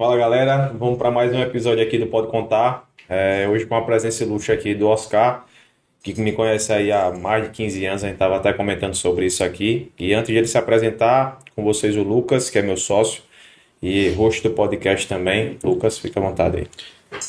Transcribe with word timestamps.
Fala 0.00 0.16
galera, 0.16 0.72
vamos 0.78 0.96
para 0.96 1.10
mais 1.10 1.30
um 1.30 1.40
episódio 1.40 1.84
aqui 1.84 1.98
do 1.98 2.06
Pode 2.06 2.28
Contar. 2.28 2.88
É, 3.06 3.46
hoje 3.46 3.66
com 3.66 3.74
a 3.74 3.82
presença 3.82 4.24
ilustre 4.24 4.50
aqui 4.50 4.74
do 4.74 4.88
Oscar, 4.88 5.44
que 6.02 6.18
me 6.18 6.32
conhece 6.32 6.72
aí 6.72 6.90
há 6.90 7.10
mais 7.10 7.44
de 7.44 7.50
15 7.50 7.84
anos, 7.84 8.02
a 8.02 8.06
gente 8.06 8.14
estava 8.14 8.38
até 8.38 8.50
comentando 8.54 8.94
sobre 8.94 9.26
isso 9.26 9.44
aqui. 9.44 9.92
E 9.98 10.14
antes 10.14 10.28
de 10.28 10.38
ele 10.38 10.46
se 10.46 10.56
apresentar, 10.56 11.40
com 11.54 11.62
vocês 11.62 11.98
o 11.98 12.02
Lucas, 12.02 12.48
que 12.48 12.58
é 12.58 12.62
meu 12.62 12.78
sócio 12.78 13.22
e 13.82 14.08
host 14.12 14.42
do 14.42 14.54
podcast 14.54 15.06
também. 15.06 15.58
Lucas, 15.62 15.98
fica 15.98 16.18
à 16.18 16.22
vontade 16.22 16.56
aí. 16.56 16.66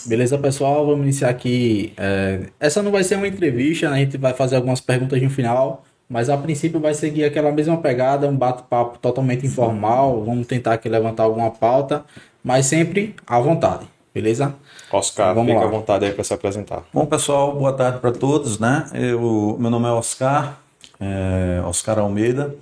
Beleza, 0.06 0.38
pessoal? 0.38 0.86
Vamos 0.86 1.04
iniciar 1.04 1.28
aqui. 1.28 1.92
É, 1.98 2.40
essa 2.58 2.82
não 2.82 2.90
vai 2.90 3.04
ser 3.04 3.18
uma 3.18 3.28
entrevista, 3.28 3.90
né? 3.90 3.98
a 3.98 4.00
gente 4.00 4.18
vai 4.18 4.34
fazer 4.34 4.56
algumas 4.56 4.80
perguntas 4.80 5.22
no 5.22 5.30
final, 5.30 5.84
mas 6.08 6.30
a 6.30 6.38
princípio 6.38 6.80
vai 6.80 6.94
seguir 6.94 7.26
aquela 7.26 7.52
mesma 7.52 7.76
pegada, 7.82 8.30
um 8.30 8.38
bate-papo 8.38 8.98
totalmente 8.98 9.46
informal. 9.46 10.24
Vamos 10.24 10.48
tentar 10.48 10.76
aqui 10.76 10.88
levantar 10.88 11.24
alguma 11.24 11.52
pauta, 11.52 12.06
mas 12.44 12.66
sempre 12.66 13.16
à 13.26 13.40
vontade, 13.40 13.88
beleza? 14.14 14.56
Oscar, 14.92 15.34
Vamos 15.34 15.52
fica 15.54 15.64
lá. 15.64 15.68
à 15.68 15.72
vontade 15.72 16.06
aí 16.06 16.12
para 16.12 16.24
se 16.24 16.34
apresentar. 16.34 16.84
Bom, 16.94 17.06
pessoal, 17.06 17.56
boa 17.56 17.74
tarde 17.74 18.00
para 18.00 18.12
todos, 18.12 18.60
né? 18.60 18.86
Eu, 18.94 19.56
meu 19.60 19.70
nome 19.70 19.88
é 19.88 19.92
Oscar, 19.92 20.60
é, 21.00 21.62
Oscar 21.66 22.00
Almeida. 22.00 22.56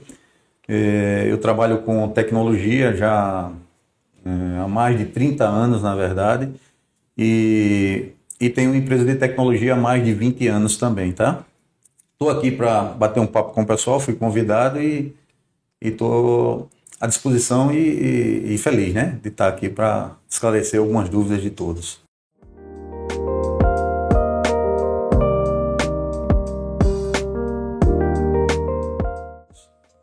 É, 0.67 1.25
eu 1.27 1.37
trabalho 1.39 1.79
com 1.79 2.07
tecnologia 2.09 2.95
já 2.95 3.51
é, 4.25 4.59
há 4.63 4.67
mais 4.67 4.97
de 4.97 5.05
30 5.05 5.43
anos, 5.43 5.81
na 5.81 5.95
verdade, 5.95 6.51
e, 7.17 8.11
e 8.39 8.49
tenho 8.49 8.69
uma 8.69 8.77
empresa 8.77 9.03
de 9.03 9.15
tecnologia 9.15 9.73
há 9.73 9.77
mais 9.77 10.03
de 10.03 10.13
20 10.13 10.47
anos 10.47 10.77
também, 10.77 11.11
tá? 11.11 11.43
Estou 12.13 12.29
aqui 12.29 12.51
para 12.51 12.81
bater 12.83 13.19
um 13.19 13.25
papo 13.25 13.53
com 13.53 13.61
o 13.61 13.65
pessoal, 13.65 13.99
fui 13.99 14.13
convidado 14.13 14.79
e 14.81 15.15
estou 15.81 16.69
à 16.99 17.07
disposição 17.07 17.71
e, 17.71 17.77
e- 17.77 18.53
e 18.55 18.57
feliz, 18.57 18.93
né? 18.93 19.19
De 19.21 19.29
estar 19.29 19.47
aqui 19.47 19.69
para 19.69 20.15
esclarecer 20.29 20.79
algumas 20.79 21.09
dúvidas 21.09 21.41
de 21.41 21.49
todos. 21.49 22.01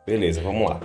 Beleza, 0.07 0.41
vamos 0.41 0.69
lá. 0.71 0.81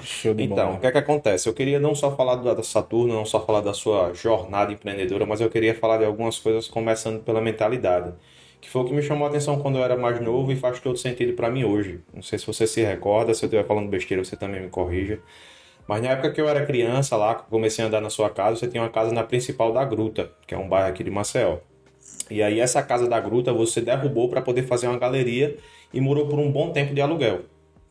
Então, 0.55 0.73
o 0.75 0.79
que 0.79 0.87
é 0.87 0.91
que 0.91 0.97
acontece? 0.97 1.47
Eu 1.47 1.53
queria 1.53 1.79
não 1.79 1.93
só 1.93 2.15
falar 2.15 2.35
da 2.37 2.55
da 2.55 2.63
Saturno, 2.63 3.13
não 3.13 3.23
só 3.25 3.45
falar 3.45 3.61
da 3.61 3.71
sua 3.73 4.13
jornada 4.13 4.71
empreendedora, 4.73 5.27
mas 5.27 5.39
eu 5.41 5.49
queria 5.49 5.75
falar 5.75 5.97
de 5.99 6.05
algumas 6.05 6.39
coisas 6.39 6.67
começando 6.67 7.23
pela 7.23 7.39
mentalidade, 7.39 8.13
que 8.59 8.67
foi 8.67 8.81
o 8.81 8.85
que 8.85 8.93
me 8.93 9.01
chamou 9.03 9.27
a 9.27 9.29
atenção 9.29 9.59
quando 9.59 9.77
eu 9.77 9.83
era 9.83 9.95
mais 9.95 10.19
novo 10.19 10.51
e 10.51 10.55
faz 10.55 10.79
todo 10.79 10.97
sentido 10.97 11.33
para 11.33 11.51
mim 11.51 11.63
hoje. 11.63 11.99
Não 12.11 12.23
sei 12.23 12.39
se 12.39 12.47
você 12.47 12.65
se 12.65 12.81
recorda, 12.81 13.31
se 13.35 13.45
eu 13.45 13.47
estiver 13.47 13.65
falando 13.67 13.89
besteira, 13.89 14.23
você 14.25 14.35
também 14.35 14.59
me 14.61 14.69
corrija. 14.69 15.19
Mas 15.87 16.01
na 16.01 16.09
época 16.09 16.31
que 16.31 16.39
eu 16.39 16.47
era 16.47 16.65
criança 16.65 17.15
lá, 17.17 17.35
comecei 17.35 17.83
a 17.83 17.87
andar 17.87 18.01
na 18.01 18.09
sua 18.09 18.29
casa, 18.29 18.57
você 18.57 18.67
tinha 18.67 18.81
uma 18.83 18.89
casa 18.89 19.11
na 19.13 19.23
principal 19.23 19.73
da 19.73 19.83
Gruta, 19.83 20.31
que 20.47 20.53
é 20.53 20.57
um 20.57 20.67
bairro 20.69 20.89
aqui 20.89 21.03
de 21.03 21.11
Maceió. 21.11 21.57
E 22.29 22.41
aí 22.41 22.59
essa 22.59 22.81
casa 22.81 23.07
da 23.07 23.19
gruta 23.19 23.51
você 23.51 23.81
derrubou 23.81 24.29
para 24.29 24.41
poder 24.41 24.63
fazer 24.63 24.87
uma 24.87 24.97
galeria 24.97 25.57
e 25.93 25.99
morou 25.99 26.27
por 26.27 26.39
um 26.39 26.49
bom 26.49 26.71
tempo 26.71 26.93
de 26.93 27.01
aluguel, 27.01 27.41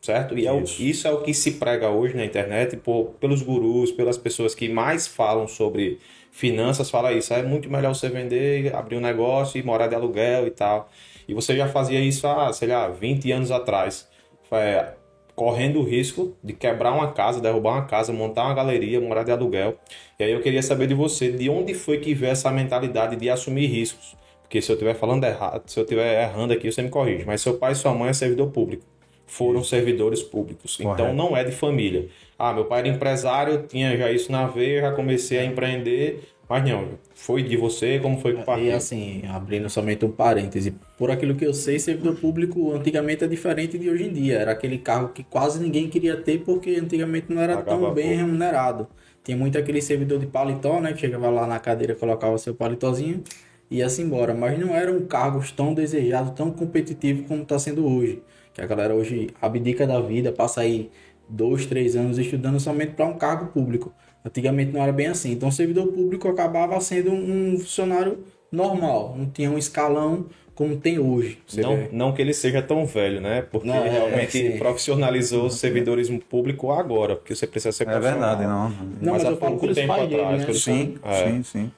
certo? 0.01 0.37
E 0.37 0.47
é 0.47 0.51
o- 0.51 0.61
Isso. 0.61 0.81
isso 0.81 1.07
é 1.07 1.11
o 1.11 1.21
que 1.21 1.33
se 1.33 1.51
prega 1.53 1.89
hoje 1.89 2.15
na 2.15 2.25
internet 2.25 2.75
por, 2.77 3.11
pelos 3.19 3.41
gurus, 3.43 3.91
pelas 3.91 4.17
pessoas 4.17 4.55
que 4.55 4.67
mais 4.67 5.07
falam 5.07 5.47
sobre 5.47 5.99
finanças, 6.31 6.89
fala 6.89 7.11
isso, 7.13 7.33
é 7.33 7.43
muito 7.43 7.69
melhor 7.69 7.93
você 7.93 8.09
vender, 8.09 8.73
abrir 8.75 8.95
um 8.95 9.01
negócio 9.01 9.59
e 9.59 9.63
morar 9.63 9.87
de 9.87 9.95
aluguel 9.95 10.47
e 10.47 10.51
tal. 10.51 10.89
E 11.27 11.33
você 11.33 11.55
já 11.55 11.67
fazia 11.67 11.99
isso 11.99 12.25
há, 12.25 12.51
sei 12.51 12.69
lá, 12.69 12.87
20 12.89 13.31
anos 13.31 13.51
atrás. 13.51 14.09
É, 14.51 14.93
correndo 15.35 15.79
o 15.79 15.83
risco 15.83 16.35
de 16.43 16.53
quebrar 16.53 16.91
uma 16.93 17.11
casa, 17.11 17.41
derrubar 17.41 17.73
uma 17.73 17.85
casa, 17.85 18.13
montar 18.13 18.45
uma 18.45 18.53
galeria, 18.53 18.99
morar 18.99 19.23
de 19.23 19.31
aluguel. 19.31 19.77
E 20.19 20.23
aí 20.23 20.31
eu 20.31 20.41
queria 20.41 20.61
saber 20.61 20.87
de 20.87 20.93
você, 20.93 21.31
de 21.31 21.49
onde 21.49 21.73
foi 21.73 21.99
que 21.99 22.13
veio 22.13 22.31
essa 22.31 22.51
mentalidade 22.51 23.15
de 23.15 23.29
assumir 23.29 23.67
riscos? 23.67 24.15
Porque 24.41 24.61
se 24.61 24.71
eu 24.71 24.73
estiver 24.73 24.93
falando 24.95 25.23
errado, 25.23 25.63
se 25.65 25.79
eu 25.79 25.83
estiver 25.83 26.23
errando 26.23 26.53
aqui, 26.53 26.71
você 26.71 26.81
me 26.81 26.89
corrige. 26.89 27.23
Mas 27.25 27.41
seu 27.41 27.57
pai 27.57 27.71
e 27.71 27.75
sua 27.75 27.93
mãe 27.93 28.09
é 28.09 28.13
servidor 28.13 28.51
público. 28.51 28.83
Foram 29.25 29.63
servidores 29.63 30.21
públicos. 30.21 30.77
Então 30.77 30.93
Correto. 30.93 31.15
não 31.15 31.37
é 31.37 31.43
de 31.45 31.53
família. 31.53 32.09
Ah, 32.37 32.51
meu 32.51 32.65
pai 32.65 32.79
era 32.79 32.89
empresário, 32.89 33.65
tinha 33.67 33.95
já 33.95 34.11
isso 34.11 34.29
na 34.29 34.45
veia, 34.47 34.81
já 34.81 34.91
comecei 34.91 35.39
a 35.39 35.45
empreender. 35.45 36.21
Mas 36.51 36.63
não, 36.69 36.99
foi 37.15 37.43
de 37.43 37.55
você, 37.57 37.99
como 37.99 38.19
foi 38.19 38.35
que 38.35 38.43
E 38.43 38.43
partiu? 38.43 38.75
assim, 38.75 39.23
abrindo 39.27 39.69
somente 39.69 40.05
um 40.05 40.11
parêntese, 40.11 40.71
por 40.97 41.09
aquilo 41.09 41.35
que 41.35 41.45
eu 41.45 41.53
sei, 41.53 41.79
servidor 41.79 42.15
público 42.19 42.73
antigamente 42.73 43.23
é 43.23 43.27
diferente 43.27 43.77
de 43.77 43.89
hoje 43.89 44.03
em 44.05 44.13
dia. 44.13 44.37
Era 44.39 44.51
aquele 44.51 44.77
cargo 44.77 45.09
que 45.13 45.23
quase 45.23 45.59
ninguém 45.61 45.89
queria 45.89 46.17
ter 46.21 46.39
porque 46.43 46.75
antigamente 46.75 47.27
não 47.33 47.41
era 47.41 47.57
tão 47.57 47.89
bem 47.93 48.17
pouco. 48.17 48.17
remunerado. 48.17 48.87
Tinha 49.23 49.37
muito 49.37 49.57
aquele 49.57 49.81
servidor 49.81 50.19
de 50.19 50.27
paletó, 50.27 50.79
né? 50.81 50.93
Que 50.93 50.99
chegava 50.99 51.29
lá 51.29 51.47
na 51.47 51.59
cadeira, 51.59 51.95
colocava 51.95 52.37
seu 52.37 52.55
paletózinho 52.55 53.23
e 53.69 53.77
ia-se 53.77 54.01
embora. 54.01 54.33
Mas 54.33 54.59
não 54.59 54.75
eram 54.75 55.05
cargos 55.05 55.51
tão 55.51 55.73
desejados, 55.73 56.31
tão 56.33 56.51
competitivos 56.51 57.27
como 57.27 57.43
está 57.43 57.57
sendo 57.59 57.85
hoje. 57.87 58.23
Que 58.53 58.61
a 58.61 58.65
galera 58.67 58.93
hoje 58.95 59.29
abdica 59.41 59.87
da 59.87 60.01
vida, 60.01 60.31
passa 60.33 60.61
aí 60.61 60.91
dois, 61.29 61.65
três 61.65 61.95
anos 61.95 62.17
estudando 62.17 62.59
somente 62.59 62.93
para 62.93 63.05
um 63.05 63.17
cargo 63.17 63.47
público. 63.51 63.93
Antigamente 64.23 64.71
não 64.71 64.81
era 64.81 64.91
bem 64.91 65.07
assim. 65.07 65.31
Então, 65.31 65.49
o 65.49 65.51
servidor 65.51 65.87
público 65.87 66.27
acabava 66.27 66.79
sendo 66.79 67.11
um 67.11 67.57
funcionário 67.59 68.19
normal, 68.51 69.15
não 69.17 69.25
tinha 69.25 69.49
um 69.49 69.57
escalão 69.57 70.25
como 70.53 70.75
tem 70.77 70.99
hoje. 70.99 71.39
Não, 71.57 71.75
vê. 71.75 71.89
não 71.91 72.13
que 72.13 72.21
ele 72.21 72.33
seja 72.33 72.61
tão 72.61 72.85
velho, 72.85 73.19
né? 73.19 73.41
Porque 73.41 73.67
Não, 73.67 73.77
ele 73.77 73.87
é, 73.87 73.91
realmente 73.91 74.31
sim. 74.31 74.57
profissionalizou 74.59 75.45
o 75.45 75.49
servidorismo 75.49 76.19
público 76.19 76.71
agora, 76.71 77.15
porque 77.15 77.33
você 77.33 77.47
precisa 77.47 77.71
ser 77.71 77.87
É 77.87 77.99
verdade, 77.99 78.45
não. 78.45 78.69
Não, 79.01 79.13
mas 79.13 79.25
há 79.25 79.29
eu 79.29 79.37
falo 79.37 79.57
pelos 79.57 79.75
tempo 79.75 79.93
dele, 79.95 80.15
atrás, 80.21 80.45
né? 80.47 80.53
Sim, 80.53 80.95
É. 81.03 81.25
sim, 81.25 81.43
sim. 81.43 81.71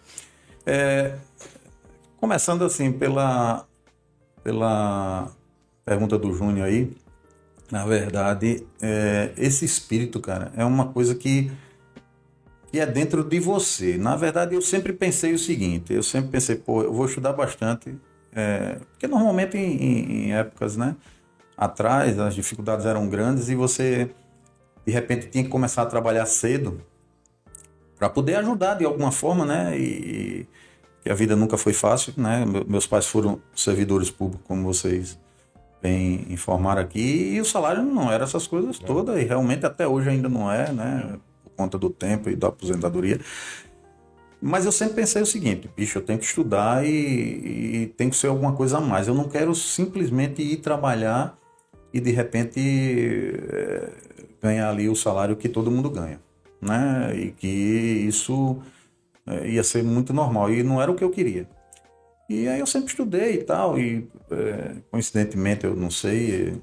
É, 0.66 1.14
começando 2.18 2.64
assim 2.66 2.92
pela, 2.92 3.66
pela 4.44 5.32
pergunta 5.86 6.18
do 6.18 6.34
Júnior 6.34 6.68
aí, 6.68 6.92
na 7.72 7.86
verdade, 7.86 8.66
é, 8.82 9.32
esse 9.38 9.64
espírito, 9.66 10.20
cara, 10.20 10.52
é 10.58 10.66
uma 10.66 10.88
coisa 10.88 11.16
que, 11.16 11.52
que 12.74 12.80
é 12.80 12.88
dentro 12.88 13.24
de 13.24 13.40
você. 13.40 14.00
Na 14.00 14.16
verdade, 14.16 14.56
eu 14.56 14.62
sempre 14.64 14.94
pensei 14.94 15.32
o 15.32 15.38
seguinte, 15.38 15.94
eu 15.94 16.02
sempre 16.02 16.32
pensei, 16.32 16.56
pô, 16.56 16.82
eu 16.82 16.92
vou 16.92 17.06
estudar 17.06 17.32
bastante, 17.32 17.96
é, 18.36 18.80
porque 18.90 19.08
normalmente 19.08 19.56
em, 19.56 20.30
em- 20.30 20.34
épocas, 20.34 20.76
né, 20.76 20.96
atrás, 21.56 22.18
as 22.18 22.34
dificuldades 22.34 22.88
eram 22.88 23.08
grandes 23.08 23.48
e 23.48 23.54
você, 23.54 24.10
de 24.84 24.92
repente, 24.92 25.28
tinha 25.28 25.44
que 25.44 25.52
começar 25.52 25.84
a 25.84 25.86
trabalhar 25.86 26.26
cedo, 26.26 26.82
para 28.00 28.10
poder 28.10 28.38
ajudar 28.38 28.74
de 28.74 28.86
alguma 28.86 29.12
forma, 29.12 29.46
né? 29.46 29.78
E, 29.78 30.48
que 31.04 31.12
a 31.12 31.14
vida 31.14 31.36
nunca 31.36 31.58
foi 31.60 31.74
fácil, 31.74 32.12
né? 32.18 32.44
Me- 32.44 32.66
Meus 32.68 32.88
pais 32.88 33.06
foram 33.06 33.40
servidores 33.56 34.10
públicos, 34.10 34.44
como 34.48 34.64
vocês 34.64 35.20
bem 35.80 36.26
informaram 36.28 36.82
aqui, 36.82 37.34
e 37.36 37.40
o 37.40 37.46
salário 37.46 37.84
não 37.84 38.12
era 38.12 38.24
essas 38.24 38.48
coisas 38.48 38.80
todas, 38.80 39.22
e 39.22 39.26
realmente 39.26 39.64
até 39.64 39.88
hoje 39.88 40.10
ainda 40.10 40.28
não 40.28 40.52
é, 40.52 40.72
né? 40.72 41.20
Conta 41.56 41.78
do 41.78 41.90
tempo 41.90 42.30
e 42.30 42.36
da 42.36 42.48
aposentadoria. 42.48 43.20
Mas 44.42 44.66
eu 44.66 44.74
sempre 44.74 44.96
pensei 44.96 45.22
o 45.22 45.26
seguinte, 45.26 45.70
bicho, 45.74 45.98
eu 45.98 46.02
tenho 46.02 46.20
que 46.20 46.26
estudar 46.26 46.86
e, 46.86 46.90
e 46.90 47.94
tem 47.96 48.10
que 48.10 48.16
ser 48.16 48.28
alguma 48.28 48.52
coisa 48.52 48.78
a 48.78 48.82
mais. 48.82 49.08
Eu 49.08 49.14
não 49.14 49.30
quero 49.30 49.56
simplesmente 49.56 50.42
ir 50.42 50.58
trabalhar 50.58 51.38
e 51.94 52.00
de 52.02 52.12
repente 52.12 52.60
eh, 52.60 53.90
ganhar 54.42 54.70
ali 54.70 54.90
o 54.90 54.96
salário 54.96 55.38
que 55.38 55.48
todo 55.48 55.72
mundo 55.72 55.90
ganha, 55.90 56.20
né? 56.62 57.16
E 57.16 57.32
que 57.32 57.48
isso 57.48 58.62
eh, 59.28 59.52
ia 59.52 59.64
ser 59.64 59.84
muito 59.84 60.12
normal 60.12 60.52
e 60.52 60.62
não 60.64 60.82
era 60.82 60.92
o 60.92 60.96
que 60.96 61.04
eu 61.04 61.10
queria. 61.10 61.48
E 62.30 62.48
aí 62.48 62.60
eu 62.60 62.68
sempre 62.68 62.90
estudei 62.90 63.36
e 63.36 63.44
tal 63.44 63.80
e 63.80 64.10
eh, 64.32 64.76
coincidentemente 64.92 65.66
eu 65.66 65.76
não 65.76 65.92
sei, 65.92 66.62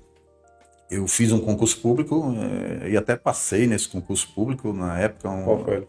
eu 0.90 1.06
fiz 1.06 1.32
um 1.32 1.40
concurso 1.40 1.80
público 1.80 2.34
eh, 2.82 2.90
e 2.90 2.96
até 2.96 3.16
passei 3.16 3.66
nesse 3.66 3.88
concurso 3.88 4.28
público 4.34 4.72
na 4.72 4.98
época. 4.98 5.28
um- 5.30 5.44
Qual 5.44 5.64
foi? 5.64 5.88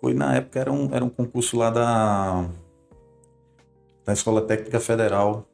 foi 0.00 0.14
na 0.14 0.36
época, 0.36 0.60
era 0.60 0.70
um, 0.72 0.94
era 0.94 1.04
um 1.04 1.08
concurso 1.08 1.56
lá 1.56 1.70
da, 1.70 2.46
da 4.04 4.12
Escola 4.12 4.42
Técnica 4.42 4.78
Federal. 4.80 5.46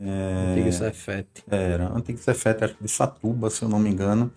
É, 0.00 0.52
Antigo 0.52 0.72
Cefete. 0.72 1.44
era, 1.50 1.88
antigo 1.94 2.18
Cefete, 2.18 2.64
acho 2.64 2.74
que 2.76 2.82
de 2.84 2.90
Satuba, 2.90 3.50
se 3.50 3.62
eu 3.62 3.68
não 3.68 3.78
me 3.78 3.90
engano. 3.90 4.30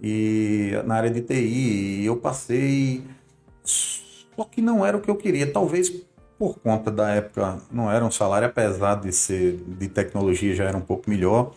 E 0.00 0.72
na 0.84 0.96
área 0.96 1.10
de 1.10 1.20
TI, 1.22 2.00
e 2.02 2.06
eu 2.06 2.16
passei. 2.16 3.02
Só 3.64 4.44
que 4.44 4.60
não 4.60 4.84
era 4.84 4.96
o 4.96 5.00
que 5.00 5.10
eu 5.10 5.16
queria. 5.16 5.50
Talvez 5.50 5.90
por 6.38 6.58
conta 6.58 6.90
da 6.90 7.10
época, 7.10 7.58
não 7.70 7.90
era 7.90 8.04
um 8.04 8.10
salário, 8.10 8.48
apesar 8.48 8.96
de 8.96 9.12
ser 9.12 9.56
de 9.56 9.88
tecnologia, 9.88 10.54
já 10.54 10.64
era 10.64 10.76
um 10.76 10.80
pouco 10.82 11.08
melhor. 11.08 11.52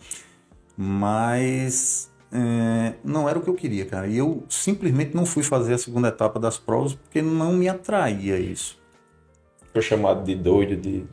Mas 0.80 2.08
é, 2.32 2.94
não 3.02 3.28
era 3.28 3.36
o 3.36 3.42
que 3.42 3.50
eu 3.50 3.54
queria, 3.54 3.84
cara. 3.84 4.06
E 4.06 4.16
eu 4.16 4.44
simplesmente 4.48 5.12
não 5.12 5.26
fui 5.26 5.42
fazer 5.42 5.74
a 5.74 5.78
segunda 5.78 6.06
etapa 6.06 6.38
das 6.38 6.56
provas 6.56 6.94
porque 6.94 7.20
não 7.20 7.52
me 7.52 7.68
atraía 7.68 8.38
isso. 8.38 8.78
Foi 9.72 9.82
chamado 9.82 10.24
de 10.24 10.36
doido, 10.36 10.76
de. 10.76 11.04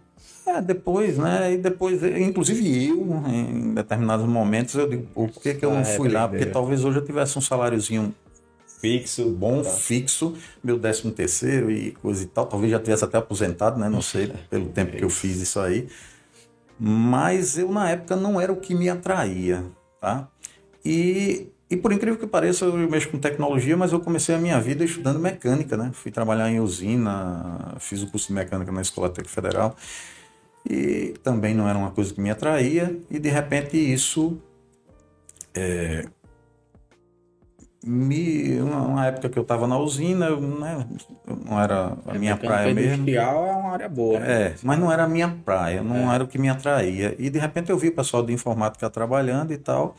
É, 0.46 0.62
depois, 0.62 1.18
né? 1.18 1.54
E 1.54 1.58
depois, 1.58 2.04
inclusive 2.04 2.90
eu, 2.90 3.24
em 3.28 3.74
determinados 3.74 4.28
momentos, 4.28 4.76
eu 4.76 4.88
digo, 4.88 5.08
por 5.16 5.30
que, 5.42 5.56
que 5.56 5.66
eu 5.66 5.72
Ah, 5.72 5.76
não 5.76 5.82
é, 5.82 5.84
fui 5.86 6.10
lá? 6.10 6.28
brincadeira. 6.28 6.46
Porque 6.46 6.46
talvez 6.54 6.86
hoje 6.86 7.00
eu 7.00 7.06
tivesse 7.06 7.36
um 7.36 7.42
saláriozinho 7.42 8.14
fixo. 8.80 9.28
Bom 9.32 9.64
tá. 9.64 9.70
fixo, 9.72 10.36
meu 10.64 10.78
décimo 10.78 11.12
terceiro 11.12 11.72
e 11.72 11.94
coisa 11.94 12.24
e 12.24 12.28
tal. 12.28 12.46
Talvez 12.46 12.72
já 12.72 12.80
tivesse 12.80 13.04
até 13.04 13.18
aposentado, 13.18 13.80
né? 13.80 13.90
Não 13.90 14.02
sei, 14.04 14.32
pelo 14.48 14.68
tempo 14.68 14.96
que 14.96 15.04
eu 15.04 15.10
fiz 15.10 15.42
isso 15.42 15.60
aí. 15.60 15.88
Mas 16.80 17.58
eu, 17.58 17.72
na 17.72 17.90
época, 17.90 18.16
não 18.16 18.40
era 18.40 18.52
o 18.52 18.58
que 18.58 18.76
me 18.76 18.90
atraía, 18.90 19.64
tá? 20.02 20.28
E, 20.84 21.48
e 21.70 21.78
por 21.78 21.92
incrível 21.92 22.20
que 22.20 22.28
pareça, 22.28 22.66
eu 22.66 22.74
mexo 22.74 23.10
com 23.10 23.18
tecnologia, 23.18 23.78
mas 23.78 23.94
eu 23.94 24.00
comecei 24.00 24.36
a 24.36 24.38
minha 24.38 24.60
vida 24.60 24.84
estudando 24.84 25.20
mecânica, 25.20 25.78
né? 25.78 25.92
Fui 25.94 26.12
trabalhar 26.12 26.50
em 26.50 26.60
usina, 26.60 27.76
fiz 27.80 28.04
o 28.04 28.08
curso 28.12 28.28
de 28.28 28.34
mecânica 28.34 28.72
na 28.72 28.82
Escola 28.82 29.10
Técnica 29.10 29.34
Federal 29.34 29.76
e 30.68 31.14
também 31.24 31.54
não 31.54 31.70
era 31.70 31.78
uma 31.78 31.92
coisa 31.92 32.14
que 32.14 32.20
me 32.20 32.32
atraía 32.32 32.98
e 33.10 33.20
de 33.20 33.30
repente 33.30 33.78
isso 33.78 34.42
é, 35.54 36.08
me 37.86 38.60
uma, 38.62 38.82
uma, 38.82 39.06
época 39.06 39.30
que 39.30 39.38
eu 39.38 39.44
estava 39.44 39.68
na 39.68 39.78
usina 39.78 40.26
eu, 40.26 40.42
né, 40.42 40.88
não 41.46 41.62
era 41.62 41.96
a, 42.08 42.14
minha 42.16 42.36
praia 42.36 42.74
mesmo 42.74 42.94
industrial 42.94 43.46
é 43.46 43.52
uma 43.52 43.72
área 43.72 43.88
boa 43.88 44.20
né? 44.20 44.42
é 44.42 44.56
mas 44.64 44.80
não 44.80 44.92
era 44.92 45.04
a 45.04 45.08
minha 45.08 45.30
praia 45.46 45.84
não 45.84 46.12
é. 46.12 46.16
era 46.16 46.24
o 46.24 46.28
que 46.28 46.40
me 46.40 46.50
atraía 46.50 47.16
e 47.20 47.30
de 47.30 47.38
repente 47.38 47.70
eu 47.70 47.78
vi 47.78 47.90
o 47.90 47.96
pessoal 47.96 48.24
de 48.24 48.34
informática 48.34 48.90
trabalhando 48.90 49.54
e 49.54 49.58
tal 49.58 49.96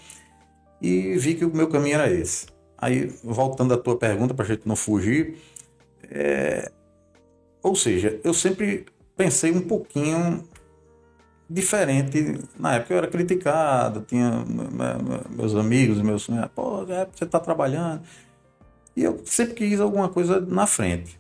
e 0.83 1.17
vi 1.17 1.35
que 1.35 1.45
o 1.45 1.55
meu 1.55 1.69
caminho 1.69 1.95
era 1.95 2.11
esse 2.11 2.47
aí 2.77 3.07
voltando 3.23 3.73
à 3.73 3.79
tua 3.79 3.97
pergunta 3.97 4.35
para 4.35 4.45
a 4.45 4.49
gente 4.49 4.67
não 4.67 4.75
fugir 4.75 5.37
é, 6.11 6.71
ou 7.63 7.77
seja 7.77 8.19
eu 8.25 8.35
sempre 8.35 8.87
pensei 9.17 9.53
um 9.53 9.61
pouquinho 9.61 10.43
diferente. 11.49 12.41
Na 12.59 12.75
época 12.75 12.95
eu 12.95 12.99
era 12.99 13.07
criticado, 13.07 14.01
tinha 14.07 14.45
meus 15.31 15.55
amigos, 15.55 16.01
meus 16.01 16.27
pô, 16.55 16.83
é, 16.89 17.07
você 17.13 17.25
está 17.25 17.39
trabalhando. 17.39 18.03
E 18.97 19.05
eu 19.05 19.21
sempre 19.25 19.55
quis 19.55 19.81
alguma 19.81 20.09
coisa 20.09 20.41
na 20.41 20.67
frente. 20.67 21.19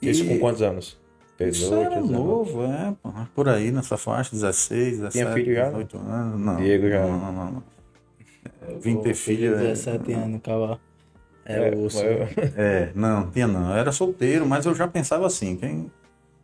Isso 0.00 0.24
e... 0.24 0.28
com 0.28 0.38
quantos 0.38 0.62
anos? 0.62 1.02
18, 1.38 1.52
Isso 1.52 1.74
era 1.74 2.00
novo, 2.00 2.62
é, 2.62 2.94
por 3.34 3.48
aí 3.48 3.72
nessa 3.72 3.96
faixa, 3.96 4.30
16, 4.30 5.00
17, 5.00 5.12
Tinha 5.12 5.32
filho 5.32 5.54
já? 5.54 5.64
18 5.64 5.98
anos. 5.98 6.40
Não, 6.40 6.56
Diego 6.56 6.88
já. 6.88 7.00
Não, 7.00 7.18
não, 7.18 7.32
não. 7.32 7.50
não. 7.50 7.74
Vim 8.80 9.00
ter 9.00 9.14
filho. 9.14 9.56
17 9.56 10.12
é, 10.12 10.14
anos, 10.14 10.40
cavalo. 10.42 10.80
É, 11.44 11.68
é, 11.68 11.76
osso. 11.76 11.98
é, 12.56 12.92
não, 12.94 13.30
tinha 13.30 13.46
não. 13.46 13.70
Eu 13.70 13.76
era 13.76 13.90
solteiro, 13.90 14.46
mas 14.46 14.64
eu 14.64 14.74
já 14.74 14.86
pensava 14.86 15.26
assim, 15.26 15.56
quem, 15.56 15.90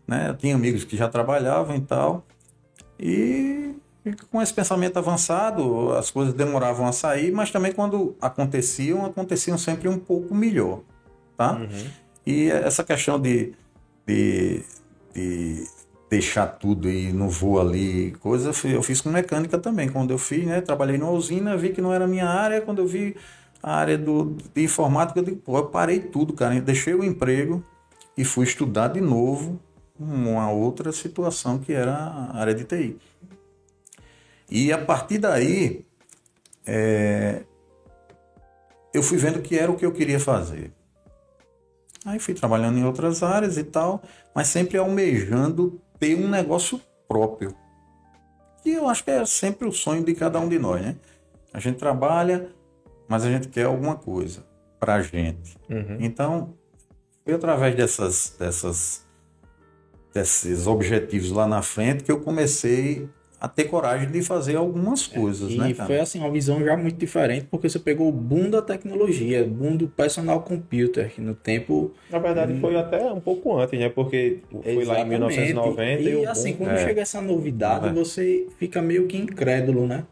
né, 0.07 0.31
eu 0.31 0.37
tinha 0.37 0.55
amigos 0.55 0.85
que 0.85 0.97
já 0.97 1.09
trabalhavam 1.09 1.77
e 1.77 1.81
tal. 1.81 2.25
E, 3.00 3.75
e 4.05 4.12
com 4.31 4.43
esse 4.43 4.52
pensamento 4.52 4.99
avançado, 4.99 5.93
as 5.93 6.11
coisas 6.11 6.35
demoravam 6.35 6.87
a 6.87 6.93
sair, 6.93 7.32
mas 7.32 7.50
também 7.50 7.73
quando 7.73 8.14
aconteciam, 8.20 9.06
aconteciam 9.06 9.56
sempre 9.56 9.88
um 9.88 9.99
pouco 9.99 10.35
melhor, 10.35 10.81
tá? 11.37 11.55
Uhum. 11.55 11.87
E 12.26 12.50
essa 12.50 12.85
questão 12.85 13.19
de, 13.19 13.55
de, 14.06 14.62
de 15.14 15.67
deixar 16.11 16.47
tudo 16.47 16.91
e 16.91 17.11
não 17.12 17.31
vou 17.31 17.58
ali, 17.58 18.12
coisa, 18.20 18.52
eu 18.64 18.82
fiz 18.82 19.00
com 19.00 19.08
mecânica 19.08 19.56
também. 19.56 19.88
Quando 19.88 20.11
eu 20.11 20.19
fiz, 20.19 20.44
né, 20.44 20.61
trabalhei 20.61 20.99
numa 20.99 21.12
usina, 21.12 21.56
vi 21.56 21.70
que 21.70 21.81
não 21.81 21.93
era 21.93 22.06
minha 22.06 22.29
área, 22.29 22.61
quando 22.61 22.81
eu 22.81 22.87
vi 22.87 23.17
a 23.62 23.76
área 23.76 23.97
do, 23.97 24.37
de 24.55 24.62
informática, 24.62 25.19
eu 25.19 25.25
digo, 25.25 25.37
pô, 25.38 25.56
eu 25.56 25.67
parei 25.67 26.00
tudo, 26.00 26.35
cara, 26.35 26.61
deixei 26.61 26.94
o 26.94 27.02
emprego 27.02 27.64
e 28.17 28.25
fui 28.25 28.44
estudar 28.44 28.88
de 28.88 29.00
novo 29.00 29.58
uma 30.00 30.50
outra 30.50 30.91
situação 30.93 31.58
que 31.58 31.73
era 31.73 31.94
a 31.94 32.38
área 32.38 32.55
de 32.55 32.64
TI. 32.64 32.99
E 34.50 34.73
a 34.73 34.79
partir 34.79 35.19
daí, 35.19 35.85
é, 36.67 37.43
eu 38.94 39.02
fui 39.02 39.19
vendo 39.19 39.41
que 39.41 39.58
era 39.58 39.70
o 39.70 39.76
que 39.76 39.85
eu 39.85 39.93
queria 39.93 40.19
fazer. 40.19 40.73
Aí 42.05 42.19
fui 42.19 42.32
trabalhando 42.32 42.79
em 42.79 42.85
outras 42.85 43.23
áreas 43.23 43.58
e 43.58 43.64
tal, 43.64 44.02
mas 44.35 44.49
sempre 44.49 44.79
almejando 44.79 45.81
ter 45.99 46.17
um 46.17 46.29
negócio 46.29 46.81
próprio. 47.06 47.55
E 48.64 48.73
eu 48.73 48.88
acho 48.88 49.05
que 49.05 49.11
é 49.11 49.25
sempre 49.26 49.69
o 49.69 49.73
sonho 49.73 50.02
de 50.02 50.14
cada 50.14 50.41
um 50.41 50.49
de 50.49 50.58
nós, 50.58 50.81
né? 50.81 50.97
A 51.52 51.61
gente 51.61 51.79
trabalha, 51.79 52.50
mas 53.06 53.25
a 53.25 53.31
gente 53.31 53.49
quer 53.49 53.67
alguma 53.67 53.97
coisa 53.97 54.44
pra 54.79 55.02
gente. 55.02 55.56
Uhum. 55.69 55.99
Então, 56.00 56.55
foi 57.25 57.35
através 57.35 57.75
dessas, 57.75 58.35
dessas 58.38 59.06
desses 60.12 60.67
objetivos 60.67 61.31
lá 61.31 61.47
na 61.47 61.62
frente 61.62 62.05
que 62.05 62.11
eu 62.11 62.21
comecei 62.21 63.09
a 63.41 63.49
ter 63.49 63.65
coragem 63.65 64.11
de 64.11 64.21
fazer 64.23 64.57
algumas 64.57 65.07
coisas, 65.07 65.51
é, 65.53 65.57
né, 65.57 65.71
E 65.71 65.75
foi 65.75 65.99
assim, 65.99 66.19
uma 66.19 66.31
visão 66.31 66.62
já 66.62 66.77
muito 66.77 66.99
diferente, 66.99 67.47
porque 67.51 67.71
você 67.71 67.79
pegou 67.79 68.07
o 68.11 68.12
boom 68.12 68.51
da 68.51 68.61
tecnologia, 68.61 69.43
boom 69.45 69.77
do 69.77 69.89
personal 69.89 70.43
computer, 70.43 71.09
que 71.09 71.23
no 71.23 71.35
tempo... 71.35 71.91
Na 72.11 72.19
verdade, 72.19 72.53
hum... 72.53 72.61
foi 72.61 72.77
até 72.77 73.11
um 73.11 73.21
pouco 73.21 73.59
antes, 73.59 73.81
né? 73.81 73.89
Porque 73.89 74.41
foi 74.51 74.83
Exatamente. 74.83 74.89
lá 74.89 75.01
em 75.01 75.09
1990 75.09 76.03
e, 76.03 76.07
e 76.07 76.27
assim, 76.27 76.53
quando 76.53 76.73
é. 76.73 76.85
chega 76.85 77.01
essa 77.01 77.23
novidade, 77.23 77.89
é. 77.89 77.93
você 77.93 78.47
fica 78.59 78.83
meio 78.83 79.07
que 79.07 79.17
incrédulo, 79.17 79.87
né? 79.87 80.05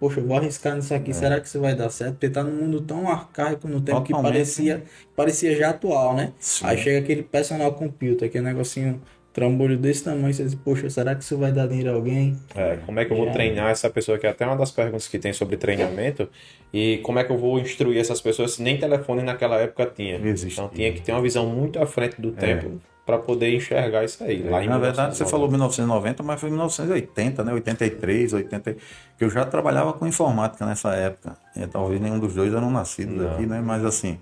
Poxa, 0.00 0.18
eu 0.18 0.26
vou 0.26 0.36
arriscar 0.36 0.74
nisso 0.74 0.92
aqui, 0.92 1.12
é. 1.12 1.14
será 1.14 1.40
que 1.40 1.46
isso 1.46 1.60
vai 1.60 1.76
dar 1.76 1.88
certo? 1.88 2.14
Porque 2.14 2.28
tá 2.28 2.42
num 2.42 2.64
mundo 2.64 2.80
tão 2.80 3.08
arcaico 3.08 3.68
no 3.68 3.80
tempo 3.80 4.00
Totalmente. 4.00 4.06
que 4.06 4.32
parecia, 4.32 4.82
parecia 5.14 5.54
já 5.54 5.70
atual, 5.70 6.16
né? 6.16 6.32
Sim. 6.40 6.66
Aí 6.66 6.78
chega 6.78 6.98
aquele 6.98 7.22
personal 7.22 7.72
computer, 7.74 8.26
aquele 8.26 8.44
negocinho 8.44 9.00
trambolho 9.32 9.76
desse 9.76 10.04
tamanho, 10.04 10.32
você 10.32 10.44
diz, 10.44 10.54
poxa, 10.54 10.90
será 10.90 11.14
que 11.14 11.22
isso 11.22 11.36
vai 11.38 11.52
dar 11.52 11.66
dinheiro 11.66 11.90
a 11.90 11.94
alguém? 11.94 12.36
É, 12.54 12.78
como 12.84 13.00
é 13.00 13.04
que 13.04 13.12
eu 13.12 13.16
vou 13.16 13.28
é. 13.28 13.32
treinar 13.32 13.70
essa 13.70 13.88
pessoa, 13.88 14.18
que 14.18 14.26
é 14.26 14.30
até 14.30 14.46
uma 14.46 14.56
das 14.56 14.70
perguntas 14.70 15.08
que 15.08 15.18
tem 15.18 15.32
sobre 15.32 15.56
treinamento, 15.56 16.28
e 16.72 16.98
como 16.98 17.18
é 17.18 17.24
que 17.24 17.32
eu 17.32 17.38
vou 17.38 17.58
instruir 17.58 17.98
essas 17.98 18.20
pessoas 18.20 18.52
se 18.52 18.62
nem 18.62 18.78
telefone 18.78 19.22
naquela 19.22 19.56
época 19.56 19.86
tinha. 19.86 20.16
Existe. 20.18 20.60
Então 20.60 20.68
tinha 20.68 20.92
que 20.92 21.00
ter 21.00 21.12
uma 21.12 21.22
visão 21.22 21.46
muito 21.46 21.82
à 21.82 21.86
frente 21.86 22.20
do 22.20 22.28
é. 22.28 22.32
tempo 22.32 22.80
para 23.04 23.18
poder 23.18 23.54
enxergar 23.54 24.04
isso 24.04 24.22
aí. 24.22 24.42
Lá 24.44 24.62
em 24.62 24.68
Na 24.68 24.78
verdade, 24.78 25.16
você 25.16 25.26
falou 25.26 25.48
1990, 25.48 26.22
mas 26.22 26.40
foi 26.40 26.50
1980, 26.50 27.42
né? 27.42 27.52
83, 27.52 28.32
80, 28.32 28.76
que 29.18 29.24
eu 29.24 29.28
já 29.28 29.44
trabalhava 29.44 29.92
com 29.92 30.06
informática 30.06 30.64
nessa 30.64 30.94
época. 30.94 31.36
E, 31.56 31.66
talvez 31.66 32.00
nenhum 32.00 32.18
dos 32.18 32.34
dois 32.34 32.54
eram 32.54 32.70
nascidos 32.70 33.16
Não. 33.16 33.32
aqui, 33.32 33.44
né? 33.44 33.60
Mas 33.60 33.84
assim, 33.84 34.18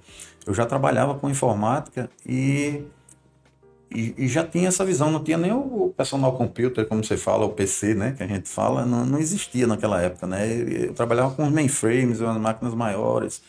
eu 0.46 0.54
já 0.54 0.64
trabalhava 0.64 1.14
com 1.14 1.28
informática 1.28 2.08
e 2.26 2.82
e, 3.92 4.14
e, 4.16 4.28
já 4.28 4.46
tinha 4.46 4.68
essa 4.68 4.84
visão, 4.84 5.10
não 5.10 5.22
tinha 5.22 5.36
nem 5.36 5.52
o 5.52 5.92
personal 5.96 6.36
computer, 6.36 6.86
como 6.86 7.02
você 7.02 7.16
fala, 7.16 7.44
o 7.44 7.50
PC, 7.50 7.94
né, 7.94 8.14
que 8.16 8.22
a 8.22 8.26
gente 8.26 8.48
fala, 8.48 8.86
não, 8.86 9.04
não 9.04 9.18
existia 9.18 9.66
naquela 9.66 10.00
época, 10.00 10.28
né? 10.28 10.46
Eu 10.86 10.94
trabalhava 10.94 11.34
com 11.34 11.44
os 11.44 11.52
mainframes, 11.52 12.22
as 12.22 12.36
máquinas 12.36 12.72
maiores. 12.72 13.42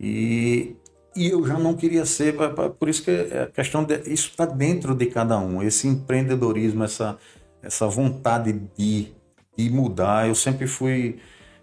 E, 0.00 0.74
e 1.14 1.28
eu 1.28 1.46
já 1.46 1.58
não 1.58 1.74
queria 1.74 2.06
ser, 2.06 2.34
por 2.78 2.88
isso 2.88 3.02
que 3.02 3.10
a 3.10 3.48
questão 3.48 3.84
de, 3.84 4.00
isso 4.10 4.30
está 4.30 4.46
dentro 4.46 4.94
de 4.94 5.06
cada 5.06 5.38
um, 5.38 5.62
esse 5.62 5.86
empreendedorismo, 5.86 6.82
essa, 6.82 7.18
essa 7.62 7.86
vontade 7.86 8.62
de, 8.78 9.08
de 9.56 9.68
mudar. 9.70 10.26
Eu 10.26 10.34
sempre 10.34 10.66
fui 10.66 11.18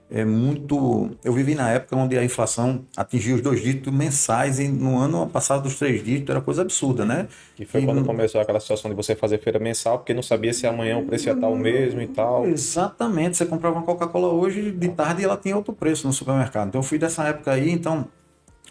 é 0.09 0.23
muito. 0.23 1.11
Eu 1.23 1.33
vivi 1.33 1.53
na 1.53 1.69
época 1.69 1.95
onde 1.95 2.17
a 2.17 2.23
inflação 2.23 2.85
atingia 2.95 3.35
os 3.35 3.41
dois 3.41 3.61
dígitos 3.61 3.93
mensais 3.93 4.57
e 4.57 4.67
no 4.67 4.97
ano 4.97 5.27
passado 5.27 5.63
dos 5.63 5.75
três 5.75 6.03
dígitos 6.03 6.29
era 6.29 6.41
coisa 6.41 6.61
absurda, 6.61 7.05
né? 7.05 7.27
Que 7.55 7.65
foi 7.65 7.81
e 7.81 7.85
quando 7.85 8.05
começou 8.05 8.39
aquela 8.39 8.59
situação 8.59 8.89
de 8.89 8.95
você 8.95 9.15
fazer 9.15 9.39
feira 9.39 9.59
mensal, 9.59 9.99
porque 9.99 10.13
não 10.13 10.23
sabia 10.23 10.53
se 10.53 10.65
amanhã 10.65 10.97
o 10.97 11.05
preço 11.05 11.27
ia 11.27 11.33
estar 11.33 11.49
o 11.49 11.57
mesmo 11.57 12.01
e 12.01 12.07
tal. 12.07 12.45
Exatamente. 12.45 13.35
Você 13.35 13.45
comprava 13.45 13.75
uma 13.75 13.85
Coca-Cola 13.85 14.29
hoje, 14.29 14.71
de 14.71 14.89
tarde 14.89 15.23
ela 15.23 15.35
tinha 15.35 15.55
outro 15.57 15.73
preço 15.73 16.07
no 16.07 16.13
supermercado. 16.13 16.69
Então 16.69 16.79
eu 16.79 16.85
fui 16.85 16.97
dessa 16.97 17.23
época 17.25 17.51
aí, 17.51 17.69
então 17.69 18.07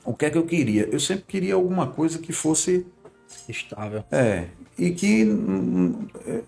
o 0.05 0.15
que 0.15 0.25
é 0.25 0.31
que 0.31 0.39
eu 0.39 0.45
queria? 0.47 0.89
Eu 0.91 1.01
sempre 1.01 1.25
queria 1.29 1.55
alguma 1.55 1.87
coisa 1.87 2.19
que 2.19 2.33
fosse 2.33 2.87
estável. 3.47 4.05
É. 4.11 4.47
E 4.79 4.91
que 4.91 5.25
hum, 5.25 6.09
hum, 6.27 6.43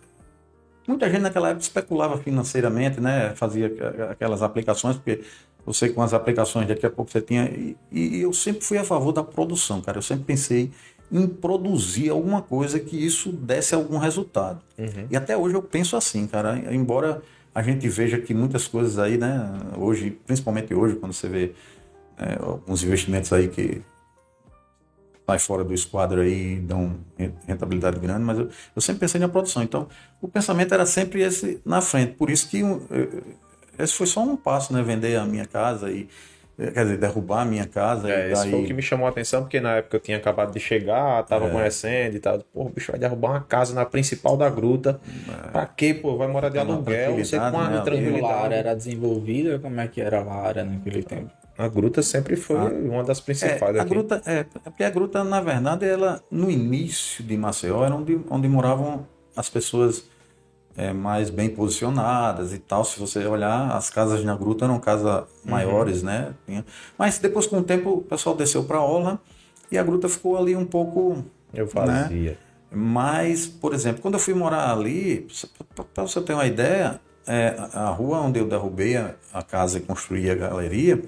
Muita 0.88 1.10
gente 1.10 1.20
naquela 1.20 1.50
época 1.50 1.62
especulava 1.62 2.16
financeiramente, 2.16 2.98
né? 2.98 3.34
Fazia 3.36 3.70
aquelas 4.10 4.42
aplicações, 4.42 4.96
porque 4.96 5.20
eu 5.66 5.74
sei 5.74 5.90
que 5.90 5.94
com 5.94 6.00
as 6.00 6.14
aplicações 6.14 6.66
daqui 6.66 6.86
a 6.86 6.90
pouco 6.90 7.10
você 7.10 7.20
tinha. 7.20 7.44
E, 7.44 7.76
e, 7.92 8.22
eu 8.22 8.32
sempre 8.32 8.64
fui 8.64 8.78
a 8.78 8.84
favor 8.84 9.12
da 9.12 9.22
produção, 9.22 9.82
cara. 9.82 9.98
Eu 9.98 10.02
sempre 10.02 10.24
pensei 10.24 10.70
em 11.12 11.26
produzir 11.26 12.08
alguma 12.08 12.40
coisa 12.40 12.80
que 12.80 12.96
isso 12.96 13.30
desse 13.30 13.74
algum 13.74 13.98
resultado. 13.98 14.62
Uhum. 14.78 15.06
E 15.10 15.16
até 15.16 15.36
hoje 15.36 15.56
eu 15.56 15.62
penso 15.62 15.94
assim, 15.94 16.26
cara. 16.26 16.58
Embora 16.72 17.20
a 17.54 17.62
gente 17.62 17.86
veja 17.86 18.18
que 18.18 18.32
muitas 18.32 18.66
coisas 18.66 18.98
aí, 18.98 19.18
né? 19.18 19.52
Hoje, 19.76 20.18
principalmente 20.26 20.72
hoje, 20.72 20.96
quando 20.96 21.12
você 21.12 21.28
vê 21.28 21.52
é, 22.16 22.38
alguns 22.40 22.82
investimentos 22.82 23.30
aí 23.30 23.48
que 23.48 23.82
sai 25.28 25.38
fora 25.38 25.62
do 25.62 25.74
esquadro 25.74 26.22
aí 26.22 26.56
dão 26.56 26.96
rentabilidade 27.46 28.00
grande, 28.00 28.24
mas 28.24 28.38
eu, 28.38 28.48
eu, 28.74 28.80
sempre 28.80 29.00
pensei 29.00 29.20
na 29.20 29.28
produção. 29.28 29.62
Então, 29.62 29.86
o 30.22 30.28
pensamento 30.28 30.72
era 30.72 30.86
sempre 30.86 31.20
esse 31.20 31.60
na 31.66 31.82
frente. 31.82 32.14
Por 32.14 32.30
isso 32.30 32.48
que 32.48 32.62
esse 33.78 33.92
foi 33.92 34.06
só 34.06 34.22
um 34.22 34.36
passo, 34.36 34.72
né? 34.72 34.82
Vender 34.82 35.16
a 35.16 35.26
minha 35.26 35.44
casa 35.44 35.90
e, 35.90 36.08
quer 36.58 36.82
dizer, 36.84 36.96
derrubar 36.98 37.42
a 37.42 37.44
minha 37.44 37.66
casa. 37.66 38.10
É, 38.10 38.28
e 38.28 38.32
esse 38.32 38.42
daí... 38.42 38.50
foi 38.50 38.62
o 38.62 38.66
que 38.66 38.72
me 38.74 38.82
chamou 38.82 39.06
a 39.06 39.10
atenção, 39.10 39.42
porque 39.42 39.60
na 39.60 39.76
época 39.76 39.96
eu 39.96 40.00
tinha 40.00 40.16
acabado 40.16 40.52
de 40.52 40.58
chegar, 40.60 41.22
tava 41.24 41.46
É. 41.46 41.50
conhecendo 41.50 42.16
e 42.16 42.20
tal. 42.20 42.40
Pô, 42.52 42.62
o 42.64 42.68
bicho 42.68 42.90
vai 42.90 42.98
derrubar 43.00 43.30
uma 43.30 43.40
casa 43.40 43.72
na 43.74 43.84
principal 43.86 44.36
da 44.36 44.50
gruta. 44.50 45.00
Pra 45.52 45.64
quê, 45.66 45.94
pô? 45.94 46.16
Vai 46.16 46.26
morar 46.28 46.48
de 46.48 46.58
É. 46.58 46.60
Aluguel, 46.60 47.16
você 47.16 47.38
com 47.38 47.50
tranquilidade, 47.50 47.54
uma 47.56 47.62
né? 47.64 47.70
E 47.70 47.76
a 47.76 47.80
área 47.80 47.84
tranquilidade. 47.84 48.54
era 48.54 48.74
desenvolvida, 48.74 49.58
como 49.60 49.80
é 49.80 49.88
que 49.88 50.00
era 50.00 50.20
a 50.20 50.34
área 50.34 50.64
naquele 50.64 51.02
tempo? 51.02 51.30
A 51.56 51.66
gruta 51.66 52.02
sempre 52.02 52.36
foi 52.36 52.56
Ah. 52.56 52.64
uma 52.66 53.02
das 53.02 53.20
principais 53.20 53.74
É, 53.74 53.78
a 53.78 53.82
aqui. 53.82 53.90
gruta, 53.90 54.22
é, 54.26 54.38
é 54.40 54.44
porque 54.64 54.84
a 54.84 54.90
gruta, 54.90 55.24
na 55.24 55.40
verdade, 55.40 55.86
ela 55.86 56.22
no 56.30 56.48
início 56.50 57.24
de 57.24 57.36
Maceió 57.36 57.84
era 57.84 57.94
onde, 57.94 58.20
onde 58.30 58.48
moravam 58.48 59.06
as 59.36 59.48
pessoas 59.48 60.04
é, 60.78 60.92
mais 60.92 61.28
bem 61.28 61.48
posicionadas 61.50 62.52
e 62.52 62.58
tal. 62.58 62.84
Se 62.84 63.00
você 63.00 63.26
olhar, 63.26 63.72
as 63.76 63.90
casas 63.90 64.24
na 64.24 64.36
gruta 64.36 64.64
eram 64.64 64.78
casas 64.78 65.24
maiores, 65.44 66.04
né? 66.04 66.32
Mas 66.96 67.18
depois, 67.18 67.48
com 67.48 67.58
o 67.58 67.64
tempo, 67.64 67.94
o 67.94 68.02
pessoal 68.02 68.36
desceu 68.36 68.62
para 68.62 68.78
a 68.78 68.84
Orla 68.84 69.20
e 69.72 69.76
a 69.76 69.82
gruta 69.82 70.08
ficou 70.08 70.38
ali 70.38 70.54
um 70.54 70.64
pouco 70.64 71.24
Eu 71.52 71.66
fazia. 71.66 72.38
mas, 72.70 73.48
por 73.48 73.74
exemplo, 73.74 74.00
quando 74.00 74.14
eu 74.14 74.20
fui 74.20 74.34
morar 74.34 74.70
ali, 74.70 75.26
para 75.92 76.04
você 76.04 76.20
ter 76.20 76.32
uma 76.32 76.46
ideia, 76.46 77.00
é, 77.26 77.56
a 77.74 77.88
rua 77.88 78.20
onde 78.20 78.38
eu 78.38 78.46
derrubei 78.46 78.96
a, 78.96 79.16
a 79.32 79.42
casa 79.42 79.78
e 79.78 79.80
construí 79.80 80.30
a 80.30 80.34
galeria, 80.36 81.02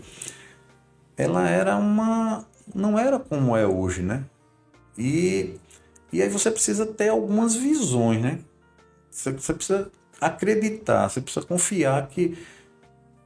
ela 1.17 1.49
era 1.49 1.77
uma. 1.77 2.45
não 2.75 2.99
era 2.99 3.21
como 3.21 3.57
é 3.57 3.65
hoje, 3.65 4.03
né? 4.03 4.25
E, 4.99 5.55
e 6.12 6.21
aí 6.21 6.29
você 6.29 6.50
precisa 6.50 6.85
ter 6.85 7.09
algumas 7.09 7.55
visões, 7.55 8.21
né? 8.21 8.41
Você, 9.11 9.33
você 9.33 9.55
precisa 9.55 9.90
acreditar, 10.21 11.09
você 11.09 11.21
precisa 11.21 11.45
confiar 11.47 12.07
que, 12.09 12.37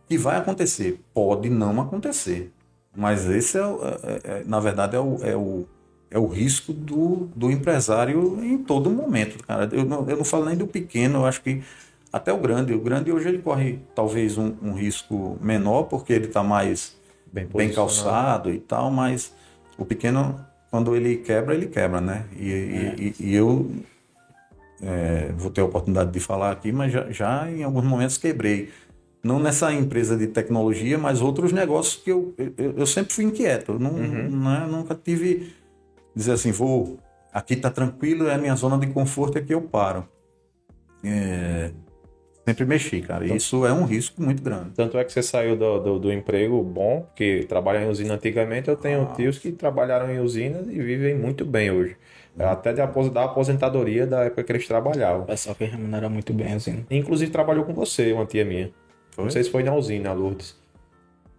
que 0.09 0.17
vai 0.19 0.37
acontecer. 0.37 1.01
Pode 1.13 1.49
não 1.51 1.81
acontecer. 1.81 2.51
Mas 2.97 3.27
esse, 3.29 3.59
é, 3.59 3.67
o- 3.67 3.81
é- 3.85 4.21
é- 4.41 4.45
na 4.47 4.61
verdade, 4.61 4.97
é 4.97 5.01
o, 5.01 5.19
é 5.23 5.37
o, 5.37 5.67
é 6.11 6.19
o 6.19 6.27
risco 6.27 6.73
do, 6.73 7.29
do 7.35 7.51
empresário 7.51 8.39
em 8.45 8.59
todo 8.59 8.89
momento, 8.91 9.43
cara. 9.45 9.69
Eu 9.73 9.85
não, 9.85 10.09
eu 10.09 10.17
não 10.19 10.25
falo 10.25 10.45
nem 10.45 10.57
do 10.57 10.67
pequeno, 10.67 11.21
eu 11.21 11.27
acho 11.27 11.43
que 11.43 11.63
até 12.13 12.33
o 12.33 12.39
grande. 12.39 12.73
O 12.73 12.81
grande 12.81 13.11
hoje 13.11 13.29
ele 13.29 13.39
corre 13.39 13.81
talvez 13.95 14.39
um, 14.39 14.55
um 14.63 14.73
risco 14.75 15.37
menor, 15.41 15.85
porque 15.85 16.13
ele 16.13 16.27
está 16.27 16.43
mais 16.43 16.97
Bem, 17.33 17.47
bem 17.47 17.73
calçado 17.73 18.49
e 18.53 18.61
tal, 18.61 18.93
mas 18.93 19.35
o 19.77 19.85
pequeno, 19.85 20.39
quando 20.71 20.95
ele 20.95 21.17
quebra, 21.17 21.53
ele 21.53 21.67
quebra, 21.67 22.01
né? 22.01 22.27
E, 22.37 22.49
e- 22.49 23.15
e- 23.19 23.31
e 23.31 23.35
eu 23.35 23.69
é, 24.83 25.33
vou 25.37 25.51
ter 25.51 25.61
a 25.61 25.65
oportunidade 25.65 26.11
de 26.11 26.21
falar 26.21 26.51
aqui, 26.51 26.73
mas 26.73 26.93
já, 26.93 27.11
já 27.11 27.51
em 27.51 27.63
alguns 27.63 27.85
momentos 27.85 28.19
quebrei. 28.19 28.71
Não 29.23 29.39
nessa 29.39 29.73
empresa 29.73 30.17
de 30.17 30.27
tecnologia, 30.27 30.99
mas 30.99 31.23
outros 31.23 31.51
negócios 31.53 32.03
que 32.03 32.13
eu, 32.13 32.35
eu, 32.37 32.75
eu 32.79 32.87
sempre 32.87 33.15
fui 33.15 33.25
inquieto. 33.25 33.73
Eu 33.73 33.79
não, 33.79 33.93
né, 33.93 34.67
nunca 34.71 34.95
tive 34.95 35.55
dizer 36.15 36.33
assim, 36.33 36.53
vou, 36.53 36.99
aqui 37.33 37.57
tá 37.57 37.71
tranquilo, 37.71 38.29
é 38.29 38.35
a 38.35 38.39
minha 38.39 38.55
zona 38.55 38.77
de 38.77 38.87
conforto, 38.89 39.39
é 39.39 39.41
que 39.41 39.55
eu 39.55 39.63
paro. 39.63 40.07
É, 41.03 41.71
sempre 42.47 42.67
mexi, 42.67 43.01
cara. 43.01 43.27
E 43.27 43.35
Isso 43.35 43.65
é 43.65 43.73
um 43.73 43.85
risco 43.85 44.23
muito 44.23 44.43
grande. 44.43 44.71
Tanto 44.75 44.99
é 44.99 45.05
que 45.05 45.13
você 45.13 45.23
saiu 45.23 45.57
do, 45.57 45.79
do, 45.81 45.99
do 45.99 46.13
emprego 46.13 46.63
bom, 46.63 47.07
que 47.17 47.45
trabalha 47.49 47.83
em 47.83 47.89
usina 47.89 48.15
antigamente. 48.15 48.69
Eu 48.69 48.77
tenho 48.77 49.03
Ah. 49.03 49.15
tios 49.15 49.39
que 49.39 49.53
trabalharam 49.53 50.11
em 50.11 50.19
usinas 50.21 50.67
e 50.69 50.79
vivem 50.81 51.15
muito 51.15 51.45
bem 51.47 51.71
hoje. 51.71 51.97
É 52.39 52.45
Até 52.45 52.73
de 52.73 52.81
apos- 52.81 53.11
da 53.11 53.25
aposentadoria 53.25 54.07
da 54.07 54.25
época 54.25 54.43
que 54.43 54.53
eles 54.53 54.65
O 54.65 54.69
trabalhavam. 54.69 55.25
pessoal 55.25 55.55
que 55.55 55.65
remunera 55.65 56.09
muito 56.09 56.33
bem, 56.33 56.53
assim. 56.55 56.85
Inclusive 56.91 57.31
trabalhou 57.31 57.65
com 57.65 57.73
você, 57.73 58.13
uma 58.13 58.27
tia 58.27 58.45
minha. 58.45 58.71
Foi? 59.13 59.25
Não 59.25 59.31
sei 59.31 59.45
se 59.45 59.51
foi 59.51 59.63
na 59.63 59.75
usina, 59.75 60.13
Lourdes. 60.13 60.57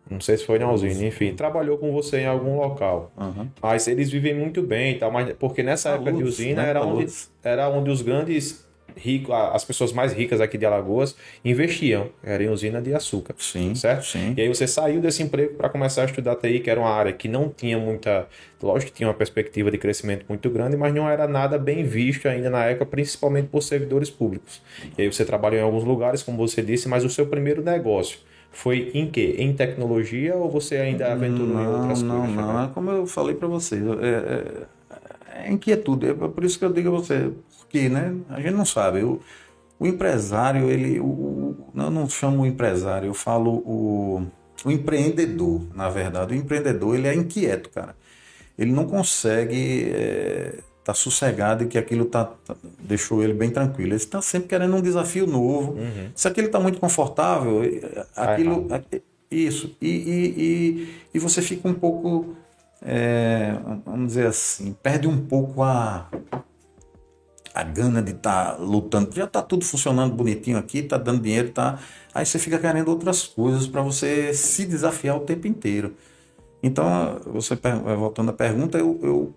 Não 0.10 0.22
sei 0.22 0.38
se 0.38 0.46
foi 0.46 0.60
na 0.60 0.72
usina, 0.72 1.04
enfim, 1.06 1.34
trabalhou 1.34 1.78
com 1.80 1.92
você 1.92 2.20
em 2.20 2.26
algum 2.28 2.58
local. 2.58 3.12
Aham. 3.18 3.50
Mas 3.62 3.88
eles 3.88 4.10
vivem 4.12 4.36
muito 4.36 4.62
bem 4.62 4.96
e 4.96 5.00
tal, 5.00 5.12
mas 5.12 5.34
porque 5.34 5.64
nessa 5.64 5.90
época 5.90 6.12
de 6.12 6.18
Lourdes, 6.20 6.36
usina 6.40 6.62
né? 6.64 6.70
era 6.70 6.80
A 6.80 6.86
onde, 6.86 7.12
era 7.44 7.70
onde 7.70 7.90
os 7.90 8.02
grandes 8.04 8.65
ricos, 8.96 9.34
as 9.34 9.64
pessoas 9.64 9.92
mais 9.94 10.14
ricas 10.14 10.40
aqui 10.42 10.58
de 10.58 10.66
Alagoas 10.66 11.16
investiam. 11.44 12.10
Era 12.24 12.44
em 12.44 12.50
usina 12.50 12.82
de 12.82 12.94
açúcar. 12.94 13.36
Sim, 13.38 13.74
Certo? 13.76 14.06
sim. 14.06 14.34
E 14.38 14.42
aí 14.42 14.48
você 14.48 14.68
saiu 14.68 15.00
desse 15.02 15.22
emprego 15.24 15.56
para 15.56 15.70
começar 15.70 16.04
a 16.04 16.06
estudar 16.06 16.36
TI, 16.36 16.60
que 16.60 16.70
era 16.70 16.80
uma 16.80 16.90
área 16.90 17.12
que 17.14 17.28
não 17.28 17.50
tinha 17.50 17.78
muita. 17.78 18.28
Lógico 18.62 18.92
que 18.92 18.98
tinha 18.98 19.08
uma 19.08 19.14
perspectiva 19.14 19.70
de 19.70 19.78
crescimento 19.78 20.26
muito 20.28 20.50
grande, 20.50 20.76
mas 20.76 20.94
não 20.94 21.08
era 21.10 21.28
nada 21.28 21.58
bem 21.58 21.84
visto 21.84 22.28
ainda 22.28 22.50
na 22.50 22.66
época, 22.66 22.86
principalmente 22.86 23.48
por 23.50 23.62
servidores 23.62 24.10
públicos. 24.10 24.62
E 24.98 25.02
aí 25.04 25.12
você 25.12 25.24
trabalhou 25.26 25.60
em 25.60 25.64
alguns 25.64 25.84
lugares, 25.84 26.24
como 26.24 26.38
você 26.38 26.62
disse, 26.62 26.88
mas 26.88 27.04
o 27.06 27.10
seu 27.10 27.28
primeiro 27.28 27.62
negócio 27.62 28.20
foi 28.52 28.90
em 28.94 29.10
quê? 29.12 29.36
Em 29.38 29.54
tecnologia 29.54 30.36
ou 30.36 30.50
você 30.50 30.78
ainda 30.78 31.12
aventurou 31.12 31.60
em 31.60 31.64
Não, 31.64 31.80
outras 31.82 32.02
não, 32.02 32.20
coisas? 32.22 32.36
não. 32.36 32.64
É 32.64 32.68
como 32.70 32.90
eu 32.92 33.06
falei 33.06 33.36
para 33.36 33.48
você. 33.50 33.76
É, 33.76 35.44
é, 35.44 35.48
é 35.48 35.52
inquietude. 35.52 36.08
É 36.10 36.14
por 36.14 36.44
isso 36.44 36.58
que 36.58 36.66
eu 36.66 36.72
digo 36.72 36.88
a 36.90 36.92
você. 36.92 37.32
Né? 37.90 38.14
A 38.30 38.40
gente 38.42 38.54
não 38.56 38.66
sabe. 38.66 39.04
O, 39.04 39.20
o 39.80 39.86
empresário, 39.88 40.70
ele. 40.70 41.00
O, 41.00 41.56
eu 41.76 41.90
não 41.92 42.08
chamo 42.10 42.44
o 42.44 42.46
empresário, 42.46 43.08
eu 43.08 43.14
falo 43.14 43.52
o, 43.66 44.26
o 44.64 44.72
empreendedor, 44.72 45.62
na 45.74 45.90
verdade. 45.90 46.34
O 46.34 46.38
empreendedor, 46.38 46.96
ele 46.96 47.08
é 47.08 47.14
inquieto, 47.16 47.70
cara. 47.70 47.96
Ele 48.58 48.72
não 48.72 48.86
consegue 48.86 49.92
estar 50.80 50.94
sossegado 50.94 51.64
e 51.64 51.68
que 51.68 51.78
aquilo 51.78 52.06
tá, 52.06 52.26
tá- 52.46 52.56
deixou 52.80 53.24
ele 53.24 53.34
bem 53.34 53.50
tranquilo. 53.50 53.90
Ele 53.90 53.96
está 53.98 54.22
sempre 54.22 54.48
querendo 54.50 54.76
um 54.76 54.82
desafio 54.82 55.28
novo. 55.28 55.74
Uhum. 55.74 56.10
Se 56.16 56.28
aquilo 56.28 56.48
está 56.48 56.60
muito 56.60 56.80
confortável, 56.80 57.64
eh, 57.64 58.06
aquilo. 58.16 58.68
eh, 58.92 59.02
Isso. 59.30 59.76
E, 59.82 59.90
e, 59.90 60.26
e, 60.38 60.90
e 61.16 61.20
você 61.20 61.42
fica 61.42 61.68
um 61.68 61.74
pouco. 61.74 62.36
eh, 62.82 63.56
vamos 63.86 64.08
dizer 64.10 64.28
assim, 64.28 64.74
perde 64.82 65.08
um 65.08 65.18
pouco 65.26 65.64
a. 65.64 66.08
A 67.56 67.64
gana 67.64 68.02
de 68.02 68.12
estar 68.12 68.60
lutando. 68.60 69.16
Já 69.16 69.24
está 69.24 69.42
tudo 69.42 69.64
funcionando 69.64 70.14
bonitinho 70.14 70.58
aqui, 70.58 70.80
está 70.80 70.98
dando 70.98 71.22
dinheiro, 71.22 71.52
tá. 71.52 71.80
Aí 72.14 72.26
você 72.26 72.38
fica 72.38 72.60
querendo 72.60 72.90
outras 72.90 73.24
coisas 73.24 73.66
para 73.66 73.82
você 73.82 74.34
se 74.34 74.66
desafiar 74.66 75.16
o 75.16 75.22
tempo 75.22 75.48
inteiro. 75.48 75.96
Então, 76.62 77.20
você 77.26 77.56
per- 77.56 77.78
voltando 77.98 78.32
à 78.32 78.34
pergunta, 78.34 78.78
eu, 78.78 79.00
eu- 79.02 79.34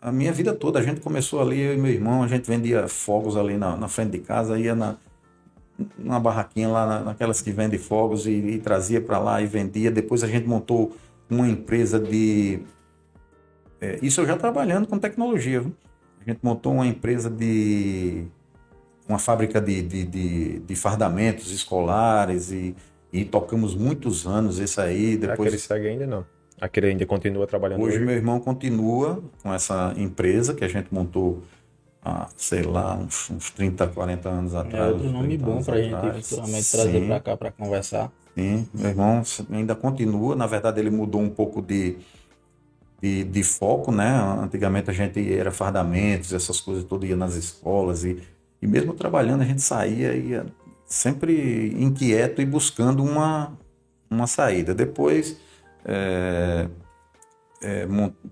a 0.00 0.10
minha 0.10 0.32
vida 0.32 0.54
toda, 0.54 0.78
a 0.78 0.82
gente 0.82 1.00
começou 1.00 1.40
ali, 1.42 1.60
eu 1.60 1.74
e 1.74 1.76
meu 1.76 1.92
irmão, 1.92 2.22
a 2.22 2.28
gente 2.28 2.48
vendia 2.48 2.88
fogos 2.88 3.36
ali 3.36 3.58
na, 3.58 3.76
na 3.76 3.88
frente 3.88 4.12
de 4.12 4.18
casa, 4.20 4.58
ia 4.58 4.74
na, 4.74 4.96
numa 5.98 6.18
barraquinha 6.20 6.68
lá, 6.68 6.86
na- 6.86 7.00
naquelas 7.00 7.42
que 7.42 7.50
vendem 7.50 7.78
fogos 7.78 8.26
e, 8.26 8.30
e 8.30 8.58
trazia 8.58 9.00
para 9.02 9.18
lá 9.18 9.42
e 9.42 9.46
vendia. 9.46 9.90
Depois 9.90 10.24
a 10.24 10.28
gente 10.28 10.46
montou 10.46 10.96
uma 11.28 11.46
empresa 11.48 11.98
de. 12.00 12.60
é, 13.80 13.98
isso 14.00 14.20
eu 14.22 14.26
já 14.26 14.36
trabalhando 14.36 14.86
com 14.86 14.98
tecnologia. 14.98 15.60
viu? 15.60 15.74
A 16.26 16.30
gente 16.30 16.40
montou 16.42 16.72
uma 16.72 16.86
empresa 16.86 17.30
de. 17.30 18.24
uma 19.08 19.18
fábrica 19.18 19.60
de, 19.60 19.82
de, 19.82 20.04
de, 20.04 20.58
de 20.60 20.76
fardamentos 20.76 21.52
escolares 21.52 22.50
e, 22.50 22.74
e 23.12 23.24
tocamos 23.24 23.74
muitos 23.74 24.26
anos 24.26 24.58
isso 24.58 24.80
aí. 24.80 25.16
Depois 25.16 25.48
ele 25.52 25.58
segue 25.58 25.88
ainda 25.88 26.06
não? 26.06 26.26
Aquele 26.60 26.86
ainda 26.88 27.04
continua 27.06 27.46
trabalhando 27.46 27.82
Hoje 27.82 27.96
hoje? 27.96 28.04
meu 28.06 28.14
irmão 28.14 28.40
continua 28.40 29.22
com 29.42 29.52
essa 29.52 29.92
empresa 29.96 30.54
que 30.54 30.64
a 30.64 30.68
gente 30.68 30.88
montou 30.92 31.42
há, 32.02 32.28
sei 32.34 32.62
lá, 32.62 32.96
uns, 32.96 33.30
uns 33.30 33.50
30, 33.50 33.86
40 33.88 34.28
anos 34.28 34.54
É 34.54 34.58
atrás. 34.58 34.92
outro 34.94 35.10
nome 35.10 35.28
30 35.28 35.44
bom 35.44 35.52
anos 35.52 35.66
pra 35.66 35.76
gente 35.82 35.94
atrás. 35.94 36.28
futuramente 36.28 36.70
trazer 36.72 37.00
Sim, 37.00 37.06
pra 37.08 37.20
cá 37.20 37.36
pra 37.36 37.52
conversar. 37.52 38.10
Sim, 38.34 38.66
meu 38.74 38.88
irmão 38.90 39.22
ainda 39.52 39.74
continua. 39.74 40.34
Na 40.34 40.46
verdade, 40.46 40.80
ele 40.80 40.90
mudou 40.90 41.20
um 41.20 41.28
pouco 41.30 41.60
de, 41.62 41.98
de, 43.00 43.24
de 43.24 43.42
foco, 43.42 43.92
né? 43.92 44.08
Antigamente 44.42 44.90
a 44.90 44.92
gente 44.92 45.32
era 45.32 45.50
fardamentos, 45.50 46.32
essas 46.32 46.60
coisas 46.60 46.84
todas, 46.84 47.08
ia 47.08 47.16
nas 47.16 47.34
escolas 47.34 48.04
e, 48.04 48.22
e 48.60 48.66
mesmo 48.66 48.94
trabalhando 48.94 49.42
a 49.42 49.44
gente 49.44 49.62
saía, 49.62 50.14
ia 50.14 50.46
sempre 50.86 51.74
inquieto 51.78 52.40
e 52.40 52.46
buscando 52.46 53.02
uma, 53.02 53.52
uma 54.10 54.26
saída. 54.26 54.74
Depois 54.74 55.36
é, 55.84 56.68
é, 57.62 57.86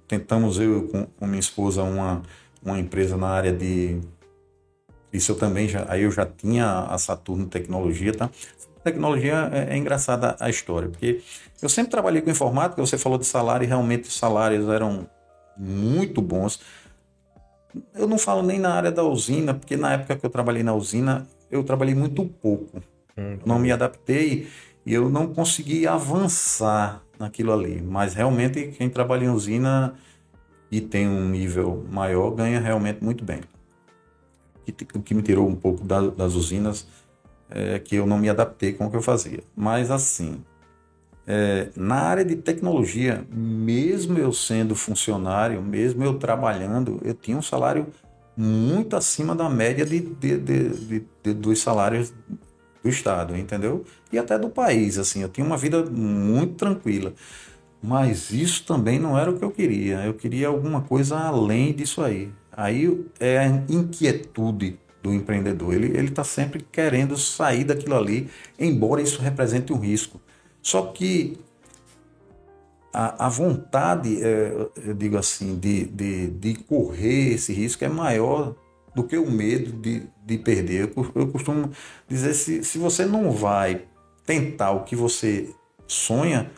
tentamos 0.08 0.58
eu 0.58 0.88
com, 0.88 1.06
com 1.06 1.26
minha 1.26 1.40
esposa 1.40 1.82
uma, 1.82 2.22
uma 2.62 2.78
empresa 2.78 3.16
na 3.16 3.28
área 3.28 3.52
de 3.52 4.00
isso 5.12 5.30
eu 5.30 5.36
também 5.36 5.68
já 5.68 5.86
aí 5.88 6.02
eu 6.02 6.10
já 6.10 6.26
tinha 6.26 6.66
a 6.66 6.98
Saturno 6.98 7.46
Tecnologia, 7.46 8.12
tá? 8.12 8.28
Tecnologia 8.84 9.50
é, 9.50 9.74
é 9.74 9.76
engraçada 9.78 10.36
a 10.38 10.50
história, 10.50 10.88
porque 10.90 11.22
eu 11.62 11.68
sempre 11.70 11.90
trabalhei 11.90 12.20
com 12.20 12.30
informática, 12.30 12.84
você 12.84 12.98
falou 12.98 13.18
de 13.18 13.24
salário 13.24 13.64
e 13.64 13.66
realmente 13.66 14.08
os 14.08 14.16
salários 14.16 14.68
eram 14.68 15.08
muito 15.56 16.20
bons. 16.20 16.60
Eu 17.94 18.06
não 18.06 18.18
falo 18.18 18.42
nem 18.42 18.58
na 18.58 18.74
área 18.74 18.92
da 18.92 19.02
usina, 19.02 19.54
porque 19.54 19.76
na 19.76 19.94
época 19.94 20.16
que 20.16 20.26
eu 20.26 20.30
trabalhei 20.30 20.62
na 20.62 20.74
usina, 20.74 21.26
eu 21.50 21.64
trabalhei 21.64 21.94
muito 21.94 22.24
pouco. 22.26 22.82
Não 23.46 23.58
me 23.58 23.72
adaptei 23.72 24.48
e 24.84 24.92
eu 24.92 25.08
não 25.08 25.28
consegui 25.32 25.86
avançar 25.86 27.02
naquilo 27.18 27.52
ali. 27.52 27.80
Mas 27.80 28.12
realmente 28.12 28.74
quem 28.76 28.90
trabalha 28.90 29.24
em 29.24 29.28
usina 29.30 29.94
e 30.70 30.80
tem 30.80 31.08
um 31.08 31.28
nível 31.30 31.86
maior 31.90 32.30
ganha 32.32 32.60
realmente 32.60 33.02
muito 33.02 33.24
bem. 33.24 33.40
O 34.94 35.00
que- 35.00 35.14
me 35.14 35.22
tirou 35.22 35.48
um 35.48 35.54
pouco 35.54 35.84
da- 35.84 36.08
das 36.08 36.34
usinas 36.34 36.86
é 37.54 37.78
que 37.78 37.94
eu 37.94 38.06
não 38.06 38.18
me 38.18 38.28
adaptei 38.28 38.72
com 38.72 38.86
o 38.86 38.90
que 38.90 38.96
eu 38.96 39.02
fazia. 39.02 39.40
Mas 39.56 39.90
assim, 39.90 40.42
é, 41.26 41.68
na 41.76 41.96
área 42.02 42.24
de 42.24 42.34
tecnologia, 42.36 43.24
mesmo 43.30 44.18
eu 44.18 44.32
sendo 44.32 44.74
funcionário, 44.74 45.62
mesmo 45.62 46.02
eu 46.04 46.18
trabalhando, 46.18 47.00
eu 47.04 47.14
tinha 47.14 47.36
um 47.36 47.42
salário 47.42 47.86
muito 48.36 48.96
acima 48.96 49.34
da 49.34 49.48
média 49.48 49.86
de, 49.86 50.00
de, 50.00 50.38
de, 50.38 51.04
de 51.22 51.34
dos 51.34 51.60
salários 51.60 52.12
do 52.82 52.90
Estado, 52.90 53.36
entendeu? 53.36 53.84
E 54.12 54.18
até 54.18 54.38
do 54.38 54.50
país, 54.50 54.98
assim, 54.98 55.22
eu 55.22 55.28
tinha 55.28 55.46
uma 55.46 55.56
vida 55.56 55.84
muito 55.84 56.54
tranquila. 56.54 57.14
Mas 57.80 58.30
isso 58.30 58.64
também 58.64 58.98
não 58.98 59.16
era 59.16 59.30
o 59.30 59.38
que 59.38 59.44
eu 59.44 59.50
queria. 59.50 60.04
Eu 60.04 60.14
queria 60.14 60.48
alguma 60.48 60.82
coisa 60.82 61.18
além 61.18 61.72
disso 61.72 62.02
aí. 62.02 62.32
Aí 62.50 63.06
é 63.20 63.38
a 63.38 63.46
inquietude 63.46 64.78
do 65.04 65.12
empreendedor. 65.12 65.74
Ele 65.74 66.08
está 66.08 66.24
sempre 66.24 66.64
querendo 66.72 67.14
sair 67.18 67.62
daquilo 67.62 67.94
ali, 67.94 68.30
embora 68.58 69.02
isso 69.02 69.20
represente 69.20 69.70
um 69.70 69.78
risco. 69.78 70.18
Só 70.62 70.86
que 70.86 71.38
a, 72.90 73.26
a 73.26 73.28
vontade, 73.28 74.24
é, 74.24 74.68
eu 74.82 74.94
digo 74.94 75.18
assim, 75.18 75.58
de, 75.58 75.84
de, 75.84 76.28
de 76.28 76.54
correr 76.54 77.34
esse 77.34 77.52
risco 77.52 77.84
é 77.84 77.88
maior 77.88 78.56
do 78.94 79.04
que 79.04 79.18
o 79.18 79.30
medo 79.30 79.72
de, 79.72 80.06
de 80.24 80.38
perder. 80.38 80.90
Eu, 80.96 81.12
eu 81.14 81.28
costumo 81.28 81.70
dizer: 82.08 82.32
se, 82.32 82.64
se 82.64 82.78
você 82.78 83.04
não 83.04 83.30
vai 83.30 83.84
tentar 84.24 84.70
o 84.70 84.84
que 84.84 84.96
você 84.96 85.54
sonha, 85.86 86.50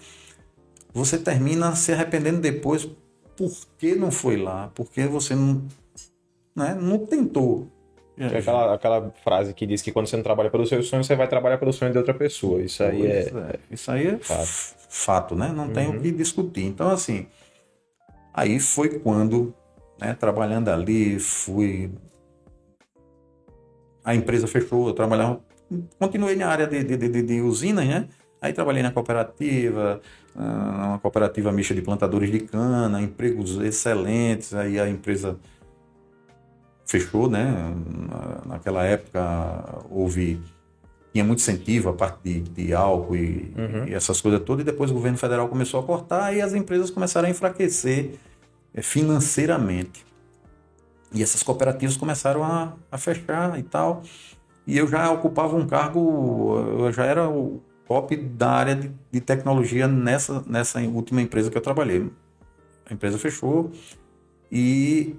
você 0.94 1.18
termina 1.18 1.74
se 1.74 1.92
arrependendo 1.92 2.40
depois 2.40 2.88
por 3.36 3.50
que 3.76 3.96
não 3.96 4.12
foi 4.12 4.36
lá, 4.36 4.70
porque 4.72 5.04
você 5.06 5.34
não, 5.34 5.66
né, 6.54 6.78
não 6.80 7.04
tentou. 7.04 7.72
É 8.18 8.38
aquela, 8.38 8.74
aquela 8.74 9.10
frase 9.22 9.52
que 9.52 9.66
diz 9.66 9.82
que 9.82 9.92
quando 9.92 10.06
você 10.06 10.16
não 10.16 10.22
trabalha 10.22 10.50
pelo 10.50 10.66
seu 10.66 10.82
sonho, 10.82 11.04
você 11.04 11.14
vai 11.14 11.28
trabalhar 11.28 11.58
pelo 11.58 11.72
sonho 11.72 11.92
de 11.92 11.98
outra 11.98 12.14
pessoa. 12.14 12.62
Isso 12.62 12.82
aí 12.82 13.06
é, 13.06 13.18
é, 13.28 13.58
Isso 13.70 13.90
aí 13.90 14.06
é 14.06 14.18
fato, 14.18 14.46
fato 14.88 15.34
né? 15.34 15.52
Não 15.54 15.66
uhum. 15.66 15.72
tem 15.72 15.86
o 15.86 15.92
uhum. 15.92 16.00
que 16.00 16.10
discutir. 16.10 16.64
Então, 16.64 16.88
assim, 16.88 17.26
aí 18.32 18.58
foi 18.58 18.98
quando, 19.00 19.54
né, 20.00 20.14
trabalhando 20.14 20.70
ali, 20.70 21.18
fui. 21.18 21.90
A 24.02 24.14
empresa 24.14 24.46
fechou, 24.46 24.88
eu 24.88 24.94
trabalhava. 24.94 25.40
Continuei 25.98 26.36
na 26.36 26.48
área 26.48 26.66
de, 26.66 26.82
de, 26.84 26.96
de, 26.96 27.22
de 27.22 27.40
usinas, 27.42 27.86
né? 27.86 28.08
Aí 28.40 28.52
trabalhei 28.52 28.82
na 28.82 28.92
cooperativa, 28.92 30.00
ah, 30.34 30.86
uma 30.88 30.98
cooperativa 30.98 31.52
mista 31.52 31.74
de 31.74 31.82
plantadores 31.82 32.30
de 32.30 32.40
cana, 32.40 33.00
empregos 33.00 33.58
excelentes, 33.58 34.54
aí 34.54 34.78
a 34.78 34.88
empresa 34.88 35.38
fechou, 36.86 37.28
né? 37.28 37.74
Naquela 38.46 38.84
época 38.84 39.82
houve 39.90 40.40
tinha 41.12 41.24
muito 41.24 41.38
incentivo 41.38 41.88
a 41.88 41.92
parte 41.94 42.18
de, 42.22 42.40
de 42.40 42.74
álcool 42.74 43.16
e, 43.16 43.52
uhum. 43.56 43.88
e, 43.88 43.94
essas 43.94 44.20
coisas 44.20 44.40
todas, 44.42 44.62
e 44.62 44.64
depois 44.66 44.90
o 44.90 44.94
governo 44.94 45.16
federal 45.16 45.48
começou 45.48 45.80
a 45.80 45.82
cortar 45.82 46.34
e 46.36 46.42
as 46.42 46.52
empresas 46.52 46.90
começaram 46.90 47.26
a 47.26 47.30
enfraquecer 47.30 48.16
é, 48.74 48.82
financeiramente. 48.82 50.04
E 51.12 51.22
essas 51.22 51.42
cooperativas 51.42 51.96
começaram 51.96 52.44
a, 52.44 52.74
a 52.92 52.98
fechar 52.98 53.58
e 53.58 53.62
tal. 53.62 54.02
E 54.66 54.76
eu 54.76 54.86
já 54.86 55.10
ocupava 55.10 55.56
um 55.56 55.66
cargo, 55.66 56.58
eu 56.80 56.92
já 56.92 57.06
era 57.06 57.26
o 57.26 57.62
top 57.88 58.14
da 58.14 58.50
área 58.50 58.74
de, 58.74 58.92
de 59.10 59.20
tecnologia 59.20 59.88
nessa, 59.88 60.44
nessa 60.46 60.80
última 60.80 61.22
empresa 61.22 61.50
que 61.50 61.56
eu 61.56 61.62
trabalhei. 61.62 62.10
A 62.90 62.92
empresa 62.92 63.16
fechou 63.16 63.72
e 64.52 65.16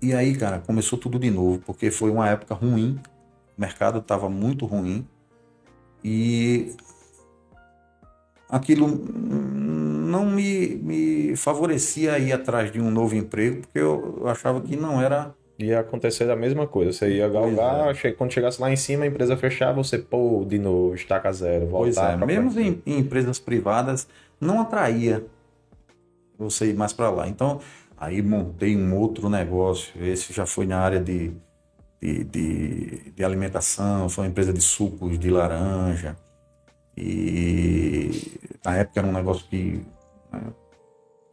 e 0.00 0.14
aí, 0.14 0.36
cara, 0.36 0.60
começou 0.60 0.98
tudo 0.98 1.18
de 1.18 1.30
novo, 1.30 1.60
porque 1.64 1.90
foi 1.90 2.10
uma 2.10 2.28
época 2.28 2.54
ruim, 2.54 3.00
o 3.56 3.60
mercado 3.60 3.98
estava 3.98 4.28
muito 4.28 4.64
ruim 4.66 5.06
e 6.04 6.74
aquilo 8.48 8.86
não 10.08 10.24
me, 10.26 10.68
me 10.76 11.36
favorecia 11.36 12.14
a 12.14 12.18
ir 12.18 12.32
atrás 12.32 12.72
de 12.72 12.80
um 12.80 12.90
novo 12.90 13.14
emprego, 13.14 13.60
porque 13.60 13.78
eu, 13.78 14.22
achava 14.26 14.60
que 14.60 14.76
não 14.76 15.00
era. 15.00 15.34
Ia 15.58 15.80
acontecer 15.80 16.30
a 16.30 16.36
mesma 16.36 16.68
coisa. 16.68 16.92
Você 16.92 17.16
ia 17.16 17.28
galgar, 17.28 17.92
é. 17.92 18.12
quando 18.12 18.32
chegasse 18.32 18.60
lá 18.60 18.70
em 18.70 18.76
cima, 18.76 19.04
a 19.04 19.08
empresa 19.08 19.36
fechava, 19.36 19.82
você, 19.82 19.98
pô, 19.98 20.44
de 20.46 20.56
novo, 20.56 20.94
estaca 20.94 21.32
zero, 21.32 21.66
voltar. 21.66 22.16
Pois 22.16 22.22
é, 22.22 22.26
mesmo 22.26 22.60
em, 22.60 22.80
em, 22.86 22.98
empresas 23.00 23.40
privadas, 23.40 24.06
não 24.40 24.60
atraía 24.60 25.24
você 26.38 26.66
ir 26.66 26.74
mais 26.74 26.92
para 26.92 27.10
lá. 27.10 27.28
Então, 27.28 27.60
Aí 28.00 28.22
montei 28.22 28.76
um 28.76 28.96
outro 28.96 29.28
negócio, 29.28 29.92
esse 30.04 30.32
já 30.32 30.46
foi 30.46 30.66
na 30.66 30.78
área 30.78 31.00
de, 31.00 31.32
de, 32.00 32.22
de, 32.24 33.12
de 33.12 33.24
alimentação, 33.24 34.08
foi 34.08 34.24
uma 34.24 34.30
empresa 34.30 34.52
de 34.52 34.60
sucos 34.60 35.18
de 35.18 35.30
laranja. 35.30 36.16
E 36.96 38.38
na 38.64 38.76
época 38.76 39.00
era 39.00 39.08
um 39.08 39.12
negócio 39.12 39.46
que 39.48 39.84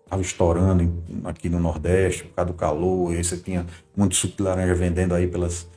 estava 0.04 0.21
né, 0.21 0.21
estourando 0.21 1.04
aqui 1.23 1.49
no 1.49 1.60
Nordeste 1.60 2.23
por 2.23 2.36
causa 2.36 2.51
do 2.51 2.58
calor. 2.58 3.13
E 3.13 3.17
aí 3.17 3.23
você 3.23 3.38
tinha 3.38 3.65
muito 3.95 4.15
suco 4.15 4.38
de 4.38 4.43
laranja 4.43 4.73
vendendo 4.73 5.13
aí 5.13 5.28
pelas. 5.28 5.69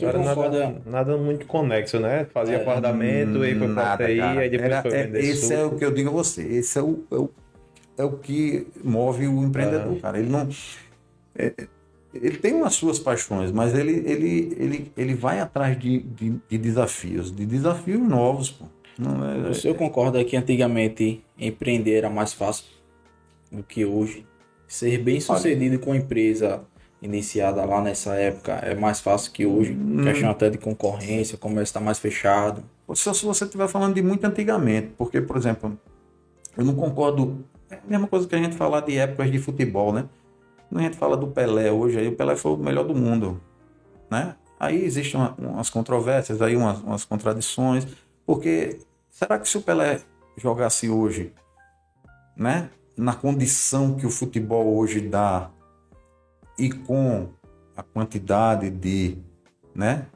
Era 0.00 0.18
nada, 0.18 0.82
nada 0.86 1.16
muito 1.16 1.46
conexo, 1.46 2.00
né? 2.00 2.24
Fazia 2.32 2.56
é, 2.56 2.64
fardamento, 2.64 3.42
aí 3.42 3.56
foi 3.56 3.74
pra 3.74 3.96
TI, 3.98 4.20
aí 4.20 4.48
depois 4.48 4.70
era, 4.70 4.82
foi 4.82 4.90
vender 4.90 5.18
é, 5.18 5.22
Esse 5.22 5.42
suco. 5.42 5.54
é 5.54 5.64
o 5.64 5.76
que 5.76 5.84
eu 5.84 5.90
digo 5.92 6.08
a 6.08 6.12
você. 6.12 6.42
Esse 6.42 6.78
é 6.78 6.82
o, 6.82 7.04
é 7.10 7.16
o 7.16 7.30
é 8.00 8.04
o 8.04 8.12
que 8.12 8.66
move 8.82 9.28
o 9.28 9.42
empreendedor, 9.42 9.94
cara. 10.00 10.18
Ele 10.18 10.30
não. 10.30 10.48
É, 11.34 11.52
ele 12.12 12.38
tem 12.38 12.54
umas 12.54 12.74
suas 12.74 12.98
paixões, 12.98 13.52
mas 13.52 13.74
ele, 13.74 13.92
ele, 14.10 14.56
ele, 14.58 14.92
ele 14.96 15.14
vai 15.14 15.38
atrás 15.38 15.78
de, 15.78 16.00
de, 16.00 16.34
de 16.48 16.58
desafios, 16.58 17.34
de 17.34 17.46
desafios 17.46 18.00
novos, 18.00 18.50
pô. 18.50 18.64
Não 18.98 19.24
é, 19.24 19.50
o 19.50 19.54
senhor 19.54 19.74
concorda 19.76 20.22
que 20.24 20.36
antigamente 20.36 21.24
empreender 21.38 21.94
era 21.94 22.10
mais 22.10 22.32
fácil 22.32 22.66
do 23.50 23.62
que 23.62 23.84
hoje? 23.84 24.26
Ser 24.66 24.98
bem 24.98 25.20
sucedido 25.20 25.76
Olha, 25.76 25.84
com 25.84 25.92
a 25.92 25.96
empresa 25.96 26.62
iniciada 27.00 27.64
lá 27.64 27.80
nessa 27.80 28.14
época 28.14 28.52
é 28.62 28.74
mais 28.74 29.00
fácil 29.00 29.32
que 29.32 29.46
hoje? 29.46 29.72
Hum, 29.72 30.02
questão 30.04 30.30
até 30.30 30.50
de 30.50 30.58
concorrência, 30.58 31.36
o 31.36 31.38
comércio 31.38 31.70
está 31.70 31.80
mais 31.80 31.98
fechado. 31.98 32.62
Só 32.92 33.14
se 33.14 33.24
você 33.24 33.44
estiver 33.44 33.68
falando 33.68 33.94
de 33.94 34.02
muito 34.02 34.24
antigamente, 34.24 34.88
porque, 34.98 35.20
por 35.20 35.36
exemplo, 35.36 35.78
eu 36.58 36.64
não 36.64 36.74
concordo 36.74 37.44
é 37.54 37.59
mesma 37.86 38.06
coisa 38.06 38.26
que 38.26 38.34
a 38.34 38.38
gente 38.38 38.56
falar 38.56 38.80
de 38.80 38.96
épocas 38.96 39.30
de 39.30 39.38
futebol, 39.38 39.92
né? 39.92 40.08
Quando 40.68 40.80
a 40.80 40.84
gente 40.84 40.96
fala 40.96 41.16
do 41.16 41.28
Pelé 41.28 41.72
hoje, 41.72 41.98
aí 41.98 42.08
o 42.08 42.16
Pelé 42.16 42.36
foi 42.36 42.52
o 42.52 42.56
melhor 42.56 42.84
do 42.84 42.94
mundo, 42.94 43.40
né? 44.10 44.36
Aí 44.58 44.84
existem 44.84 45.18
uma, 45.18 45.34
umas 45.38 45.70
controvérsias, 45.70 46.40
aí 46.42 46.54
umas, 46.54 46.78
umas 46.80 47.04
contradições, 47.04 47.86
porque 48.26 48.78
será 49.10 49.38
que 49.38 49.48
se 49.48 49.58
o 49.58 49.62
Pelé 49.62 50.00
jogasse 50.36 50.88
hoje, 50.88 51.32
né? 52.36 52.70
Na 52.96 53.14
condição 53.14 53.96
que 53.96 54.06
o 54.06 54.10
futebol 54.10 54.76
hoje 54.76 55.00
dá 55.00 55.50
e 56.58 56.70
com 56.70 57.28
a 57.76 57.82
quantidade 57.82 58.70
de, 58.70 59.16
né? 59.74 60.06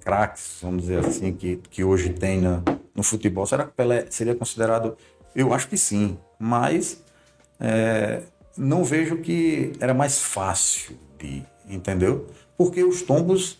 Craques, 0.00 0.58
vamos 0.62 0.82
dizer 0.82 1.04
assim, 1.04 1.32
que, 1.32 1.56
que 1.56 1.84
hoje 1.84 2.10
tem 2.10 2.40
no 2.94 3.02
futebol, 3.02 3.44
será 3.44 3.64
que 3.64 3.70
o 3.70 3.74
Pelé 3.74 4.06
seria 4.08 4.34
considerado 4.34 4.96
eu 5.34 5.52
acho 5.52 5.68
que 5.68 5.76
sim, 5.76 6.18
mas 6.38 7.02
é, 7.58 8.22
não 8.56 8.84
vejo 8.84 9.18
que 9.18 9.72
era 9.80 9.94
mais 9.94 10.20
fácil 10.20 10.96
de, 11.18 11.42
entendeu? 11.68 12.26
Porque 12.56 12.82
os 12.82 13.02
tombos 13.02 13.58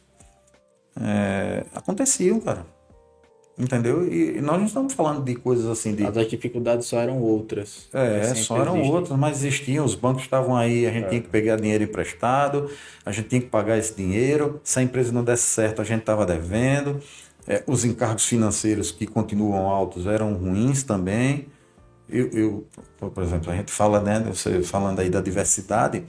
é, 1.01 1.65
aconteciam, 1.75 2.41
cara. 2.41 2.67
Entendeu? 3.59 4.11
E 4.11 4.41
nós 4.41 4.59
não 4.59 4.65
estamos 4.65 4.95
falando 4.95 5.23
de 5.23 5.35
coisas 5.35 5.67
assim 5.67 5.95
de. 5.95 6.07
As 6.07 6.29
dificuldades 6.29 6.87
só 6.87 6.99
eram 6.99 7.21
outras. 7.21 7.89
É, 7.93 8.35
só 8.35 8.59
eram 8.59 8.77
existem. 8.77 8.95
outras, 8.95 9.19
mas 9.19 9.45
existiam, 9.45 9.85
os 9.85 9.95
bancos 9.95 10.23
estavam 10.23 10.57
aí, 10.57 10.87
a 10.87 10.91
gente 10.91 11.05
é. 11.05 11.09
tinha 11.09 11.21
que 11.21 11.29
pegar 11.29 11.57
dinheiro 11.57 11.85
emprestado, 11.85 12.71
a 13.05 13.13
gente 13.13 13.29
tinha 13.29 13.41
que 13.41 13.49
pagar 13.49 13.77
esse 13.77 13.95
dinheiro. 13.95 14.59
Se 14.65 14.79
a 14.79 14.83
empresa 14.83 15.13
não 15.13 15.23
desse 15.23 15.43
certo, 15.43 15.83
a 15.83 15.85
gente 15.85 16.01
estava 16.01 16.25
devendo. 16.25 17.01
É, 17.47 17.63
os 17.67 17.85
encargos 17.85 18.25
financeiros 18.25 18.91
que 18.91 19.07
continuam 19.07 19.69
altos 19.69 20.07
eram 20.07 20.33
ruins 20.35 20.83
também. 20.83 21.47
Eu, 22.11 22.31
eu, 22.33 22.67
por 22.99 23.23
exemplo, 23.23 23.51
a 23.51 23.57
gente 23.57 23.73
fala, 23.73 24.01
né, 24.01 24.21
você 24.21 24.63
falando 24.63 25.01
aí 25.01 25.09
da 25.09 25.21
diversidade, 25.21 26.05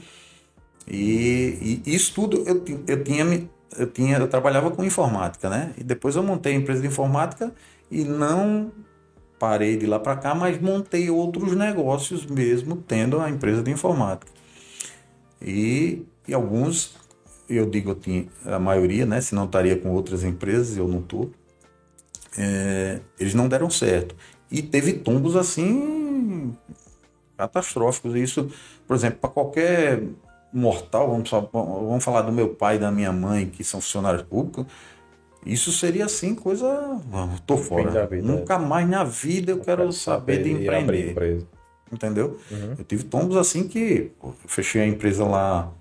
e, 0.87 1.81
e 1.85 1.95
isso 1.95 2.13
tudo 2.13 2.43
eu, 2.47 2.63
eu 2.87 3.03
tinha 3.03 3.49
eu 3.77 3.87
tinha 3.87 4.17
eu 4.17 4.27
trabalhava 4.27 4.71
com 4.71 4.83
informática, 4.83 5.49
né? 5.49 5.73
E 5.77 5.83
depois 5.83 6.15
eu 6.15 6.23
montei 6.23 6.53
a 6.53 6.55
empresa 6.55 6.81
de 6.81 6.87
informática 6.87 7.53
e 7.89 8.03
não 8.03 8.71
parei 9.39 9.77
de 9.77 9.85
lá 9.85 9.99
para 9.99 10.15
cá, 10.15 10.35
mas 10.35 10.59
montei 10.59 11.09
outros 11.09 11.55
negócios 11.55 12.25
mesmo 12.25 12.75
tendo 12.75 13.19
a 13.19 13.29
empresa 13.29 13.63
de 13.63 13.71
informática. 13.71 14.31
E, 15.41 16.05
e 16.27 16.33
alguns, 16.33 16.95
eu 17.49 17.67
digo 17.69 17.91
eu 17.91 17.95
tinha 17.95 18.25
a 18.45 18.59
maioria, 18.59 19.05
né? 19.05 19.19
Se 19.21 19.33
não 19.33 19.45
estaria 19.45 19.75
com 19.75 19.89
outras 19.91 20.23
empresas, 20.23 20.77
eu 20.77 20.87
não 20.87 20.99
estou. 20.99 21.31
É, 22.37 22.99
eles 23.19 23.33
não 23.33 23.47
deram 23.47 23.69
certo. 23.69 24.15
E 24.51 24.61
teve 24.61 24.93
tombos 24.93 25.35
assim 25.35 26.55
catastróficos. 27.37 28.15
Isso, 28.15 28.51
por 28.85 28.95
exemplo, 28.95 29.19
para 29.19 29.29
qualquer 29.29 30.03
mortal, 30.53 31.09
vamos, 31.09 31.29
vamos 31.29 32.03
falar 32.03 32.21
do 32.23 32.31
meu 32.31 32.49
pai 32.49 32.75
e 32.75 32.79
da 32.79 32.91
minha 32.91 33.11
mãe, 33.13 33.47
que 33.47 33.63
são 33.63 33.79
funcionários 33.79 34.23
públicos, 34.23 34.65
Isso 35.45 35.71
seria 35.71 36.05
assim, 36.05 36.35
coisa. 36.35 36.99
Tô 37.47 37.57
fora. 37.57 37.89
da 37.89 38.05
vida, 38.05 38.21
Nunca 38.27 38.59
mais 38.59 38.87
na 38.87 39.03
vida 39.03 39.51
eu 39.53 39.59
quero 39.59 39.91
saber 39.91 40.43
de 40.43 40.51
empreender. 40.51 41.45
Entendeu? 41.91 42.37
Uhum. 42.51 42.75
Eu 42.77 42.83
tive 42.85 43.03
tombos 43.05 43.35
assim 43.37 43.67
que 43.67 44.11
pô, 44.19 44.33
fechei 44.45 44.81
a 44.81 44.87
empresa 44.87 45.25
lá. 45.25 45.71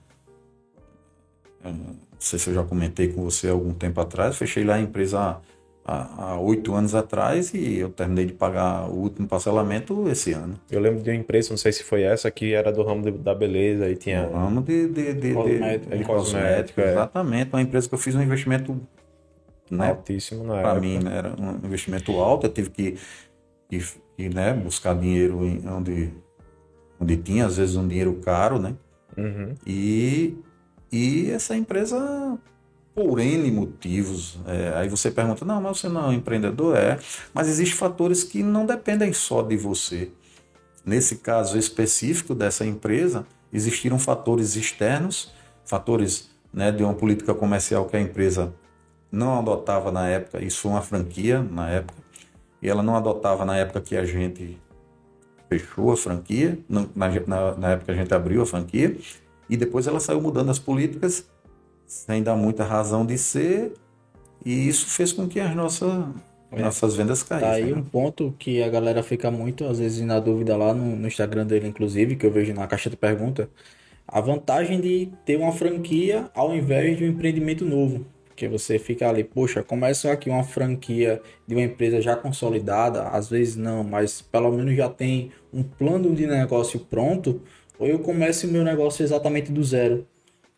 eh, 1.64 1.68
Não 1.70 1.96
sei 2.18 2.38
se 2.38 2.48
eu 2.50 2.54
já 2.54 2.62
comentei 2.64 3.08
com 3.12 3.22
você 3.22 3.48
algum 3.48 3.72
tempo 3.74 4.00
atrás. 4.00 4.36
Fechei 4.36 4.64
lá 4.64 4.74
a 4.76 4.80
empresa 4.80 5.36
há 5.84 6.38
oito 6.38 6.74
anos 6.74 6.94
atrás 6.94 7.52
e 7.52 7.78
eu 7.78 7.88
terminei 7.90 8.26
de 8.26 8.32
pagar 8.32 8.88
o 8.88 8.94
último 8.94 9.26
parcelamento 9.26 10.08
esse 10.08 10.32
ano. 10.32 10.54
Eu 10.70 10.80
lembro 10.80 11.02
de 11.02 11.10
uma 11.10 11.16
empresa, 11.16 11.50
não 11.50 11.56
sei 11.56 11.72
se 11.72 11.82
foi 11.82 12.02
essa, 12.02 12.30
que 12.30 12.52
era 12.52 12.70
do 12.70 12.82
ramo 12.82 13.02
de- 13.02 13.18
da 13.18 13.34
beleza 13.34 13.88
e 13.88 13.96
tinha. 13.96 14.26
No 14.26 14.36
ramo 14.36 14.62
de, 14.62 14.86
de, 14.88 15.14
de, 15.14 15.34
Cosmético, 15.34 15.96
de 15.96 16.04
cosmético, 16.04 16.80
é. 16.80 16.90
exatamente. 16.92 17.52
Uma 17.52 17.62
empresa 17.62 17.88
que 17.88 17.94
eu 17.94 17.98
fiz 17.98 18.14
um 18.14 18.22
investimento 18.22 18.80
né, 19.70 19.90
Altíssimo 19.90 20.44
na 20.44 20.60
para 20.60 20.80
mim 20.80 20.98
né, 20.98 21.16
era 21.16 21.34
um 21.40 21.64
investimento 21.64 22.12
alto, 22.18 22.46
eu 22.46 22.52
tive 22.52 22.70
que, 22.70 22.98
que, 23.68 23.78
que, 24.16 24.28
né, 24.28 24.52
buscar 24.52 24.94
dinheiro 24.94 25.46
em 25.46 25.66
onde, 25.68 26.12
onde 27.00 27.16
tinha, 27.16 27.46
às 27.46 27.56
vezes 27.56 27.76
um 27.76 27.86
dinheiro 27.86 28.14
caro, 28.14 28.58
né? 28.58 28.74
Uhum. 29.16 29.54
E, 29.66 30.36
e 30.90 31.30
essa 31.30 31.56
empresa, 31.56 32.38
por 33.00 33.18
N 33.18 33.50
motivos, 33.50 34.38
é, 34.46 34.74
aí 34.76 34.88
você 34.90 35.10
pergunta, 35.10 35.42
não, 35.42 35.58
mas 35.58 35.78
você 35.78 35.88
não 35.88 36.04
é 36.04 36.08
um 36.08 36.12
empreendedor? 36.12 36.76
É, 36.76 36.98
mas 37.32 37.48
existem 37.48 37.74
fatores 37.78 38.22
que 38.22 38.42
não 38.42 38.66
dependem 38.66 39.10
só 39.14 39.40
de 39.40 39.56
você. 39.56 40.10
Nesse 40.84 41.16
caso 41.16 41.56
específico 41.56 42.34
dessa 42.34 42.66
empresa, 42.66 43.26
existiram 43.50 43.98
fatores 43.98 44.54
externos, 44.54 45.32
fatores 45.64 46.28
né, 46.52 46.70
de 46.70 46.84
uma 46.84 46.92
política 46.92 47.32
comercial 47.32 47.86
que 47.86 47.96
a 47.96 48.00
empresa 48.00 48.52
não 49.10 49.38
adotava 49.38 49.90
na 49.90 50.06
época, 50.06 50.44
isso 50.44 50.60
foi 50.60 50.72
uma 50.72 50.82
franquia 50.82 51.42
na 51.42 51.70
época, 51.70 51.98
e 52.60 52.68
ela 52.68 52.82
não 52.82 52.96
adotava 52.96 53.46
na 53.46 53.56
época 53.56 53.80
que 53.80 53.96
a 53.96 54.04
gente 54.04 54.58
fechou 55.48 55.90
a 55.90 55.96
franquia, 55.96 56.58
na, 56.68 56.86
na, 56.94 57.56
na 57.56 57.70
época 57.70 57.86
que 57.86 57.98
a 57.98 58.02
gente 58.02 58.12
abriu 58.12 58.42
a 58.42 58.46
franquia, 58.46 58.94
e 59.48 59.56
depois 59.56 59.86
ela 59.86 60.00
saiu 60.00 60.20
mudando 60.20 60.50
as 60.50 60.58
políticas, 60.58 61.26
sem 61.90 62.22
dar 62.22 62.36
muita 62.36 62.62
razão 62.64 63.04
de 63.04 63.18
ser, 63.18 63.72
e 64.44 64.68
isso 64.68 64.86
fez 64.86 65.12
com 65.12 65.26
que 65.28 65.40
as 65.40 65.54
nossas, 65.56 66.04
nossas 66.52 66.94
vendas 66.94 67.22
Tá 67.24 67.40
caíssem. 67.40 67.64
aí 67.64 67.72
né? 67.72 67.76
um 67.76 67.82
ponto 67.82 68.32
que 68.38 68.62
a 68.62 68.68
galera 68.68 69.02
fica 69.02 69.28
muito, 69.30 69.64
às 69.64 69.78
vezes, 69.80 70.00
na 70.06 70.20
dúvida 70.20 70.56
lá 70.56 70.72
no, 70.72 70.94
no 70.96 71.08
Instagram 71.08 71.46
dele, 71.46 71.66
inclusive, 71.68 72.14
que 72.16 72.24
eu 72.24 72.30
vejo 72.30 72.54
na 72.54 72.66
caixa 72.68 72.88
de 72.88 72.96
pergunta. 72.96 73.50
A 74.06 74.20
vantagem 74.20 74.80
de 74.80 75.10
ter 75.24 75.36
uma 75.36 75.52
franquia 75.52 76.30
ao 76.34 76.54
invés 76.54 76.96
de 76.96 77.04
um 77.04 77.08
empreendimento 77.08 77.64
novo. 77.64 78.06
Porque 78.26 78.46
você 78.48 78.78
fica 78.78 79.08
ali, 79.08 79.24
poxa, 79.24 79.62
começa 79.62 80.10
aqui 80.12 80.30
uma 80.30 80.44
franquia 80.44 81.20
de 81.46 81.54
uma 81.56 81.62
empresa 81.64 82.00
já 82.00 82.16
consolidada, 82.16 83.08
às 83.08 83.28
vezes 83.28 83.56
não, 83.56 83.82
mas 83.84 84.22
pelo 84.22 84.50
menos 84.52 84.76
já 84.76 84.88
tem 84.88 85.32
um 85.52 85.62
plano 85.62 86.14
de 86.14 86.26
negócio 86.26 86.80
pronto, 86.80 87.42
ou 87.78 87.86
eu 87.86 87.98
começo 87.98 88.46
o 88.46 88.50
meu 88.50 88.64
negócio 88.64 89.02
exatamente 89.02 89.52
do 89.52 89.62
zero, 89.64 90.06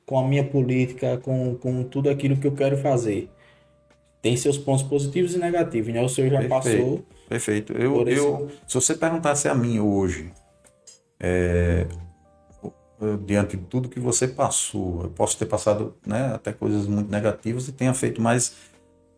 com 0.06 0.18
a 0.18 0.26
minha 0.26 0.44
política, 0.44 1.18
com, 1.18 1.54
com 1.56 1.84
tudo 1.84 2.10
aquilo 2.10 2.36
que 2.36 2.46
eu 2.46 2.52
quero 2.52 2.76
fazer. 2.76 3.30
Tem 4.20 4.36
seus 4.36 4.56
pontos 4.56 4.82
positivos 4.84 5.34
e 5.34 5.38
negativos, 5.38 5.92
né? 5.92 6.00
O 6.02 6.08
senhor 6.08 6.30
já 6.30 6.38
Perfeito. 6.38 6.48
passou 6.84 7.04
Perfeito. 7.28 7.72
Eu, 7.72 8.06
esse- 8.08 8.18
eu, 8.20 8.50
se 8.66 8.74
você 8.74 8.94
perguntasse 8.94 9.48
a 9.48 9.54
mim 9.54 9.80
hoje, 9.80 10.30
é, 11.18 11.86
diante 13.24 13.56
de 13.56 13.64
tudo 13.64 13.88
que 13.88 13.98
você 13.98 14.28
passou, 14.28 15.02
eu 15.04 15.10
posso 15.10 15.38
ter 15.38 15.46
passado 15.46 15.96
né, 16.06 16.32
até 16.34 16.52
coisas 16.52 16.86
muito 16.86 17.10
negativas 17.10 17.66
e 17.68 17.72
tenha 17.72 17.94
feito, 17.94 18.20
mas 18.20 18.54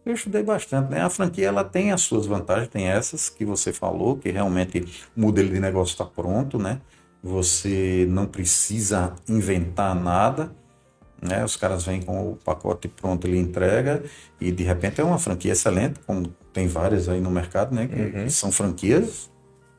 eu 0.06 0.14
estudei 0.14 0.42
bastante. 0.42 0.90
Né? 0.90 1.00
A 1.00 1.10
franquia 1.10 1.48
ela 1.48 1.64
tem 1.64 1.90
as 1.92 2.02
suas 2.02 2.26
vantagens, 2.26 2.68
tem 2.68 2.86
essas 2.88 3.28
que 3.28 3.44
você 3.44 3.72
falou, 3.72 4.16
que 4.16 4.30
realmente 4.30 4.80
o 5.16 5.20
modelo 5.20 5.48
de 5.48 5.60
negócio 5.60 5.92
está 5.92 6.04
pronto, 6.04 6.58
né? 6.58 6.80
Você 7.22 8.06
não 8.08 8.26
precisa 8.26 9.14
inventar 9.28 9.94
nada. 9.94 10.54
Né? 11.24 11.42
Os 11.42 11.56
caras 11.56 11.86
vêm 11.86 12.02
com 12.02 12.32
o 12.32 12.36
pacote 12.36 12.86
pronto, 12.86 13.26
ele 13.26 13.38
entrega 13.38 14.04
e 14.38 14.52
de 14.52 14.62
repente 14.62 15.00
é 15.00 15.04
uma 15.04 15.18
franquia 15.18 15.52
excelente, 15.52 15.98
como 16.06 16.28
tem 16.52 16.68
várias 16.68 17.08
aí 17.08 17.18
no 17.18 17.30
mercado, 17.30 17.74
né? 17.74 17.86
Que, 17.86 18.24
que 18.24 18.30
são 18.30 18.52
franquias 18.52 19.30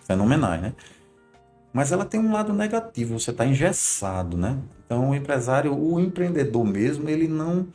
fenomenais, 0.08 0.60
né? 0.60 0.74
Mas 1.72 1.92
ela 1.92 2.04
tem 2.04 2.20
um 2.20 2.32
lado 2.32 2.52
negativo, 2.52 3.20
você 3.20 3.30
está 3.30 3.46
engessado, 3.46 4.36
né? 4.36 4.58
Então 4.86 5.12
o 5.12 5.16
empresário, 5.16 5.78
o 5.78 6.00
empreendedor 6.00 6.66
mesmo, 6.66 7.08
ele 7.08 7.28
não, 7.28 7.68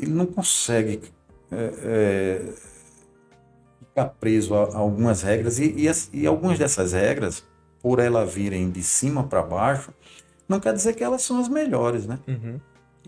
ele 0.00 0.12
não 0.12 0.24
consegue 0.24 1.02
é, 1.52 1.74
é, 1.82 2.54
ficar 3.80 4.06
preso 4.18 4.54
a, 4.54 4.62
a 4.74 4.78
algumas 4.78 5.20
regras 5.20 5.58
e, 5.58 5.64
e, 5.76 6.20
e 6.20 6.26
algumas 6.26 6.58
dessas 6.58 6.94
regras, 6.94 7.44
por 7.82 7.98
ela 7.98 8.24
virem 8.24 8.70
de 8.70 8.82
cima 8.82 9.24
para 9.24 9.42
baixo, 9.42 9.92
não 10.48 10.60
quer 10.60 10.72
dizer 10.72 10.94
que 10.94 11.02
elas 11.04 11.22
são 11.22 11.38
as 11.40 11.48
melhores, 11.48 12.06
né? 12.06 12.18
Uhum. 12.28 12.58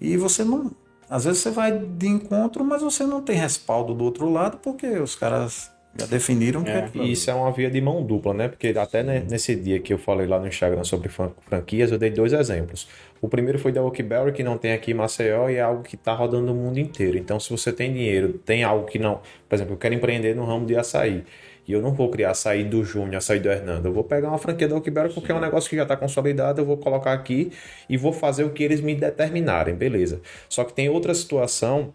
E 0.01 0.17
você 0.17 0.45
não. 0.45 0.71
Às 1.09 1.25
vezes 1.25 1.41
você 1.41 1.51
vai 1.51 1.73
de 1.79 2.09
encontro, 2.09 2.65
mas 2.65 2.83
você 2.83 3.05
não 3.05 3.23
tem 3.23 3.37
respaldo 3.37 3.95
do 3.95 4.05
outro 4.05 4.29
lado, 4.31 4.59
porque 4.59 4.87
os 4.99 5.15
caras 5.15 5.71
já 5.99 6.05
definiram 6.07 6.63
que 6.65 6.71
É, 6.71 6.79
é, 6.79 6.91
E 6.95 7.13
isso 7.13 7.31
é 7.31 7.35
uma 7.35 7.51
via 7.53 7.71
de 7.71 7.81
mão 7.81 8.03
dupla, 8.05 8.35
né? 8.35 8.49
Porque 8.49 8.69
até 8.77 9.03
ne- 9.03 9.21
nesse 9.21 9.55
dia 9.55 9.79
que 9.81 9.93
eu 9.93 9.99
falei 9.99 10.27
lá 10.27 10.39
no 10.39 10.47
Instagram 10.49 10.83
sobre 10.85 11.09
fran- 11.09 11.31
franquias, 11.49 11.93
eu 11.93 11.99
dei 11.99 12.11
dois 12.11 12.33
exemplos. 12.33 12.89
O 13.23 13.29
primeiro 13.29 13.59
foi 13.59 13.73
da 13.73 13.83
Oakberry, 13.83 14.33
que 14.33 14.43
não 14.43 14.59
tem 14.59 14.73
aqui 14.73 14.91
em 14.91 14.95
Maceió, 14.95 15.49
e 15.49 15.55
é 15.57 15.63
algo 15.63 15.83
que 15.83 15.95
está 15.95 16.13
rodando 16.13 16.47
no 16.49 16.55
mundo 16.55 16.79
inteiro. 16.79 17.17
Então, 17.17 17.41
se 17.41 17.49
você 17.51 17.73
tem 17.73 17.93
dinheiro, 17.95 18.35
tem 18.45 18.63
algo 18.65 18.85
que 18.87 18.99
não. 18.99 19.21
Por 19.49 19.55
exemplo, 19.55 19.73
eu 19.75 19.79
quero 19.79 19.95
empreender 19.95 20.35
no 20.37 20.45
ramo 20.45 20.67
de 20.67 20.77
açaí. 20.77 21.25
E 21.67 21.73
eu 21.73 21.83
não 21.83 21.93
vou 21.93 22.09
criar 22.11 22.31
açaí 22.31 22.65
do 22.65 22.85
Júnior, 22.85 23.17
açaí 23.17 23.41
do 23.41 23.49
Hernando. 23.49 23.87
Eu 23.87 23.93
vou 23.93 24.05
pegar 24.05 24.29
uma 24.29 24.39
franquia 24.39 24.69
da 24.69 24.77
Oakberry 24.77 25.13
porque 25.13 25.33
é 25.33 25.35
um 25.35 25.41
negócio 25.41 25.69
que 25.69 25.77
já 25.77 25.83
está 25.83 25.97
consolidado, 25.97 26.61
eu 26.61 26.65
vou 26.65 26.77
colocar 26.77 27.13
aqui 27.13 27.51
e 27.89 27.97
vou 27.97 28.13
fazer 28.13 28.45
o 28.45 28.51
que 28.51 28.63
eles 28.63 28.81
me 28.81 28.95
determinarem, 28.95 29.75
beleza. 29.75 30.21
Só 30.49 30.63
que 30.63 30.73
tem 30.73 30.89
outra 30.89 31.13
situação 31.13 31.93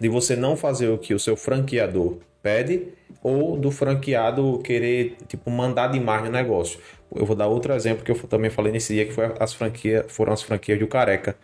de 0.00 0.08
você 0.08 0.34
não 0.34 0.56
fazer 0.56 0.88
o 0.88 0.98
que 0.98 1.14
o 1.14 1.18
seu 1.18 1.36
franqueador 1.36 2.18
pede 2.42 2.88
ou 3.22 3.56
do 3.56 3.70
franqueado 3.70 4.58
querer 4.64 5.16
tipo 5.28 5.50
mandar 5.50 5.88
demais 5.88 6.24
no 6.24 6.30
negócio. 6.30 6.78
Eu 7.14 7.24
vou 7.24 7.36
dar 7.36 7.46
outro 7.46 7.72
exemplo 7.72 8.04
que 8.04 8.10
eu 8.10 8.16
também 8.28 8.50
falei 8.50 8.72
nesse 8.72 8.92
dia 8.92 9.06
que 9.06 9.12
foi 9.12 9.32
as 9.38 9.54
franquias, 9.54 10.04
foram 10.08 10.32
as 10.32 10.42
franquias 10.42 10.78
do 10.78 10.86
Careca. 10.88 11.36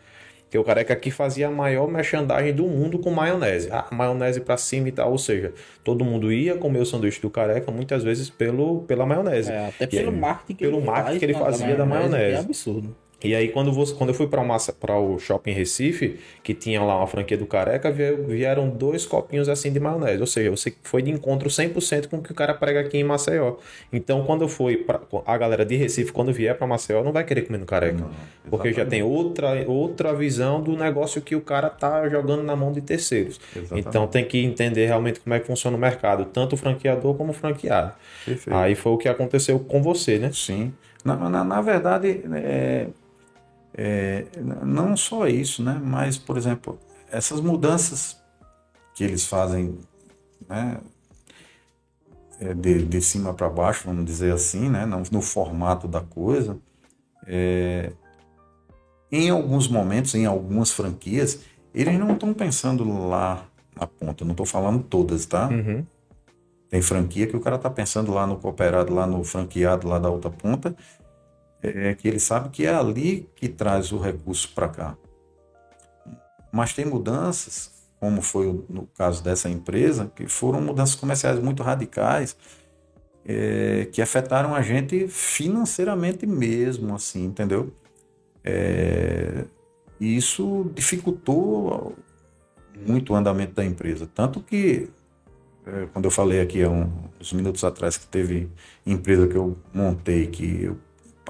Que 0.50 0.58
o 0.58 0.64
Careca 0.64 0.92
aqui 0.92 1.12
fazia 1.12 1.46
a 1.46 1.50
maior 1.50 1.86
merchandising 1.86 2.52
do 2.52 2.64
mundo 2.64 2.98
com 2.98 3.10
maionese. 3.10 3.68
Ah, 3.70 3.86
maionese 3.92 4.40
pra 4.40 4.56
cima 4.56 4.88
e 4.88 4.92
tal, 4.92 5.12
ou 5.12 5.18
seja, 5.18 5.54
todo 5.84 6.04
mundo 6.04 6.32
ia 6.32 6.56
comer 6.56 6.80
o 6.80 6.84
sanduíche 6.86 7.20
do 7.22 7.30
Careca 7.30 7.70
muitas 7.70 8.02
vezes 8.02 8.28
pelo 8.28 8.80
pela 8.82 9.06
maionese. 9.06 9.52
É, 9.52 9.68
até 9.68 9.84
E 9.84 9.88
pelo 9.88 10.10
aí, 10.10 10.16
marketing 10.16 10.54
que 10.54 10.64
pelo 10.64 10.78
ele 10.78 10.86
marketing 10.86 11.06
faz, 11.06 11.18
que 11.18 11.24
ele 11.24 11.32
né, 11.34 11.38
fazia 11.38 11.76
da 11.76 11.86
maionese. 11.86 12.26
que 12.26 12.32
É 12.32 12.38
absurdo. 12.38 12.96
E 13.22 13.34
aí, 13.34 13.48
quando, 13.48 13.70
você, 13.72 13.94
quando 13.94 14.10
eu 14.10 14.14
fui 14.14 14.26
para 14.26 14.98
o 14.98 15.18
shopping 15.18 15.52
Recife, 15.52 16.18
que 16.42 16.54
tinha 16.54 16.82
lá 16.82 16.96
uma 16.96 17.06
franquia 17.06 17.36
do 17.36 17.46
Careca, 17.46 17.90
vie- 17.92 18.16
vieram 18.26 18.68
dois 18.70 19.04
copinhos 19.04 19.48
assim 19.48 19.70
de 19.72 19.78
maionese. 19.78 20.20
Ou 20.20 20.26
seja, 20.26 20.50
você 20.50 20.72
foi 20.82 21.02
de 21.02 21.10
encontro 21.10 21.48
100% 21.50 22.08
com 22.08 22.16
o 22.16 22.22
que 22.22 22.32
o 22.32 22.34
cara 22.34 22.54
prega 22.54 22.80
aqui 22.80 22.96
em 22.96 23.04
Maceió. 23.04 23.56
Então, 23.92 24.24
quando 24.24 24.42
eu 24.42 24.48
fui, 24.48 24.78
pra, 24.78 25.00
a 25.26 25.36
galera 25.36 25.66
de 25.66 25.76
Recife, 25.76 26.12
quando 26.12 26.32
vier 26.32 26.56
para 26.56 26.66
Maceió, 26.66 27.02
não 27.04 27.12
vai 27.12 27.22
querer 27.24 27.42
comer 27.42 27.58
no 27.58 27.66
Careca. 27.66 28.04
porque 28.48 28.72
já 28.72 28.86
tem 28.86 29.02
outra, 29.02 29.64
outra 29.68 30.14
visão 30.14 30.62
do 30.62 30.76
negócio 30.76 31.20
que 31.20 31.36
o 31.36 31.40
cara 31.40 31.68
tá 31.68 32.08
jogando 32.08 32.42
na 32.42 32.56
mão 32.56 32.72
de 32.72 32.80
terceiros. 32.80 33.38
Exatamente. 33.54 33.86
Então, 33.88 34.06
tem 34.06 34.24
que 34.24 34.38
entender 34.42 34.86
realmente 34.86 35.20
como 35.20 35.34
é 35.34 35.40
que 35.40 35.46
funciona 35.46 35.76
o 35.76 35.80
mercado, 35.80 36.24
tanto 36.24 36.54
o 36.54 36.56
franqueador 36.56 37.14
como 37.14 37.30
o 37.30 37.34
franqueado. 37.34 37.92
Perfeito. 38.24 38.56
Aí 38.56 38.74
foi 38.74 38.92
o 38.92 38.96
que 38.98 39.08
aconteceu 39.08 39.58
com 39.60 39.82
você, 39.82 40.18
né? 40.18 40.30
Sim. 40.32 40.72
Na, 41.04 41.16
na, 41.16 41.42
na 41.44 41.60
verdade, 41.62 42.20
é, 42.34 42.86
é, 43.82 44.26
não 44.62 44.94
só 44.94 45.26
isso, 45.26 45.62
né? 45.62 45.80
Mas, 45.82 46.18
por 46.18 46.36
exemplo, 46.36 46.78
essas 47.10 47.40
mudanças 47.40 48.20
que 48.94 49.02
eles 49.02 49.24
fazem 49.24 49.78
né? 50.46 50.78
é, 52.38 52.52
de, 52.52 52.84
de 52.84 53.00
cima 53.00 53.32
para 53.32 53.48
baixo, 53.48 53.84
vamos 53.86 54.04
dizer 54.04 54.34
assim, 54.34 54.68
né? 54.68 54.84
no, 54.84 55.02
no 55.10 55.22
formato 55.22 55.88
da 55.88 56.02
coisa, 56.02 56.58
é, 57.26 57.90
em 59.10 59.30
alguns 59.30 59.66
momentos, 59.66 60.14
em 60.14 60.26
algumas 60.26 60.70
franquias, 60.70 61.40
eles 61.74 61.98
não 61.98 62.12
estão 62.12 62.34
pensando 62.34 62.84
lá 63.08 63.46
na 63.74 63.86
ponta. 63.86 64.24
Eu 64.24 64.26
não 64.26 64.32
estou 64.32 64.44
falando 64.44 64.82
todas, 64.82 65.24
tá? 65.24 65.48
Uhum. 65.48 65.86
Tem 66.68 66.82
franquia 66.82 67.26
que 67.26 67.36
o 67.36 67.40
cara 67.40 67.56
tá 67.56 67.70
pensando 67.70 68.12
lá 68.12 68.26
no 68.26 68.36
cooperado, 68.36 68.92
lá 68.92 69.06
no 69.06 69.24
franqueado, 69.24 69.88
lá 69.88 69.98
da 69.98 70.10
outra 70.10 70.30
ponta, 70.30 70.76
é 71.62 71.94
que 71.94 72.08
ele 72.08 72.20
sabe 72.20 72.48
que 72.50 72.64
é 72.64 72.74
ali 72.74 73.28
que 73.36 73.48
traz 73.48 73.92
o 73.92 73.98
recurso 73.98 74.52
para 74.54 74.68
cá. 74.68 74.96
Mas 76.52 76.72
tem 76.72 76.84
mudanças, 76.84 77.70
como 77.98 78.22
foi 78.22 78.64
no 78.68 78.86
caso 78.86 79.22
dessa 79.22 79.48
empresa, 79.48 80.10
que 80.14 80.26
foram 80.26 80.60
mudanças 80.60 80.94
comerciais 80.94 81.38
muito 81.38 81.62
radicais, 81.62 82.36
é, 83.24 83.86
que 83.92 84.00
afetaram 84.00 84.54
a 84.54 84.62
gente 84.62 85.06
financeiramente 85.06 86.26
mesmo, 86.26 86.94
assim, 86.94 87.24
entendeu? 87.24 87.72
É, 88.42 89.44
e 90.00 90.16
isso 90.16 90.70
dificultou 90.74 91.94
muito 92.86 93.12
o 93.12 93.16
andamento 93.16 93.54
da 93.54 93.64
empresa. 93.64 94.08
Tanto 94.12 94.40
que, 94.40 94.88
é, 95.66 95.86
quando 95.92 96.06
eu 96.06 96.10
falei 96.10 96.40
aqui 96.40 96.62
há 96.62 96.70
uns 96.70 97.32
minutos 97.32 97.62
atrás 97.62 97.98
que 97.98 98.06
teve 98.06 98.50
empresa 98.86 99.28
que 99.28 99.36
eu 99.36 99.58
montei, 99.74 100.26
que 100.26 100.64
eu 100.64 100.78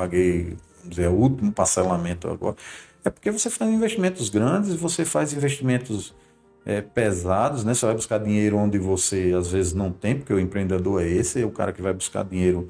paguei, 0.00 0.56
vamos 0.78 0.96
dizer, 0.96 1.08
o 1.08 1.12
último 1.12 1.52
parcelamento 1.52 2.26
agora, 2.26 2.56
é 3.04 3.10
porque 3.10 3.30
você 3.30 3.50
faz 3.50 3.70
investimentos 3.70 4.30
grandes, 4.30 4.74
você 4.74 5.04
faz 5.04 5.34
investimentos 5.34 6.14
é, 6.64 6.80
pesados, 6.80 7.64
né? 7.64 7.74
Você 7.74 7.84
vai 7.84 7.94
buscar 7.94 8.18
dinheiro 8.18 8.56
onde 8.56 8.78
você 8.78 9.34
às 9.38 9.50
vezes 9.50 9.74
não 9.74 9.92
tem, 9.92 10.16
porque 10.16 10.32
o 10.32 10.40
empreendedor 10.40 11.02
é 11.02 11.06
esse, 11.06 11.42
é 11.42 11.44
o 11.44 11.50
cara 11.50 11.70
que 11.70 11.82
vai 11.82 11.92
buscar 11.92 12.24
dinheiro, 12.24 12.68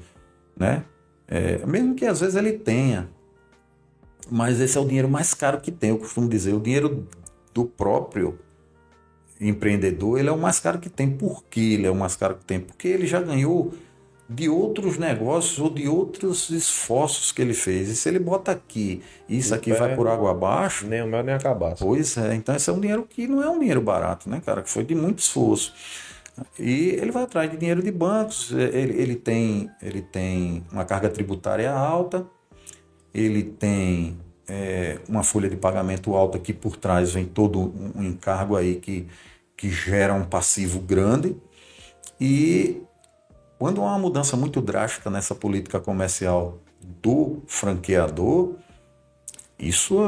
né? 0.57 0.83
É, 1.25 1.65
mesmo 1.65 1.95
que 1.95 2.05
às 2.05 2.19
vezes 2.19 2.35
ele 2.35 2.51
tenha, 2.51 3.09
mas 4.29 4.59
esse 4.59 4.77
é 4.77 4.81
o 4.81 4.85
dinheiro 4.85 5.07
mais 5.07 5.33
caro 5.33 5.61
que 5.61 5.71
tem, 5.71 5.91
eu 5.91 5.97
costumo 5.97 6.27
dizer. 6.27 6.53
O 6.53 6.59
dinheiro 6.59 7.07
do 7.53 7.63
próprio 7.63 8.37
empreendedor, 9.39 10.19
ele 10.19 10.27
é 10.27 10.31
o 10.33 10.37
mais 10.37 10.59
caro 10.59 10.79
que 10.79 10.89
tem. 10.89 11.09
Por 11.09 11.45
que 11.45 11.75
ele 11.75 11.87
é 11.87 11.91
o 11.91 11.95
mais 11.95 12.17
caro 12.17 12.35
que 12.35 12.43
tem? 12.43 12.59
Porque 12.59 12.89
ele 12.89 13.07
já 13.07 13.21
ganhou 13.21 13.73
de 14.33 14.47
outros 14.47 14.97
negócios 14.97 15.59
ou 15.59 15.69
de 15.69 15.87
outros 15.87 16.49
esforços 16.49 17.31
que 17.31 17.41
ele 17.41 17.53
fez. 17.53 17.89
E 17.89 17.95
se 17.95 18.07
ele 18.07 18.19
bota 18.19 18.51
aqui, 18.51 19.03
isso 19.27 19.53
aqui 19.53 19.73
vai 19.73 19.93
por 19.95 20.07
água 20.07 20.31
abaixo. 20.31 20.87
Nem 20.87 21.01
o 21.01 21.07
mel 21.07 21.21
nem 21.21 21.35
a 21.35 21.39
cabaça. 21.39 21.83
Pois 21.83 22.17
é, 22.17 22.33
então 22.33 22.55
esse 22.55 22.69
é 22.69 22.73
um 22.73 22.79
dinheiro 22.79 23.05
que 23.07 23.27
não 23.27 23.43
é 23.43 23.49
um 23.49 23.59
dinheiro 23.59 23.81
barato, 23.81 24.29
né, 24.29 24.41
cara? 24.45 24.61
Que 24.61 24.69
foi 24.69 24.85
de 24.85 24.95
muito 24.95 25.19
esforço. 25.19 25.73
E 26.57 26.91
ele 26.91 27.11
vai 27.11 27.23
atrás 27.23 27.51
de 27.51 27.57
dinheiro 27.57 27.83
de 27.83 27.91
bancos, 27.91 28.51
ele, 28.51 29.01
ele, 29.01 29.15
tem, 29.15 29.69
ele 29.81 30.01
tem 30.01 30.65
uma 30.71 30.85
carga 30.85 31.09
tributária 31.09 31.69
alta, 31.69 32.25
ele 33.13 33.43
tem 33.43 34.17
é, 34.47 34.97
uma 35.09 35.23
folha 35.23 35.49
de 35.49 35.57
pagamento 35.57 36.15
alta 36.15 36.39
que 36.39 36.53
por 36.53 36.77
trás 36.77 37.11
vem 37.11 37.25
todo 37.25 37.73
um 37.93 38.01
encargo 38.01 38.55
aí 38.55 38.75
que, 38.75 39.07
que 39.57 39.69
gera 39.69 40.13
um 40.13 40.23
passivo 40.23 40.79
grande. 40.79 41.35
E 42.19 42.81
quando 43.61 43.79
há 43.81 43.89
uma 43.89 43.99
mudança 43.99 44.35
muito 44.35 44.59
drástica 44.59 45.07
nessa 45.07 45.35
política 45.35 45.79
comercial 45.79 46.57
do 46.99 47.43
franqueador, 47.45 48.55
isso 49.59 49.99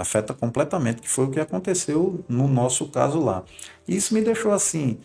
afeta 0.00 0.32
completamente, 0.32 1.02
que 1.02 1.08
foi 1.10 1.26
o 1.26 1.30
que 1.30 1.38
aconteceu 1.38 2.24
no 2.26 2.48
nosso 2.48 2.88
caso 2.88 3.20
lá. 3.20 3.44
E 3.86 3.94
isso 3.94 4.14
me 4.14 4.22
deixou 4.22 4.50
assim, 4.50 4.98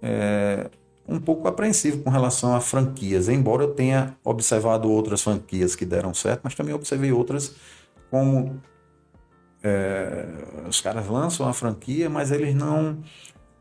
é, 0.00 0.70
um 1.08 1.18
pouco 1.18 1.48
apreensivo 1.48 2.04
com 2.04 2.10
relação 2.10 2.54
a 2.54 2.60
franquias, 2.60 3.28
embora 3.28 3.64
eu 3.64 3.74
tenha 3.74 4.16
observado 4.22 4.88
outras 4.88 5.22
franquias 5.22 5.74
que 5.74 5.84
deram 5.84 6.14
certo, 6.14 6.42
mas 6.44 6.54
também 6.54 6.72
observei 6.72 7.10
outras 7.10 7.52
como 8.12 8.62
é, 9.60 10.24
os 10.68 10.80
caras 10.80 11.08
lançam 11.08 11.48
a 11.48 11.52
franquia, 11.52 12.08
mas 12.08 12.30
eles 12.30 12.54
não 12.54 13.02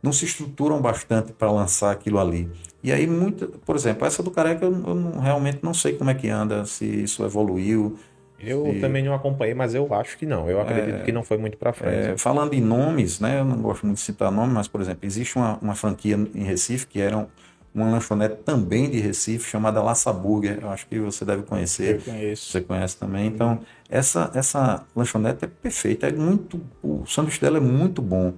não 0.01 0.11
se 0.11 0.25
estruturam 0.25 0.81
bastante 0.81 1.33
para 1.33 1.51
lançar 1.51 1.91
aquilo 1.91 2.19
ali. 2.19 2.49
E 2.81 2.91
aí, 2.91 3.05
muito, 3.05 3.47
por 3.65 3.75
exemplo, 3.75 4.05
essa 4.07 4.23
do 4.23 4.31
Careca 4.31 4.65
eu, 4.65 4.71
eu 4.71 4.95
não, 4.95 5.19
realmente 5.19 5.59
não 5.61 5.73
sei 5.73 5.93
como 5.93 6.09
é 6.09 6.13
que 6.13 6.29
anda, 6.29 6.65
se 6.65 6.85
isso 6.85 7.23
evoluiu. 7.25 7.97
Eu 8.39 8.71
se... 8.73 8.79
também 8.79 9.03
não 9.03 9.13
acompanhei, 9.13 9.53
mas 9.53 9.75
eu 9.75 9.93
acho 9.93 10.17
que 10.17 10.25
não. 10.25 10.49
Eu 10.49 10.61
acredito 10.61 10.95
é, 10.95 11.03
que 11.03 11.11
não 11.11 11.23
foi 11.23 11.37
muito 11.37 11.57
para 11.57 11.73
frente. 11.73 12.11
É, 12.11 12.17
falando 12.17 12.53
em 12.53 12.61
nomes, 12.61 13.19
né, 13.19 13.39
eu 13.39 13.45
não 13.45 13.61
gosto 13.61 13.85
muito 13.85 13.97
de 13.97 14.03
citar 14.03 14.31
nomes, 14.31 14.53
mas, 14.53 14.67
por 14.67 14.79
exemplo, 14.79 15.05
existe 15.05 15.35
uma, 15.35 15.57
uma 15.61 15.75
franquia 15.75 16.15
em 16.33 16.43
Recife 16.43 16.87
que 16.87 17.01
era 17.01 17.27
uma 17.75 17.91
lanchonete 17.91 18.37
também 18.45 18.89
de 18.89 18.99
Recife 18.99 19.49
chamada 19.49 19.81
Laça 19.81 20.11
Burger. 20.13 20.59
Eu 20.61 20.69
acho 20.69 20.87
que 20.87 20.97
você 20.99 21.25
deve 21.25 21.43
conhecer. 21.43 21.95
Eu 21.95 22.01
conheço. 22.01 22.51
Você 22.51 22.61
conhece 22.61 22.97
também. 22.97 23.27
Então, 23.27 23.59
essa, 23.89 24.31
essa 24.33 24.85
lanchonete 24.95 25.45
é 25.45 25.47
perfeita. 25.47 26.07
É 26.07 26.11
muito, 26.11 26.61
o 26.81 27.05
sanduíche 27.05 27.41
dela 27.41 27.57
é 27.57 27.61
muito 27.61 28.01
bom. 28.01 28.33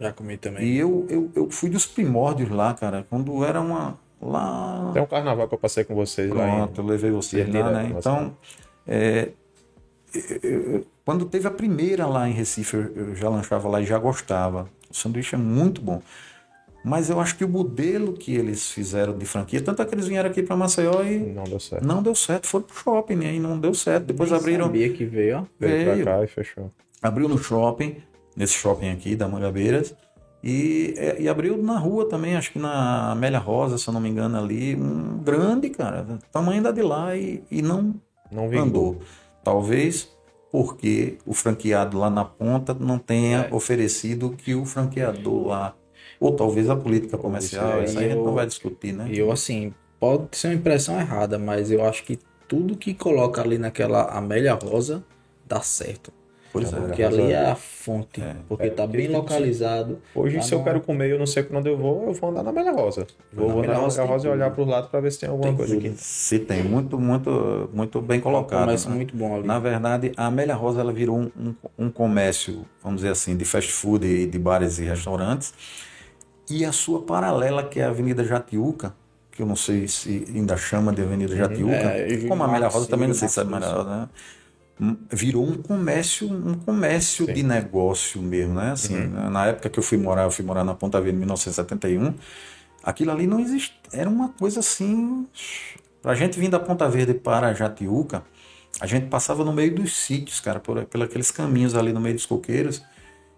Já 0.00 0.12
comi 0.12 0.36
também. 0.36 0.64
E 0.64 0.78
eu, 0.78 1.06
eu, 1.08 1.30
eu 1.34 1.50
fui 1.50 1.68
dos 1.68 1.86
primórdios 1.86 2.50
lá, 2.50 2.72
cara. 2.74 3.06
Quando 3.08 3.44
era 3.44 3.60
uma. 3.60 3.98
Lá. 4.20 4.90
Tem 4.92 5.02
um 5.02 5.06
carnaval 5.06 5.46
que 5.48 5.54
eu 5.54 5.58
passei 5.58 5.84
com 5.84 5.94
vocês 5.94 6.28
Pronto, 6.28 6.44
lá. 6.44 6.56
Pronto, 6.66 6.80
eu 6.80 6.86
levei 6.86 7.10
vocês 7.10 7.52
lá, 7.52 7.70
né? 7.70 7.92
Então. 7.96 8.36
É, 8.86 9.30
quando 11.04 11.24
teve 11.26 11.46
a 11.46 11.50
primeira 11.50 12.06
lá 12.06 12.28
em 12.28 12.32
Recife, 12.32 12.76
eu 12.76 13.14
já 13.14 13.28
lanchava 13.28 13.68
lá 13.68 13.80
e 13.80 13.86
já 13.86 13.98
gostava. 13.98 14.68
O 14.90 14.94
sanduíche 14.94 15.34
é 15.34 15.38
muito 15.38 15.80
bom. 15.80 16.00
Mas 16.84 17.10
eu 17.10 17.20
acho 17.20 17.36
que 17.36 17.44
o 17.44 17.48
modelo 17.48 18.12
que 18.12 18.34
eles 18.34 18.70
fizeram 18.70 19.16
de 19.16 19.26
franquia, 19.26 19.60
tanto 19.60 19.82
é 19.82 19.84
que 19.84 19.94
eles 19.94 20.06
vieram 20.06 20.30
aqui 20.30 20.42
para 20.42 20.56
Maceió 20.56 21.02
e. 21.02 21.18
Não 21.18 21.44
deu 21.44 21.60
certo. 21.60 21.84
Não 21.86 22.02
deu 22.02 22.14
certo, 22.14 22.46
foram 22.46 22.64
pro 22.64 22.76
shopping, 22.76 23.16
né? 23.16 23.34
E 23.34 23.40
não 23.40 23.58
deu 23.58 23.74
certo. 23.74 24.04
Depois 24.04 24.30
Nem 24.30 24.38
abriram. 24.40 24.66
sabia 24.66 24.92
que 24.92 25.04
veio, 25.04 25.38
ó. 25.38 25.44
Veio, 25.58 25.84
Veio. 25.92 26.04
pra 26.04 26.16
cá 26.18 26.24
e 26.24 26.26
fechou. 26.28 26.70
Abriu 27.02 27.28
no 27.28 27.36
shopping, 27.36 27.96
nesse 28.38 28.54
shopping 28.54 28.90
aqui 28.90 29.14
da 29.16 29.28
Mangabeiras. 29.28 29.94
E, 30.42 30.94
e 31.18 31.28
abriu 31.28 31.58
na 31.60 31.76
rua 31.78 32.08
também, 32.08 32.36
acho 32.36 32.52
que 32.52 32.58
na 32.60 33.10
Amélia 33.10 33.40
Rosa, 33.40 33.76
se 33.76 33.88
eu 33.88 33.92
não 33.92 34.00
me 34.00 34.08
engano, 34.08 34.38
ali. 34.38 34.76
Um 34.76 35.18
grande, 35.18 35.68
cara. 35.68 36.06
Tamanho 36.32 36.62
da 36.62 36.70
de 36.70 36.80
lá 36.80 37.16
e, 37.16 37.42
e 37.50 37.60
não, 37.60 37.94
Não 38.30 38.48
vingou. 38.48 38.62
andou. 38.64 38.98
Talvez 39.42 40.08
porque 40.52 41.18
o 41.26 41.34
franqueado 41.34 41.98
lá 41.98 42.08
na 42.08 42.24
ponta 42.24 42.72
não 42.72 42.98
tenha 42.98 43.48
É. 43.50 43.54
oferecido 43.54 44.30
que 44.30 44.54
o 44.54 44.64
franqueador 44.64 45.48
lá. 45.48 45.74
Ou 46.20 46.32
talvez 46.34 46.70
a 46.70 46.76
política 46.76 47.18
comercial, 47.18 47.82
Isso 47.82 47.98
aí 47.98 48.04
aí 48.04 48.06
a 48.06 48.08
gente 48.08 48.18
eu- 48.18 48.24
não 48.24 48.32
vai 48.34 48.46
discutir, 48.46 48.92
né? 48.92 49.08
Eu, 49.12 49.30
assim, 49.32 49.74
pode 50.00 50.36
ser 50.36 50.48
uma 50.48 50.54
impressão 50.54 50.98
errada, 51.00 51.38
mas 51.38 51.70
eu 51.70 51.84
acho 51.84 52.02
que 52.04 52.18
tudo 52.48 52.76
que 52.76 52.94
coloca 52.94 53.42
ali 53.42 53.58
naquela 53.58 54.04
Amélia 54.04 54.54
Rosa 54.54 55.04
dá 55.46 55.60
certo. 55.60 56.12
Pois 56.52 56.72
é. 56.72 56.76
Porque 56.76 57.02
ali 57.02 57.32
é 57.32 57.50
a 57.50 57.54
fonte. 57.54 58.22
Porque 58.48 58.66
É, 58.66 58.70
tá 58.70 58.82
porque 58.84 58.96
bem 58.96 59.06
tipo, 59.08 59.18
localizado. 59.18 59.98
Hoje, 60.14 60.36
Tá 60.36 60.42
se 60.42 60.52
eu 60.54 60.58
no- 60.58 60.64
quero 60.64 60.80
comer 60.80 61.10
eu 61.10 61.18
não 61.18 61.26
sei 61.26 61.42
por 61.42 61.56
onde 61.56 61.68
eu 61.68 61.76
vou, 61.76 62.06
eu 62.06 62.12
vou 62.14 62.30
andar 62.30 62.42
na 62.42 62.50
Amélia 62.50 62.72
Rosa. 62.72 63.06
Vou 63.32 63.48
Na 63.48 63.54
andar 63.54 63.82
na 63.82 63.88
tem 63.88 64.06
Rosa 64.06 64.28
e 64.28 64.30
olhar 64.30 64.50
para 64.50 64.62
os 64.62 64.68
lados 64.68 64.90
para 64.90 65.00
ver 65.00 65.12
se 65.12 65.20
tem 65.20 65.28
alguma 65.28 65.48
Tem 65.48 65.56
coisa 65.56 65.74
tudo. 65.74 65.86
aqui. 65.86 65.96
Se 65.98 66.38
tem, 66.38 66.62
muito, 66.62 66.98
muito, 66.98 67.70
muito 67.72 68.00
bem 68.00 68.18
colocado. 68.20 68.60
Começa 68.60 68.88
né? 68.88 68.94
muito 68.96 69.14
bom 69.16 69.36
ali. 69.36 69.46
Na 69.46 69.58
verdade, 69.58 70.12
a 70.16 70.26
Amélia 70.26 70.54
Rosa 70.54 70.80
ela 70.80 70.92
virou 70.92 71.18
um, 71.18 71.30
um, 71.38 71.54
um 71.86 71.90
comércio, 71.90 72.64
vamos 72.82 73.00
dizer 73.02 73.12
assim, 73.12 73.36
de 73.36 73.44
fast 73.44 73.70
food 73.70 74.06
e 74.06 74.26
de 74.26 74.38
bares 74.38 74.78
e 74.78 74.84
restaurantes. 74.84 75.52
E 76.50 76.64
a 76.64 76.72
sua 76.72 77.02
paralela, 77.02 77.62
que 77.62 77.78
é 77.78 77.84
a 77.84 77.88
Avenida 77.88 78.24
Jatiuca, 78.24 78.94
que 79.30 79.42
eu 79.42 79.46
não 79.46 79.54
sei 79.56 79.86
se 79.86 80.24
ainda 80.34 80.56
chama 80.56 80.92
de 80.92 81.02
Avenida 81.02 81.36
Jatiuca, 81.36 81.74
É, 81.74 82.10
eu 82.10 82.26
como 82.26 82.42
a 82.42 82.46
Amélia 82.46 82.66
Rosa 82.68 82.78
Marcos, 82.78 82.88
também 82.88 83.06
não 83.08 83.14
eu 83.14 83.18
sei 83.18 83.28
se 83.28 83.38
é 83.38 83.44
Marcos. 83.44 83.68
Amélia 83.68 83.84
Rosa, 83.84 83.96
né? 84.00 84.08
Hum, 84.80 84.96
Virou 85.10 85.44
um 85.44 85.60
comércio, 85.60 86.30
um 86.30 86.54
comércio 86.54 87.26
Sim. 87.26 87.32
de 87.32 87.42
negócio 87.42 88.22
mesmo, 88.22 88.54
né? 88.54 88.72
Assim, 88.72 88.96
Na 89.06 89.46
época 89.46 89.68
que 89.68 89.78
eu 89.78 89.82
fui 89.82 89.98
morar, 89.98 90.22
eu 90.24 90.30
fui 90.30 90.44
morar 90.44 90.64
na 90.64 90.74
Ponta 90.74 91.00
Verde 91.00 91.16
em 91.16 91.20
1971, 91.20 92.14
aquilo 92.82 93.10
ali 93.10 93.26
não 93.26 93.40
existia, 93.40 93.74
era 93.92 94.08
uma 94.08 94.28
coisa 94.30 94.60
assim. 94.60 95.26
Pra 96.00 96.14
gente 96.14 96.38
vir 96.38 96.48
da 96.48 96.60
Ponta 96.60 96.88
Verde 96.88 97.12
para 97.12 97.52
Jatiuca, 97.52 98.22
a 98.80 98.86
gente 98.86 99.06
passava 99.06 99.44
no 99.44 99.52
meio 99.52 99.74
dos 99.74 99.96
sítios, 99.96 100.38
cara, 100.38 100.60
por, 100.60 100.84
por 100.84 101.02
aqueles 101.02 101.30
caminhos 101.30 101.74
ali 101.74 101.92
no 101.92 102.00
meio 102.00 102.14
dos 102.14 102.26
coqueiros, 102.26 102.82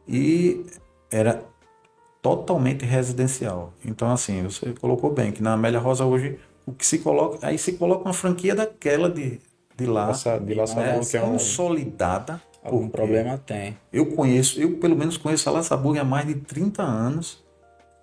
e 0.07 0.67
era 1.11 1.43
totalmente 2.21 2.85
residencial. 2.85 3.73
Então, 3.85 4.11
assim, 4.13 4.43
você 4.43 4.73
colocou 4.75 5.13
bem 5.13 5.33
que 5.33 5.43
na 5.43 5.55
Amélia 5.55 5.81
Rosa 5.81 6.05
hoje 6.05 6.39
o 6.67 6.73
que 6.73 6.87
se 6.87 6.99
coloca, 6.99 7.47
aí 7.47 7.57
se 7.59 7.73
coloca 7.73 8.05
uma 8.05 8.13
franquia 8.13 8.55
daquela 8.55 9.09
de, 9.09 9.41
de 9.85 9.87
lá, 9.91 10.07
Laça- 10.09 10.39
de 10.39 10.55
que 11.11 11.17
é 11.17 11.23
um- 11.23 11.33
consolidada. 11.33 12.41
Algum 12.63 12.89
problema 12.89 13.39
tem. 13.39 13.77
Eu 13.93 14.07
conheço, 14.07 14.61
eu 14.61 14.73
pelo 14.79 14.95
menos 14.95 15.17
conheço 15.17 15.49
a 15.49 15.53
Laça 15.53 15.77
Burger 15.77 16.03
há 16.03 16.05
mais 16.05 16.27
de 16.27 16.35
30 16.35 16.83
anos 16.83 17.43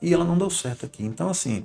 e 0.02 0.12
ela 0.14 0.26
não 0.26 0.36
deu 0.38 0.50
certo 0.50 0.86
aqui. 0.86 1.06
Então, 1.06 1.30
assim, 1.30 1.64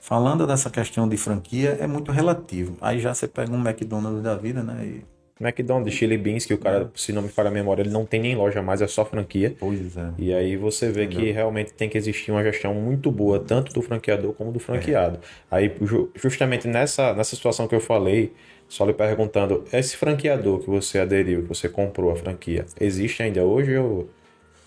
falando 0.00 0.46
dessa 0.46 0.70
questão 0.70 1.08
de 1.08 1.16
franquia, 1.16 1.76
é 1.80 1.86
muito 1.86 2.10
relativo. 2.10 2.76
Aí 2.80 2.98
já 2.98 3.12
você 3.14 3.28
pega 3.28 3.52
um 3.52 3.60
McDonald's 3.60 4.22
da 4.22 4.34
vida, 4.36 4.62
né? 4.62 4.84
E, 4.84 5.18
McDonald's, 5.40 5.94
Chili 5.94 6.18
Beans, 6.18 6.44
que 6.46 6.52
o 6.54 6.58
cara, 6.58 6.90
se 6.96 7.12
não 7.12 7.22
me 7.22 7.28
falha 7.28 7.48
a 7.48 7.52
memória, 7.52 7.82
ele 7.82 7.90
não 7.90 8.04
tem 8.04 8.20
nem 8.20 8.34
loja 8.34 8.60
mais, 8.60 8.80
é 8.82 8.88
só 8.88 9.04
franquia. 9.04 9.54
pois 9.60 9.96
é. 9.96 10.10
E 10.18 10.32
aí 10.34 10.56
você 10.56 10.90
vê 10.90 11.06
que 11.06 11.30
realmente 11.30 11.72
tem 11.74 11.88
que 11.88 11.96
existir 11.96 12.32
uma 12.32 12.42
gestão 12.42 12.74
muito 12.74 13.08
boa, 13.12 13.38
tanto 13.38 13.72
do 13.72 13.80
franqueador 13.80 14.32
como 14.32 14.50
do 14.50 14.58
franqueado. 14.58 15.20
Aí, 15.48 15.72
ju- 15.82 16.10
justamente 16.16 16.66
nessa, 16.66 17.12
nessa 17.14 17.36
situação 17.36 17.68
que 17.68 17.74
eu 17.74 17.80
falei, 17.80 18.32
só 18.68 18.84
lhe 18.84 18.92
perguntando, 18.92 19.64
esse 19.72 19.96
franqueador 19.96 20.60
que 20.60 20.68
você 20.68 20.98
aderiu, 20.98 21.42
que 21.42 21.48
você 21.48 21.68
comprou 21.68 22.12
a 22.12 22.16
franquia, 22.16 22.66
existe 22.78 23.22
ainda 23.22 23.42
hoje 23.42 23.76
ou... 23.78 24.10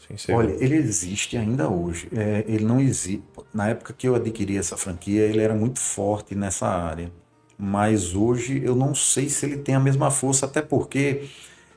Sem 0.08 0.18
ser... 0.18 0.34
Olha, 0.34 0.52
ele 0.60 0.76
existe 0.76 1.38
ainda 1.38 1.70
hoje. 1.70 2.10
É, 2.16 2.44
ele 2.48 2.66
não 2.66 2.80
existe. 2.80 3.24
Na 3.54 3.70
época 3.70 3.94
que 3.94 4.08
eu 4.08 4.16
adquiri 4.16 4.58
essa 4.58 4.76
franquia, 4.76 5.22
ele 5.22 5.40
era 5.40 5.54
muito 5.54 5.80
forte 5.80 6.34
nessa 6.34 6.68
área. 6.68 7.12
Mas 7.58 8.16
hoje 8.16 8.60
eu 8.66 8.76
não 8.76 8.96
sei 8.96 9.30
se 9.30 9.46
ele 9.46 9.58
tem 9.58 9.76
a 9.76 9.80
mesma 9.80 10.10
força, 10.10 10.48
até 10.48 10.64
porque 10.64 11.30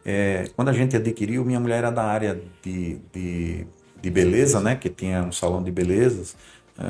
é, 0.05 0.49
quando 0.57 0.71
a 0.71 0.73
gente 0.73 0.97
adquiriu, 0.97 1.45
minha 1.45 1.61
mulher 1.61 1.79
era 1.79 1.91
da 1.91 2.05
área 2.05 2.41
de, 2.63 2.99
de, 3.13 3.67
de 4.01 4.11
beleza, 4.11 4.61
né? 4.61 4.77
Que 4.77 4.89
tinha 4.89 5.23
um 5.23 5.33
salão 5.33 5.63
de 5.63 5.71
belezas. 5.71 6.35
é, 6.79 6.85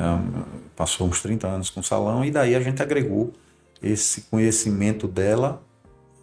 passou 0.77 1.09
uns 1.09 1.21
30 1.21 1.47
anos 1.47 1.71
com 1.71 1.83
salão, 1.83 2.25
e 2.25 2.31
daí 2.31 2.55
a 2.55 2.61
gente 2.61 2.81
agregou 2.81 3.33
esse 3.85 4.23
conhecimento 4.23 5.07
dela 5.07 5.63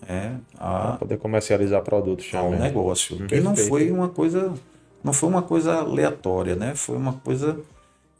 é, 0.08 0.32
a, 0.58 0.94
poder 0.94 1.18
comercializar 1.18 1.82
produtos 1.84 2.34
ao 2.34 2.46
também. 2.46 2.60
negócio. 2.60 3.16
E 3.32 3.40
não 3.40 3.54
Perfeito. 3.54 3.70
foi 3.70 3.92
uma 3.92 4.10
coisa 4.10 4.54
não 5.04 5.14
foi 5.14 5.30
uma 5.30 5.42
coisa 5.42 5.76
aleatória, 5.76 6.56
né? 6.56 6.76
Foi 6.76 6.96
uma 6.96 7.14
coisa 7.14 7.60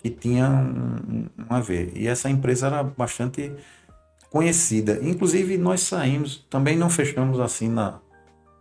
que 0.02 0.10
tinha 0.10 0.50
um, 0.50 1.26
um 1.38 1.46
a 1.48 1.60
ver. 1.60 1.92
E 1.96 2.08
essa 2.08 2.30
empresa 2.30 2.68
era 2.68 2.84
bastante 2.84 3.52
conhecida. 4.30 5.00
Inclusive, 5.02 5.58
nós 5.58 5.82
saímos, 5.82 6.46
também 6.50 6.76
não 6.76 6.90
fechamos 6.90 7.40
assim 7.40 7.70
na, 7.70 8.00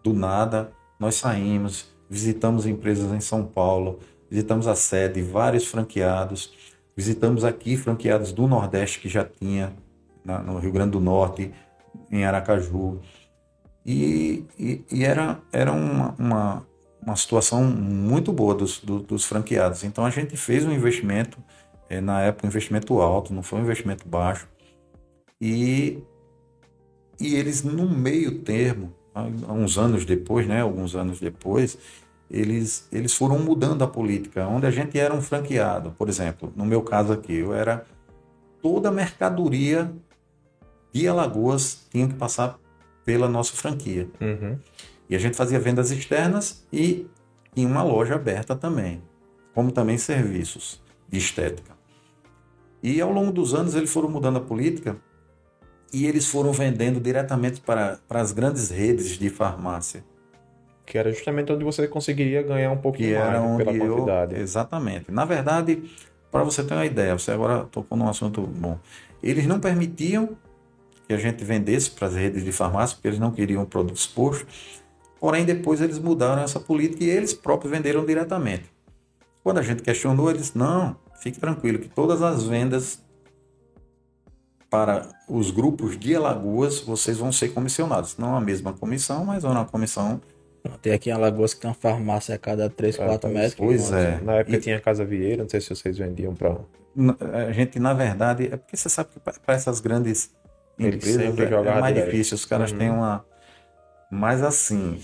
do 0.02 0.12
nada, 0.12 0.70
nós 0.98 1.14
saímos, 1.14 1.86
visitamos 2.10 2.66
empresas 2.66 3.10
em 3.12 3.20
São 3.20 3.44
Paulo, 3.46 4.00
visitamos 4.30 4.66
a 4.66 4.74
sede, 4.74 5.22
vários 5.22 5.66
franqueados, 5.66 6.52
visitamos 6.94 7.44
aqui 7.44 7.76
franqueados 7.76 8.32
do 8.32 8.46
Nordeste 8.46 9.00
que 9.00 9.08
já 9.08 9.24
tinha, 9.24 9.72
na, 10.24 10.38
no 10.40 10.58
Rio 10.58 10.72
Grande 10.72 10.92
do 10.92 11.00
Norte, 11.00 11.52
em 12.10 12.24
Aracaju. 12.24 13.00
E, 13.84 14.44
e, 14.58 14.84
e 14.92 15.04
era, 15.04 15.40
era 15.52 15.72
uma, 15.72 16.14
uma, 16.18 16.66
uma, 17.02 17.16
situação 17.16 17.64
muito 17.64 18.32
boa 18.32 18.54
dos, 18.54 18.78
do, 18.80 19.00
dos 19.00 19.24
franqueados. 19.24 19.84
Então 19.84 20.04
a 20.04 20.10
gente 20.10 20.36
fez 20.36 20.64
um 20.64 20.72
investimento, 20.72 21.38
é, 21.88 22.00
na 22.00 22.20
época, 22.20 22.46
um 22.46 22.50
investimento 22.50 23.00
alto, 23.00 23.32
não 23.32 23.42
foi 23.42 23.58
um 23.58 23.62
investimento 23.62 24.06
baixo. 24.06 24.48
E, 25.40 26.02
e 27.18 27.34
eles, 27.34 27.62
no 27.62 27.88
meio 27.88 28.40
termo, 28.40 28.92
uns 29.48 29.78
anos 29.78 30.04
depois, 30.04 30.46
né, 30.46 30.60
alguns 30.60 30.94
anos 30.94 31.18
depois, 31.18 31.78
eles, 32.30 32.86
eles 32.92 33.14
foram 33.14 33.38
mudando 33.38 33.82
a 33.82 33.88
política, 33.88 34.46
onde 34.46 34.66
a 34.66 34.70
gente 34.70 34.98
era 34.98 35.12
um 35.12 35.20
franqueado. 35.20 35.90
Por 35.98 36.08
exemplo, 36.08 36.52
no 36.54 36.64
meu 36.64 36.82
caso 36.82 37.12
aqui, 37.12 37.34
eu 37.34 37.52
era 37.52 37.84
toda 38.62 38.88
a 38.88 38.92
mercadoria 38.92 39.92
de 40.92 41.06
Alagoas 41.08 41.86
tinha 41.90 42.06
que 42.08 42.14
passar 42.14 42.58
pela 43.04 43.28
nossa 43.28 43.54
franquia. 43.54 44.08
Uhum. 44.20 44.58
E 45.08 45.16
a 45.16 45.18
gente 45.18 45.36
fazia 45.36 45.58
vendas 45.58 45.90
externas 45.90 46.64
e 46.72 47.06
tinha 47.54 47.66
uma 47.66 47.82
loja 47.82 48.14
aberta 48.14 48.54
também, 48.54 49.02
como 49.54 49.72
também 49.72 49.98
serviços 49.98 50.80
de 51.08 51.18
estética. 51.18 51.72
E 52.82 53.00
ao 53.00 53.12
longo 53.12 53.32
dos 53.32 53.54
anos 53.54 53.74
eles 53.74 53.92
foram 53.92 54.08
mudando 54.08 54.38
a 54.38 54.40
política 54.40 54.96
e 55.92 56.06
eles 56.06 56.26
foram 56.26 56.52
vendendo 56.52 57.00
diretamente 57.00 57.60
para, 57.60 57.98
para 58.08 58.20
as 58.20 58.32
grandes 58.32 58.70
redes 58.70 59.18
de 59.18 59.28
farmácia. 59.28 60.04
Que 60.86 60.96
era 60.96 61.12
justamente 61.12 61.52
onde 61.52 61.64
você 61.64 61.86
conseguiria 61.86 62.42
ganhar 62.42 62.70
um 62.70 62.76
pouquinho 62.76 63.18
mais 63.18 63.56
pela 63.56 63.72
eu, 63.72 63.94
quantidade. 63.96 64.36
Exatamente. 64.36 65.10
Na 65.10 65.24
verdade, 65.24 65.90
para 66.30 66.42
você 66.42 66.62
ter 66.62 66.74
uma 66.74 66.86
ideia, 66.86 67.18
você 67.18 67.32
agora 67.32 67.64
tocou 67.64 67.98
num 67.98 68.08
assunto 68.08 68.42
bom. 68.42 68.78
Eles 69.22 69.46
não 69.46 69.60
permitiam 69.60 70.36
que 71.10 71.14
a 71.14 71.18
gente 71.18 71.42
vendesse 71.42 71.90
para 71.90 72.06
as 72.06 72.14
redes 72.14 72.44
de 72.44 72.52
farmácia, 72.52 72.94
porque 72.94 73.08
eles 73.08 73.18
não 73.18 73.32
queriam 73.32 73.64
produto 73.64 73.96
exposto. 73.96 74.46
Porém, 75.18 75.44
depois 75.44 75.80
eles 75.80 75.98
mudaram 75.98 76.40
essa 76.42 76.60
política 76.60 77.02
e 77.02 77.10
eles 77.10 77.34
próprios 77.34 77.72
venderam 77.72 78.06
diretamente. 78.06 78.70
Quando 79.42 79.58
a 79.58 79.62
gente 79.62 79.82
questionou, 79.82 80.30
eles 80.30 80.54
não, 80.54 80.96
fique 81.20 81.40
tranquilo 81.40 81.80
que 81.80 81.88
todas 81.88 82.22
as 82.22 82.44
vendas 82.44 83.02
para 84.70 85.08
os 85.28 85.50
grupos 85.50 85.98
de 85.98 86.14
Alagoas, 86.14 86.78
vocês 86.78 87.18
vão 87.18 87.32
ser 87.32 87.48
comissionados. 87.48 88.16
Não 88.16 88.36
a 88.36 88.40
mesma 88.40 88.72
comissão, 88.72 89.24
mas 89.24 89.42
uma 89.42 89.64
comissão. 89.64 90.20
Tem 90.80 90.92
aqui 90.92 91.10
em 91.10 91.12
Alagoas 91.12 91.54
que 91.54 91.60
tem 91.60 91.68
uma 91.70 91.74
farmácia 91.74 92.36
a 92.36 92.38
cada 92.38 92.70
3, 92.70 92.96
4 92.98 93.28
É, 93.30 93.32
metros. 93.32 93.54
Pois 93.56 93.90
é. 93.90 94.20
Na 94.22 94.34
época 94.36 94.56
E- 94.58 94.60
tinha 94.60 94.78
Casa 94.80 95.04
Vieira, 95.04 95.42
não 95.42 95.50
sei 95.50 95.60
se 95.60 95.74
vocês 95.74 95.98
vendiam 95.98 96.36
para. 96.36 96.56
A 97.48 97.50
gente, 97.50 97.80
na 97.80 97.92
verdade, 97.94 98.48
é 98.52 98.56
porque 98.56 98.76
você 98.76 98.88
sabe 98.88 99.10
que 99.10 99.18
para 99.18 99.54
essas 99.54 99.80
grandes 99.80 100.30
Sempre 100.82 101.44
é, 101.44 101.76
é 101.76 101.80
mais 101.80 101.94
difícil. 101.94 102.34
Os 102.34 102.44
caras 102.44 102.72
Uhum. 102.72 102.78
têm 102.78 102.90
uma. 102.90 103.24
Mas 104.10 104.42
assim, 104.42 105.00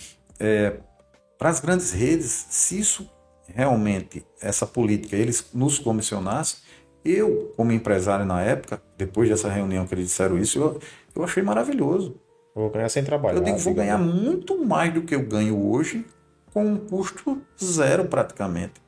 para 1.39 1.49
as 1.49 1.61
grandes 1.61 1.93
redes, 1.93 2.47
se 2.51 2.79
isso 2.79 3.11
realmente, 3.49 4.25
essa 4.41 4.67
política, 4.67 5.17
eles 5.17 5.47
nos 5.55 5.79
comissionassem, 5.79 6.59
eu, 7.05 7.53
como 7.57 7.71
empresário 7.71 8.25
na 8.25 8.43
época, 8.43 8.83
depois 8.99 9.29
dessa 9.29 9.49
reunião 9.49 9.87
que 9.87 9.95
eles 9.95 10.07
disseram 10.07 10.37
isso, 10.39 10.59
eu, 10.59 10.81
eu 11.15 11.23
achei 11.23 11.43
maravilhoso. 11.43 12.17
Vou 12.55 12.71
ganhar 12.71 12.89
sem 12.89 13.05
trabalhar. 13.05 13.39
Eu 13.39 13.45
digo, 13.45 13.59
vou 13.59 13.75
ganhar 13.75 13.99
muito 13.99 14.65
mais 14.65 14.93
do 14.93 15.03
que 15.03 15.15
eu 15.15 15.23
ganho 15.23 15.57
hoje 15.71 16.05
com 16.53 16.65
um 16.65 16.77
custo 16.77 17.41
zero 17.63 18.07
praticamente. 18.07 18.81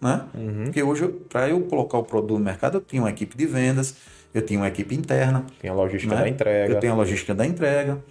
Né? 0.00 0.24
Uhum. 0.34 0.64
Porque 0.64 0.82
hoje, 0.82 1.08
para 1.08 1.48
eu 1.48 1.62
colocar 1.62 1.98
o 1.98 2.04
produto 2.04 2.38
no 2.38 2.44
mercado, 2.44 2.76
eu 2.76 2.80
tinha 2.82 3.02
uma 3.02 3.10
equipe 3.10 3.36
de 3.36 3.46
vendas, 3.46 3.96
eu 4.34 4.44
tinha 4.44 4.58
uma 4.58 4.68
equipe 4.68 4.94
interna, 4.94 5.46
Tem 5.60 5.70
a 5.70 5.74
logística 5.74 6.14
né? 6.14 6.22
da 6.22 6.28
entrega. 6.28 6.74
eu 6.74 6.80
tenho 6.80 6.92
a 6.92 6.96
logística 6.96 7.34
da 7.34 7.46
entrega. 7.46 8.04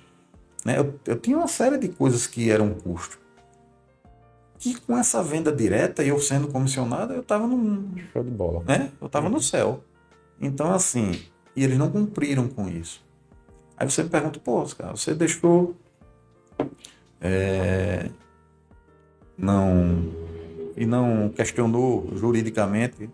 Né? 0.65 0.79
Eu, 0.79 0.97
eu 1.05 1.19
tinha 1.19 1.37
uma 1.37 1.47
série 1.49 1.77
de 1.77 1.89
coisas 1.89 2.25
que 2.25 2.49
eram 2.49 2.73
custo. 2.73 3.19
Que 4.57 4.79
com 4.79 4.97
essa 4.97 5.21
venda 5.21 5.51
direta, 5.51 6.01
eu 6.01 6.17
sendo 6.19 6.47
comissionado, 6.47 7.13
eu 7.13 7.19
estava 7.19 7.45
no, 7.45 7.97
Show 8.13 8.23
de 8.23 8.31
bola. 8.31 8.63
né? 8.65 8.89
Eu 9.01 9.07
estava 9.07 9.27
no 9.27 9.41
céu. 9.41 9.83
Então, 10.39 10.71
assim, 10.73 11.11
e 11.53 11.63
eles 11.63 11.77
não 11.77 11.91
cumpriram 11.91 12.47
com 12.47 12.69
isso. 12.69 13.03
Aí 13.75 13.89
você 13.89 14.01
me 14.03 14.09
pergunta, 14.09 14.39
pô, 14.39 14.63
cara, 14.77 14.91
você 14.95 15.13
deixou. 15.13 15.75
é, 17.19 18.09
não. 19.37 20.23
E 20.77 20.85
não 20.85 21.29
questionou 21.29 22.09
juridicamente. 22.15 23.09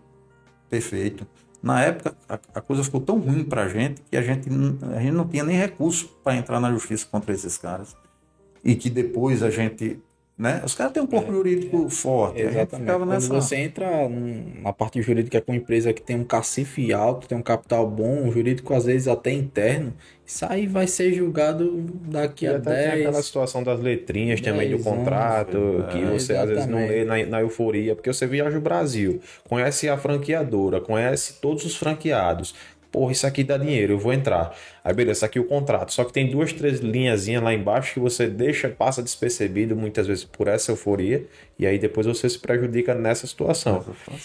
Perfeito. 0.68 1.26
Na 1.62 1.82
época, 1.82 2.16
a, 2.28 2.38
a 2.54 2.60
coisa 2.60 2.82
ficou 2.82 3.00
tão 3.00 3.18
ruim 3.18 3.44
pra 3.44 3.68
gente 3.68 4.02
que 4.10 4.16
a 4.16 4.22
gente, 4.22 4.48
a 4.94 5.00
gente 5.00 5.12
não 5.12 5.28
tinha 5.28 5.44
nem 5.44 5.56
recurso 5.56 6.08
para 6.24 6.36
entrar 6.36 6.58
na 6.58 6.70
justiça 6.72 7.06
contra 7.10 7.32
esses 7.34 7.58
caras. 7.58 7.94
E 8.64 8.74
que 8.74 8.88
depois 8.88 9.42
a 9.42 9.50
gente. 9.50 10.00
Né? 10.40 10.62
Os 10.64 10.74
caras 10.74 10.94
têm 10.94 11.02
um 11.02 11.06
corpo 11.06 11.30
jurídico 11.30 11.90
forte. 11.90 12.40
A 12.40 12.44
gente 12.44 12.56
Exatamente. 12.56 12.90
Quando 12.90 13.04
nessa. 13.10 13.28
você 13.28 13.56
entra 13.56 14.08
na 14.08 14.72
parte 14.72 15.02
jurídica 15.02 15.38
com 15.38 15.52
uma 15.52 15.58
empresa 15.58 15.92
que 15.92 16.00
tem 16.00 16.16
um 16.16 16.24
cacife 16.24 16.94
alto, 16.94 17.28
tem 17.28 17.36
um 17.36 17.42
capital 17.42 17.86
bom, 17.86 18.22
um 18.22 18.32
jurídico 18.32 18.72
às 18.72 18.86
vezes 18.86 19.06
até 19.06 19.32
interno, 19.32 19.92
isso 20.24 20.46
aí 20.48 20.66
vai 20.66 20.86
ser 20.86 21.12
julgado 21.12 21.84
daqui 22.08 22.44
E 22.44 22.48
a 22.48 22.56
até 22.56 22.74
tem 22.74 22.90
10. 22.92 23.06
aquela 23.08 23.22
situação 23.22 23.64
das 23.64 23.80
letrinhas 23.80 24.40
também 24.40 24.70
do 24.70 24.76
10 24.76 24.86
anos, 24.86 24.98
contrato, 24.98 25.58
que 25.90 25.98
é, 25.98 26.06
você 26.06 26.36
às 26.36 26.48
vezes 26.48 26.66
não 26.66 26.78
lê 26.78 27.00
exatamente. 27.00 27.26
na, 27.26 27.30
na 27.32 27.40
euforia, 27.42 27.94
porque 27.96 28.10
você 28.10 28.26
viaja 28.26 28.56
o 28.56 28.60
Brasil, 28.60 29.20
conhece 29.48 29.88
a 29.88 29.98
franqueadora, 29.98 30.80
conhece 30.80 31.40
todos 31.40 31.64
os 31.64 31.76
franqueados. 31.76 32.54
Porra, 32.92 33.12
isso 33.12 33.24
aqui 33.26 33.44
dá 33.44 33.56
dinheiro, 33.56 33.92
eu 33.92 33.98
vou 33.98 34.12
entrar. 34.12 34.52
Aí 34.82 34.92
beleza, 34.92 35.24
aqui 35.24 35.38
é 35.38 35.40
o 35.40 35.44
contrato. 35.44 35.92
Só 35.92 36.02
que 36.04 36.12
tem 36.12 36.28
duas, 36.28 36.52
três 36.52 36.80
linhazinhas 36.80 37.40
lá 37.42 37.54
embaixo 37.54 37.94
que 37.94 38.00
você 38.00 38.26
deixa, 38.26 38.68
passa 38.68 39.00
despercebido 39.00 39.76
muitas 39.76 40.06
vezes 40.08 40.24
por 40.24 40.48
essa 40.48 40.72
euforia, 40.72 41.24
e 41.56 41.66
aí 41.66 41.78
depois 41.78 42.06
você 42.06 42.28
se 42.28 42.38
prejudica 42.38 42.92
nessa 42.94 43.26
situação. 43.28 43.84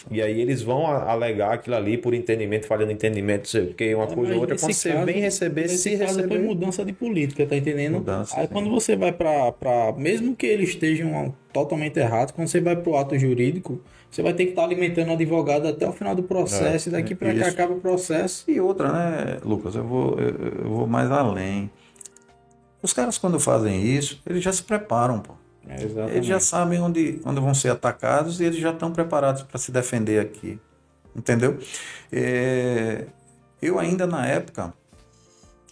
E 0.09 0.19
aí 0.21 0.41
eles 0.41 0.63
vão 0.63 0.87
alegar 0.87 1.53
aquilo 1.53 1.75
ali 1.75 1.95
por 1.97 2.13
entendimento, 2.15 2.65
falhando 2.65 2.91
entendimento, 2.91 3.41
não 3.41 3.45
sei, 3.45 3.65
porque 3.67 3.93
uma 3.93 4.05
É, 4.05 4.15
coisa 4.15 4.33
ou 4.33 4.39
outra, 4.39 4.57
quando 4.57 4.73
você 4.73 4.91
caso- 4.93 5.05
vem 5.05 5.19
receber, 5.19 5.67
se 5.67 5.95
receber. 5.95 6.27
foi 6.27 6.39
mudança 6.39 6.83
de 6.83 6.91
política, 6.93 7.45
tá 7.45 7.55
entendendo? 7.55 7.95
Mudança, 7.95 8.35
Aí 8.39 8.47
sim. 8.47 8.53
quando 8.53 8.71
você 8.71 8.95
vai 8.95 9.11
pra. 9.11 9.53
Mesmo 9.97 10.35
que 10.35 10.47
eles 10.47 10.69
estejam 10.69 11.35
totalmente 11.53 11.97
errados, 11.99 12.31
quando 12.31 12.47
você 12.47 12.59
vai 12.59 12.75
pro 12.75 12.95
ato 12.95 13.17
jurídico, 13.19 13.79
você 14.15 14.23
vai 14.23 14.33
ter 14.33 14.45
que 14.45 14.51
estar 14.51 14.63
alimentando 14.63 15.09
o 15.09 15.11
advogado 15.11 15.67
até 15.67 15.85
o 15.85 15.91
final 15.91 16.15
do 16.15 16.23
processo, 16.23 16.87
e 16.87 16.91
daqui 16.93 17.13
pra 17.13 17.35
cá 17.35 17.49
acaba 17.49 17.73
o 17.73 17.81
processo. 17.81 18.49
E 18.49 18.61
outra, 18.61 18.89
né, 18.89 19.39
Lucas, 19.43 19.75
eu 19.75 19.83
vou, 19.83 20.17
eu, 20.17 20.69
vou 20.69 20.87
mais 20.87 21.11
além. 21.11 21.69
Os 22.81 22.93
caras, 22.93 23.17
quando 23.17 23.37
fazem 23.41 23.83
isso, 23.83 24.21
eles 24.25 24.41
já 24.41 24.53
se 24.53 24.63
preparam, 24.63 25.19
pô. 25.19 25.33
É. 25.67 26.15
Eles 26.15 26.25
já 26.25 26.39
sabem 26.39 26.79
onde, 26.79 27.19
onde 27.25 27.41
vão 27.41 27.53
ser 27.53 27.69
atacados 27.69 28.39
e 28.39 28.45
eles 28.45 28.59
já 28.59 28.71
estão 28.71 28.89
preparados 28.89 29.43
para 29.43 29.57
se 29.57 29.69
defender 29.69 30.21
aqui. 30.21 30.57
Entendeu? 31.13 31.59
É, 32.09 33.07
eu 33.61 33.77
ainda 33.77 34.07
na 34.07 34.25
época, 34.25 34.73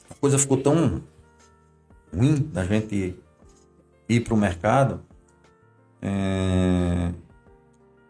a 0.09 0.15
coisa 0.15 0.37
ficou 0.37 0.57
tão 0.57 1.01
ruim 2.13 2.35
da 2.51 2.65
gente 2.65 3.15
ir 4.09 4.19
para 4.19 4.33
o 4.33 4.37
mercado. 4.37 4.99
é, 6.01 7.22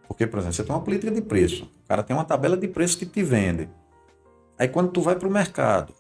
porque, 0.08 0.28
por 0.28 0.40
exemplo, 0.40 0.56
você 0.56 0.64
tem 0.64 0.76
uma 0.76 0.82
política 0.82 1.12
de 1.12 1.22
preço. 1.22 1.64
O 1.86 1.88
cara 1.88 2.04
tem 2.04 2.16
uma 2.16 2.26
tabela 2.26 2.58
de 2.58 2.68
preço 2.68 2.98
que 2.98 3.06
te 3.06 3.24
vende. 3.24 3.70
Aí 4.58 4.68
quando 4.68 4.92
tu 4.92 5.02
vai 5.02 5.16
para 5.16 5.28
o 5.28 5.32
mercado, 5.32 5.94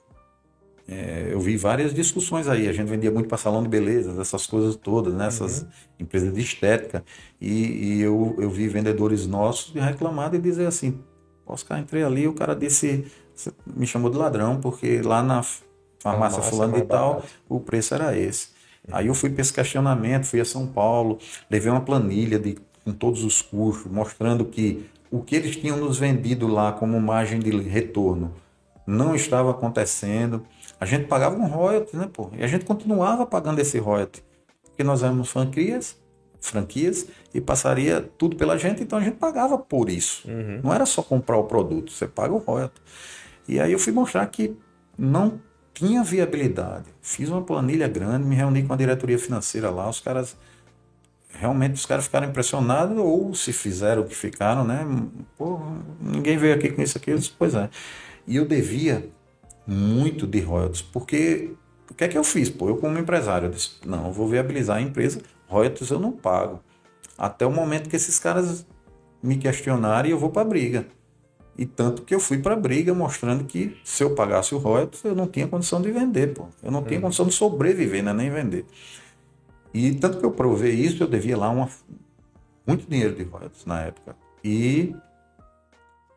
é, 0.87 1.29
eu 1.31 1.39
vi 1.39 1.55
várias 1.55 1.93
discussões 1.93 2.47
aí. 2.47 2.67
A 2.67 2.73
gente 2.73 2.87
vendia 2.87 3.09
muito 3.09 3.27
para 3.27 3.37
salão 3.37 3.63
de 3.63 3.69
beleza, 3.69 4.19
essas 4.21 4.45
coisas 4.45 4.75
todas, 4.75 5.13
né? 5.13 5.27
essas 5.27 5.65
empresas 5.99 6.33
de 6.33 6.41
estética. 6.41 7.03
E, 7.39 7.97
e 7.97 8.01
eu, 8.01 8.35
eu 8.37 8.49
vi 8.49 8.67
vendedores 8.67 9.25
nossos 9.25 9.73
reclamar 9.73 10.33
e 10.35 10.39
dizer 10.39 10.67
assim: 10.67 10.99
Oscar, 11.45 11.79
entrei 11.79 12.03
ali, 12.03 12.27
o 12.27 12.33
cara 12.33 12.55
disse, 12.55 13.05
me 13.65 13.87
chamou 13.87 14.11
de 14.11 14.17
ladrão, 14.17 14.59
porque 14.59 15.01
lá 15.01 15.23
na 15.23 15.41
farmácia 15.43 15.63
Farmácia 16.01 16.41
fulano 16.41 16.73
mais 16.73 16.83
e 16.83 16.87
tal, 16.87 17.13
barato. 17.13 17.27
o 17.47 17.59
preço 17.59 17.93
era 17.95 18.17
esse. 18.17 18.49
Aí 18.91 19.07
eu 19.07 19.13
fui 19.13 19.29
para 19.29 19.41
esse 19.41 19.53
questionamento, 19.53 20.25
fui 20.25 20.41
a 20.41 20.45
São 20.45 20.67
Paulo, 20.67 21.17
levei 21.49 21.71
uma 21.71 21.79
planilha 21.79 22.37
de, 22.37 22.57
com 22.83 22.91
todos 22.91 23.23
os 23.23 23.41
custos, 23.41 23.91
mostrando 23.91 24.45
que 24.45 24.85
o 25.09 25.21
que 25.21 25.35
eles 25.35 25.55
tinham 25.55 25.77
nos 25.77 25.97
vendido 25.97 26.47
lá 26.47 26.71
como 26.71 26.99
margem 26.99 27.39
de 27.39 27.51
retorno 27.61 28.33
não 28.85 29.15
estava 29.15 29.51
acontecendo. 29.51 30.45
A 30.79 30.85
gente 30.85 31.05
pagava 31.05 31.35
um 31.35 31.47
royalty, 31.47 31.95
né, 31.95 32.09
pô? 32.11 32.29
E 32.37 32.43
a 32.43 32.47
gente 32.47 32.65
continuava 32.65 33.25
pagando 33.25 33.59
esse 33.59 33.77
royalty. 33.77 34.23
Porque 34.63 34.83
nós 34.83 35.03
éramos 35.03 35.29
franquias, 35.29 35.95
franquias 36.41 37.07
e 37.33 37.39
passaria 37.39 38.01
tudo 38.17 38.35
pela 38.35 38.57
gente, 38.57 38.83
então 38.83 38.99
a 38.99 39.01
gente 39.01 39.17
pagava 39.17 39.57
por 39.57 39.89
isso. 39.89 40.27
Uhum. 40.27 40.61
Não 40.63 40.73
era 40.73 40.85
só 40.85 41.01
comprar 41.01 41.37
o 41.37 41.45
produto, 41.45 41.91
você 41.91 42.07
paga 42.07 42.33
o 42.33 42.39
royalty. 42.39 42.81
E 43.47 43.59
aí 43.59 43.71
eu 43.71 43.79
fui 43.79 43.93
mostrar 43.93 44.25
que 44.27 44.57
não 44.97 45.39
tinha 45.73 46.03
viabilidade. 46.03 46.85
Fiz 47.01 47.29
uma 47.29 47.41
planilha 47.41 47.87
grande, 47.87 48.25
me 48.25 48.35
reuni 48.35 48.63
com 48.63 48.73
a 48.73 48.77
diretoria 48.77 49.17
financeira 49.17 49.69
lá, 49.69 49.89
os 49.89 49.99
caras 49.99 50.35
realmente 51.37 51.73
os 51.73 51.85
caras 51.85 52.05
ficaram 52.05 52.27
impressionados 52.27 52.97
ou 52.97 53.33
se 53.33 53.51
fizeram 53.51 54.03
o 54.03 54.05
que 54.05 54.15
ficaram, 54.15 54.63
né? 54.63 54.85
Pô, 55.37 55.59
ninguém 55.99 56.37
veio 56.37 56.53
aqui 56.53 56.69
com 56.71 56.81
isso 56.81 56.97
aqui, 56.97 57.11
eu 57.11 57.17
disse, 57.17 57.33
pois 57.37 57.55
é. 57.55 57.69
E 58.27 58.35
eu 58.35 58.45
devia 58.45 59.09
muito 59.65 60.27
de 60.27 60.39
royalties, 60.39 60.81
porque 60.81 61.51
o 61.89 61.93
que 61.93 62.03
é 62.03 62.07
que 62.07 62.17
eu 62.17 62.23
fiz? 62.23 62.49
Pô, 62.49 62.69
eu 62.69 62.77
como 62.77 62.97
empresário, 62.97 63.47
eu 63.47 63.51
disse, 63.51 63.71
não, 63.85 64.07
eu 64.07 64.13
vou 64.13 64.27
viabilizar 64.27 64.77
a 64.77 64.81
empresa, 64.81 65.21
royalties 65.47 65.89
eu 65.89 65.99
não 65.99 66.11
pago. 66.11 66.59
Até 67.17 67.45
o 67.45 67.51
momento 67.51 67.89
que 67.89 67.95
esses 67.95 68.19
caras 68.19 68.65
me 69.21 69.37
questionarem, 69.37 70.11
eu 70.11 70.17
vou 70.17 70.29
para 70.29 70.43
briga. 70.43 70.85
E 71.57 71.65
tanto 71.65 72.01
que 72.01 72.13
eu 72.13 72.19
fui 72.19 72.39
para 72.39 72.55
briga 72.55 72.93
mostrando 72.93 73.43
que 73.43 73.77
se 73.83 74.03
eu 74.03 74.15
pagasse 74.15 74.55
o 74.55 74.57
royalties, 74.57 75.03
eu 75.03 75.15
não 75.15 75.27
tinha 75.27 75.47
condição 75.47 75.81
de 75.81 75.91
vender, 75.91 76.33
pô. 76.33 76.47
Eu 76.63 76.71
não 76.71 76.83
tinha 76.83 76.97
uhum. 76.97 77.03
condição 77.03 77.27
de 77.27 77.33
sobreviver, 77.33 78.03
né? 78.03 78.11
nem 78.11 78.29
vender. 78.29 78.65
E 79.73 79.93
tanto 79.95 80.19
que 80.19 80.25
eu 80.25 80.31
provei 80.31 80.73
isso, 80.73 81.03
eu 81.03 81.07
devia 81.07 81.37
lá 81.37 81.49
uma, 81.49 81.69
muito 82.65 82.87
dinheiro 82.87 83.15
de 83.15 83.23
royalties 83.23 83.65
na 83.65 83.81
época. 83.81 84.15
E, 84.43 84.95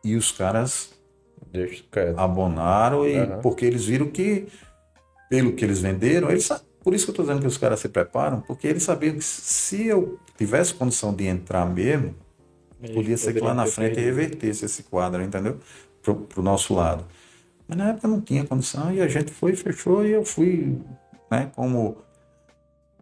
e 0.03 0.15
os 0.15 0.31
caras 0.31 0.93
abonaram, 2.15 3.07
e, 3.07 3.19
uhum. 3.19 3.41
porque 3.41 3.65
eles 3.65 3.85
viram 3.85 4.07
que, 4.07 4.47
pelo 5.29 5.53
que 5.53 5.65
eles 5.65 5.79
venderam, 5.79 6.29
eles, 6.29 6.49
por 6.83 6.93
isso 6.93 7.05
que 7.05 7.09
eu 7.09 7.13
estou 7.13 7.25
dizendo 7.25 7.41
que 7.41 7.47
os 7.47 7.57
caras 7.57 7.79
se 7.79 7.89
preparam, 7.89 8.41
porque 8.41 8.67
eles 8.67 8.83
sabiam 8.83 9.15
que 9.15 9.23
se 9.23 9.87
eu 9.87 10.19
tivesse 10.37 10.73
condição 10.73 11.13
de 11.13 11.25
entrar 11.25 11.65
mesmo, 11.65 12.13
podia 12.93 13.17
ser 13.17 13.33
que 13.33 13.39
lá 13.39 13.53
na 13.53 13.65
frente 13.65 13.99
revertesse 13.99 14.65
esse 14.65 14.83
quadro, 14.83 15.23
entendeu? 15.23 15.57
Para 16.03 16.39
o 16.39 16.43
nosso 16.43 16.73
lado. 16.73 17.05
Mas 17.67 17.77
na 17.77 17.89
época 17.89 18.07
não 18.07 18.21
tinha 18.21 18.45
condição 18.45 18.93
e 18.93 19.01
a 19.01 19.07
gente 19.07 19.31
foi, 19.31 19.55
fechou 19.55 20.05
e 20.05 20.11
eu 20.11 20.23
fui, 20.23 20.77
né, 21.29 21.51
como 21.55 21.97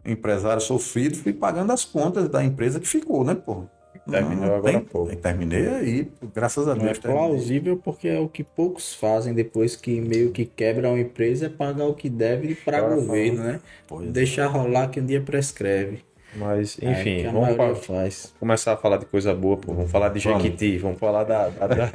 empresário 0.06 0.60
sofrido, 0.60 1.16
fui 1.16 1.32
pagando 1.32 1.72
as 1.72 1.84
contas 1.84 2.28
da 2.28 2.44
empresa 2.44 2.80
que 2.80 2.88
ficou, 2.88 3.24
né, 3.24 3.34
pô? 3.34 3.64
Terminou 4.08 4.54
agora 4.54 4.72
tem, 4.72 4.80
pouco. 4.80 5.16
Terminei 5.16 5.66
aí, 5.66 6.08
graças 6.32 6.68
a 6.68 6.74
Deus. 6.74 6.84
Não 6.84 6.90
é 6.90 6.94
plausível 6.94 7.76
porque 7.76 8.06
é 8.06 8.20
o 8.20 8.28
que 8.28 8.44
poucos 8.44 8.94
fazem 8.94 9.34
depois 9.34 9.74
que 9.74 10.00
meio 10.00 10.30
que 10.30 10.44
quebra 10.44 10.88
uma 10.88 11.00
empresa 11.00 11.46
é 11.46 11.48
pagar 11.48 11.86
o 11.86 11.94
que 11.94 12.08
deve 12.08 12.54
para 12.54 12.86
o 12.86 13.00
governo, 13.00 13.42
né? 13.42 13.60
Pois 13.88 14.06
é. 14.06 14.10
Deixar 14.12 14.46
rolar 14.46 14.88
que 14.88 15.00
um 15.00 15.06
dia 15.06 15.20
prescreve. 15.20 16.04
Mas, 16.36 16.78
é, 16.80 16.90
enfim, 16.90 17.22
é, 17.22 17.30
vamos 17.30 17.86
faz. 17.86 18.34
começar 18.38 18.74
a 18.74 18.76
falar 18.76 18.98
de 18.98 19.06
coisa 19.06 19.34
boa, 19.34 19.56
pô. 19.56 19.72
Vamos 19.72 19.90
falar 19.90 20.10
de 20.10 20.20
Jequiti, 20.20 20.76
vamos 20.76 20.98
falar 20.98 21.24
da, 21.24 21.48
da, 21.48 21.66
da 21.66 21.90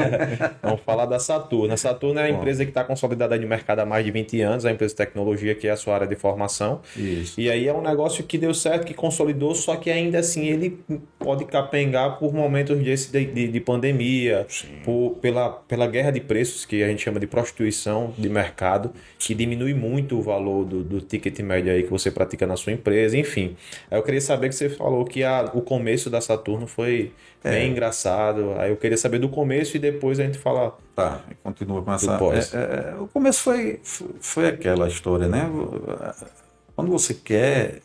vamos 0.62 0.82
falar 0.82 1.06
da 1.06 1.20
Saturno. 1.20 1.74
A 1.74 1.78
Saturno 1.78 2.20
é 2.20 2.24
a 2.24 2.30
empresa 2.30 2.64
que 2.66 2.72
está 2.72 2.84
consolidada 2.84 3.38
no 3.38 3.48
mercado 3.48 3.80
há 3.80 3.86
mais 3.86 4.04
de 4.04 4.12
20 4.12 4.42
anos, 4.42 4.66
a 4.66 4.72
empresa 4.72 4.94
de 4.94 4.98
tecnologia 4.98 5.54
que 5.54 5.68
é 5.68 5.72
a 5.72 5.78
sua 5.78 5.96
área 5.96 6.08
de 6.08 6.16
formação. 6.16 6.82
Isso. 6.96 7.40
E 7.40 7.50
aí 7.50 7.68
é 7.68 7.74
um 7.74 7.82
negócio 7.82 8.24
que 8.24 8.38
deu 8.38 8.54
certo, 8.54 8.86
que 8.86 8.94
consolidou, 8.94 9.54
só 9.54 9.76
que 9.76 9.90
ainda 9.90 10.20
assim 10.20 10.48
ele 10.48 10.80
pode 11.20 11.46
capengar 11.46 12.18
por 12.18 12.34
momentos 12.34 12.78
desse 12.80 13.12
de, 13.12 13.26
de, 13.26 13.48
de 13.48 13.60
pandemia, 13.60 14.48
por, 14.84 15.18
pela, 15.22 15.50
pela 15.50 15.88
guerra 15.88 16.12
de 16.12 16.20
preços, 16.20 16.66
que 16.66 16.84
a 16.84 16.88
gente 16.88 17.04
chama 17.04 17.20
de 17.20 17.28
prostituição 17.28 18.14
de 18.18 18.30
mercado, 18.30 18.92
que 19.20 19.36
diminui 19.36 19.74
muito 19.74 20.18
o 20.18 20.22
valor 20.22 20.66
do, 20.66 20.84
do 20.84 21.02
ticket 21.02 21.40
médio 21.40 21.72
aí 21.72 21.84
que 21.84 21.90
você 21.90 22.10
pratica 22.10 22.48
na 22.48 22.58
sua 22.58 22.74
empresa, 22.74 23.18
enfim. 23.18 23.56
Eu 23.90 24.02
queria 24.02 24.22
saber 24.32 24.50
que 24.50 24.56
você 24.56 24.70
falou 24.70 25.04
que 25.06 25.24
a, 25.24 25.52
o 25.54 25.62
começo 25.62 26.10
da 26.10 26.22
Saturno 26.22 26.66
foi 26.68 27.12
é. 27.44 27.52
bem 27.52 27.72
engraçado. 27.72 28.54
Aí 28.58 28.72
eu 28.72 28.78
queria 28.78 28.98
saber 28.98 29.20
do 29.20 29.30
começo 29.30 29.76
e 29.76 29.80
depois 29.80 30.20
a 30.20 30.24
gente 30.24 30.38
falar. 30.38 30.72
Tá, 30.96 31.22
continua 31.44 31.82
com 31.82 31.94
essa. 31.94 32.18
É, 32.54 32.92
é, 32.92 32.96
o 32.96 33.08
começo 33.08 33.42
foi, 33.44 33.80
foi 34.20 34.48
aquela 34.48 34.88
história, 34.88 35.28
né? 35.28 35.50
Quando 36.76 36.92
você 36.92 37.14
quer 37.14 37.82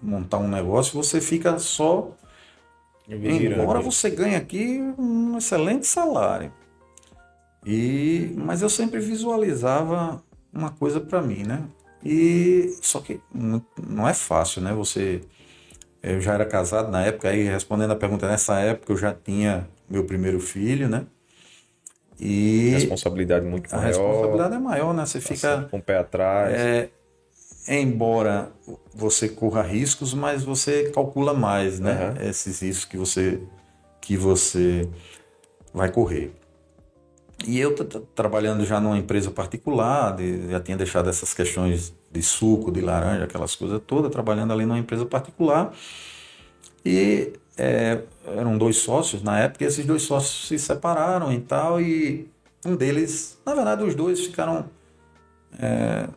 montar 0.00 0.38
um 0.38 0.48
negócio, 0.48 0.94
você 0.94 1.20
fica 1.20 1.58
só. 1.58 2.10
Embora 3.08 3.80
você 3.80 4.10
ganhe 4.10 4.36
aqui 4.36 4.80
um 4.98 5.38
excelente 5.38 5.86
salário. 5.86 6.52
E, 7.66 8.32
mas 8.36 8.62
eu 8.62 8.68
sempre 8.68 9.00
visualizava 9.00 10.22
uma 10.52 10.70
coisa 10.70 11.00
para 11.00 11.20
mim, 11.20 11.42
né? 11.42 11.64
E 12.04 12.76
só 12.80 13.00
que 13.00 13.20
não 13.34 14.08
é 14.08 14.14
fácil, 14.14 14.62
né? 14.62 14.72
Você 14.74 15.22
eu 16.02 16.20
já 16.20 16.34
era 16.34 16.44
casado 16.44 16.90
na 16.90 17.04
época, 17.04 17.28
aí 17.28 17.44
respondendo 17.44 17.92
a 17.92 17.96
pergunta, 17.96 18.28
nessa 18.28 18.58
época 18.60 18.92
eu 18.92 18.96
já 18.96 19.12
tinha 19.12 19.68
meu 19.88 20.04
primeiro 20.04 20.40
filho, 20.40 20.88
né? 20.88 21.06
E. 22.20 22.70
Responsabilidade 22.70 23.46
muito 23.46 23.70
maior. 23.70 23.82
A 23.82 23.86
responsabilidade 23.86 24.54
é 24.54 24.58
maior, 24.58 24.94
né? 24.94 25.06
Você 25.06 25.20
fica. 25.20 25.68
Com 25.70 25.78
o 25.78 25.82
pé 25.82 25.98
atrás. 25.98 26.52
É, 26.52 26.90
embora 27.68 28.50
você 28.94 29.28
corra 29.28 29.62
riscos, 29.62 30.14
mas 30.14 30.42
você 30.42 30.90
calcula 30.90 31.32
mais, 31.34 31.78
né? 31.78 32.14
Uhum. 32.18 32.28
Esses 32.28 32.60
riscos 32.60 32.84
que 32.84 32.96
você, 32.96 33.40
que 34.00 34.16
você 34.16 34.88
vai 35.72 35.90
correr. 35.90 36.32
E 37.46 37.58
eu 37.60 37.72
trabalhando 38.16 38.64
já 38.64 38.80
numa 38.80 38.98
empresa 38.98 39.30
particular, 39.30 40.16
de, 40.16 40.50
já 40.50 40.60
tinha 40.60 40.76
deixado 40.76 41.08
essas 41.08 41.32
questões 41.32 41.94
de 42.10 42.22
suco, 42.22 42.70
de 42.70 42.80
laranja, 42.80 43.24
aquelas 43.24 43.54
coisas 43.54 43.80
todas, 43.86 44.10
trabalhando 44.10 44.52
ali 44.52 44.64
numa 44.64 44.78
empresa 44.78 45.04
particular. 45.04 45.72
E 46.84 47.32
é, 47.56 48.02
eram 48.24 48.56
dois 48.56 48.76
sócios 48.76 49.22
na 49.22 49.38
época, 49.40 49.64
e 49.64 49.66
esses 49.66 49.84
dois 49.84 50.02
sócios 50.02 50.48
se 50.48 50.58
separaram 50.58 51.32
e 51.32 51.40
tal, 51.40 51.80
e 51.80 52.30
um 52.64 52.76
deles, 52.76 53.38
na 53.44 53.54
verdade, 53.54 53.84
os 53.84 53.94
dois 53.94 54.20
ficaram 54.20 54.70
é, 55.58 56.08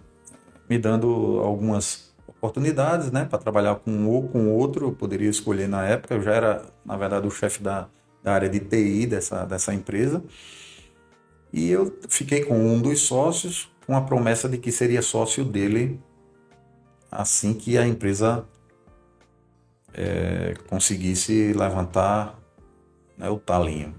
me 0.70 0.78
dando 0.78 1.40
algumas 1.44 2.12
oportunidades, 2.28 3.12
né, 3.12 3.26
para 3.26 3.38
trabalhar 3.38 3.76
com 3.76 3.92
um 3.92 4.10
ou 4.10 4.28
com 4.28 4.50
outro, 4.50 4.88
eu 4.88 4.92
poderia 4.92 5.30
escolher 5.30 5.68
na 5.68 5.86
época, 5.86 6.16
eu 6.16 6.22
já 6.22 6.34
era, 6.34 6.66
na 6.86 6.96
verdade, 6.96 7.28
o 7.28 7.32
chefe 7.32 7.62
da, 7.62 7.88
da 8.24 8.34
área 8.34 8.50
de 8.50 8.60
TI 8.60 9.06
dessa, 9.06 9.46
dessa 9.46 9.74
empresa, 9.74 10.24
e 11.52 11.70
eu 11.70 12.00
fiquei 12.08 12.46
com 12.46 12.58
um 12.58 12.82
dos 12.82 13.02
sócios, 13.02 13.70
com 13.92 13.98
a 13.98 14.02
promessa 14.02 14.48
de 14.48 14.58
que 14.58 14.72
seria 14.72 15.02
sócio 15.02 15.44
dele 15.44 16.00
assim 17.12 17.54
que 17.54 17.78
a 17.78 17.86
empresa 17.86 18.48
é, 19.94 20.54
conseguisse 20.70 21.52
levantar 21.52 22.40
né, 23.18 23.30
o 23.30 23.38
talinho. 23.38 23.94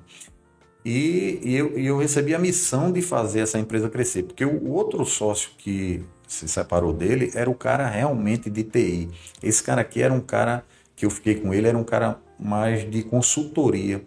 E, 0.82 1.40
e, 1.42 1.54
eu, 1.54 1.78
e 1.78 1.84
eu 1.84 1.98
recebi 1.98 2.34
a 2.34 2.38
missão 2.38 2.90
de 2.90 3.02
fazer 3.02 3.40
essa 3.40 3.58
empresa 3.58 3.90
crescer, 3.90 4.22
porque 4.22 4.46
o 4.46 4.70
outro 4.70 5.04
sócio 5.04 5.50
que 5.58 6.02
se 6.26 6.48
separou 6.48 6.94
dele 6.94 7.30
era 7.34 7.50
o 7.50 7.54
cara 7.54 7.86
realmente 7.86 8.48
de 8.48 8.64
TI. 8.64 9.10
Esse 9.42 9.62
cara 9.62 9.82
aqui 9.82 10.00
era 10.00 10.14
um 10.14 10.22
cara 10.22 10.64
que 10.96 11.04
eu 11.04 11.10
fiquei 11.10 11.34
com 11.34 11.52
ele, 11.52 11.68
era 11.68 11.76
um 11.76 11.84
cara 11.84 12.18
mais 12.40 12.90
de 12.90 13.02
consultoria. 13.02 14.02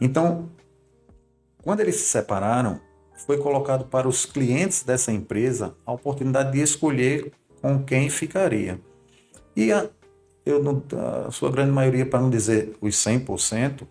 Então, 0.00 0.50
quando 1.62 1.78
eles 1.78 1.94
se 1.94 2.08
separaram, 2.08 2.80
foi 3.16 3.38
colocado 3.38 3.86
para 3.86 4.08
os 4.08 4.26
clientes 4.26 4.82
dessa 4.82 5.10
empresa 5.10 5.74
a 5.84 5.92
oportunidade 5.92 6.52
de 6.52 6.60
escolher 6.60 7.32
com 7.60 7.82
quem 7.82 8.10
ficaria. 8.10 8.78
E 9.54 9.72
a, 9.72 9.88
eu, 10.44 10.62
a 11.26 11.30
sua 11.30 11.50
grande 11.50 11.72
maioria, 11.72 12.04
para 12.04 12.20
não 12.20 12.30
dizer 12.30 12.76
os 12.80 12.94
100%, 12.96 13.86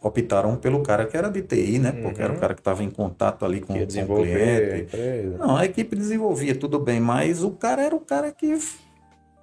optaram 0.00 0.56
pelo 0.56 0.82
cara 0.82 1.06
que 1.06 1.16
era 1.16 1.28
de 1.28 1.42
TI, 1.42 1.78
né? 1.78 1.92
Porque 1.92 2.20
uhum. 2.20 2.24
era 2.24 2.32
o 2.32 2.34
uhum. 2.34 2.40
cara 2.40 2.54
que 2.54 2.60
estava 2.60 2.82
em 2.82 2.90
contato 2.90 3.44
ali 3.44 3.60
com, 3.60 3.74
com 3.74 3.82
o 3.82 3.86
cliente. 3.86 4.88
A 4.92 5.38
não, 5.38 5.56
a 5.56 5.64
equipe 5.64 5.94
desenvolvia 5.94 6.54
tudo 6.54 6.78
bem, 6.78 7.00
mas 7.00 7.42
o 7.42 7.50
cara 7.50 7.82
era 7.82 7.94
o 7.94 8.00
cara 8.00 8.32
que, 8.32 8.58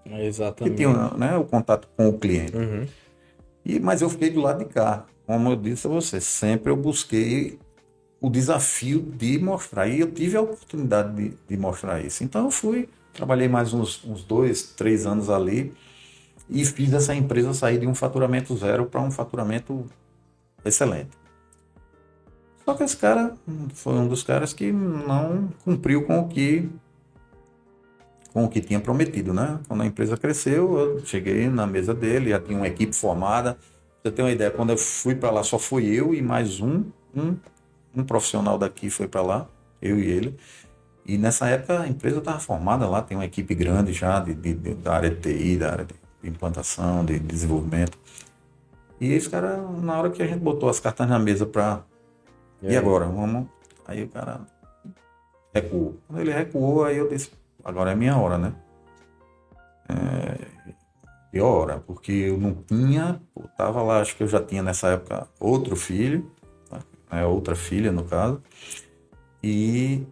Exatamente. 0.05 0.75
que 0.75 0.83
tinha 0.83 1.11
né, 1.17 1.37
o 1.37 1.45
contato 1.45 1.87
com 1.95 2.09
o 2.09 2.17
cliente. 2.17 2.57
Uhum. 2.57 2.85
E, 3.65 3.79
mas 3.79 4.01
eu 4.01 4.09
fiquei 4.09 4.29
do 4.29 4.41
lado 4.41 4.59
de 4.59 4.65
cá. 4.65 5.05
Como 5.25 5.49
eu 5.51 5.55
disse 5.55 5.85
a 5.85 5.89
você, 5.89 6.19
sempre 6.19 6.71
eu 6.71 6.75
busquei 6.75 7.59
o 8.21 8.29
desafio 8.29 9.01
de 9.01 9.39
mostrar. 9.39 9.87
E 9.87 9.99
eu 9.99 10.11
tive 10.11 10.37
a 10.37 10.41
oportunidade 10.41 11.13
de, 11.15 11.37
de 11.47 11.57
mostrar 11.57 12.01
isso. 12.01 12.23
Então 12.23 12.45
eu 12.45 12.51
fui, 12.51 12.89
trabalhei 13.13 13.47
mais 13.47 13.73
uns, 13.73 14.03
uns 14.03 14.23
dois, 14.23 14.63
três 14.63 15.05
anos 15.05 15.29
ali 15.29 15.73
e 16.49 16.65
fiz 16.65 16.93
essa 16.93 17.13
empresa 17.13 17.53
sair 17.53 17.79
de 17.79 17.87
um 17.87 17.95
faturamento 17.95 18.55
zero 18.57 18.85
para 18.85 19.01
um 19.01 19.11
faturamento 19.11 19.85
excelente. 20.65 21.11
Só 22.65 22.73
que 22.73 22.83
esse 22.83 22.97
cara 22.97 23.35
foi 23.73 23.93
um 23.93 24.07
dos 24.07 24.23
caras 24.23 24.53
que 24.53 24.71
não 24.71 25.49
cumpriu 25.63 26.05
com 26.05 26.19
o 26.19 26.27
que 26.27 26.69
com 28.31 28.43
o 28.43 28.49
que 28.49 28.61
tinha 28.61 28.79
prometido, 28.79 29.33
né? 29.33 29.59
Quando 29.67 29.81
a 29.81 29.85
empresa 29.87 30.15
cresceu, 30.15 30.77
eu 30.77 31.05
cheguei 31.05 31.49
na 31.49 31.65
mesa 31.65 31.95
dele, 31.95 32.29
já 32.29 32.39
tinha 32.39 32.55
uma 32.55 32.67
equipe 32.67 32.95
formada. 32.95 33.57
Você 34.03 34.11
tem 34.11 34.23
uma 34.23 34.31
ideia, 34.31 34.51
quando 34.51 34.69
eu 34.69 34.77
fui 34.77 35.15
para 35.15 35.31
lá 35.31 35.43
só 35.43 35.57
fui 35.57 35.87
eu 35.87 36.13
e 36.13 36.21
mais 36.21 36.59
um, 36.61 36.83
um 37.15 37.35
um 37.95 38.03
profissional 38.03 38.57
daqui 38.57 38.89
foi 38.89 39.07
para 39.07 39.21
lá, 39.21 39.47
eu 39.81 39.99
e 39.99 40.05
ele. 40.05 40.37
E 41.05 41.17
nessa 41.17 41.47
época 41.47 41.81
a 41.81 41.87
empresa 41.87 42.19
estava 42.19 42.39
formada 42.39 42.87
lá, 42.87 43.01
tem 43.01 43.17
uma 43.17 43.25
equipe 43.25 43.55
grande 43.55 43.93
já 43.93 44.19
de, 44.19 44.33
de, 44.33 44.53
de, 44.53 44.73
da 44.75 44.93
área 44.93 45.09
de 45.09 45.15
TI, 45.17 45.57
da 45.57 45.71
área 45.71 45.85
de 45.85 46.29
implantação, 46.29 47.03
de 47.03 47.17
desenvolvimento. 47.17 47.97
E 48.99 49.13
esse 49.13 49.29
cara, 49.29 49.57
na 49.57 49.97
hora 49.97 50.09
que 50.09 50.21
a 50.21 50.27
gente 50.27 50.39
botou 50.39 50.69
as 50.69 50.79
cartas 50.79 51.07
na 51.07 51.17
mesa 51.17 51.45
para 51.45 51.83
e, 52.61 52.73
e 52.73 52.77
agora, 52.77 53.05
vamos. 53.05 53.47
Aí 53.87 54.03
o 54.03 54.09
cara 54.09 54.41
recuou. 55.53 55.97
Quando 56.07 56.19
ele 56.19 56.31
recuou, 56.31 56.83
aí 56.83 56.97
eu 56.97 57.09
disse, 57.09 57.31
agora 57.63 57.91
é 57.91 57.95
minha 57.95 58.17
hora, 58.17 58.37
né? 58.37 58.53
É, 59.87 60.45
pior 61.31 61.47
hora, 61.47 61.79
porque 61.79 62.11
eu 62.11 62.37
não 62.37 62.53
tinha, 62.53 63.21
eu 63.35 63.47
tava 63.57 63.81
lá, 63.81 64.01
acho 64.01 64.15
que 64.15 64.23
eu 64.23 64.27
já 64.27 64.41
tinha 64.41 64.61
nessa 64.61 64.89
época 64.89 65.27
outro 65.39 65.75
filho, 65.75 66.29
né? 67.11 67.25
outra 67.25 67.55
filha 67.55 67.91
no 67.91 68.03
caso, 68.03 68.41
e, 69.43 70.03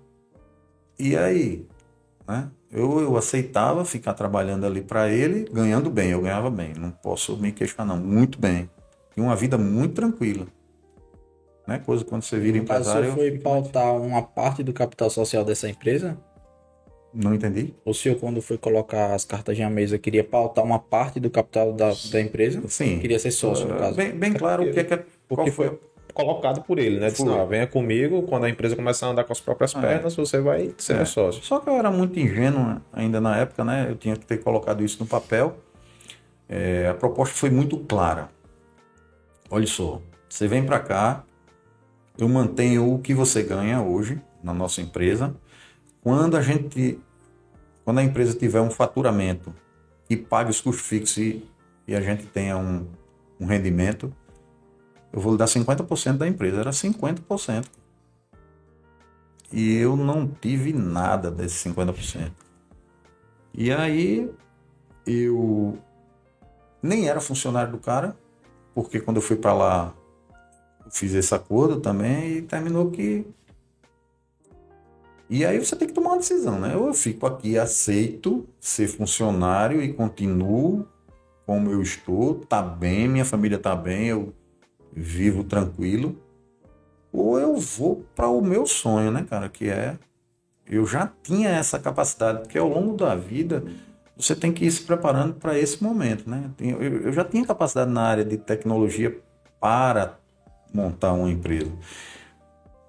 e 0.97 1.15
aí, 1.15 1.65
né? 2.27 2.49
Eu, 2.69 2.99
eu 2.99 3.15
aceitava 3.15 3.85
ficar 3.85 4.13
trabalhando 4.13 4.65
ali 4.65 4.81
para 4.81 5.09
ele, 5.09 5.49
ganhando 5.51 5.89
bem, 5.89 6.11
eu 6.11 6.21
ganhava 6.21 6.49
bem, 6.49 6.73
não 6.77 6.91
posso 6.91 7.37
me 7.37 7.51
queixar 7.51 7.85
não, 7.85 7.97
muito 7.97 8.39
bem. 8.39 8.69
Tinha 9.13 9.25
uma 9.25 9.35
vida 9.35 9.57
muito 9.57 9.95
tranquila. 9.95 10.45
Né? 11.65 11.79
Coisa 11.79 12.03
quando 12.03 12.23
você 12.23 12.37
vira 12.37 12.57
empresário... 12.57 13.09
Você 13.09 13.15
foi 13.15 13.39
pautar 13.39 13.95
uma 13.95 14.21
parte 14.21 14.63
do 14.63 14.73
capital 14.73 15.09
social 15.09 15.45
dessa 15.45 15.69
empresa? 15.69 16.17
Não 17.13 17.33
entendi. 17.33 17.73
O 17.85 17.93
senhor, 17.93 18.19
quando 18.19 18.41
foi 18.41 18.57
colocar 18.57 19.13
as 19.13 19.23
cartas 19.25 19.57
na 19.57 19.69
mesa, 19.69 19.97
queria 19.97 20.23
pautar 20.23 20.63
uma 20.63 20.77
parte 20.77 21.19
do 21.19 21.29
capital 21.29 21.73
da, 21.73 21.93
da 22.11 22.21
empresa? 22.21 22.61
Sim. 22.67 22.99
Queria 22.99 23.17
ser 23.17 23.31
sócio, 23.31 23.67
no 23.67 23.75
caso. 23.75 23.95
Bem, 23.95 24.11
bem 24.11 24.33
claro 24.33 24.63
o 24.63 24.73
que 24.73 24.79
é 24.79 24.83
que 24.83 24.93
é, 24.93 25.05
Porque 25.27 25.51
foi 25.51 25.79
colocado 26.17 26.63
por 26.63 26.79
ele, 26.79 26.99
né? 26.99 27.09
Disse, 27.11 27.23
não, 27.23 27.45
venha 27.47 27.67
comigo, 27.67 28.23
quando 28.23 28.45
a 28.45 28.49
empresa 28.49 28.75
começar 28.75 29.05
a 29.05 29.11
andar 29.11 29.23
com 29.23 29.31
as 29.31 29.39
próprias 29.39 29.75
ah, 29.75 29.79
pernas, 29.79 30.13
é. 30.13 30.15
você 30.15 30.41
vai 30.41 30.73
ser 30.77 30.97
é. 30.97 31.05
sócio. 31.05 31.43
Só 31.43 31.59
que 31.59 31.69
eu 31.69 31.73
era 31.75 31.91
muito 31.91 32.19
ingênuo 32.19 32.81
ainda 32.91 33.21
na 33.21 33.37
época, 33.37 33.63
né? 33.63 33.85
Eu 33.87 33.95
tinha 33.95 34.15
que 34.15 34.25
ter 34.25 34.37
colocado 34.37 34.83
isso 34.83 34.97
no 34.99 35.05
papel. 35.07 35.57
É, 36.49 36.87
a 36.89 36.95
proposta 36.95 37.35
foi 37.35 37.51
muito 37.51 37.77
clara. 37.77 38.29
Olha 39.49 39.67
só, 39.67 40.01
você 40.27 40.47
vem 40.47 40.65
para 40.65 40.79
cá, 40.79 41.23
eu 42.17 42.27
mantenho 42.27 42.91
o 42.91 42.99
que 42.99 43.13
você 43.13 43.43
ganha 43.43 43.81
hoje 43.81 44.19
na 44.43 44.53
nossa 44.53 44.81
empresa. 44.81 45.35
Quando 46.01 46.35
a 46.35 46.41
gente 46.41 46.99
quando 47.85 47.99
a 47.99 48.03
empresa 48.03 48.37
tiver 48.37 48.59
um 48.59 48.69
faturamento 48.69 49.53
e 50.09 50.17
pague 50.17 50.49
os 50.49 50.59
custos 50.59 50.85
fixos 50.85 51.17
e, 51.19 51.49
e 51.87 51.95
a 51.95 52.01
gente 52.01 52.25
tenha 52.25 52.57
um, 52.57 52.85
um 53.39 53.45
rendimento, 53.45 54.13
eu 55.11 55.19
vou 55.19 55.33
lhe 55.33 55.37
dar 55.37 55.45
50% 55.45 56.17
da 56.17 56.27
empresa. 56.27 56.59
Era 56.59 56.71
50%. 56.71 57.65
E 59.51 59.75
eu 59.75 59.95
não 59.95 60.27
tive 60.27 60.73
nada 60.73 61.31
desse 61.31 61.69
50%. 61.69 62.31
E 63.53 63.71
aí 63.71 64.29
eu 65.05 65.77
nem 66.81 67.07
era 67.09 67.19
funcionário 67.19 67.71
do 67.71 67.77
cara, 67.77 68.15
porque 68.75 68.99
quando 68.99 69.17
eu 69.17 69.21
fui 69.21 69.35
para 69.35 69.53
lá 69.53 69.93
fiz 70.89 71.13
esse 71.13 71.33
acordo 71.33 71.79
também 71.79 72.37
e 72.37 72.41
terminou 72.41 72.91
que 72.91 73.25
e 75.29 75.45
aí 75.45 75.59
você 75.59 75.75
tem 75.75 75.89
que 75.89 75.93
tomar 75.93 76.11
uma 76.11 76.17
decisão, 76.19 76.57
né? 76.57 76.73
Ou 76.77 76.87
eu 76.87 76.93
fico 76.93 77.25
aqui, 77.25 77.57
aceito 77.57 78.47
ser 78.61 78.87
funcionário 78.87 79.83
e 79.83 79.91
continuo 79.91 80.87
como 81.45 81.69
eu 81.69 81.81
estou, 81.81 82.35
tá 82.35 82.61
bem, 82.61 83.09
minha 83.09 83.25
família 83.25 83.59
tá 83.59 83.75
bem, 83.75 84.07
eu 84.07 84.33
vivo 84.97 85.43
tranquilo. 85.43 86.17
Ou 87.13 87.39
eu 87.39 87.55
vou 87.57 88.03
para 88.15 88.27
o 88.27 88.41
meu 88.41 88.65
sonho, 88.65 89.11
né, 89.11 89.25
cara? 89.29 89.47
Que 89.47 89.69
é. 89.69 89.97
Eu 90.65 90.85
já 90.85 91.09
tinha 91.23 91.49
essa 91.49 91.79
capacidade, 91.79 92.39
porque 92.39 92.57
ao 92.57 92.67
longo 92.67 92.97
da 92.97 93.15
vida 93.15 93.63
você 94.17 94.35
tem 94.35 94.51
que 94.51 94.65
ir 94.65 94.71
se 94.71 94.81
preparando 94.81 95.35
para 95.35 95.57
esse 95.57 95.81
momento, 95.81 96.29
né? 96.29 96.49
Eu 96.59 97.13
já 97.13 97.23
tinha 97.23 97.45
capacidade 97.45 97.89
na 97.91 98.01
área 98.01 98.25
de 98.25 98.37
tecnologia 98.37 99.17
para 99.61 100.17
montar 100.73 101.13
uma 101.13 101.29
empresa. 101.29 101.71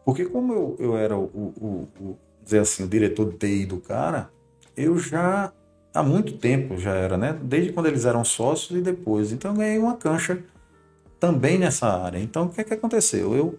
Porque 0.05 0.25
como 0.25 0.53
eu, 0.53 0.77
eu 0.81 0.97
era 0.97 1.17
o, 1.17 1.25
o, 1.25 1.89
o 2.01 2.19
dizer 2.43 2.61
assim, 2.61 2.85
o 2.85 2.89
diretor 2.89 3.31
de 3.31 3.37
TI 3.37 3.67
do 3.67 3.77
cara, 3.77 4.31
eu 4.77 4.99
já 4.99 5.53
há 5.95 6.03
muito 6.03 6.37
tempo 6.39 6.79
já 6.79 6.95
era, 6.95 7.17
né? 7.17 7.39
Desde 7.43 7.73
quando 7.73 7.87
eles 7.87 8.05
eram 8.05 8.25
sócios 8.25 8.77
e 8.77 8.83
depois. 8.83 9.31
Então 9.31 9.53
eu 9.53 9.57
ganhei 9.59 9.79
uma 9.79 9.97
cancha 9.97 10.43
também 11.19 11.59
nessa 11.59 11.87
área. 11.87 12.19
Então 12.19 12.47
o 12.47 12.49
que 12.49 12.61
é 12.61 12.65
que 12.65 12.75
aconteceu? 12.75 13.35
Eu 13.35 13.59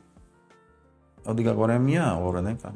eu 1.26 1.34
digo 1.34 1.50
agora 1.50 1.74
é 1.74 1.76
a 1.76 1.80
minha 1.80 2.16
hora, 2.16 2.42
né, 2.42 2.58
cara? 2.62 2.76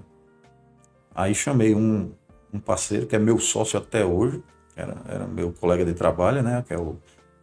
Aí 1.16 1.34
chamei 1.34 1.74
um, 1.74 2.12
um 2.54 2.60
parceiro 2.60 3.08
que 3.08 3.16
é 3.16 3.20
meu 3.20 3.40
sócio 3.40 3.80
até 3.80 4.06
hoje, 4.06 4.44
era, 4.76 4.96
era 5.08 5.26
meu 5.26 5.52
colega 5.54 5.86
de 5.86 5.94
trabalho, 5.94 6.42
né, 6.42 6.64
que 6.68 6.74
é 6.74 6.78
o, 6.78 6.98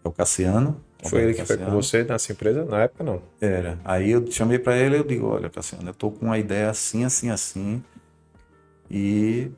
é 0.05 0.09
o 0.09 0.13
Cassiano. 0.13 0.81
Foi 1.05 1.23
ele 1.23 1.33
que 1.33 1.39
Cassiano. 1.39 1.63
foi 1.63 1.71
com 1.71 1.83
você 1.83 2.05
nessa 2.05 2.33
empresa? 2.33 2.65
Na 2.65 2.83
época, 2.83 3.03
não? 3.03 3.23
Era. 3.41 3.79
Aí 3.85 4.11
eu 4.11 4.31
chamei 4.31 4.59
para 4.59 4.77
ele 4.77 4.99
eu 4.99 5.05
digo, 5.05 5.27
olha, 5.27 5.49
Cassiano, 5.49 5.89
eu 5.89 5.95
tô 5.95 6.11
com 6.11 6.27
uma 6.27 6.39
ideia 6.39 6.69
assim, 6.69 7.05
assim, 7.05 7.31
assim. 7.31 7.83
E 8.91 9.51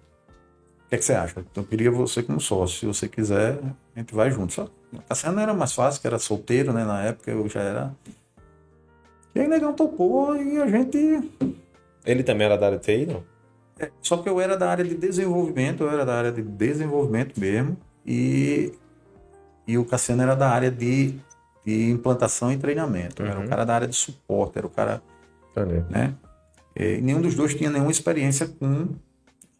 o 0.86 0.88
que, 0.88 0.94
é 0.94 0.98
que 0.98 1.04
você 1.04 1.14
acha? 1.14 1.44
Eu 1.54 1.64
queria 1.64 1.90
você 1.90 2.22
como 2.22 2.40
sócio. 2.40 2.78
Se 2.78 2.86
você 2.86 3.08
quiser, 3.08 3.58
a 3.96 3.98
gente 3.98 4.14
vai 4.14 4.30
junto. 4.30 4.52
Só 4.52 4.70
Cassiano 5.08 5.40
era 5.40 5.54
mais 5.54 5.72
fácil, 5.72 6.00
que 6.00 6.06
era 6.06 6.18
solteiro, 6.18 6.72
né? 6.72 6.84
Na 6.84 7.02
época 7.02 7.30
eu 7.30 7.48
já 7.48 7.60
era. 7.60 7.96
E 9.34 9.40
aí, 9.40 9.48
negão 9.48 9.72
topou 9.72 10.36
e 10.36 10.60
a 10.60 10.66
gente. 10.66 11.30
Ele 12.04 12.22
também 12.22 12.46
era 12.46 12.58
da 12.58 12.66
área 12.66 12.78
de 12.78 12.84
TI, 12.84 13.06
não? 13.06 13.22
É, 13.78 13.90
só 14.02 14.18
que 14.18 14.28
eu 14.28 14.40
era 14.40 14.56
da 14.56 14.70
área 14.70 14.84
de 14.84 14.94
desenvolvimento, 14.94 15.84
eu 15.84 15.90
era 15.90 16.04
da 16.04 16.14
área 16.14 16.32
de 16.32 16.42
desenvolvimento 16.42 17.38
mesmo. 17.38 17.76
E, 18.06 18.72
e 19.66 19.78
o 19.78 19.84
Cassiano 19.84 20.22
era 20.22 20.34
da 20.34 20.50
área 20.50 20.70
de, 20.70 21.14
de 21.64 21.90
implantação 21.90 22.52
e 22.52 22.58
treinamento. 22.58 23.22
Uhum. 23.22 23.28
Era 23.28 23.40
o 23.40 23.48
cara 23.48 23.64
da 23.64 23.74
área 23.74 23.88
de 23.88 23.96
suporte, 23.96 24.58
era 24.58 24.66
o 24.66 24.70
cara. 24.70 25.02
Entendi. 25.52 25.84
Né? 25.88 26.14
E 26.76 27.00
nenhum 27.00 27.20
dos 27.20 27.34
dois 27.34 27.54
tinha 27.54 27.70
nenhuma 27.70 27.90
experiência 27.90 28.46
com, 28.46 28.88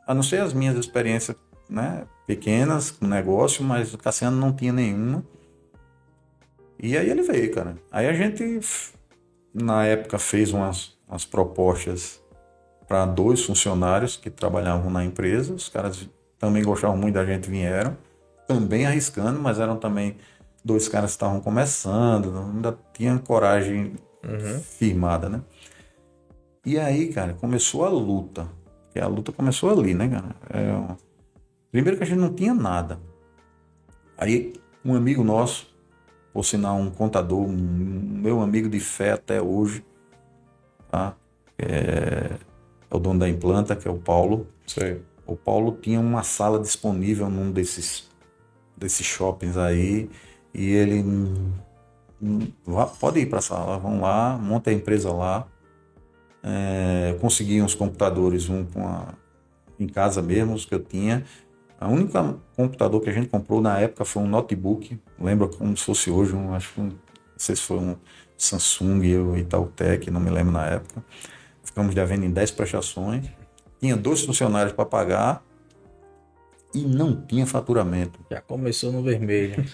a 0.07 0.15
não 0.15 0.23
ser 0.23 0.41
as 0.41 0.53
minhas 0.53 0.77
experiências 0.77 1.37
né, 1.73 2.07
pequenas 2.27 2.91
com 2.91 3.07
negócio, 3.07 3.65
mas 3.65 3.95
o 3.95 3.99
Cassiano 3.99 4.37
não 4.37 4.53
tinha 4.53 4.73
nenhuma. 4.73 5.25
E 6.79 6.97
aí 6.97 7.09
ele 7.09 7.23
veio, 7.23 7.53
cara. 7.53 7.77
Aí 7.91 8.07
a 8.07 8.13
gente, 8.13 8.61
na 9.55 9.87
época, 9.87 10.19
fez 10.19 10.53
umas, 10.53 10.99
umas 11.09 11.25
propostas 11.25 12.21
para 12.87 13.07
dois 13.07 13.45
funcionários 13.45 14.17
que 14.17 14.29
trabalhavam 14.29 14.91
na 14.91 15.05
empresa. 15.05 15.55
Os 15.55 15.69
caras 15.69 16.09
também 16.39 16.63
gostavam 16.63 16.97
muito 16.97 17.15
da 17.15 17.25
gente, 17.25 17.49
vieram. 17.49 17.97
Também 18.47 18.87
arriscando, 18.87 19.41
mas 19.41 19.59
eram 19.59 19.77
também 19.77 20.17
dois 20.65 20.89
caras 20.89 21.11
que 21.11 21.15
estavam 21.15 21.41
começando, 21.41 22.37
ainda 22.37 22.77
tinham 22.93 23.19
coragem 23.19 23.95
uhum. 24.25 24.61
firmada, 24.61 25.29
né? 25.29 25.41
E 26.67 26.79
aí, 26.79 27.13
cara, 27.13 27.35
começou 27.35 27.85
a 27.85 27.89
luta. 27.89 28.47
E 28.95 29.01
a 29.01 29.07
luta 29.07 29.33
começou 29.33 29.71
ali, 29.71 29.95
né, 29.95 30.09
cara? 30.09 30.37
É... 30.51 31.12
Primeiro 31.73 31.97
que 31.97 32.05
a 32.05 32.07
gente 32.07 32.21
não 32.21 32.33
tinha 32.33 32.55
nada. 32.55 33.01
Aí, 34.17 34.53
um 34.85 34.95
amigo 34.95 35.25
nosso, 35.25 35.75
por 36.33 36.45
sinal, 36.45 36.77
um 36.77 36.91
contador, 36.91 37.41
um 37.41 37.53
meu 37.53 38.41
amigo 38.41 38.69
de 38.69 38.79
fé 38.79 39.13
até 39.13 39.43
hoje, 39.43 39.85
tá? 40.91 41.17
É, 41.59 42.37
é 42.91 42.97
o 42.97 43.01
dono 43.01 43.19
da 43.19 43.29
implanta, 43.29 43.75
que 43.75 43.89
é 43.89 43.91
o 43.91 43.99
Paulo. 43.99 44.47
Sim. 44.67 45.01
O 45.27 45.35
Paulo 45.35 45.77
tinha 45.81 45.99
uma 45.99 46.23
sala 46.23 46.61
disponível 46.61 47.29
num 47.29 47.51
desses, 47.51 48.09
desses 48.77 49.07
shoppings 49.07 49.57
aí, 49.57 50.09
e 50.55 50.71
ele. 50.71 51.05
Pode 53.01 53.19
ir 53.19 53.27
para 53.27 53.41
a 53.41 53.43
sala, 53.43 53.79
vamos 53.79 54.01
lá, 54.01 54.39
monta 54.39 54.71
a 54.71 54.73
empresa 54.73 55.13
lá 55.13 55.49
é, 56.43 57.17
consegui 57.21 57.63
uns 57.63 57.75
computadores, 57.75 58.49
um 58.49 58.65
com 58.65 58.87
a, 58.87 59.15
em 59.79 59.87
casa 59.87 60.21
mesmo, 60.21 60.55
os 60.55 60.65
que 60.65 60.75
eu 60.75 60.81
tinha. 60.81 61.25
A 61.83 61.89
única 61.89 62.37
computador 62.55 63.01
que 63.01 63.11
a 63.11 63.13
gente 63.13 63.27
comprou 63.27 63.61
na 63.61 63.77
época 63.77 64.05
foi 64.05 64.23
um 64.23 64.29
notebook, 64.29 64.97
lembro 65.21 65.49
como 65.49 65.77
se 65.77 65.83
fosse 65.83 66.13
hoje, 66.13 66.33
um, 66.33 66.55
acho 66.55 66.75
que 66.75 66.81
um, 66.81 66.85
não 66.85 66.93
sei 67.37 67.57
se 67.57 67.63
foi 67.63 67.77
um 67.77 67.97
Samsung 68.39 69.17
ou 69.17 69.37
Itautec, 69.37 70.09
não 70.09 70.21
me 70.21 70.31
lembro 70.31 70.53
na 70.53 70.65
época. 70.65 71.05
Ficamos 71.65 71.93
devendo 71.93 72.25
em 72.25 72.31
10 72.31 72.53
prestações. 72.53 73.27
Tinha 73.81 73.97
dois 73.97 74.25
funcionários 74.25 74.73
para 74.73 74.85
pagar 74.85 75.45
e 76.73 76.83
não 76.83 77.21
tinha 77.21 77.45
faturamento. 77.47 78.21
Já 78.31 78.41
começou 78.41 78.93
no 78.93 79.03
vermelho. 79.03 79.65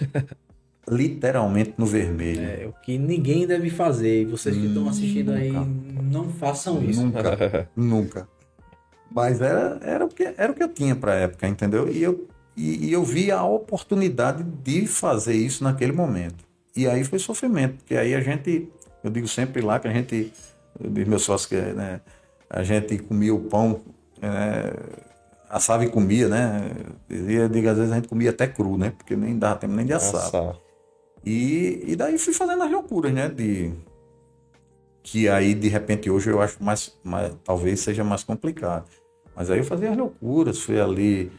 literalmente 0.90 1.74
no 1.76 1.84
vermelho. 1.84 2.40
É, 2.40 2.66
o 2.66 2.72
que 2.84 2.96
ninguém 2.96 3.46
deve 3.46 3.68
fazer. 3.68 4.22
E 4.22 4.24
vocês 4.24 4.56
que 4.56 4.64
estão 4.64 4.88
assistindo 4.88 5.32
aí, 5.32 5.52
não 5.52 6.30
façam 6.30 6.82
isso. 6.82 7.02
Nunca, 7.02 7.68
nunca. 7.76 8.37
Mas 9.10 9.40
era, 9.40 9.78
era, 9.82 10.04
o 10.04 10.08
que, 10.08 10.34
era 10.36 10.52
o 10.52 10.54
que 10.54 10.62
eu 10.62 10.68
tinha 10.68 10.94
para 10.94 11.12
a 11.12 11.16
época, 11.16 11.48
entendeu? 11.48 11.88
E 11.88 12.02
eu, 12.02 12.28
e, 12.56 12.88
e, 12.88 12.92
eu 12.92 13.02
vi 13.02 13.30
a 13.30 13.42
oportunidade 13.44 14.42
de 14.42 14.86
fazer 14.86 15.34
isso 15.34 15.64
naquele 15.64 15.92
momento. 15.92 16.44
E 16.76 16.86
aí 16.86 17.04
foi 17.04 17.18
sofrimento, 17.18 17.76
porque 17.76 17.96
aí 17.96 18.14
a 18.14 18.20
gente, 18.20 18.68
eu 19.02 19.10
digo 19.10 19.26
sempre 19.26 19.62
lá 19.62 19.78
que 19.78 19.88
a 19.88 19.92
gente, 19.92 20.32
eu 20.78 20.90
digo 20.90 21.08
meus 21.08 21.22
sócios 21.22 21.48
que 21.48 21.56
né, 21.56 22.00
a 22.50 22.62
gente 22.62 22.98
comia 22.98 23.34
o 23.34 23.40
pão, 23.40 23.80
né, 24.20 24.72
assava 25.48 25.84
e 25.84 25.88
comia, 25.88 26.28
né? 26.28 26.70
Eu 27.08 27.48
digo, 27.48 27.68
às 27.68 27.76
vezes 27.76 27.92
a 27.92 27.96
gente 27.96 28.08
comia 28.08 28.30
até 28.30 28.46
cru, 28.46 28.76
né? 28.76 28.90
Porque 28.90 29.16
nem 29.16 29.38
dava 29.38 29.56
tempo 29.56 29.74
nem 29.74 29.86
de 29.86 29.92
assar. 29.92 30.26
Assar. 30.26 30.56
E, 31.24 31.84
e 31.86 31.96
daí 31.96 32.18
fui 32.18 32.32
fazendo 32.32 32.62
as 32.62 32.70
loucuras, 32.70 33.12
né? 33.12 33.28
De, 33.28 33.72
que 35.02 35.28
aí, 35.28 35.54
de 35.54 35.68
repente, 35.68 36.10
hoje 36.10 36.30
eu 36.30 36.40
acho 36.40 36.62
mais, 36.62 36.94
mais. 37.02 37.34
Talvez 37.42 37.80
seja 37.80 38.04
mais 38.04 38.22
complicado. 38.22 38.86
Mas 39.38 39.52
aí 39.52 39.58
eu 39.58 39.64
fazia 39.64 39.92
as 39.92 39.96
loucuras, 39.96 40.58
fui 40.58 40.80
ali. 40.80 41.30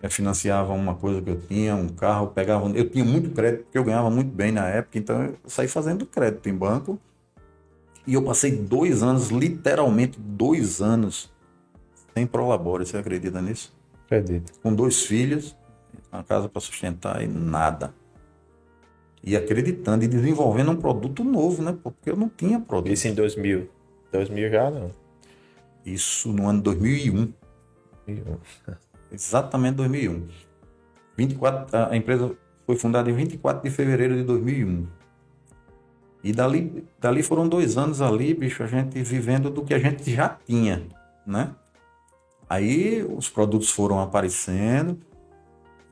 Eu 0.00 0.08
financiava 0.08 0.72
uma 0.72 0.94
coisa 0.94 1.20
que 1.20 1.28
eu 1.28 1.40
tinha, 1.40 1.74
um 1.74 1.88
carro, 1.88 2.28
pegava. 2.28 2.70
Eu 2.70 2.88
tinha 2.88 3.04
muito 3.04 3.30
crédito, 3.30 3.64
porque 3.64 3.76
eu 3.76 3.82
ganhava 3.82 4.08
muito 4.08 4.32
bem 4.32 4.52
na 4.52 4.68
época, 4.68 4.96
então 4.96 5.20
eu 5.20 5.36
saí 5.46 5.66
fazendo 5.66 6.06
crédito 6.06 6.48
em 6.48 6.54
banco. 6.54 6.96
E 8.06 8.14
eu 8.14 8.22
passei 8.22 8.52
dois 8.52 9.02
anos, 9.02 9.30
literalmente 9.30 10.16
dois 10.20 10.80
anos, 10.80 11.32
sem 12.14 12.24
prolabore. 12.24 12.86
Você 12.86 12.96
acredita 12.96 13.42
nisso? 13.42 13.76
Acredito. 14.06 14.52
Com 14.62 14.72
dois 14.72 15.02
filhos, 15.02 15.56
uma 16.12 16.22
casa 16.22 16.48
para 16.48 16.60
sustentar 16.60 17.20
e 17.20 17.26
nada. 17.26 17.92
E 19.24 19.36
acreditando 19.36 20.04
e 20.04 20.08
desenvolvendo 20.08 20.70
um 20.70 20.76
produto 20.76 21.24
novo, 21.24 21.64
né? 21.64 21.76
Porque 21.82 22.08
eu 22.08 22.16
não 22.16 22.28
tinha 22.28 22.60
produto. 22.60 22.92
Isso 22.92 23.08
em 23.08 23.14
2000. 23.14 23.68
2000 24.12 24.50
já 24.50 24.70
não. 24.70 24.99
Isso 25.92 26.32
no 26.32 26.48
ano 26.48 26.62
2001. 26.62 27.32
Exatamente 29.12 29.76
2001. 29.76 30.28
24, 31.16 31.76
a 31.90 31.96
empresa 31.96 32.34
foi 32.66 32.76
fundada 32.76 33.10
em 33.10 33.14
24 33.14 33.62
de 33.62 33.70
fevereiro 33.70 34.16
de 34.16 34.22
2001. 34.22 34.86
E 36.22 36.32
dali, 36.32 36.84
dali 37.00 37.22
foram 37.22 37.48
dois 37.48 37.76
anos 37.76 38.00
ali, 38.00 38.34
bicho, 38.34 38.62
a 38.62 38.66
gente 38.66 39.02
vivendo 39.02 39.50
do 39.50 39.64
que 39.64 39.74
a 39.74 39.78
gente 39.78 40.14
já 40.14 40.28
tinha, 40.28 40.86
né? 41.26 41.54
Aí 42.48 43.02
os 43.02 43.28
produtos 43.28 43.70
foram 43.70 44.00
aparecendo, 44.00 44.98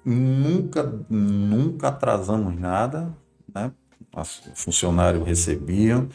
nunca, 0.04 0.82
nunca 1.08 1.88
atrasamos 1.88 2.58
nada, 2.58 3.14
né? 3.54 3.72
Os 4.14 4.42
funcionários 4.54 5.26
recebiam, 5.26 6.08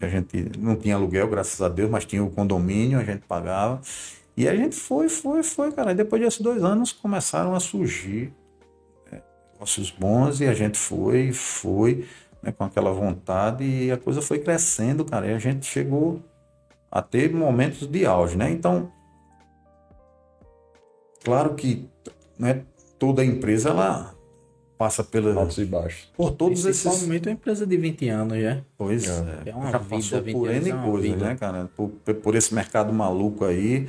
a 0.00 0.08
gente 0.08 0.58
não 0.58 0.76
tinha 0.76 0.94
aluguel, 0.94 1.28
graças 1.28 1.60
a 1.60 1.68
Deus, 1.68 1.90
mas 1.90 2.04
tinha 2.04 2.22
o 2.22 2.30
condomínio, 2.30 2.98
a 2.98 3.04
gente 3.04 3.22
pagava. 3.26 3.80
E 4.36 4.48
a 4.48 4.54
gente 4.54 4.74
foi, 4.74 5.08
foi, 5.08 5.42
foi, 5.42 5.72
cara. 5.72 5.92
E 5.92 5.94
depois 5.94 6.20
desses 6.20 6.40
dois 6.40 6.62
anos 6.64 6.92
começaram 6.92 7.54
a 7.54 7.60
surgir 7.60 8.32
é, 9.12 9.22
negócios 9.52 9.90
bons 9.90 10.40
e 10.40 10.46
a 10.46 10.54
gente 10.54 10.76
foi, 10.76 11.32
foi, 11.32 12.06
né, 12.42 12.52
com 12.52 12.64
aquela 12.64 12.92
vontade 12.92 13.64
e 13.64 13.92
a 13.92 13.96
coisa 13.96 14.20
foi 14.20 14.40
crescendo, 14.40 15.04
cara. 15.04 15.28
E 15.28 15.34
a 15.34 15.38
gente 15.38 15.66
chegou 15.66 16.20
a 16.90 17.00
ter 17.00 17.32
momentos 17.32 17.86
de 17.86 18.04
auge, 18.04 18.36
né? 18.36 18.50
Então, 18.50 18.90
claro 21.22 21.54
que 21.54 21.88
né, 22.38 22.62
toda 22.98 23.24
empresa 23.24 23.70
ela 23.70 24.14
passa 24.76 25.04
pela, 25.04 25.34
Altos 25.34 25.58
e 25.58 25.64
baixos. 25.64 26.10
por 26.16 26.32
todos 26.32 26.64
esses 26.66 26.82
Principalmente 26.82 27.28
uma 27.28 27.32
empresa 27.32 27.66
de 27.66 27.76
20 27.76 28.08
anos 28.08 28.38
já. 28.40 28.60
Pois 28.76 29.04
É. 29.08 29.42
é, 29.46 29.50
É 29.50 29.54
uma 29.54 29.70
já 29.70 29.78
vida, 29.78 29.96
passou 29.96 30.22
20 30.22 30.34
por 30.34 30.48
anos 30.48 30.66
N 30.66 30.70
é 30.70 30.82
coisas, 30.84 31.10
vida. 31.10 31.24
né, 31.26 31.36
cara? 31.36 31.70
Por, 31.76 31.88
por 31.90 32.34
esse 32.34 32.54
mercado 32.54 32.92
maluco 32.92 33.44
aí, 33.44 33.88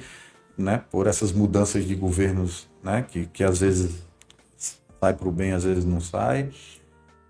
né? 0.57 0.83
Por 0.91 1.07
essas 1.07 1.31
mudanças 1.31 1.85
de 1.85 1.95
governos, 1.95 2.67
né? 2.83 3.03
Que, 3.07 3.25
que 3.27 3.43
às 3.43 3.59
vezes 3.59 4.03
sai 5.01 5.13
para 5.13 5.27
o 5.27 5.31
bem, 5.31 5.51
às 5.51 5.63
vezes 5.63 5.85
não 5.85 5.99
sai. 5.99 6.49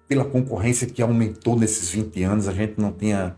Pela 0.08 0.26
concorrência 0.26 0.86
que 0.88 1.02
aumentou 1.02 1.58
nesses 1.58 1.90
20 1.90 2.24
anos, 2.24 2.48
a 2.48 2.54
gente 2.54 2.80
não 2.80 2.92
tinha, 2.92 3.36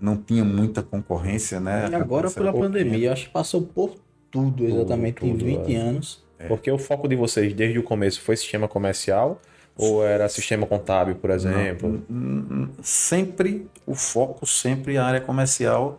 não 0.00 0.16
tinha 0.16 0.44
muita 0.44 0.82
concorrência, 0.82 1.60
né? 1.60 1.88
E 1.90 1.94
agora 1.94 2.30
pela 2.30 2.52
pandemia, 2.52 3.12
acho 3.12 3.26
que 3.26 3.30
passou 3.32 3.62
por 3.62 3.94
tudo 4.30 4.64
exatamente 4.66 5.24
em 5.24 5.32
tudo, 5.32 5.44
20 5.44 5.72
é. 5.74 5.76
anos. 5.76 6.23
Porque 6.48 6.70
o 6.70 6.78
foco 6.78 7.06
de 7.08 7.16
vocês 7.16 7.52
desde 7.52 7.78
o 7.78 7.82
começo 7.82 8.20
foi 8.20 8.36
sistema 8.36 8.66
comercial 8.68 9.40
ou 9.76 10.04
era 10.04 10.28
sistema 10.28 10.66
contábil, 10.66 11.16
por 11.16 11.30
exemplo? 11.30 12.02
Hum, 12.10 12.68
Sempre 12.82 13.66
o 13.86 13.94
foco, 13.94 14.46
sempre 14.46 14.96
a 14.96 15.04
área 15.04 15.20
comercial. 15.20 15.98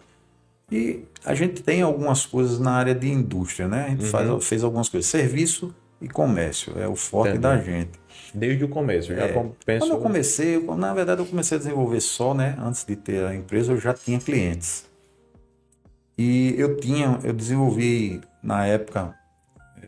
E 0.71 1.03
a 1.23 1.35
gente 1.35 1.61
tem 1.61 1.81
algumas 1.81 2.25
coisas 2.25 2.59
na 2.59 2.71
área 2.71 2.95
de 2.95 3.07
indústria, 3.09 3.67
né? 3.67 3.85
A 3.85 3.89
gente 3.89 4.03
Uhum. 4.05 4.09
faz, 4.09 4.45
fez 4.47 4.63
algumas 4.63 4.89
coisas. 4.89 5.09
Serviço 5.09 5.75
e 6.01 6.07
comércio 6.07 6.73
é 6.79 6.87
o 6.87 6.95
forte 6.95 7.29
Entendi. 7.37 7.41
da 7.43 7.57
gente. 7.57 7.91
Desde 8.33 8.63
o 8.65 8.67
começo, 8.67 9.13
já 9.15 9.25
É. 9.25 9.27
com- 9.31 9.51
penso... 9.65 9.85
Quando 9.87 9.97
eu 9.97 10.01
comecei, 10.01 10.55
eu- 10.55 10.75
na 10.75 10.93
verdade 10.93 11.21
eu 11.21 11.25
comecei 11.25 11.55
a 11.55 11.59
desenvolver 11.59 11.99
só, 12.01 12.33
né? 12.33 12.55
Antes 12.59 12.83
de 12.83 12.95
ter 12.95 13.23
a 13.25 13.35
empresa, 13.35 13.71
eu 13.73 13.79
já 13.79 13.93
tinha 13.93 14.19
clientes. 14.19 14.85
E 16.17 16.55
eu 16.57 16.77
tinha, 16.77 17.19
eu 17.23 17.33
desenvolvi 17.33 18.21
na 18.41 18.65
época, 18.65 19.13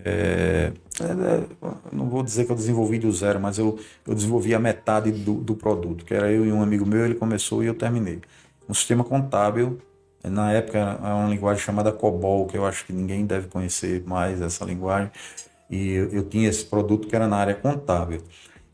é, 0.08 0.74
é, 1.02 1.04
é, 1.04 1.74
não 1.92 2.10
vou 2.10 2.24
dizer 2.24 2.46
que 2.46 2.52
eu 2.52 2.56
desenvolvi 2.56 2.98
do 2.98 3.12
zero, 3.12 3.40
mas 3.40 3.58
eu, 3.58 3.78
eu 4.06 4.16
desenvolvi 4.16 4.56
a 4.56 4.60
metade 4.60 5.12
do, 5.12 5.36
do 5.36 5.56
produto, 5.56 6.06
que 6.06 6.14
era 6.14 6.32
eu 6.32 6.46
e 6.46 6.52
um 6.52 6.62
amigo 6.62 6.86
meu, 6.86 7.06
ele 7.06 7.16
começou 7.16 7.64
e 7.64 7.68
eu 7.68 7.74
terminei. 7.74 8.22
Um 8.68 8.74
sistema 8.74 9.04
contábil, 9.04 9.80
na 10.24 10.52
época 10.52 10.78
era 10.78 11.16
uma 11.16 11.30
linguagem 11.30 11.64
chamada 11.64 11.92
COBOL, 11.92 12.48
que 12.48 12.58
eu 12.58 12.66
acho 12.66 12.86
que 12.86 12.94
ninguém 12.94 13.26
deve 13.26 13.48
conhecer 13.48 14.04
mais 14.06 14.42
essa 14.42 14.64
linguagem, 14.66 15.12
e 15.70 15.92
eu, 15.92 16.10
eu 16.12 16.24
tinha 16.24 16.48
esse 16.48 16.66
produto 16.66 17.08
que 17.08 17.16
era 17.16 17.28
na 17.28 17.38
área 17.38 17.56
contábil. 17.56 18.22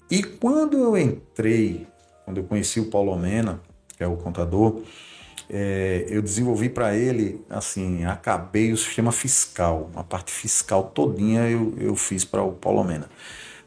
E 0.09 0.21
quando 0.21 0.77
eu 0.77 0.97
entrei, 0.97 1.87
quando 2.25 2.37
eu 2.37 2.43
conheci 2.43 2.79
o 2.79 2.89
Paulo 2.89 3.15
Mena, 3.17 3.59
que 3.97 4.03
é 4.03 4.07
o 4.07 4.15
contador, 4.17 4.81
é, 5.49 6.05
eu 6.09 6.21
desenvolvi 6.21 6.69
para 6.69 6.95
ele, 6.95 7.43
assim, 7.49 8.05
acabei 8.05 8.71
o 8.71 8.77
sistema 8.77 9.11
fiscal, 9.11 9.89
a 9.95 10.03
parte 10.03 10.31
fiscal 10.31 10.83
todinha 10.85 11.49
eu, 11.49 11.73
eu 11.77 11.95
fiz 11.95 12.23
para 12.25 12.41
o 12.41 12.53
Paulo 12.53 12.83
Mena. 12.83 13.09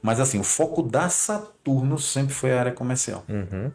Mas 0.03 0.21
assim, 0.21 0.39
o 0.39 0.45
foco 0.45 0.83
da 0.83 1.09
Saturno 1.09 1.99
sempre 1.99 2.33
foi 2.35 2.53
a 2.53 2.61
área 2.61 2.73
comercial. 2.73 3.25
Uhum. 3.29 3.71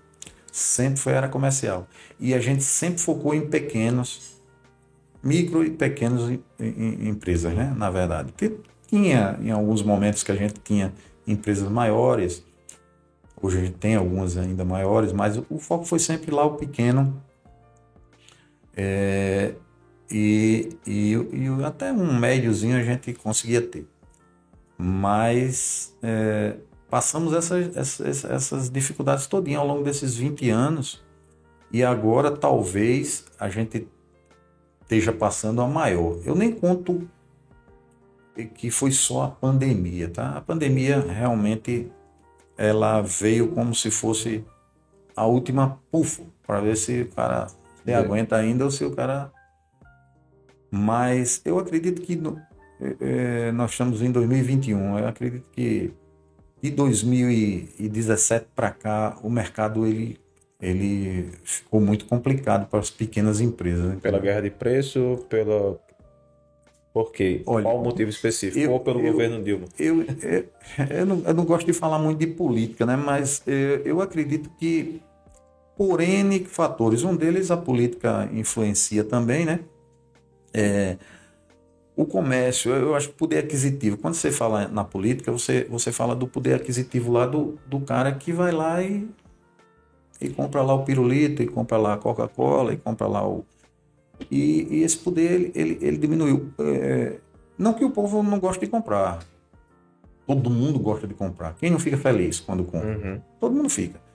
Sempre 0.52 0.99
foi 0.99 1.14
a 1.14 1.18
área 1.18 1.30
comercial. 1.30 1.88
E 2.20 2.34
a 2.34 2.39
gente 2.39 2.64
sempre 2.64 2.99
focou 3.02 3.34
em 3.34 3.47
pequenos, 3.47 4.38
micro 5.24 5.64
e 5.64 5.70
pequenos 5.70 6.30
em- 6.30 6.43
em- 6.60 7.10
empresas, 7.10 7.54
né? 7.54 7.74
Na 7.76 7.89
verdade. 7.89 8.32
Porque 8.32 8.56
tinha, 8.88 9.38
em 9.41 9.52
alguns 9.52 9.82
momentos 9.84 10.24
que 10.24 10.32
a 10.32 10.36
gente 10.36 10.56
tinha 10.64 10.93
empresas 11.28 11.70
maiores, 11.70 12.43
hoje 13.41 13.58
a 13.58 13.62
gente 13.62 13.78
tem 13.78 13.95
algumas 13.95 14.38
ainda 14.38 14.64
maiores, 14.66 15.12
mas 15.14 15.38
o 15.49 15.58
foco 15.60 15.86
foi 15.86 15.99
sempre 15.99 16.32
lá 16.32 16.45
o 16.45 16.56
pequeno. 16.56 17.22
É, 18.76 19.53
e, 20.09 20.78
e, 20.86 21.13
e 21.13 21.63
até 21.63 21.91
um 21.91 22.17
médiozinho 22.17 22.78
a 22.78 22.84
gente 22.84 23.13
conseguia 23.13 23.61
ter. 23.61 23.88
Mas 24.78 25.95
é, 26.01 26.55
passamos 26.89 27.34
essas, 27.34 27.76
essas, 27.78 28.26
essas 28.26 28.69
dificuldades 28.69 29.28
todinhas 29.28 29.61
ao 29.61 29.67
longo 29.67 29.84
desses 29.84 30.15
20 30.15 30.49
anos 30.49 31.03
e 31.72 31.84
agora 31.84 32.32
talvez 32.32 33.26
a 33.39 33.47
gente 33.49 33.88
esteja 34.82 35.13
passando 35.13 35.61
a 35.61 35.67
maior. 35.67 36.19
Eu 36.26 36.36
nem 36.36 36.51
conto 36.51 37.07
que 38.55 38.69
foi 38.69 38.91
só 38.91 39.24
a 39.24 39.30
pandemia, 39.30 40.09
tá? 40.09 40.38
A 40.38 40.41
pandemia 40.41 40.99
realmente 40.99 41.89
ela 42.57 43.01
veio 43.01 43.49
como 43.49 43.74
se 43.74 43.89
fosse 43.89 44.43
a 45.15 45.26
última 45.26 45.80
pufo 45.89 46.26
para 46.45 46.59
ver 46.59 46.76
se 46.76 47.03
o 47.03 47.09
cara 47.09 47.47
se 47.86 47.91
É. 47.91 47.95
aguenta 47.95 48.36
ainda 48.36 48.63
ou 48.65 48.71
se 48.71 48.84
o 48.86 48.91
cara 48.91 49.32
mas 50.69 51.41
eu 51.43 51.59
acredito 51.59 52.01
que 52.01 52.15
no- 52.15 52.39
eh, 52.79 52.95
eh, 53.01 53.51
nós 53.51 53.71
estamos 53.71 54.01
em 54.01 54.11
2021. 54.11 54.97
Eu 54.97 55.07
acredito 55.07 55.49
que 55.51 55.91
de 56.61 56.71
2017 56.71 58.45
para 58.55 58.71
cá 58.71 59.17
o 59.23 59.29
mercado 59.29 59.86
ele 59.86 60.19
ele 60.61 61.32
ficou 61.43 61.82
muito 61.82 62.05
complicado 62.05 62.69
para 62.69 62.79
as 62.79 62.91
pequenas 62.91 63.41
empresas. 63.41 63.84
né? 63.84 63.97
Pela 63.99 64.19
guerra 64.19 64.41
de 64.41 64.51
preço, 64.51 65.25
pela... 65.27 65.79
Por 66.93 67.11
quê? 67.11 67.41
Olha, 67.47 67.63
Qual 67.63 67.79
o 67.79 67.84
motivo 67.84 68.11
específico? 68.11 68.59
eu- 68.63 68.71
ou 68.73 68.79
pelo 68.79 68.99
eu- 68.99 69.11
governo 69.11 69.43
Dilma? 69.43 69.65
Eu, 69.79 70.03
eu, 70.03 70.45
eu, 70.99 71.05
não, 71.07 71.23
eu 71.25 71.34
não 71.34 71.45
gosto 71.45 71.65
de 71.65 71.73
falar 71.73 71.97
muito 71.97 72.19
de 72.19 72.27
política, 72.27 72.86
né? 72.86 72.95
mas 72.95 73.41
eh, 73.47 73.82
eu 73.84 74.01
acredito 74.01 74.51
que 74.51 75.01
por 75.82 75.99
N 75.99 76.45
fatores, 76.45 77.03
um 77.03 77.15
deles 77.15 77.49
a 77.49 77.57
política 77.57 78.29
influencia 78.32 79.03
também, 79.03 79.45
né? 79.45 79.61
É, 80.53 80.95
o 81.95 82.05
comércio, 82.05 82.71
eu 82.71 82.93
acho 82.93 83.09
que 83.09 83.15
poder 83.15 83.39
aquisitivo. 83.39 83.97
Quando 83.97 84.13
você 84.13 84.32
fala 84.32 84.67
na 84.67 84.84
política, 84.84 85.32
você, 85.32 85.65
você 85.67 85.91
fala 85.91 86.15
do 86.15 86.27
poder 86.27 86.53
aquisitivo 86.53 87.11
lá 87.11 87.25
do, 87.25 87.57
do 87.65 87.79
cara 87.79 88.11
que 88.11 88.32
vai 88.32 88.51
lá 88.51 88.84
e, 88.84 89.09
e 90.21 90.29
compra 90.29 90.61
lá 90.61 90.75
o 90.75 90.86
pirulito, 90.86 91.41
e 91.41 91.47
compra 91.47 91.77
lá 91.77 91.95
a 91.95 91.97
Coca-Cola, 91.97 92.73
e 92.73 92.77
compra 92.77 93.07
lá 93.07 93.27
o. 93.27 93.43
E, 94.29 94.67
e 94.69 94.84
esse 94.84 94.97
poder 94.97 95.32
ele, 95.32 95.51
ele, 95.55 95.79
ele 95.82 95.97
diminuiu. 95.97 96.53
É, 96.59 97.15
não 97.57 97.73
que 97.73 97.84
o 97.84 97.89
povo 97.89 98.21
não 98.21 98.39
goste 98.39 98.63
de 98.63 98.69
comprar. 98.69 99.25
Todo 100.27 100.47
mundo 100.47 100.77
gosta 100.77 101.07
de 101.07 101.15
comprar. 101.15 101.55
Quem 101.55 101.71
não 101.71 101.79
fica 101.79 101.97
feliz 101.97 102.39
quando 102.39 102.63
compra? 102.65 102.99
Uhum. 102.99 103.21
Todo 103.39 103.55
mundo 103.55 103.69
fica. 103.71 104.11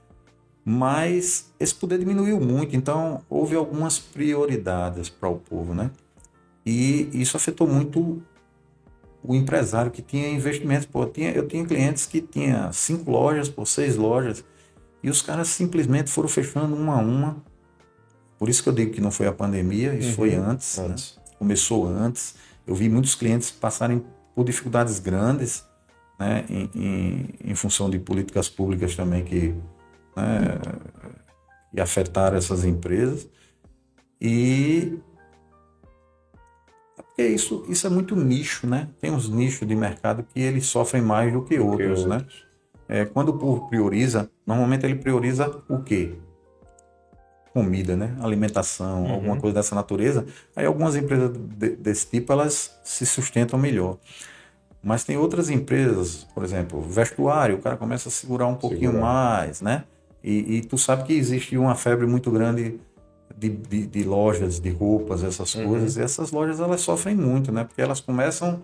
Mas 0.69 1.53
esse 1.61 1.73
poder 1.73 1.97
diminuiu 1.97 2.41
muito, 2.41 2.75
então 2.75 3.23
houve 3.31 3.55
algumas 3.55 4.01
prioridades 4.01 5.09
para 5.09 5.29
o 5.29 5.37
povo, 5.37 5.73
né? 5.73 5.93
E 6.65 7.09
isso 7.13 7.37
afetou 7.37 7.69
muito 7.69 8.21
o 9.23 9.33
empresário 9.33 9.93
que 9.93 10.03
tinha 10.03 10.29
investimentos. 10.29 10.85
Pô, 10.85 11.05
eu 11.05 11.11
tinha, 11.11 11.31
eu 11.31 11.47
tinha 11.47 11.65
clientes 11.65 12.05
que 12.05 12.21
tinha 12.21 12.73
cinco 12.73 13.13
lojas, 13.13 13.49
por 13.49 13.65
seis 13.65 13.95
lojas, 13.95 14.45
e 15.05 15.09
os 15.09 15.23
caras 15.23 15.47
simplesmente 15.47 16.11
foram 16.11 16.29
fechando 16.29 16.75
uma 16.75 16.95
a 16.95 16.99
uma. 16.99 17.37
Por 18.37 18.49
isso 18.49 18.61
que 18.61 18.69
eu 18.69 18.73
digo 18.73 18.91
que 18.93 19.01
não 19.01 19.13
foi 19.13 19.29
a 19.29 19.33
pandemia, 19.33 19.95
isso 19.95 20.09
uhum. 20.09 20.15
foi 20.15 20.35
antes, 20.35 20.77
antes. 20.81 21.17
Né? 21.17 21.23
começou 21.39 21.87
antes. 21.87 22.35
Eu 22.67 22.75
vi 22.75 22.89
muitos 22.89 23.15
clientes 23.15 23.53
passarem 23.53 24.05
por 24.35 24.45
dificuldades 24.45 24.99
grandes, 24.99 25.65
né, 26.19 26.45
em, 26.51 26.71
em, 26.75 27.35
em 27.53 27.55
função 27.55 27.89
de 27.89 28.01
políticas 28.01 28.49
públicas 28.49 28.97
também 28.97 29.23
que, 29.23 29.55
né, 30.17 30.59
que 31.73 31.81
afetaram 31.81 32.37
essas 32.37 32.65
empresas. 32.65 33.29
E 34.21 34.99
porque 37.17 37.29
isso, 37.29 37.65
isso 37.67 37.87
é 37.87 37.91
muito 37.91 38.15
nicho, 38.15 38.67
né? 38.67 38.91
Tem 39.01 39.11
uns 39.11 39.27
nichos 39.27 39.67
de 39.67 39.75
mercado 39.75 40.23
que 40.23 40.39
eles 40.39 40.67
sofrem 40.67 41.01
mais 41.01 41.33
do 41.33 41.43
que 41.43 41.59
outros, 41.59 42.03
que 42.03 42.09
né? 42.09 42.27
É, 42.87 43.05
quando 43.07 43.31
o 43.31 43.39
povo 43.39 43.69
prioriza, 43.71 44.31
normalmente 44.47 44.85
ele 44.85 44.97
prioriza 44.97 45.63
o 45.67 45.83
quê? 45.83 46.13
Comida, 47.55 47.97
né? 47.97 48.15
Alimentação, 48.21 49.05
uhum. 49.05 49.13
alguma 49.13 49.41
coisa 49.41 49.55
dessa 49.55 49.75
natureza. 49.75 50.27
Aí 50.55 50.67
algumas 50.67 50.95
empresas 50.95 51.35
de, 51.35 51.71
desse 51.77 52.07
tipo, 52.07 52.31
elas 52.35 52.79
se 52.85 53.07
sustentam 53.07 53.59
melhor. 53.59 53.97
Mas 54.83 55.03
tem 55.03 55.17
outras 55.17 55.49
empresas, 55.49 56.25
por 56.35 56.45
exemplo, 56.45 56.83
vestuário, 56.83 57.57
o 57.57 57.63
cara 57.63 57.79
começa 57.79 58.11
a 58.11 58.13
segurar 58.13 58.47
um 58.47 58.57
pouquinho 58.57 58.93
Segurar. 58.93 59.01
mais, 59.01 59.63
né? 59.63 59.85
E, 60.27 60.57
e, 60.57 60.61
tu 60.61 60.77
sabe 60.77 61.05
que 61.05 61.13
existe 61.13 61.57
uma 61.57 61.77
febre 61.77 62.05
muito 62.05 62.33
grande 62.33 62.81
de, 63.37 63.49
de, 63.49 63.87
de 63.87 64.03
lojas, 64.03 64.59
de 64.59 64.71
roupas, 64.71 65.23
essas 65.23 65.55
uhum. 65.55 65.69
coisas. 65.69 65.97
E 65.97 66.03
essas 66.03 66.33
lojas 66.33 66.59
elas 66.59 66.81
sofrem 66.81 67.15
muito, 67.15 67.53
né? 67.53 67.63
Porque 67.63 67.81
elas 67.81 68.01
começam 68.01 68.61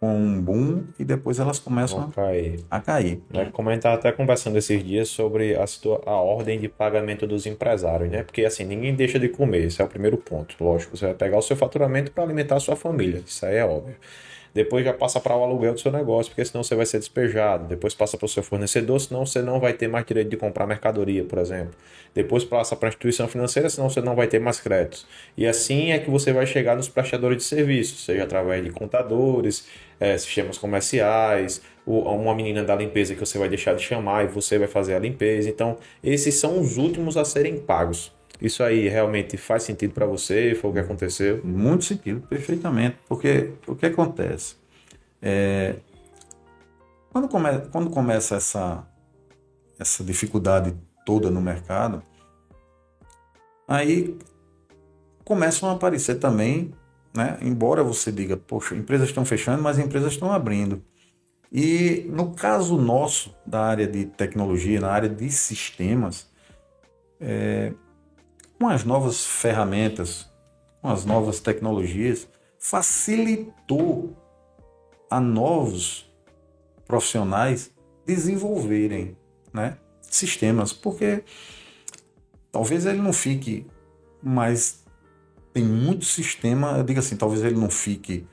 com 0.00 0.16
um 0.16 0.40
boom 0.40 0.84
e 0.98 1.04
depois 1.04 1.38
elas 1.38 1.58
começam 1.58 2.04
a 2.04 2.10
cair. 2.10 2.60
A 2.70 2.80
cair. 2.80 3.22
É, 3.34 3.44
como 3.46 3.68
a 3.68 3.72
gente 3.72 3.80
estava 3.80 3.96
até 3.96 4.10
conversando 4.10 4.56
esses 4.56 4.82
dias 4.82 5.08
sobre 5.08 5.54
a, 5.54 5.64
a 6.06 6.16
ordem 6.22 6.58
de 6.58 6.68
pagamento 6.68 7.26
dos 7.26 7.44
empresários, 7.44 8.10
né? 8.10 8.22
Porque 8.22 8.42
assim, 8.46 8.64
ninguém 8.64 8.94
deixa 8.94 9.18
de 9.18 9.28
comer, 9.28 9.66
esse 9.66 9.82
é 9.82 9.84
o 9.84 9.88
primeiro 9.88 10.16
ponto. 10.16 10.56
Lógico, 10.58 10.96
você 10.96 11.04
vai 11.04 11.14
pegar 11.14 11.36
o 11.36 11.42
seu 11.42 11.56
faturamento 11.56 12.10
para 12.10 12.24
alimentar 12.24 12.56
a 12.56 12.60
sua 12.60 12.74
família, 12.74 13.22
isso 13.26 13.44
aí 13.44 13.56
é 13.56 13.64
óbvio. 13.66 13.96
Depois 14.54 14.84
já 14.84 14.92
passa 14.92 15.18
para 15.18 15.36
o 15.36 15.42
aluguel 15.42 15.74
do 15.74 15.80
seu 15.80 15.90
negócio, 15.90 16.30
porque 16.30 16.44
senão 16.44 16.62
você 16.62 16.76
vai 16.76 16.86
ser 16.86 17.00
despejado. 17.00 17.66
Depois 17.66 17.92
passa 17.92 18.16
para 18.16 18.26
o 18.26 18.28
seu 18.28 18.42
fornecedor, 18.42 19.00
senão 19.00 19.26
você 19.26 19.42
não 19.42 19.58
vai 19.58 19.72
ter 19.72 19.88
mais 19.88 20.06
direito 20.06 20.28
de 20.28 20.36
comprar 20.36 20.64
mercadoria, 20.64 21.24
por 21.24 21.38
exemplo. 21.40 21.74
Depois 22.14 22.44
passa 22.44 22.76
para 22.76 22.88
a 22.88 22.90
instituição 22.90 23.26
financeira, 23.26 23.68
senão 23.68 23.90
você 23.90 24.00
não 24.00 24.14
vai 24.14 24.28
ter 24.28 24.38
mais 24.38 24.60
créditos. 24.60 25.06
E 25.36 25.44
assim 25.44 25.90
é 25.90 25.98
que 25.98 26.08
você 26.08 26.32
vai 26.32 26.46
chegar 26.46 26.76
nos 26.76 26.88
prestadores 26.88 27.38
de 27.38 27.42
serviços, 27.42 28.04
seja 28.04 28.22
através 28.22 28.62
de 28.62 28.70
contadores, 28.70 29.66
é, 29.98 30.16
sistemas 30.16 30.56
comerciais, 30.56 31.60
uma 31.84 32.34
menina 32.34 32.62
da 32.62 32.76
limpeza 32.76 33.14
que 33.14 33.20
você 33.20 33.36
vai 33.36 33.48
deixar 33.48 33.74
de 33.74 33.82
chamar 33.82 34.24
e 34.24 34.28
você 34.28 34.56
vai 34.56 34.68
fazer 34.68 34.94
a 34.94 35.00
limpeza. 35.00 35.48
Então, 35.48 35.78
esses 36.02 36.36
são 36.36 36.60
os 36.60 36.76
últimos 36.76 37.16
a 37.16 37.24
serem 37.24 37.58
pagos. 37.58 38.12
Isso 38.40 38.62
aí 38.62 38.88
realmente 38.88 39.36
faz 39.36 39.62
sentido 39.62 39.94
para 39.94 40.06
você? 40.06 40.54
Foi 40.54 40.70
o 40.70 40.72
que 40.72 40.80
aconteceu? 40.80 41.40
Muito 41.44 41.84
sentido, 41.84 42.26
perfeitamente. 42.26 42.98
Porque 43.08 43.52
o 43.66 43.74
que 43.74 43.86
acontece? 43.86 44.56
É, 45.22 45.76
quando, 47.12 47.28
come, 47.28 47.48
quando 47.70 47.90
começa 47.90 48.36
essa, 48.36 48.86
essa 49.78 50.02
dificuldade 50.02 50.74
toda 51.06 51.30
no 51.30 51.40
mercado, 51.40 52.02
aí 53.68 54.18
começam 55.24 55.70
a 55.70 55.72
aparecer 55.72 56.16
também, 56.16 56.72
né? 57.16 57.38
embora 57.40 57.82
você 57.82 58.10
diga, 58.10 58.36
poxa, 58.36 58.74
empresas 58.74 59.08
estão 59.08 59.24
fechando, 59.24 59.62
mas 59.62 59.78
empresas 59.78 60.12
estão 60.12 60.32
abrindo. 60.32 60.82
E 61.52 62.04
no 62.10 62.34
caso 62.34 62.76
nosso, 62.76 63.34
da 63.46 63.62
área 63.62 63.86
de 63.86 64.06
tecnologia, 64.06 64.80
na 64.80 64.90
área 64.90 65.08
de 65.08 65.30
sistemas, 65.30 66.28
é, 67.20 67.72
com 68.64 68.70
as 68.70 68.82
novas 68.82 69.26
ferramentas, 69.26 70.26
com 70.80 70.88
as 70.88 71.04
novas 71.04 71.38
tecnologias, 71.38 72.26
facilitou 72.58 74.16
a 75.10 75.20
novos 75.20 76.10
profissionais 76.86 77.70
desenvolverem 78.06 79.18
né, 79.52 79.76
sistemas, 80.00 80.72
porque 80.72 81.24
talvez 82.50 82.86
ele 82.86 83.02
não 83.02 83.12
fique 83.12 83.66
mais. 84.22 84.82
Tem 85.52 85.62
muito 85.62 86.06
sistema, 86.06 86.78
eu 86.78 86.84
digo 86.84 87.00
assim, 87.00 87.16
talvez 87.16 87.44
ele 87.44 87.56
não 87.56 87.68
fique 87.68 88.26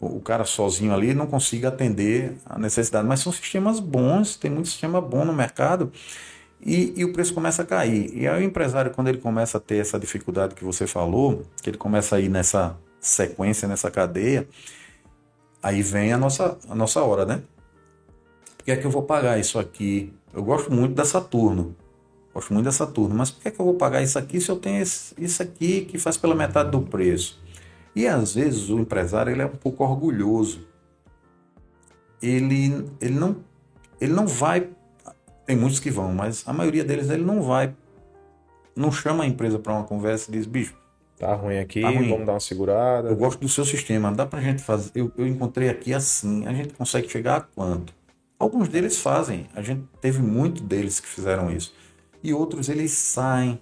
o 0.00 0.20
cara 0.20 0.44
sozinho 0.44 0.92
ali 0.92 1.14
não 1.14 1.26
consiga 1.26 1.68
atender 1.68 2.36
a 2.46 2.58
necessidade, 2.58 3.06
mas 3.06 3.20
são 3.20 3.32
sistemas 3.32 3.78
bons, 3.78 4.34
tem 4.34 4.50
muito 4.50 4.68
sistema 4.68 5.00
bom 5.00 5.24
no 5.24 5.32
mercado 5.32 5.92
e, 6.60 6.92
e, 6.96 7.04
o 7.04 7.12
preço 7.12 7.32
começa 7.32 7.62
a 7.62 7.66
cair. 7.66 8.10
E 8.14 8.26
aí 8.26 8.42
o 8.42 8.44
empresário, 8.44 8.90
quando 8.90 9.08
ele 9.08 9.18
começa 9.18 9.58
a 9.58 9.60
ter 9.60 9.76
essa 9.76 9.98
dificuldade 9.98 10.54
que 10.54 10.64
você 10.64 10.86
falou, 10.86 11.44
que 11.62 11.70
ele 11.70 11.78
começa 11.78 12.16
a 12.16 12.20
ir 12.20 12.28
nessa 12.28 12.76
sequência, 13.00 13.68
nessa 13.68 13.90
cadeia, 13.90 14.48
aí 15.62 15.82
vem 15.82 16.12
a 16.12 16.18
nossa, 16.18 16.58
a 16.68 16.74
nossa 16.74 17.02
hora, 17.02 17.24
né? 17.24 17.42
Por 18.56 18.64
que 18.64 18.70
é 18.72 18.76
que 18.76 18.84
eu 18.84 18.90
vou 18.90 19.02
pagar 19.02 19.38
isso 19.38 19.58
aqui? 19.58 20.12
Eu 20.34 20.42
gosto 20.42 20.72
muito 20.72 20.94
da 20.94 21.04
Saturno. 21.04 21.76
Gosto 22.34 22.52
muito 22.52 22.66
da 22.66 22.72
Saturno, 22.72 23.14
mas 23.14 23.30
por 23.30 23.42
que 23.42 23.48
é 23.48 23.50
que 23.50 23.60
eu 23.60 23.64
vou 23.64 23.74
pagar 23.74 24.02
isso 24.02 24.18
aqui 24.18 24.40
se 24.40 24.50
eu 24.50 24.56
tenho 24.56 24.82
esse, 24.82 25.14
isso 25.16 25.42
aqui 25.42 25.82
que 25.82 25.98
faz 25.98 26.16
pela 26.16 26.34
metade 26.34 26.70
do 26.70 26.82
preço? 26.82 27.40
E 27.94 28.06
às 28.06 28.34
vezes 28.34 28.68
o 28.68 28.78
empresário 28.78 29.32
ele 29.32 29.42
é 29.42 29.46
um 29.46 29.56
pouco 29.56 29.82
orgulhoso. 29.84 30.66
Ele, 32.20 32.84
ele, 33.00 33.14
não, 33.14 33.36
ele 34.00 34.12
não 34.12 34.26
vai 34.26 34.68
tem 35.48 35.56
muitos 35.56 35.80
que 35.80 35.90
vão, 35.90 36.12
mas 36.12 36.46
a 36.46 36.52
maioria 36.52 36.84
deles 36.84 37.08
ele 37.08 37.24
não 37.24 37.40
vai, 37.40 37.74
não 38.76 38.92
chama 38.92 39.24
a 39.24 39.26
empresa 39.26 39.58
para 39.58 39.72
uma 39.72 39.84
conversa 39.84 40.30
e 40.30 40.32
diz, 40.34 40.44
bicho, 40.44 40.76
tá 41.18 41.34
ruim 41.34 41.58
aqui, 41.58 41.80
tá 41.80 41.88
ruim. 41.88 42.10
vamos 42.10 42.26
dar 42.26 42.34
uma 42.34 42.40
segurada. 42.40 43.08
Eu 43.08 43.16
gosto 43.16 43.40
do 43.40 43.48
seu 43.48 43.64
sistema, 43.64 44.12
dá 44.12 44.26
para 44.26 44.40
a 44.40 44.42
gente 44.42 44.62
fazer, 44.62 44.90
eu, 44.94 45.10
eu 45.16 45.26
encontrei 45.26 45.70
aqui 45.70 45.94
assim, 45.94 46.46
a 46.46 46.52
gente 46.52 46.74
consegue 46.74 47.08
chegar 47.08 47.36
a 47.38 47.40
quanto? 47.40 47.94
Alguns 48.38 48.68
deles 48.68 48.98
fazem, 48.98 49.46
a 49.54 49.62
gente 49.62 49.84
teve 50.02 50.20
muito 50.20 50.62
deles 50.62 51.00
que 51.00 51.08
fizeram 51.08 51.50
isso. 51.50 51.74
E 52.22 52.34
outros 52.34 52.68
eles 52.68 52.92
saem 52.92 53.58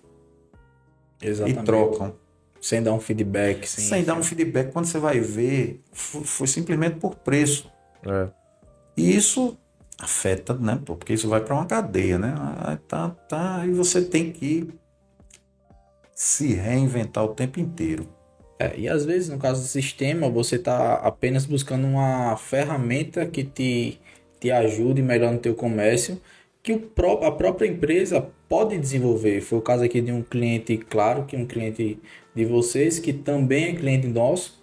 Exatamente. 1.23 1.61
e 1.61 1.65
trocam. 1.65 2.15
Sem 2.61 2.83
dar 2.83 2.95
um 2.95 3.01
feedback. 3.01 3.65
Sem, 3.69 3.85
sem 3.85 4.05
dar 4.05 4.15
um 4.15 4.25
feedback. 4.25 4.73
Quando 4.73 4.87
você 4.87 4.99
vai 4.99 5.21
ver, 5.21 5.81
foi, 5.93 6.25
foi 6.25 6.47
simplesmente 6.49 6.97
por 6.97 7.15
preço. 7.15 7.71
É. 8.05 8.29
E 8.97 9.15
isso 9.15 9.57
afeta, 9.99 10.55
né? 10.55 10.81
Porque 10.85 11.13
isso 11.15 11.29
vai 11.29 11.41
para 11.41 11.55
uma 11.55 11.67
cadeia, 11.67 12.19
né? 12.19 12.35
Ah, 12.37 12.79
tá, 12.89 13.11
tá, 13.11 13.67
e 13.67 13.71
você 13.71 14.03
tem 14.03 14.31
que 14.33 14.69
se 16.15 16.55
reinventar 16.55 17.25
o 17.25 17.35
tempo 17.35 17.61
inteiro. 17.61 18.09
É, 18.59 18.75
e 18.79 18.89
às 18.89 19.05
vezes, 19.05 19.29
no 19.29 19.39
caso 19.39 19.63
do 19.63 19.69
sistema, 19.69 20.31
você 20.31 20.57
está 20.57 20.95
apenas 20.95 21.45
buscando 21.45 21.87
uma 21.87 22.37
ferramenta 22.37 23.27
que 23.27 23.45
te, 23.45 24.01
te 24.41 24.51
ajude 24.51 25.03
melhor 25.03 25.33
no 25.33 25.39
teu 25.39 25.55
comércio, 25.55 26.21
que 26.63 26.73
o 26.73 26.81
pró 26.81 27.21
a 27.23 27.31
própria 27.31 27.69
empresa 27.69 28.27
pode 28.49 28.79
desenvolver. 28.79 29.41
Foi 29.43 29.59
o 29.59 29.63
caso 29.63 29.85
aqui 29.85 30.01
de 30.01 30.11
um 30.11 30.23
cliente, 30.23 30.77
claro, 30.79 31.25
que 31.27 31.37
é 31.37 31.39
um 31.39 31.47
cliente 31.47 31.99
de 32.35 32.45
vocês, 32.45 32.99
que 32.99 33.13
também 33.13 33.67
é 33.67 33.73
cliente 33.75 34.07
nosso, 34.07 34.59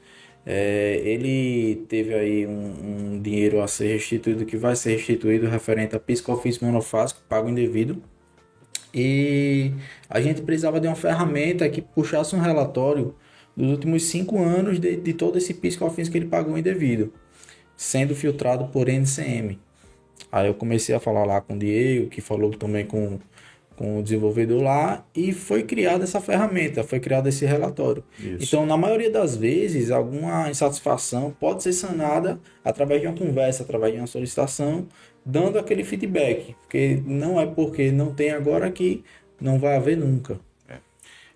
é, 0.45 1.01
ele 1.05 1.85
teve 1.87 2.13
aí 2.13 2.45
um, 2.45 3.13
um, 3.15 3.21
dinheiro 3.21 3.61
a 3.61 3.67
ser 3.67 3.93
restituído, 3.93 4.45
que 4.45 4.57
vai 4.57 4.75
ser 4.75 4.93
restituído 4.97 5.47
referente 5.47 5.95
a 5.95 5.99
piscofício 5.99 6.65
monofásico, 6.65 7.21
pago 7.29 7.49
indevido. 7.49 8.01
E 8.93 9.71
a 10.09 10.19
gente 10.19 10.41
precisava 10.41 10.79
de 10.79 10.87
uma 10.87 10.95
ferramenta 10.95 11.67
que 11.69 11.81
puxasse 11.81 12.35
um 12.35 12.39
relatório 12.39 13.15
dos 13.55 13.71
últimos 13.71 14.03
cinco 14.03 14.39
anos 14.41 14.79
de, 14.79 14.97
de 14.97 15.13
todo 15.13 15.37
esse 15.37 15.53
piscofício 15.53 16.11
que 16.11 16.17
ele 16.17 16.27
pagou 16.27 16.57
indevido, 16.57 17.13
sendo 17.75 18.13
filtrado 18.13 18.65
por 18.65 18.89
NCM. 18.89 19.59
Aí 20.31 20.47
eu 20.47 20.53
comecei 20.53 20.93
a 20.93 20.99
falar 20.99 21.25
lá 21.25 21.41
com 21.41 21.53
o 21.53 21.59
Diego, 21.59 22.09
que 22.09 22.19
falou 22.19 22.51
também 22.51 22.85
com 22.85 23.19
com 23.75 23.99
o 23.99 24.03
desenvolvedor 24.03 24.61
lá 24.61 25.05
e 25.15 25.31
foi 25.31 25.63
criada 25.63 26.03
essa 26.03 26.21
ferramenta, 26.21 26.83
foi 26.83 26.99
criado 26.99 27.27
esse 27.27 27.45
relatório. 27.45 28.03
Isso. 28.19 28.37
Então, 28.45 28.65
na 28.65 28.77
maioria 28.77 29.09
das 29.09 29.35
vezes, 29.35 29.91
alguma 29.91 30.49
insatisfação 30.49 31.35
pode 31.39 31.63
ser 31.63 31.73
sanada 31.73 32.39
através 32.63 33.01
de 33.01 33.07
uma 33.07 33.17
conversa, 33.17 33.63
através 33.63 33.93
de 33.93 33.99
uma 33.99 34.07
solicitação, 34.07 34.87
dando 35.25 35.57
aquele 35.57 35.83
feedback, 35.83 36.55
porque 36.61 37.01
não 37.05 37.39
é 37.39 37.45
porque 37.45 37.91
não 37.91 38.13
tem 38.13 38.31
agora 38.31 38.69
que 38.71 39.03
não 39.39 39.57
vai 39.57 39.75
haver 39.75 39.97
nunca. 39.97 40.39
É. 40.69 40.77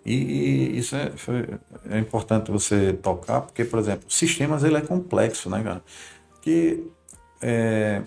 E, 0.05 0.13
e, 0.13 0.77
isso 0.77 0.95
é, 0.95 1.11
foi, 1.15 1.45
é 1.89 1.97
importante 1.97 2.51
você 2.51 2.93
tocar, 2.93 3.41
porque, 3.41 3.65
por 3.65 3.79
exemplo, 3.79 4.09
sistemas 4.09 4.63
ele 4.63 4.77
é 4.77 4.81
complexo, 4.81 5.49
né, 5.49 5.63
cara? 5.63 5.83
Que 6.41 6.83
é, 7.41 8.01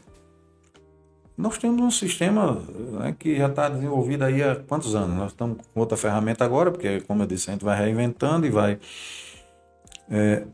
nós 1.40 1.58
temos 1.58 1.80
um 1.80 1.90
sistema 1.90 2.62
né, 2.92 3.16
que 3.18 3.36
já 3.36 3.48
está 3.48 3.68
desenvolvido 3.68 4.24
aí 4.24 4.42
há 4.42 4.56
quantos 4.56 4.94
anos? 4.94 5.16
Nós 5.16 5.32
estamos 5.32 5.58
com 5.72 5.80
outra 5.80 5.96
ferramenta 5.96 6.44
agora, 6.44 6.70
porque, 6.70 7.00
como 7.00 7.22
eu 7.22 7.26
disse, 7.26 7.48
a 7.50 7.52
gente 7.52 7.64
vai 7.64 7.78
reinventando 7.78 8.46
e 8.46 8.50
vai. 8.50 8.78
é, 10.10 10.44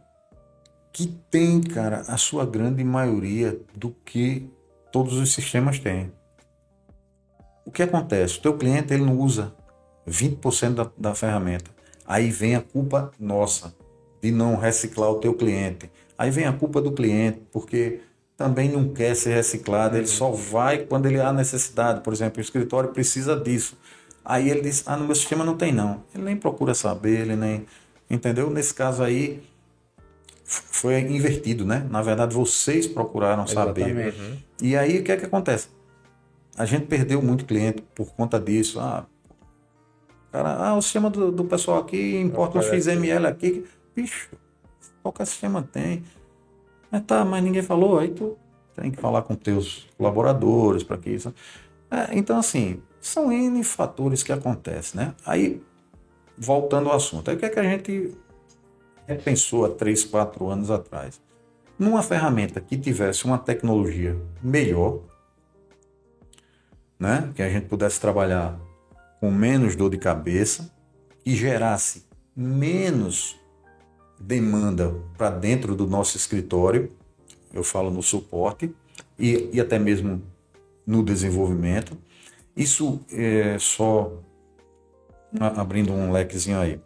que 0.92 1.08
tem, 1.30 1.60
cara, 1.60 2.04
a 2.08 2.16
sua 2.16 2.46
grande 2.46 2.82
maioria 2.82 3.60
do 3.74 3.90
que 3.90 4.50
todos 4.90 5.14
os 5.14 5.34
sistemas 5.34 5.78
têm. 5.78 6.10
O 7.66 7.70
que 7.70 7.82
acontece? 7.82 8.38
O 8.38 8.40
teu 8.40 8.56
cliente 8.56 8.94
ele 8.94 9.04
não 9.04 9.18
usa 9.18 9.54
20% 10.08 10.74
da, 10.74 10.90
da 10.96 11.14
ferramenta. 11.14 11.70
Aí 12.06 12.30
vem 12.30 12.54
a 12.54 12.62
culpa 12.62 13.10
nossa 13.18 13.74
de 14.22 14.30
não 14.30 14.56
reciclar 14.56 15.10
o 15.10 15.18
teu 15.18 15.34
cliente. 15.34 15.90
Aí 16.16 16.30
vem 16.30 16.46
a 16.46 16.52
culpa 16.52 16.80
do 16.80 16.92
cliente, 16.92 17.42
porque 17.52 18.00
também 18.36 18.68
não 18.68 18.92
quer 18.92 19.16
ser 19.16 19.34
reciclado, 19.34 19.96
ele 19.96 20.06
só 20.06 20.30
vai 20.30 20.78
quando 20.78 21.06
ele 21.06 21.20
há 21.20 21.32
necessidade. 21.32 22.02
Por 22.02 22.12
exemplo, 22.12 22.38
o 22.38 22.40
escritório 22.42 22.90
precisa 22.90 23.34
disso. 23.34 23.76
Aí 24.24 24.50
ele 24.50 24.60
diz: 24.60 24.82
Ah, 24.86 24.96
no 24.96 25.06
meu 25.06 25.14
sistema 25.14 25.44
não 25.44 25.56
tem, 25.56 25.72
não. 25.72 26.02
Ele 26.14 26.24
nem 26.24 26.36
procura 26.36 26.74
saber, 26.74 27.20
ele 27.20 27.36
nem. 27.36 27.64
Entendeu? 28.10 28.50
Nesse 28.50 28.74
caso 28.74 29.02
aí, 29.02 29.42
foi 30.44 31.00
invertido, 31.00 31.64
né? 31.64 31.86
Na 31.90 32.02
verdade, 32.02 32.34
vocês 32.34 32.86
procuraram 32.86 33.46
saber. 33.46 34.14
Uhum. 34.14 34.36
E 34.60 34.76
aí, 34.76 34.98
o 34.98 35.02
que 35.02 35.12
é 35.12 35.16
que 35.16 35.24
acontece? 35.24 35.68
A 36.56 36.64
gente 36.64 36.86
perdeu 36.86 37.22
muito 37.22 37.44
cliente 37.44 37.82
por 37.94 38.14
conta 38.14 38.38
disso. 38.38 38.78
Ah, 38.80 39.06
cara, 40.30 40.54
ah, 40.56 40.76
o 40.76 40.82
sistema 40.82 41.08
do, 41.08 41.32
do 41.32 41.44
pessoal 41.44 41.78
aqui 41.78 42.16
importa 42.16 42.58
um 42.58 42.62
XML 42.62 43.26
aqui. 43.26 43.64
Bicho, 43.94 44.30
qualquer 45.02 45.26
sistema 45.26 45.62
tem. 45.62 46.04
Mas 46.90 47.02
tá, 47.02 47.24
mas 47.24 47.42
ninguém 47.42 47.62
falou, 47.62 47.98
aí 47.98 48.08
tu 48.10 48.36
tem 48.74 48.90
que 48.90 49.00
falar 49.00 49.22
com 49.22 49.34
teus 49.34 49.88
colaboradores 49.96 50.82
para 50.82 50.98
que 50.98 51.10
isso. 51.10 51.34
É, 51.90 52.16
então, 52.16 52.38
assim, 52.38 52.82
são 53.00 53.32
N 53.32 53.62
fatores 53.64 54.22
que 54.22 54.32
acontecem, 54.32 55.00
né? 55.00 55.14
Aí, 55.24 55.62
voltando 56.36 56.90
ao 56.90 56.96
assunto, 56.96 57.30
aí 57.30 57.36
o 57.36 57.38
que 57.38 57.46
é 57.46 57.48
que 57.48 57.60
a 57.60 57.62
gente 57.62 58.16
repensou 59.06 59.64
há 59.64 59.70
3, 59.70 60.04
4 60.04 60.48
anos 60.48 60.70
atrás? 60.70 61.20
Numa 61.78 62.02
ferramenta 62.02 62.60
que 62.60 62.76
tivesse 62.76 63.24
uma 63.24 63.38
tecnologia 63.38 64.16
melhor, 64.42 65.00
né? 66.98 67.30
Que 67.34 67.42
a 67.42 67.48
gente 67.48 67.66
pudesse 67.66 68.00
trabalhar 68.00 68.58
com 69.20 69.30
menos 69.30 69.76
dor 69.76 69.90
de 69.90 69.98
cabeça, 69.98 70.70
que 71.22 71.34
gerasse 71.34 72.06
menos 72.34 73.38
demanda 74.18 74.94
para 75.16 75.30
dentro 75.30 75.74
do 75.74 75.86
nosso 75.86 76.16
escritório, 76.16 76.90
eu 77.52 77.62
falo 77.62 77.90
no 77.90 78.02
suporte 78.02 78.74
e, 79.18 79.50
e 79.52 79.60
até 79.60 79.78
mesmo 79.78 80.22
no 80.86 81.02
desenvolvimento. 81.02 81.96
Isso 82.56 83.00
é 83.12 83.58
só 83.58 84.12
abrindo 85.40 85.92
um 85.92 86.10
lequezinho 86.10 86.58
aí. 86.58 86.80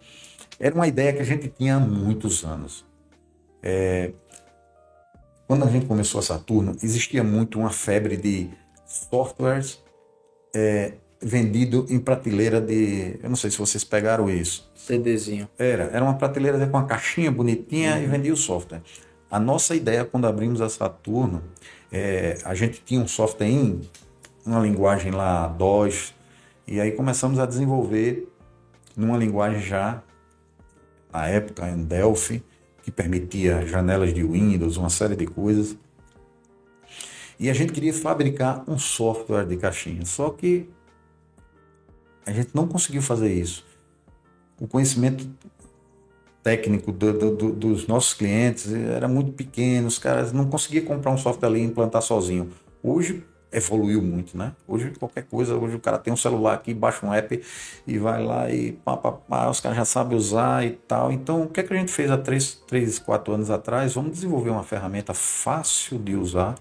Era 0.58 0.74
uma 0.74 0.86
ideia 0.86 1.12
que 1.12 1.20
a 1.20 1.24
gente 1.24 1.48
tinha 1.48 1.76
há 1.76 1.80
muitos 1.80 2.44
anos. 2.44 2.84
É, 3.62 4.12
quando 5.46 5.64
a 5.64 5.70
gente 5.70 5.86
começou 5.86 6.18
a 6.18 6.22
Saturno, 6.22 6.76
existia 6.82 7.24
muito 7.24 7.58
uma 7.58 7.70
febre 7.70 8.16
de 8.16 8.50
softwares 8.86 9.82
é, 10.54 10.94
vendido 11.20 11.86
em 11.88 11.98
prateleira 11.98 12.60
de. 12.60 13.18
Eu 13.22 13.28
não 13.28 13.36
sei 13.36 13.50
se 13.50 13.58
vocês 13.58 13.84
pegaram 13.84 14.30
isso. 14.30 14.70
CDzinho. 14.74 15.48
Era. 15.58 15.84
Era 15.84 16.02
uma 16.02 16.14
prateleira 16.14 16.58
com 16.66 16.76
uma 16.76 16.86
caixinha 16.86 17.30
bonitinha 17.30 17.96
uhum. 17.96 18.02
e 18.02 18.06
vendia 18.06 18.32
o 18.32 18.36
software. 18.36 18.82
A 19.30 19.38
nossa 19.38 19.74
ideia, 19.76 20.04
quando 20.04 20.26
abrimos 20.26 20.60
a 20.60 20.68
Saturno, 20.68 21.42
é, 21.92 22.38
a 22.44 22.54
gente 22.54 22.82
tinha 22.84 23.00
um 23.00 23.06
software 23.06 23.46
em 23.46 23.80
uma 24.44 24.58
linguagem 24.58 25.12
lá, 25.12 25.46
DOS, 25.46 26.14
e 26.66 26.80
aí 26.80 26.92
começamos 26.92 27.38
a 27.38 27.46
desenvolver 27.46 28.28
numa 28.96 29.16
linguagem 29.16 29.60
já, 29.60 30.02
na 31.12 31.28
época, 31.28 31.68
em 31.68 31.84
Delphi, 31.84 32.42
que 32.82 32.90
permitia 32.90 33.66
janelas 33.66 34.12
de 34.12 34.22
Windows, 34.22 34.76
uma 34.76 34.90
série 34.90 35.14
de 35.14 35.26
coisas. 35.26 35.76
E 37.38 37.48
a 37.48 37.54
gente 37.54 37.72
queria 37.72 37.92
fabricar 37.92 38.64
um 38.68 38.78
software 38.78 39.46
de 39.46 39.56
caixinha, 39.56 40.04
só 40.04 40.30
que 40.30 40.68
a 42.30 42.32
gente 42.32 42.50
não 42.54 42.66
conseguiu 42.66 43.02
fazer 43.02 43.32
isso. 43.32 43.64
O 44.60 44.66
conhecimento 44.68 45.28
técnico 46.42 46.92
do, 46.92 47.34
do, 47.34 47.52
dos 47.52 47.86
nossos 47.88 48.14
clientes 48.14 48.72
era 48.72 49.08
muito 49.08 49.32
pequeno, 49.32 49.88
os 49.88 49.98
caras 49.98 50.32
não 50.32 50.46
conseguiam 50.46 50.84
comprar 50.84 51.10
um 51.10 51.18
software 51.18 51.48
ali 51.48 51.60
e 51.60 51.64
implantar 51.64 52.02
sozinho. 52.02 52.50
Hoje 52.82 53.24
evoluiu 53.52 54.00
muito, 54.00 54.38
né? 54.38 54.52
Hoje 54.66 54.92
qualquer 54.92 55.24
coisa, 55.24 55.56
hoje 55.56 55.74
o 55.74 55.80
cara 55.80 55.98
tem 55.98 56.12
um 56.12 56.16
celular 56.16 56.54
aqui, 56.54 56.72
baixa 56.72 57.04
um 57.04 57.12
app 57.12 57.42
e 57.84 57.98
vai 57.98 58.24
lá 58.24 58.48
e 58.48 58.72
pá, 58.72 58.96
pá, 58.96 59.10
pá, 59.10 59.50
os 59.50 59.58
caras 59.58 59.76
já 59.76 59.84
sabem 59.84 60.16
usar 60.16 60.64
e 60.64 60.70
tal. 60.70 61.10
Então, 61.10 61.42
o 61.42 61.48
que 61.48 61.58
é 61.58 61.62
que 61.64 61.72
a 61.72 61.76
gente 61.76 61.90
fez 61.90 62.12
há 62.12 62.16
3, 62.16 62.62
3 62.68 63.00
4 63.00 63.34
anos 63.34 63.50
atrás? 63.50 63.94
Vamos 63.94 64.12
desenvolver 64.12 64.50
uma 64.50 64.62
ferramenta 64.62 65.12
fácil 65.12 65.98
de 65.98 66.14
usar, 66.14 66.54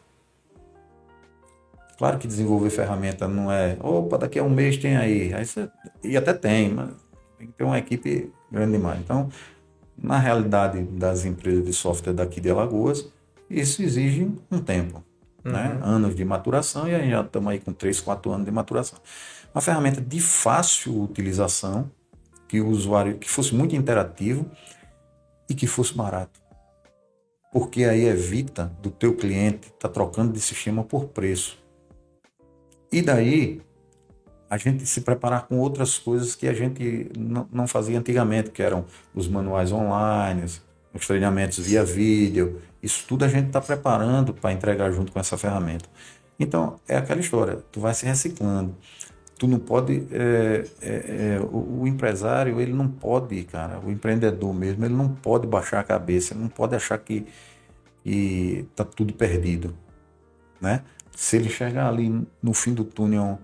Claro 1.99 2.17
que 2.17 2.29
desenvolver 2.29 2.69
ferramenta 2.69 3.27
não 3.27 3.51
é, 3.51 3.77
opa, 3.81 4.17
daqui 4.17 4.39
a 4.39 4.43
um 4.43 4.49
mês 4.49 4.77
tem 4.77 4.95
aí. 4.95 5.33
aí 5.33 5.45
você, 5.45 5.69
e 6.01 6.15
até 6.15 6.31
tem, 6.33 6.69
mas 6.69 6.91
tem 7.37 7.47
que 7.47 7.53
ter 7.53 7.65
uma 7.65 7.77
equipe 7.77 8.31
grande 8.49 8.71
demais. 8.71 9.01
Então, 9.01 9.27
na 9.97 10.17
realidade 10.17 10.81
das 10.81 11.25
empresas 11.25 11.65
de 11.65 11.73
software 11.73 12.13
daqui 12.13 12.39
de 12.39 12.49
Alagoas, 12.49 13.11
isso 13.49 13.83
exige 13.83 14.31
um 14.49 14.59
tempo, 14.59 15.03
né? 15.43 15.73
uhum. 15.73 15.73
né? 15.73 15.79
anos 15.83 16.15
de 16.15 16.23
maturação, 16.23 16.87
e 16.87 16.95
aí 16.95 17.09
já 17.09 17.19
estamos 17.19 17.51
aí 17.51 17.59
com 17.59 17.73
3, 17.73 17.99
4 17.99 18.31
anos 18.31 18.45
de 18.45 18.51
maturação. 18.51 18.97
Uma 19.53 19.59
ferramenta 19.59 19.99
de 19.99 20.21
fácil 20.21 21.03
utilização, 21.03 21.91
que 22.47 22.61
o 22.61 22.69
usuário 22.69 23.17
que 23.17 23.29
fosse 23.29 23.53
muito 23.53 23.75
interativo 23.75 24.49
e 25.49 25.53
que 25.53 25.67
fosse 25.67 25.93
barato. 25.93 26.39
Porque 27.51 27.83
aí 27.83 28.05
evita 28.05 28.71
do 28.81 28.89
teu 28.89 29.17
cliente 29.17 29.67
estar 29.67 29.89
tá 29.89 29.89
trocando 29.89 30.31
de 30.31 30.39
sistema 30.39 30.81
por 30.81 31.09
preço. 31.09 31.59
E 32.91 33.01
daí 33.01 33.61
a 34.49 34.57
gente 34.57 34.85
se 34.85 35.01
preparar 35.01 35.47
com 35.47 35.59
outras 35.59 35.99
coisas 35.99 36.35
que 36.35 36.47
a 36.47 36.53
gente 36.53 37.11
não 37.51 37.67
fazia 37.67 37.99
antigamente, 37.99 38.49
que 38.49 38.63
eram 38.63 38.85
os 39.13 39.27
manuais 39.27 39.71
online, 39.71 40.45
os 40.93 41.05
treinamentos 41.05 41.59
via 41.59 41.83
vídeo. 41.83 42.59
Isso 42.81 43.05
tudo 43.07 43.25
a 43.25 43.27
gente 43.27 43.47
está 43.47 43.61
preparando 43.61 44.33
para 44.33 44.51
entregar 44.51 44.91
junto 44.91 45.11
com 45.11 45.19
essa 45.19 45.37
ferramenta. 45.37 45.87
Então, 46.39 46.79
é 46.87 46.97
aquela 46.97 47.19
história, 47.19 47.57
tu 47.71 47.79
vai 47.79 47.93
se 47.93 48.05
reciclando. 48.05 48.75
Tu 49.37 49.47
não 49.47 49.59
pode. 49.59 50.07
É, 50.11 50.65
é, 50.81 51.35
é, 51.35 51.39
o, 51.39 51.81
o, 51.81 51.87
empresário, 51.87 52.59
ele 52.59 52.73
não 52.73 52.87
pode, 52.87 53.43
cara, 53.43 53.79
o 53.79 53.91
empreendedor 53.91 54.53
mesmo, 54.53 54.83
ele 54.83 54.93
não 54.93 55.09
pode 55.09 55.47
baixar 55.47 55.79
a 55.79 55.83
cabeça, 55.83 56.33
ele 56.33 56.41
não 56.41 56.49
pode 56.49 56.75
achar 56.75 56.97
que 56.97 57.25
está 58.05 58.83
tudo 58.83 59.13
perdido. 59.13 59.75
Né? 60.59 60.81
Se 61.19 61.35
ele 61.35 61.49
chegar 61.49 61.89
ali 61.89 62.25
no 62.41 62.53
fim 62.53 62.73
do 62.73 62.85
túnel 62.85 63.39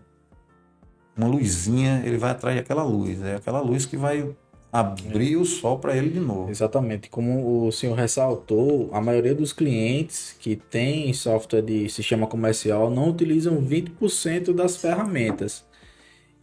uma 1.16 1.28
luzinha, 1.28 2.02
ele 2.06 2.18
vai 2.18 2.32
atrair 2.32 2.58
aquela 2.58 2.84
luz. 2.84 3.22
É 3.22 3.36
aquela 3.36 3.60
luz 3.60 3.86
que 3.86 3.98
vai 3.98 4.34
abrir 4.72 5.36
o 5.36 5.44
sol 5.44 5.78
para 5.78 5.96
ele 5.96 6.10
de 6.10 6.22
novo. 6.22 6.50
Exatamente. 6.50 7.10
Como 7.10 7.68
o 7.68 7.72
senhor 7.74 7.94
ressaltou, 7.96 8.90
a 8.94 9.02
maioria 9.02 9.36
dos 9.36 9.52
clientes 9.52 10.38
que 10.40 10.56
tem 10.56 11.12
software 11.12 11.64
de 11.64 11.90
sistema 11.90 12.26
comercial 12.26 12.90
não 12.90 13.10
utilizam 13.10 13.62
20% 13.62 14.54
das 14.54 14.78
ferramentas. 14.78 15.66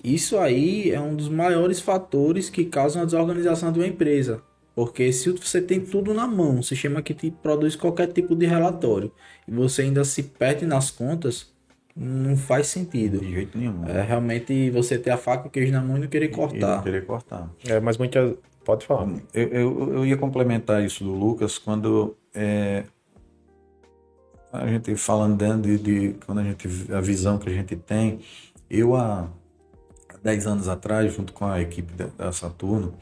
Isso 0.05 0.37
aí 0.39 0.91
é 0.91 1.01
um 1.01 1.16
dos 1.16 1.30
maiores 1.30 1.80
fatores 1.80 2.51
que 2.51 2.66
causam 2.66 3.01
a 3.01 3.05
desorganização 3.07 3.72
de 3.72 3.78
uma 3.78 3.89
empresa. 3.89 4.43
Porque 4.74 5.12
se 5.12 5.30
você 5.30 5.60
tem 5.60 5.80
tudo 5.80 6.14
na 6.14 6.26
mão, 6.26 6.56
um 6.56 6.62
sistema 6.62 7.02
que 7.02 7.12
te 7.12 7.30
produz 7.30 7.76
qualquer 7.76 8.06
tipo 8.12 8.34
de 8.34 8.46
relatório, 8.46 9.12
e 9.46 9.52
você 9.52 9.82
ainda 9.82 10.04
se 10.04 10.22
perde 10.22 10.64
nas 10.64 10.90
contas, 10.90 11.52
não 11.94 12.36
faz 12.36 12.68
sentido. 12.68 13.20
De 13.20 13.30
jeito 13.30 13.58
nenhum. 13.58 13.84
É 13.86 14.02
realmente 14.02 14.70
você 14.70 14.98
ter 14.98 15.10
a 15.10 15.16
faca 15.16 15.46
e 15.46 15.48
o 15.48 15.50
queijo 15.50 15.72
na 15.72 15.82
mão 15.82 15.98
e 15.98 16.00
não 16.00 16.08
querer 16.08 16.28
cortar. 16.28 16.56
E 16.56 16.76
não 16.76 16.82
querer 16.82 17.04
cortar. 17.04 17.50
É, 17.66 17.78
mas 17.80 17.98
muitas. 17.98 18.34
Pode 18.64 18.86
falar. 18.86 19.08
Eu, 19.34 19.48
eu, 19.48 19.94
eu, 19.94 20.06
ia 20.06 20.16
complementar 20.16 20.84
isso 20.84 21.02
do 21.02 21.12
Lucas 21.12 21.58
quando 21.58 22.16
é, 22.32 22.84
a 24.52 24.66
gente 24.68 24.94
falando 24.94 25.60
de, 25.60 25.78
de 25.78 26.16
quando 26.24 26.38
a 26.38 26.44
gente 26.44 26.68
a 26.92 27.00
visão 27.00 27.38
que 27.38 27.48
a 27.48 27.52
gente 27.52 27.74
tem. 27.74 28.20
Eu 28.70 28.94
há 28.94 29.28
10 30.22 30.46
anos 30.46 30.68
atrás, 30.68 31.12
junto 31.12 31.32
com 31.32 31.44
a 31.44 31.60
equipe 31.60 31.92
da, 31.94 32.06
da 32.16 32.32
Saturno, 32.32 32.94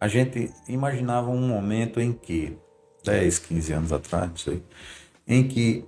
a 0.00 0.08
gente 0.08 0.50
imaginava 0.66 1.28
um 1.30 1.46
momento 1.46 2.00
em 2.00 2.12
que, 2.12 2.56
10, 3.04 3.38
15 3.40 3.72
anos 3.74 3.92
atrás, 3.92 4.30
não 4.30 4.36
sei, 4.36 4.62
em 5.28 5.46
que 5.46 5.84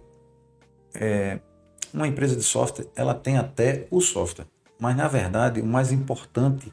é, 0.94 1.40
uma 1.92 2.06
empresa 2.06 2.36
de 2.36 2.42
software 2.42 2.86
ela 2.94 3.14
tem 3.14 3.38
até 3.38 3.86
o 3.90 4.00
software, 4.00 4.46
mas 4.78 4.94
na 4.94 5.08
verdade 5.08 5.60
o 5.60 5.66
mais 5.66 5.90
importante 5.90 6.70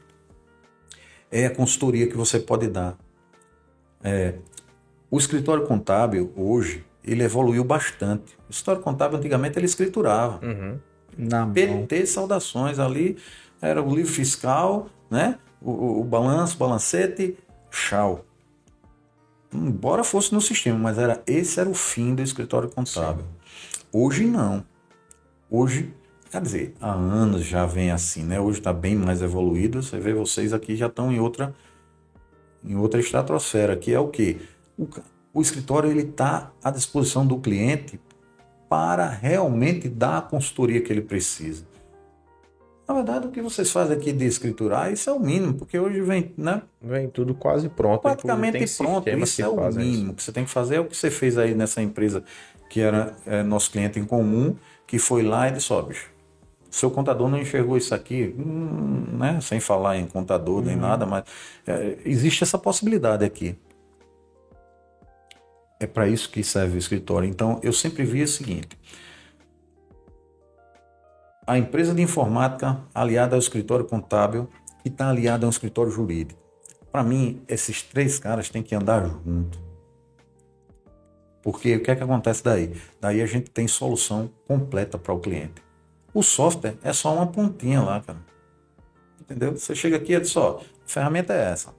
é 1.30 1.46
a 1.46 1.54
consultoria 1.54 2.06
que 2.06 2.16
você 2.16 2.38
pode 2.38 2.68
dar. 2.68 2.98
É, 4.02 4.34
o 5.10 5.18
escritório 5.18 5.66
contábil 5.66 6.32
hoje 6.36 6.84
ele 7.02 7.22
evoluiu 7.22 7.64
bastante. 7.64 8.36
O 8.48 8.50
escritório 8.50 8.82
contábil 8.82 9.18
antigamente 9.18 9.58
ele 9.58 9.66
escriturava. 9.66 10.44
Uhum. 10.44 10.78
Na 11.16 11.46
PT, 11.46 12.06
saudações 12.06 12.78
ali, 12.78 13.16
era 13.60 13.82
o 13.82 13.94
livro 13.94 14.12
fiscal, 14.12 14.88
né? 15.10 15.38
O, 15.60 16.00
o 16.00 16.04
balanço, 16.04 16.56
balancete, 16.56 17.36
chau. 17.70 18.24
embora 19.52 20.02
fosse 20.02 20.32
no 20.32 20.40
sistema, 20.40 20.78
mas 20.78 20.98
era 20.98 21.22
esse 21.26 21.60
era 21.60 21.68
o 21.68 21.74
fim 21.74 22.14
do 22.14 22.22
escritório 22.22 22.68
contábil. 22.68 23.24
Hoje 23.92 24.24
não. 24.24 24.64
Hoje, 25.50 25.92
quer 26.30 26.40
dizer, 26.40 26.74
há 26.80 26.92
anos 26.92 27.44
já 27.44 27.66
vem 27.66 27.90
assim, 27.90 28.22
né? 28.22 28.40
Hoje 28.40 28.58
está 28.60 28.72
bem 28.72 28.94
mais 28.94 29.20
evoluído. 29.20 29.82
Você 29.82 29.98
vê 29.98 30.14
vocês 30.14 30.52
aqui 30.52 30.76
já 30.76 30.86
estão 30.86 31.12
em 31.12 31.18
outra 31.18 31.54
em 32.62 32.76
outra 32.76 33.00
estratosfera, 33.00 33.74
que 33.74 33.92
é 33.92 33.98
o 33.98 34.08
que 34.08 34.38
o, 34.78 34.86
o 35.32 35.40
escritório 35.40 35.90
ele 35.90 36.02
está 36.02 36.52
à 36.62 36.70
disposição 36.70 37.26
do 37.26 37.38
cliente 37.38 37.98
para 38.68 39.08
realmente 39.08 39.88
dar 39.88 40.18
a 40.18 40.22
consultoria 40.22 40.80
que 40.80 40.92
ele 40.92 41.00
precisa. 41.00 41.64
Na 42.90 42.94
verdade, 42.94 43.28
o 43.28 43.30
que 43.30 43.40
vocês 43.40 43.70
fazem 43.70 43.96
aqui 43.96 44.12
de 44.12 44.24
escriturar, 44.24 44.92
isso 44.92 45.08
é 45.08 45.12
o 45.12 45.20
mínimo, 45.20 45.54
porque 45.54 45.78
hoje 45.78 46.00
vem, 46.00 46.34
né? 46.36 46.60
Vem 46.82 47.08
tudo 47.08 47.36
quase 47.36 47.68
pronto. 47.68 48.02
Praticamente 48.02 48.58
pronto. 48.76 49.08
Isso 49.08 49.42
é 49.42 49.48
o 49.48 49.54
fazem 49.54 49.84
isso. 49.84 49.92
mínimo 49.92 50.14
que 50.14 50.20
você 50.20 50.32
tem 50.32 50.44
que 50.44 50.50
fazer. 50.50 50.74
É 50.74 50.80
o 50.80 50.84
que 50.86 50.96
você 50.96 51.08
fez 51.08 51.38
aí 51.38 51.54
nessa 51.54 51.80
empresa 51.80 52.24
que 52.68 52.80
era 52.80 53.14
é, 53.24 53.44
nosso 53.44 53.70
cliente 53.70 54.00
em 54.00 54.04
comum, 54.04 54.56
que 54.88 54.98
foi 54.98 55.22
lá 55.22 55.48
e 55.48 55.52
disse, 55.52 55.72
ó, 55.72 55.80
bicho, 55.82 56.10
seu 56.68 56.90
contador 56.90 57.28
não 57.28 57.38
enxergou 57.38 57.76
isso 57.76 57.94
aqui, 57.94 58.34
hum, 58.36 59.04
né? 59.16 59.40
Sem 59.40 59.60
falar 59.60 59.96
em 59.96 60.06
contador 60.08 60.60
nem 60.60 60.74
nada, 60.74 61.06
mas 61.06 61.22
é, 61.68 61.96
existe 62.04 62.42
essa 62.42 62.58
possibilidade 62.58 63.24
aqui. 63.24 63.56
É 65.78 65.86
para 65.86 66.08
isso 66.08 66.28
que 66.28 66.42
serve 66.42 66.74
o 66.74 66.78
escritório. 66.78 67.28
Então, 67.28 67.60
eu 67.62 67.72
sempre 67.72 68.02
vi 68.02 68.24
o 68.24 68.28
seguinte: 68.28 68.76
a 71.46 71.58
empresa 71.58 71.94
de 71.94 72.02
informática 72.02 72.80
aliada 72.94 73.34
ao 73.34 73.40
escritório 73.40 73.84
contábil 73.84 74.48
e 74.84 74.88
está 74.88 75.08
aliada 75.08 75.46
ao 75.46 75.50
escritório 75.50 75.90
jurídico. 75.90 76.40
Para 76.92 77.02
mim, 77.02 77.42
esses 77.48 77.82
três 77.82 78.18
caras 78.18 78.48
têm 78.48 78.62
que 78.62 78.74
andar 78.74 79.06
junto. 79.24 79.58
Porque 81.42 81.76
o 81.76 81.82
que 81.82 81.90
é 81.90 81.96
que 81.96 82.02
acontece 82.02 82.44
daí? 82.44 82.74
Daí 83.00 83.22
a 83.22 83.26
gente 83.26 83.50
tem 83.50 83.66
solução 83.66 84.30
completa 84.46 84.98
para 84.98 85.14
o 85.14 85.20
cliente. 85.20 85.62
O 86.12 86.22
software 86.22 86.76
é 86.82 86.92
só 86.92 87.14
uma 87.14 87.26
pontinha 87.26 87.80
lá, 87.80 88.00
cara. 88.00 88.18
Entendeu? 89.20 89.56
Você 89.56 89.74
chega 89.74 89.96
aqui 89.96 90.12
e 90.12 90.20
diz, 90.20 90.36
ó, 90.36 90.60
a 90.84 90.88
ferramenta 90.88 91.32
é 91.32 91.50
essa. 91.50 91.72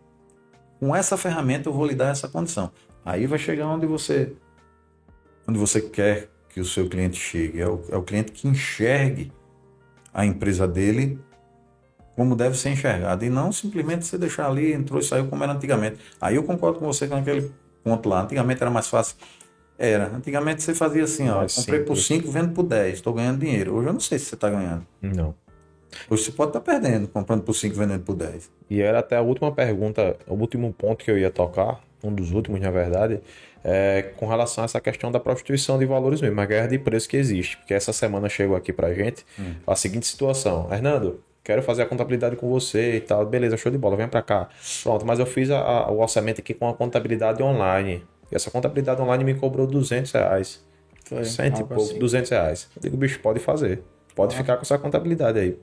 Com 0.79 0.95
essa 0.95 1.17
ferramenta 1.17 1.69
eu 1.69 1.73
vou 1.73 1.85
lhe 1.85 1.93
dar 1.93 2.09
essa 2.09 2.27
condição. 2.27 2.71
Aí 3.05 3.27
vai 3.27 3.37
chegar 3.37 3.67
onde 3.67 3.85
você 3.85 4.33
onde 5.47 5.59
você 5.59 5.81
quer 5.81 6.29
que 6.49 6.59
o 6.59 6.65
seu 6.65 6.87
cliente 6.87 7.19
chegue. 7.19 7.59
É 7.59 7.67
o, 7.67 7.83
é 7.89 7.97
o 7.97 8.03
cliente 8.03 8.31
que 8.31 8.47
enxergue 8.47 9.31
a 10.13 10.25
empresa 10.25 10.67
dele 10.67 11.19
como 12.15 12.35
deve 12.35 12.57
ser 12.57 12.69
enxergado. 12.69 13.23
E 13.25 13.29
não 13.29 13.51
simplesmente 13.51 14.05
você 14.05 14.17
deixar 14.17 14.47
ali, 14.47 14.73
entrou 14.73 14.99
e 14.99 15.03
saiu 15.03 15.27
como 15.27 15.43
era 15.43 15.53
antigamente. 15.53 15.97
Aí 16.19 16.35
eu 16.35 16.43
concordo 16.43 16.79
com 16.79 16.85
você 16.85 17.07
com 17.07 17.15
aquele 17.15 17.51
ponto 17.83 18.07
lá. 18.07 18.21
Antigamente 18.21 18.61
era 18.61 18.69
mais 18.69 18.87
fácil. 18.87 19.15
Era. 19.77 20.07
Antigamente 20.15 20.61
você 20.61 20.75
fazia 20.75 21.03
assim, 21.03 21.29
ó. 21.29 21.45
Comprei 21.47 21.79
por 21.79 21.97
simples. 21.97 22.31
5, 22.31 22.31
vendo 22.31 22.53
por 22.53 22.63
10. 22.63 22.93
Estou 22.93 23.13
ganhando 23.13 23.39
dinheiro. 23.39 23.73
Hoje 23.73 23.87
eu 23.87 23.93
não 23.93 23.99
sei 23.99 24.19
se 24.19 24.25
você 24.25 24.35
está 24.35 24.49
ganhando. 24.49 24.85
Não. 25.01 25.33
Hoje 26.09 26.25
você 26.25 26.31
pode 26.31 26.49
estar 26.49 26.61
perdendo, 26.61 27.07
comprando 27.07 27.43
por 27.43 27.53
5, 27.53 27.75
vendendo 27.75 28.03
por 28.03 28.15
10. 28.15 28.49
E 28.69 28.81
era 28.81 28.99
até 28.99 29.17
a 29.17 29.21
última 29.21 29.51
pergunta, 29.51 30.15
o 30.27 30.35
último 30.35 30.71
ponto 30.73 31.03
que 31.03 31.11
eu 31.11 31.17
ia 31.17 31.31
tocar, 31.31 31.81
um 32.03 32.13
dos 32.13 32.31
últimos, 32.31 32.61
na 32.61 32.71
verdade, 32.71 33.19
é 33.63 34.11
com 34.17 34.27
relação 34.27 34.63
a 34.63 34.65
essa 34.65 34.79
questão 34.81 35.11
da 35.11 35.19
prostituição 35.19 35.77
de 35.77 35.85
valores 35.85 36.21
mesmo, 36.21 36.39
a 36.41 36.45
guerra 36.45 36.67
de 36.67 36.79
preço 36.79 37.07
que 37.07 37.17
existe. 37.17 37.57
Porque 37.57 37.73
essa 37.73 37.93
semana 37.93 38.27
chegou 38.29 38.55
aqui 38.55 38.71
pra 38.73 38.93
gente 38.93 39.25
a 39.67 39.75
seguinte 39.75 40.05
situação. 40.07 40.67
Hernando, 40.71 41.21
quero 41.43 41.61
fazer 41.61 41.83
a 41.83 41.85
contabilidade 41.85 42.35
com 42.35 42.49
você 42.49 42.95
e 42.97 43.01
tal. 43.01 43.25
Beleza, 43.25 43.57
show 43.57 43.71
de 43.71 43.77
bola, 43.77 43.95
vem 43.95 44.07
pra 44.07 44.21
cá. 44.21 44.49
Pronto, 44.83 45.05
mas 45.05 45.19
eu 45.19 45.25
fiz 45.25 45.49
a- 45.51 45.59
a- 45.59 45.91
o 45.91 45.99
orçamento 45.99 46.41
aqui 46.41 46.53
com 46.53 46.67
a 46.69 46.73
contabilidade 46.73 47.41
online. 47.43 48.03
E 48.31 48.35
essa 48.35 48.49
contabilidade 48.49 49.01
online 49.01 49.23
me 49.23 49.33
cobrou 49.35 49.67
200 49.67 50.11
reais. 50.11 50.63
Foi, 51.05 51.25
Cento 51.25 51.59
e 51.59 51.63
pouco, 51.65 51.83
assim. 51.83 51.99
200 51.99 52.29
reais. 52.31 52.69
Eu 52.75 52.81
digo, 52.81 52.95
bicho, 52.97 53.19
pode 53.19 53.39
fazer. 53.39 53.83
Pode 54.15 54.35
ficar 54.35 54.55
com 54.57 54.61
essa 54.61 54.77
contabilidade 54.77 55.39
aí. 55.39 55.57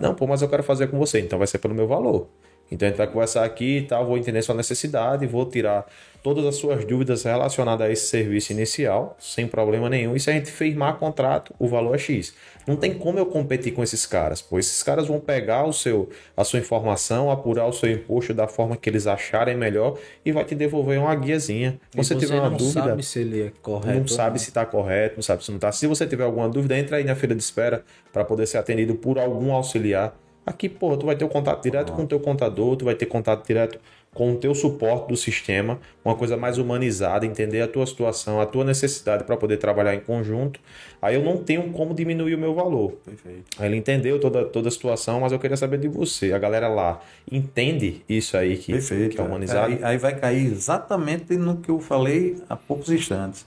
Não, 0.00 0.14
pô, 0.14 0.26
mas 0.26 0.40
eu 0.42 0.48
quero 0.48 0.62
fazer 0.62 0.86
com 0.88 0.98
você. 0.98 1.20
Então 1.20 1.38
vai 1.38 1.46
ser 1.46 1.58
pelo 1.58 1.74
meu 1.74 1.86
valor. 1.86 2.28
Então 2.74 2.86
a 2.86 2.90
gente 2.90 2.98
vai 2.98 3.06
conversar 3.06 3.44
aqui 3.44 3.78
e 3.78 3.82
tal, 3.82 4.06
vou 4.06 4.18
entender 4.18 4.42
sua 4.42 4.54
necessidade, 4.54 5.26
vou 5.26 5.46
tirar 5.46 5.86
todas 6.24 6.46
as 6.46 6.56
suas 6.56 6.86
dúvidas 6.86 7.22
relacionadas 7.22 7.86
a 7.86 7.90
esse 7.90 8.06
serviço 8.06 8.50
inicial, 8.50 9.14
sem 9.20 9.46
problema 9.46 9.90
nenhum. 9.90 10.16
E 10.16 10.20
se 10.20 10.30
a 10.30 10.32
gente 10.32 10.50
firmar 10.50 10.96
contrato, 10.96 11.54
o 11.58 11.68
valor 11.68 11.94
é 11.94 11.98
X. 11.98 12.34
Não 12.66 12.76
tem 12.76 12.94
como 12.94 13.18
eu 13.18 13.26
competir 13.26 13.74
com 13.74 13.82
esses 13.82 14.06
caras, 14.06 14.40
pois 14.40 14.64
esses 14.64 14.82
caras 14.82 15.06
vão 15.06 15.20
pegar 15.20 15.66
o 15.66 15.72
seu, 15.72 16.08
a 16.34 16.42
sua 16.42 16.58
informação, 16.60 17.30
apurar 17.30 17.66
o 17.66 17.72
seu 17.74 17.90
imposto 17.90 18.32
da 18.32 18.48
forma 18.48 18.74
que 18.74 18.88
eles 18.88 19.06
acharem 19.06 19.54
melhor 19.54 19.98
e 20.24 20.32
vai 20.32 20.44
te 20.46 20.54
devolver 20.54 20.98
uma 20.98 21.14
guiazinha. 21.14 21.78
E 21.94 21.98
Você 21.98 22.14
tiver 22.14 22.40
uma 22.40 22.48
não 22.48 22.56
dúvida, 22.56 22.84
sabe 22.84 23.02
se 23.02 23.18
ele 23.18 23.42
é 23.42 23.52
correto. 23.60 24.00
não 24.00 24.08
sabe 24.08 24.38
se 24.38 24.48
está 24.48 24.64
correto, 24.64 25.16
não 25.16 25.22
sabe 25.22 25.44
se 25.44 25.50
não 25.50 25.58
está. 25.58 25.70
Se 25.72 25.86
você 25.86 26.06
tiver 26.06 26.24
alguma 26.24 26.48
dúvida, 26.48 26.78
entra 26.78 26.96
aí 26.96 27.04
na 27.04 27.14
fila 27.14 27.34
de 27.34 27.42
espera 27.42 27.84
para 28.10 28.24
poder 28.24 28.46
ser 28.46 28.56
atendido 28.56 28.94
por 28.94 29.18
algum 29.18 29.52
auxiliar. 29.52 30.14
Aqui, 30.46 30.68
porra, 30.68 30.98
tu 30.98 31.06
vai 31.06 31.16
ter 31.16 31.24
o 31.24 31.28
contato 31.28 31.62
direto 31.62 31.92
com 31.92 32.02
o 32.02 32.06
teu 32.06 32.20
contador, 32.20 32.76
tu 32.76 32.84
vai 32.84 32.94
ter 32.94 33.06
contato 33.06 33.46
direto 33.46 33.78
com 34.12 34.32
o 34.32 34.36
teu 34.36 34.54
suporte 34.54 35.08
do 35.08 35.16
sistema, 35.16 35.80
uma 36.04 36.14
coisa 36.14 36.36
mais 36.36 36.56
humanizada, 36.58 37.26
entender 37.26 37.62
a 37.62 37.66
tua 37.66 37.84
situação, 37.84 38.40
a 38.40 38.46
tua 38.46 38.62
necessidade 38.64 39.24
para 39.24 39.36
poder 39.36 39.56
trabalhar 39.56 39.94
em 39.94 40.00
conjunto. 40.00 40.60
Aí 41.02 41.16
eu 41.16 41.22
não 41.24 41.38
tenho 41.38 41.72
como 41.72 41.92
diminuir 41.94 42.34
o 42.34 42.38
meu 42.38 42.54
valor. 42.54 42.92
Perfeito. 43.04 43.42
Aí 43.58 43.66
ele 43.68 43.76
entendeu 43.76 44.20
toda, 44.20 44.44
toda 44.44 44.68
a 44.68 44.70
situação, 44.70 45.20
mas 45.20 45.32
eu 45.32 45.38
queria 45.38 45.56
saber 45.56 45.78
de 45.78 45.88
você. 45.88 46.32
A 46.32 46.38
galera 46.38 46.68
lá 46.68 47.00
entende 47.30 48.04
isso 48.08 48.36
aí 48.36 48.56
que, 48.56 48.72
Perfeito. 48.72 49.16
que 49.16 49.20
é 49.20 49.24
humanizado? 49.24 49.72
Aí, 49.72 49.80
aí 49.82 49.98
vai 49.98 50.14
cair 50.14 50.46
exatamente 50.46 51.36
no 51.36 51.56
que 51.56 51.70
eu 51.70 51.80
falei 51.80 52.36
há 52.48 52.54
poucos 52.54 52.90
instantes. 52.90 53.44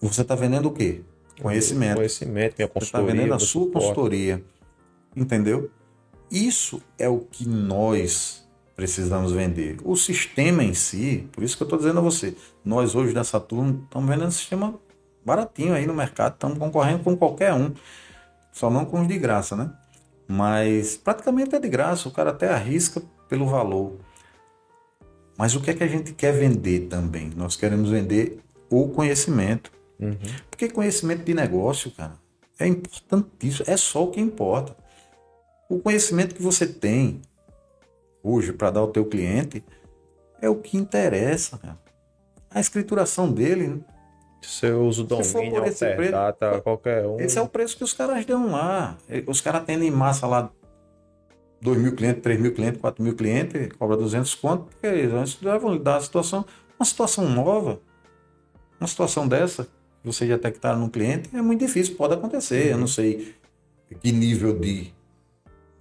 Você 0.00 0.22
está 0.22 0.36
vendendo 0.36 0.68
o 0.68 0.72
quê? 0.72 1.00
Conhecimento. 1.42 1.96
Conhecimento, 1.96 2.54
minha 2.56 2.68
Você 2.68 2.84
está 2.84 2.98
consultoria. 2.98 3.12
vendendo 3.14 3.34
a 3.34 3.38
sua 3.40 3.64
suporte. 3.64 3.72
consultoria. 3.88 4.42
Entendeu? 5.18 5.70
Isso 6.30 6.80
é 6.98 7.08
o 7.08 7.20
que 7.20 7.48
nós 7.48 8.46
precisamos 8.76 9.32
vender. 9.32 9.78
O 9.82 9.96
sistema 9.96 10.62
em 10.62 10.72
si, 10.72 11.28
por 11.32 11.42
isso 11.42 11.56
que 11.56 11.62
eu 11.62 11.66
estou 11.66 11.78
dizendo 11.78 11.98
a 11.98 12.02
você, 12.02 12.36
nós 12.64 12.94
hoje 12.94 13.12
da 13.12 13.24
Saturno 13.24 13.82
estamos 13.84 14.08
vendendo 14.08 14.28
um 14.28 14.30
sistema 14.30 14.78
baratinho 15.24 15.74
aí 15.74 15.86
no 15.86 15.94
mercado, 15.94 16.34
estamos 16.34 16.58
concorrendo 16.58 17.02
com 17.02 17.16
qualquer 17.16 17.52
um, 17.52 17.72
só 18.52 18.70
não 18.70 18.84
com 18.84 19.00
os 19.00 19.08
de 19.08 19.18
graça, 19.18 19.56
né? 19.56 19.72
Mas 20.28 20.96
praticamente 20.96 21.54
é 21.54 21.58
de 21.58 21.68
graça, 21.68 22.08
o 22.08 22.12
cara 22.12 22.30
até 22.30 22.48
arrisca 22.48 23.02
pelo 23.28 23.46
valor. 23.46 23.96
Mas 25.36 25.54
o 25.54 25.60
que 25.60 25.70
é 25.70 25.74
que 25.74 25.84
a 25.84 25.88
gente 25.88 26.12
quer 26.12 26.32
vender 26.32 26.88
também? 26.88 27.32
Nós 27.36 27.56
queremos 27.56 27.90
vender 27.90 28.40
o 28.70 28.88
conhecimento. 28.88 29.72
Uhum. 29.98 30.16
Porque 30.50 30.68
conhecimento 30.68 31.24
de 31.24 31.34
negócio, 31.34 31.90
cara, 31.90 32.14
é 32.58 32.66
importantíssimo, 32.66 33.64
é 33.68 33.76
só 33.76 34.04
o 34.04 34.10
que 34.10 34.20
importa. 34.20 34.76
O 35.68 35.78
conhecimento 35.78 36.34
que 36.34 36.42
você 36.42 36.66
tem 36.66 37.20
hoje 38.22 38.52
para 38.52 38.70
dar 38.70 38.80
ao 38.80 38.88
teu 38.88 39.04
cliente 39.04 39.62
é 40.40 40.48
o 40.48 40.56
que 40.56 40.76
interessa, 40.76 41.58
cara. 41.58 41.78
A 42.50 42.60
escrituração 42.60 43.30
dele, 43.30 43.84
o 44.72 44.92
Se 45.22 45.32
for 45.32 45.40
domínio, 45.40 45.64
esse 45.66 45.94
preço, 45.94 46.62
qualquer 46.64 47.06
um. 47.06 47.20
esse 47.20 47.38
é 47.38 47.42
o 47.42 47.48
preço 47.48 47.76
que 47.76 47.84
os 47.84 47.92
caras 47.92 48.24
dão 48.24 48.50
lá. 48.50 48.96
Os 49.26 49.40
caras 49.40 49.62
atendem 49.62 49.88
em 49.88 49.92
massa 49.92 50.26
lá 50.26 50.50
2 51.60 51.78
mil 51.78 51.94
clientes, 51.94 52.22
3 52.22 52.40
mil 52.40 52.54
clientes, 52.54 52.80
4 52.80 53.02
mil 53.02 53.14
clientes, 53.14 53.68
cobra 53.78 53.96
200 53.96 54.34
conto, 54.36 54.64
porque 54.64 54.86
eles 54.86 55.10
vão 55.60 55.72
lhe 55.72 55.78
dar 55.80 55.96
a 55.96 56.00
situação, 56.00 56.46
uma 56.78 56.86
situação 56.86 57.28
nova, 57.28 57.80
uma 58.80 58.86
situação 58.86 59.26
dessa, 59.26 59.68
você 60.02 60.26
já 60.26 60.36
detectaram 60.36 60.78
no 60.78 60.88
cliente, 60.88 61.28
é 61.36 61.42
muito 61.42 61.60
difícil, 61.60 61.96
pode 61.96 62.14
acontecer. 62.14 62.72
Eu 62.72 62.78
não 62.78 62.86
sei 62.86 63.34
que 64.00 64.12
nível 64.12 64.58
de, 64.58 64.92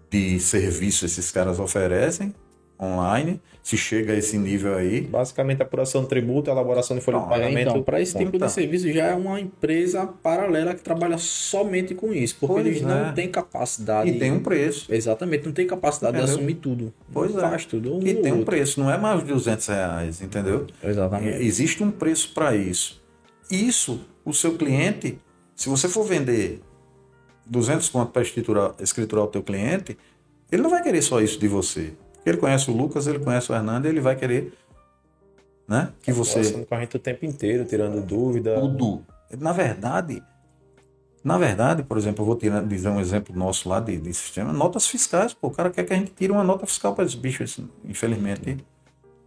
de 0.10 0.40
serviço 0.40 1.06
esses 1.06 1.32
caras 1.32 1.60
oferecem 1.60 2.34
online, 2.80 3.42
se 3.64 3.76
chega 3.76 4.14
a 4.14 4.16
esse 4.16 4.38
nível 4.38 4.76
aí. 4.76 5.02
Basicamente, 5.02 5.64
apuração 5.64 6.04
de 6.04 6.10
tributo, 6.10 6.50
elaboração 6.52 6.96
de 6.96 7.02
folha 7.04 7.18
de 7.18 7.26
é, 7.26 7.28
pagamento. 7.30 7.70
Então, 7.72 7.82
para 7.84 8.00
esse 8.00 8.16
tipo 8.16 8.36
Então. 8.36 8.48
de 8.48 8.54
serviço 8.54 8.92
já 8.94 9.08
é 9.08 9.16
uma 9.16 9.40
empresa 9.42 10.06
paralela 10.06 10.76
que 10.76 10.82
trabalha 10.84 11.18
somente 11.18 11.96
com 11.96 12.14
isso, 12.14 12.36
porque 12.40 12.54
Pois 12.54 12.66
eles 12.68 12.82
é. 12.84 12.86
não 12.86 13.14
têm 13.16 13.28
capacidade. 13.30 14.12
E 14.12 14.20
tem 14.20 14.32
um 14.32 14.42
preço. 14.42 14.94
Exatamente, 14.94 15.46
não 15.48 15.54
tem 15.54 15.66
capacidade 15.66 16.14
de 16.18 16.20
Entendeu? 16.22 16.36
assumir 16.36 16.54
tudo. 16.56 16.94
Pois 17.12 17.34
não 17.34 17.46
é. 17.46 17.50
faz 17.50 17.66
tudo. 17.66 17.96
Um 17.98 18.00
E 18.06 18.14
tem 18.14 18.32
um 18.32 18.38
outro. 18.38 18.46
preço, 18.52 18.80
não 18.80 18.92
é 18.92 18.98
mais 18.98 19.22
de 19.22 19.26
200 19.34 19.66
reais, 19.68 20.22
entendeu? 20.22 20.68
Exatamente. 20.84 21.44
Existe 21.44 21.84
um 21.84 21.90
preço 21.90 22.32
para 22.36 22.56
isso. 22.56 23.02
Isso, 23.50 24.02
o 24.24 24.34
seu 24.36 24.54
cliente, 24.56 25.18
se 25.56 25.68
você 25.68 25.90
for 25.90 26.04
vender 26.04 26.62
200 27.50 27.90
conto 27.90 28.12
para 28.12 28.22
escriturar, 28.22 28.74
escriturar 28.80 29.26
o 29.26 29.28
teu 29.28 29.44
cliente, 29.44 29.98
ele 30.52 30.62
não 30.62 30.70
vai 30.70 30.82
querer 30.82 31.02
só 31.02 31.22
isso 31.22 31.40
de 31.40 31.48
você. 31.48 31.94
Ele 32.26 32.38
conhece 32.38 32.70
o 32.70 32.76
Lucas, 32.76 33.08
ele 33.08 33.20
conhece 33.20 33.52
o 33.52 33.56
Hernando, 33.56 33.86
ele 33.86 34.02
vai 34.02 34.16
querer 34.16 34.54
né, 35.68 35.92
que 36.02 36.12
você... 36.12 36.36
Conversando 36.36 36.66
com 36.66 36.76
a 36.76 36.80
gente 36.80 36.96
o 36.96 37.00
tempo 37.00 37.26
inteiro, 37.26 37.66
tirando 37.66 38.06
dúvida. 38.06 38.60
Tudo. 38.60 39.04
Na 39.40 39.52
verdade, 39.52 40.24
na 41.24 41.38
verdade, 41.38 41.84
por 41.84 41.98
exemplo, 41.98 42.22
eu 42.22 42.26
vou 42.26 42.36
tirar, 42.36 42.64
dizer 42.64 42.90
um 42.90 43.00
exemplo 43.00 43.36
nosso 43.36 43.68
lá 43.68 43.80
de, 43.80 43.98
de 43.98 44.14
sistema, 44.14 44.54
notas 44.54 44.88
fiscais, 44.88 45.34
pô, 45.34 45.48
o 45.48 45.52
cara 45.52 45.70
quer 45.70 45.84
que 45.84 45.94
a 45.94 45.98
gente 45.98 46.12
tire 46.12 46.32
uma 46.32 46.44
nota 46.44 46.66
fiscal 46.66 46.96
para 46.96 47.04
esse 47.04 47.18
bicho, 47.18 47.44
esse, 47.44 47.66
infelizmente, 47.84 48.58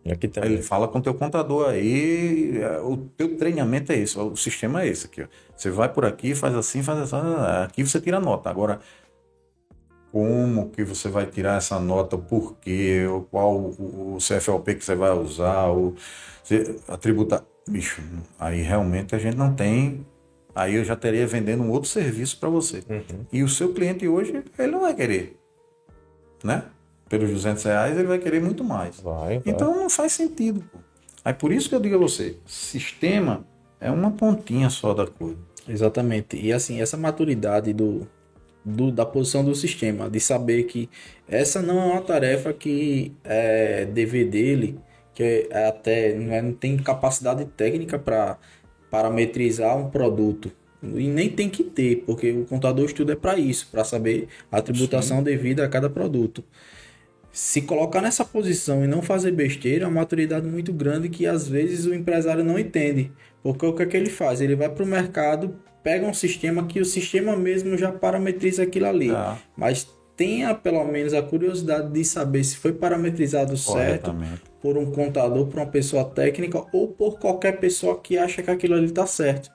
Aqui 0.06 0.26
Aí 0.26 0.32
também. 0.32 0.52
ele 0.52 0.62
fala 0.62 0.88
com 0.88 0.98
o 0.98 1.02
teu 1.02 1.12
contador 1.12 1.68
aí, 1.68 2.58
é, 2.58 2.80
o 2.80 2.96
teu 2.96 3.36
treinamento 3.36 3.92
é 3.92 3.98
esse, 3.98 4.18
o 4.18 4.34
sistema 4.34 4.82
é 4.82 4.88
esse 4.88 5.06
aqui. 5.06 5.22
Ó. 5.22 5.26
Você 5.54 5.70
vai 5.70 5.92
por 5.92 6.06
aqui, 6.06 6.34
faz 6.34 6.54
assim, 6.54 6.82
faz 6.82 6.98
assim, 7.00 7.16
aqui 7.64 7.84
você 7.84 8.00
tira 8.00 8.16
a 8.16 8.20
nota. 8.20 8.48
Agora, 8.48 8.80
como 10.10 10.70
que 10.70 10.82
você 10.82 11.08
vai 11.08 11.26
tirar 11.26 11.58
essa 11.58 11.78
nota, 11.78 12.16
por 12.16 12.56
quê, 12.56 13.04
qual 13.30 13.56
o, 13.56 14.16
CFLP 14.18 14.76
que 14.76 14.84
você 14.84 14.94
vai 14.94 15.10
usar, 15.10 15.70
o, 15.70 15.94
a 16.88 16.96
tributa... 16.96 17.44
Bicho, 17.68 18.02
aí 18.38 18.62
realmente 18.62 19.14
a 19.14 19.18
gente 19.18 19.36
não 19.36 19.54
tem... 19.54 20.04
Aí 20.54 20.74
eu 20.74 20.84
já 20.84 20.96
teria 20.96 21.26
vendendo 21.26 21.62
um 21.62 21.70
outro 21.70 21.88
serviço 21.88 22.40
para 22.40 22.48
você. 22.48 22.82
Uhum. 22.88 23.26
E 23.32 23.42
o 23.44 23.48
seu 23.48 23.72
cliente 23.72 24.08
hoje, 24.08 24.42
ele 24.58 24.72
não 24.72 24.80
vai 24.80 24.94
querer, 24.94 25.38
né? 26.42 26.64
Pelos 27.10 27.28
200 27.30 27.62
reais, 27.64 27.98
ele 27.98 28.06
vai 28.06 28.18
querer 28.18 28.40
muito 28.40 28.64
mais. 28.64 28.98
Vai, 29.00 29.40
vai. 29.40 29.42
Então 29.44 29.74
não 29.76 29.90
faz 29.90 30.12
sentido. 30.12 30.64
Pô. 30.72 30.78
Aí 31.22 31.34
por 31.34 31.52
isso 31.52 31.68
que 31.68 31.74
eu 31.74 31.80
digo 31.80 31.96
a 31.96 31.98
você, 31.98 32.36
sistema 32.46 33.44
é 33.78 33.90
uma 33.90 34.12
pontinha 34.12 34.70
só 34.70 34.94
da 34.94 35.06
coisa. 35.06 35.36
Exatamente. 35.68 36.36
E 36.40 36.52
assim, 36.52 36.80
essa 36.80 36.96
maturidade 36.96 37.72
do, 37.74 38.06
do- 38.64 38.90
da 38.90 39.04
posição 39.04 39.44
do 39.44 39.54
sistema, 39.54 40.08
de 40.08 40.18
saber 40.20 40.62
que 40.64 40.88
essa 41.28 41.60
não 41.60 41.78
é 41.80 41.84
uma 41.94 42.00
tarefa 42.00 42.52
que 42.52 43.12
é 43.24 43.84
dever 43.84 44.28
dele, 44.30 44.78
que 45.12 45.48
é 45.50 45.66
até 45.68 46.14
não, 46.14 46.32
é- 46.32 46.40
não 46.42 46.52
tem 46.52 46.76
capacidade 46.78 47.44
técnica 47.44 47.98
para 47.98 48.38
parametrizar 48.90 49.76
um 49.76 49.90
produto. 49.90 50.50
E 50.82 51.08
nem 51.08 51.28
tem 51.28 51.50
que 51.50 51.62
ter, 51.62 52.04
porque 52.06 52.30
o 52.32 52.46
contador 52.46 52.86
estuda 52.86 53.12
é 53.12 53.16
para 53.16 53.36
isso, 53.38 53.68
para 53.70 53.84
saber 53.84 54.28
a 54.50 54.62
tributação 54.62 55.22
devida 55.22 55.62
a 55.64 55.68
cada 55.68 55.90
produto. 55.90 56.42
Se 57.32 57.62
colocar 57.62 58.00
nessa 58.00 58.24
posição 58.24 58.84
e 58.84 58.88
não 58.88 59.02
fazer 59.02 59.30
besteira, 59.30 59.84
é 59.84 59.88
uma 59.88 60.00
maturidade 60.00 60.46
muito 60.48 60.72
grande 60.72 61.08
que 61.08 61.26
às 61.26 61.48
vezes 61.48 61.86
o 61.86 61.94
empresário 61.94 62.42
não 62.42 62.58
entende. 62.58 63.12
Porque 63.42 63.64
o 63.64 63.72
que 63.72 63.82
é 63.82 63.86
que 63.86 63.96
ele 63.96 64.10
faz? 64.10 64.40
Ele 64.40 64.56
vai 64.56 64.68
para 64.68 64.82
o 64.82 64.86
mercado, 64.86 65.54
pega 65.82 66.06
um 66.06 66.12
sistema 66.12 66.66
que 66.66 66.80
o 66.80 66.84
sistema 66.84 67.36
mesmo 67.36 67.78
já 67.78 67.92
parametriza 67.92 68.64
aquilo 68.64 68.86
ali. 68.86 69.10
Tá. 69.10 69.38
Mas 69.56 69.88
tenha 70.16 70.54
pelo 70.54 70.84
menos 70.84 71.14
a 71.14 71.22
curiosidade 71.22 71.90
de 71.90 72.04
saber 72.04 72.44
se 72.44 72.56
foi 72.56 72.72
parametrizado 72.74 73.56
certo 73.56 74.14
por 74.60 74.76
um 74.76 74.90
contador, 74.90 75.46
por 75.46 75.58
uma 75.58 75.66
pessoa 75.66 76.04
técnica 76.04 76.62
ou 76.74 76.88
por 76.88 77.18
qualquer 77.18 77.58
pessoa 77.58 77.98
que 77.98 78.18
acha 78.18 78.42
que 78.42 78.50
aquilo 78.50 78.74
ali 78.74 78.84
está 78.84 79.06
certo. 79.06 79.50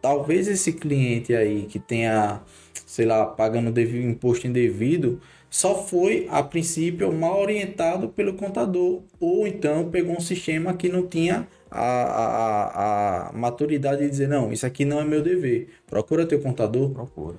Talvez 0.00 0.48
esse 0.48 0.72
cliente 0.72 1.34
aí 1.34 1.64
que 1.64 1.78
tenha, 1.78 2.40
sei 2.86 3.04
lá, 3.04 3.26
pagando 3.26 3.78
imposto 3.78 4.46
indevido, 4.46 5.20
só 5.50 5.82
foi 5.82 6.26
a 6.30 6.42
princípio 6.42 7.12
mal 7.12 7.40
orientado 7.40 8.08
pelo 8.08 8.34
contador, 8.34 9.02
ou 9.18 9.46
então 9.46 9.90
pegou 9.90 10.16
um 10.16 10.20
sistema 10.20 10.74
que 10.74 10.88
não 10.88 11.06
tinha 11.06 11.48
a, 11.70 11.82
a, 11.82 13.28
a, 13.28 13.32
maturidade 13.32 14.02
de 14.02 14.10
dizer, 14.10 14.28
não, 14.28 14.52
isso 14.52 14.66
aqui 14.66 14.84
não 14.84 15.00
é 15.00 15.04
meu 15.04 15.22
dever. 15.22 15.68
Procura 15.86 16.26
teu 16.26 16.40
contador. 16.40 16.90
Procura. 16.90 17.36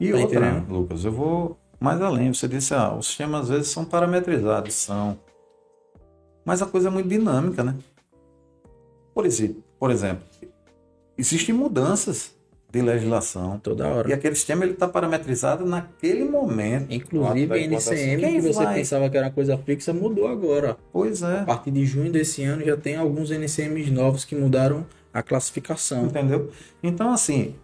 E 0.00 0.10
Tá 0.10 0.18
outra, 0.18 0.38
entendendo? 0.40 0.72
Lucas, 0.72 1.04
eu 1.04 1.12
vou 1.12 1.58
mais 1.78 2.00
além. 2.00 2.32
Você 2.32 2.48
disse, 2.48 2.74
ah, 2.74 2.94
os 2.94 3.06
sistemas 3.06 3.42
às 3.42 3.48
vezes 3.48 3.68
são 3.68 3.84
parametrizados, 3.84 4.74
são. 4.74 5.18
Mas 6.44 6.62
a 6.62 6.66
coisa 6.66 6.88
é 6.88 6.90
muito 6.90 7.08
dinâmica, 7.08 7.62
né? 7.64 7.76
Por 9.14 9.24
exemplo, 9.24 9.64
por 9.78 9.90
exemplo 9.90 10.22
existem 11.16 11.54
mudanças 11.54 12.35
de 12.76 12.82
legislação. 12.82 13.58
Toda 13.58 13.86
hora. 13.88 14.08
E 14.08 14.12
aquele 14.12 14.34
sistema 14.34 14.64
ele 14.64 14.72
está 14.72 14.86
parametrizado 14.86 15.64
naquele 15.64 16.24
momento. 16.24 16.92
Inclusive 16.92 17.46
da 17.46 17.54
a 17.54 17.58
NCM, 17.58 18.20
Quem 18.20 18.34
que 18.34 18.40
você 18.40 18.64
vai? 18.64 18.74
pensava 18.74 19.08
que 19.10 19.16
era 19.16 19.26
uma 19.26 19.32
coisa 19.32 19.58
fixa, 19.58 19.92
mudou 19.92 20.28
agora. 20.28 20.76
Pois 20.92 21.22
é. 21.22 21.40
A 21.40 21.44
partir 21.44 21.70
de 21.70 21.84
junho 21.84 22.10
desse 22.10 22.42
ano 22.44 22.64
já 22.64 22.76
tem 22.76 22.96
alguns 22.96 23.30
NCMs 23.30 23.90
novos 23.90 24.24
que 24.24 24.34
mudaram 24.34 24.86
a 25.12 25.22
classificação. 25.22 26.06
Entendeu? 26.06 26.50
Então, 26.82 27.12
assim, 27.12 27.54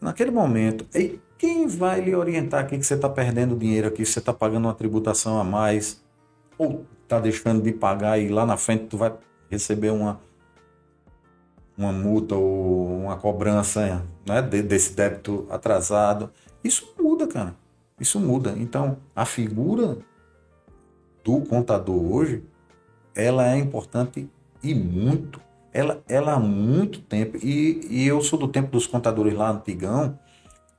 naquele 0.00 0.30
momento, 0.30 0.86
e 0.94 1.18
quem 1.38 1.66
vai 1.66 2.00
lhe 2.00 2.14
orientar 2.14 2.60
aqui 2.60 2.78
que 2.78 2.84
você 2.84 2.94
está 2.94 3.08
perdendo 3.08 3.56
dinheiro 3.56 3.88
aqui, 3.88 4.04
você 4.04 4.18
está 4.18 4.32
pagando 4.32 4.66
uma 4.66 4.74
tributação 4.74 5.38
a 5.38 5.44
mais, 5.44 6.02
ou 6.58 6.84
está 7.02 7.20
deixando 7.20 7.62
de 7.62 7.72
pagar 7.72 8.18
e 8.18 8.28
lá 8.28 8.44
na 8.44 8.56
frente 8.56 8.86
tu 8.86 8.96
vai 8.96 9.12
receber 9.50 9.90
uma, 9.90 10.20
uma 11.76 11.92
multa 11.92 12.34
ou 12.34 13.00
uma 13.00 13.16
cobrança 13.16 14.04
né, 14.26 14.42
de- 14.42 14.62
desse 14.62 14.94
débito 14.94 15.46
atrasado. 15.50 16.30
Isso 16.62 16.94
muda, 16.98 17.26
cara. 17.26 17.54
Isso 17.98 18.18
muda. 18.20 18.54
Então, 18.56 18.98
a 19.14 19.24
figura 19.24 19.98
do 21.22 21.40
contador 21.40 22.00
hoje, 22.12 22.42
ela 23.14 23.48
é 23.52 23.58
importante 23.58 24.28
e 24.62 24.74
muito. 24.74 25.40
Ela, 25.72 26.02
ela 26.08 26.34
há 26.34 26.38
muito 26.38 27.00
tempo, 27.00 27.36
e, 27.42 27.80
e 27.90 28.06
eu 28.06 28.20
sou 28.22 28.38
do 28.38 28.46
tempo 28.46 28.70
dos 28.70 28.86
contadores 28.86 29.34
lá 29.34 29.50
antigão, 29.50 30.18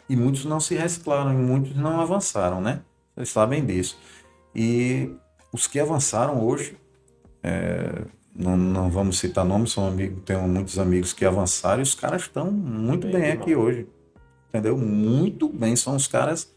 e 0.08 0.16
muitos 0.16 0.46
não 0.46 0.60
se 0.60 0.76
reciclaram, 0.76 1.34
e 1.34 1.36
muitos 1.36 1.76
não 1.76 2.00
avançaram, 2.00 2.62
né? 2.62 2.82
Vocês 3.16 3.30
sabem 3.30 3.66
disso. 3.66 3.98
E 4.54 5.12
os 5.52 5.68
que 5.68 5.80
avançaram 5.80 6.42
hoje, 6.42 6.78
é, 7.44 8.04
não, 8.36 8.58
não 8.58 8.90
vamos 8.90 9.18
citar 9.18 9.46
nomes, 9.46 9.72
são 9.72 9.88
amigos, 9.88 10.22
tenho 10.26 10.48
muitos 10.48 10.78
amigos 10.78 11.14
que 11.14 11.24
avançaram, 11.24 11.80
e 11.80 11.84
os 11.84 11.96
caras 11.96 12.24
estão 12.24 12.52
muito 12.52 13.08
Bem 13.08 13.22
bem 13.22 13.32
aqui 13.32 13.56
hoje. 13.56 13.88
Entendeu? 14.50 14.78
Muito 14.78 15.50
bem. 15.50 15.76
São 15.76 15.96
os 15.96 16.08
caras 16.08 16.55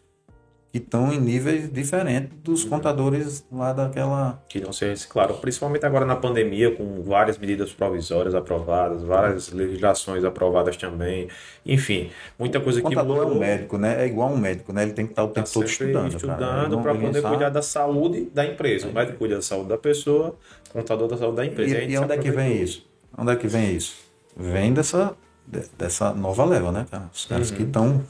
que 0.70 0.76
estão 0.78 1.10
em 1.10 1.18
níveis 1.18 1.72
diferentes 1.72 2.30
dos 2.44 2.62
contadores 2.62 3.42
lá 3.50 3.72
daquela. 3.72 4.42
que 4.50 4.60
não 4.60 4.70
se 4.70 4.84
reciclaram, 4.86 5.34
principalmente 5.38 5.86
agora 5.86 6.04
na 6.04 6.14
pandemia, 6.14 6.70
com 6.74 7.02
várias 7.02 7.38
medidas 7.38 7.72
provisórias 7.72 8.34
aprovadas, 8.34 9.02
várias 9.02 9.50
legislações 9.50 10.24
aprovadas 10.24 10.76
também, 10.76 11.28
enfim, 11.64 12.10
muita 12.38 12.60
coisa 12.60 12.80
O 12.80 12.82
que 12.82 12.88
contador 12.90 13.16
é 13.16 13.20
mudou. 13.20 13.36
um 13.36 13.40
médico, 13.40 13.78
né? 13.78 14.02
É 14.04 14.06
igual 14.06 14.30
um 14.30 14.36
médico, 14.36 14.72
né? 14.72 14.82
Ele 14.82 14.92
tem 14.92 15.06
que 15.06 15.12
estar 15.12 15.24
o 15.24 15.28
Tá 15.28 15.40
tempo 15.40 15.50
todo 15.54 15.66
sempre 15.68 15.86
estudando. 15.86 16.14
estudando 16.14 16.82
para 16.82 16.94
poder 16.94 17.20
sabe. 17.22 17.34
cuidar 17.34 17.48
da 17.50 17.62
saúde 17.62 18.28
da 18.34 18.44
empresa. 18.44 18.88
O 18.88 18.92
médico 18.92 19.16
cuida 19.18 19.36
da 19.36 19.42
saúde 19.42 19.70
da 19.70 19.78
pessoa, 19.78 20.36
o 20.68 20.72
contador 20.74 21.08
da 21.08 21.16
saúde 21.16 21.36
da 21.36 21.46
empresa. 21.46 21.78
E, 21.78 21.92
e 21.92 21.98
onde 21.98 22.12
é 22.12 22.18
que 22.18 22.30
vem 22.30 22.60
isso? 22.62 22.86
Onde 23.16 23.32
é 23.32 23.36
que 23.36 23.46
vem 23.48 23.74
isso? 23.74 23.96
Vem 24.36 24.74
dessa, 24.74 25.16
de- 25.46 25.64
dessa 25.78 26.12
nova 26.12 26.44
leva, 26.44 26.70
né, 26.70 26.86
cara? 26.90 27.08
Os 27.12 27.24
caras 27.24 27.50
que 27.50 27.62
estão. 27.62 28.04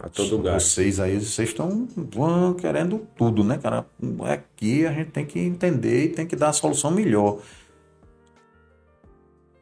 A 0.00 0.08
todo 0.08 0.38
gás. 0.38 0.64
Vocês 0.64 1.00
aí, 1.00 1.18
vocês 1.20 1.48
estão 1.48 1.86
querendo 2.60 3.06
tudo, 3.16 3.42
né, 3.44 3.58
cara? 3.58 3.84
Aqui 4.30 4.86
a 4.86 4.92
gente 4.92 5.10
tem 5.10 5.24
que 5.24 5.38
entender 5.38 6.04
e 6.04 6.08
tem 6.08 6.26
que 6.26 6.36
dar 6.36 6.50
a 6.50 6.52
solução 6.52 6.90
melhor. 6.90 7.38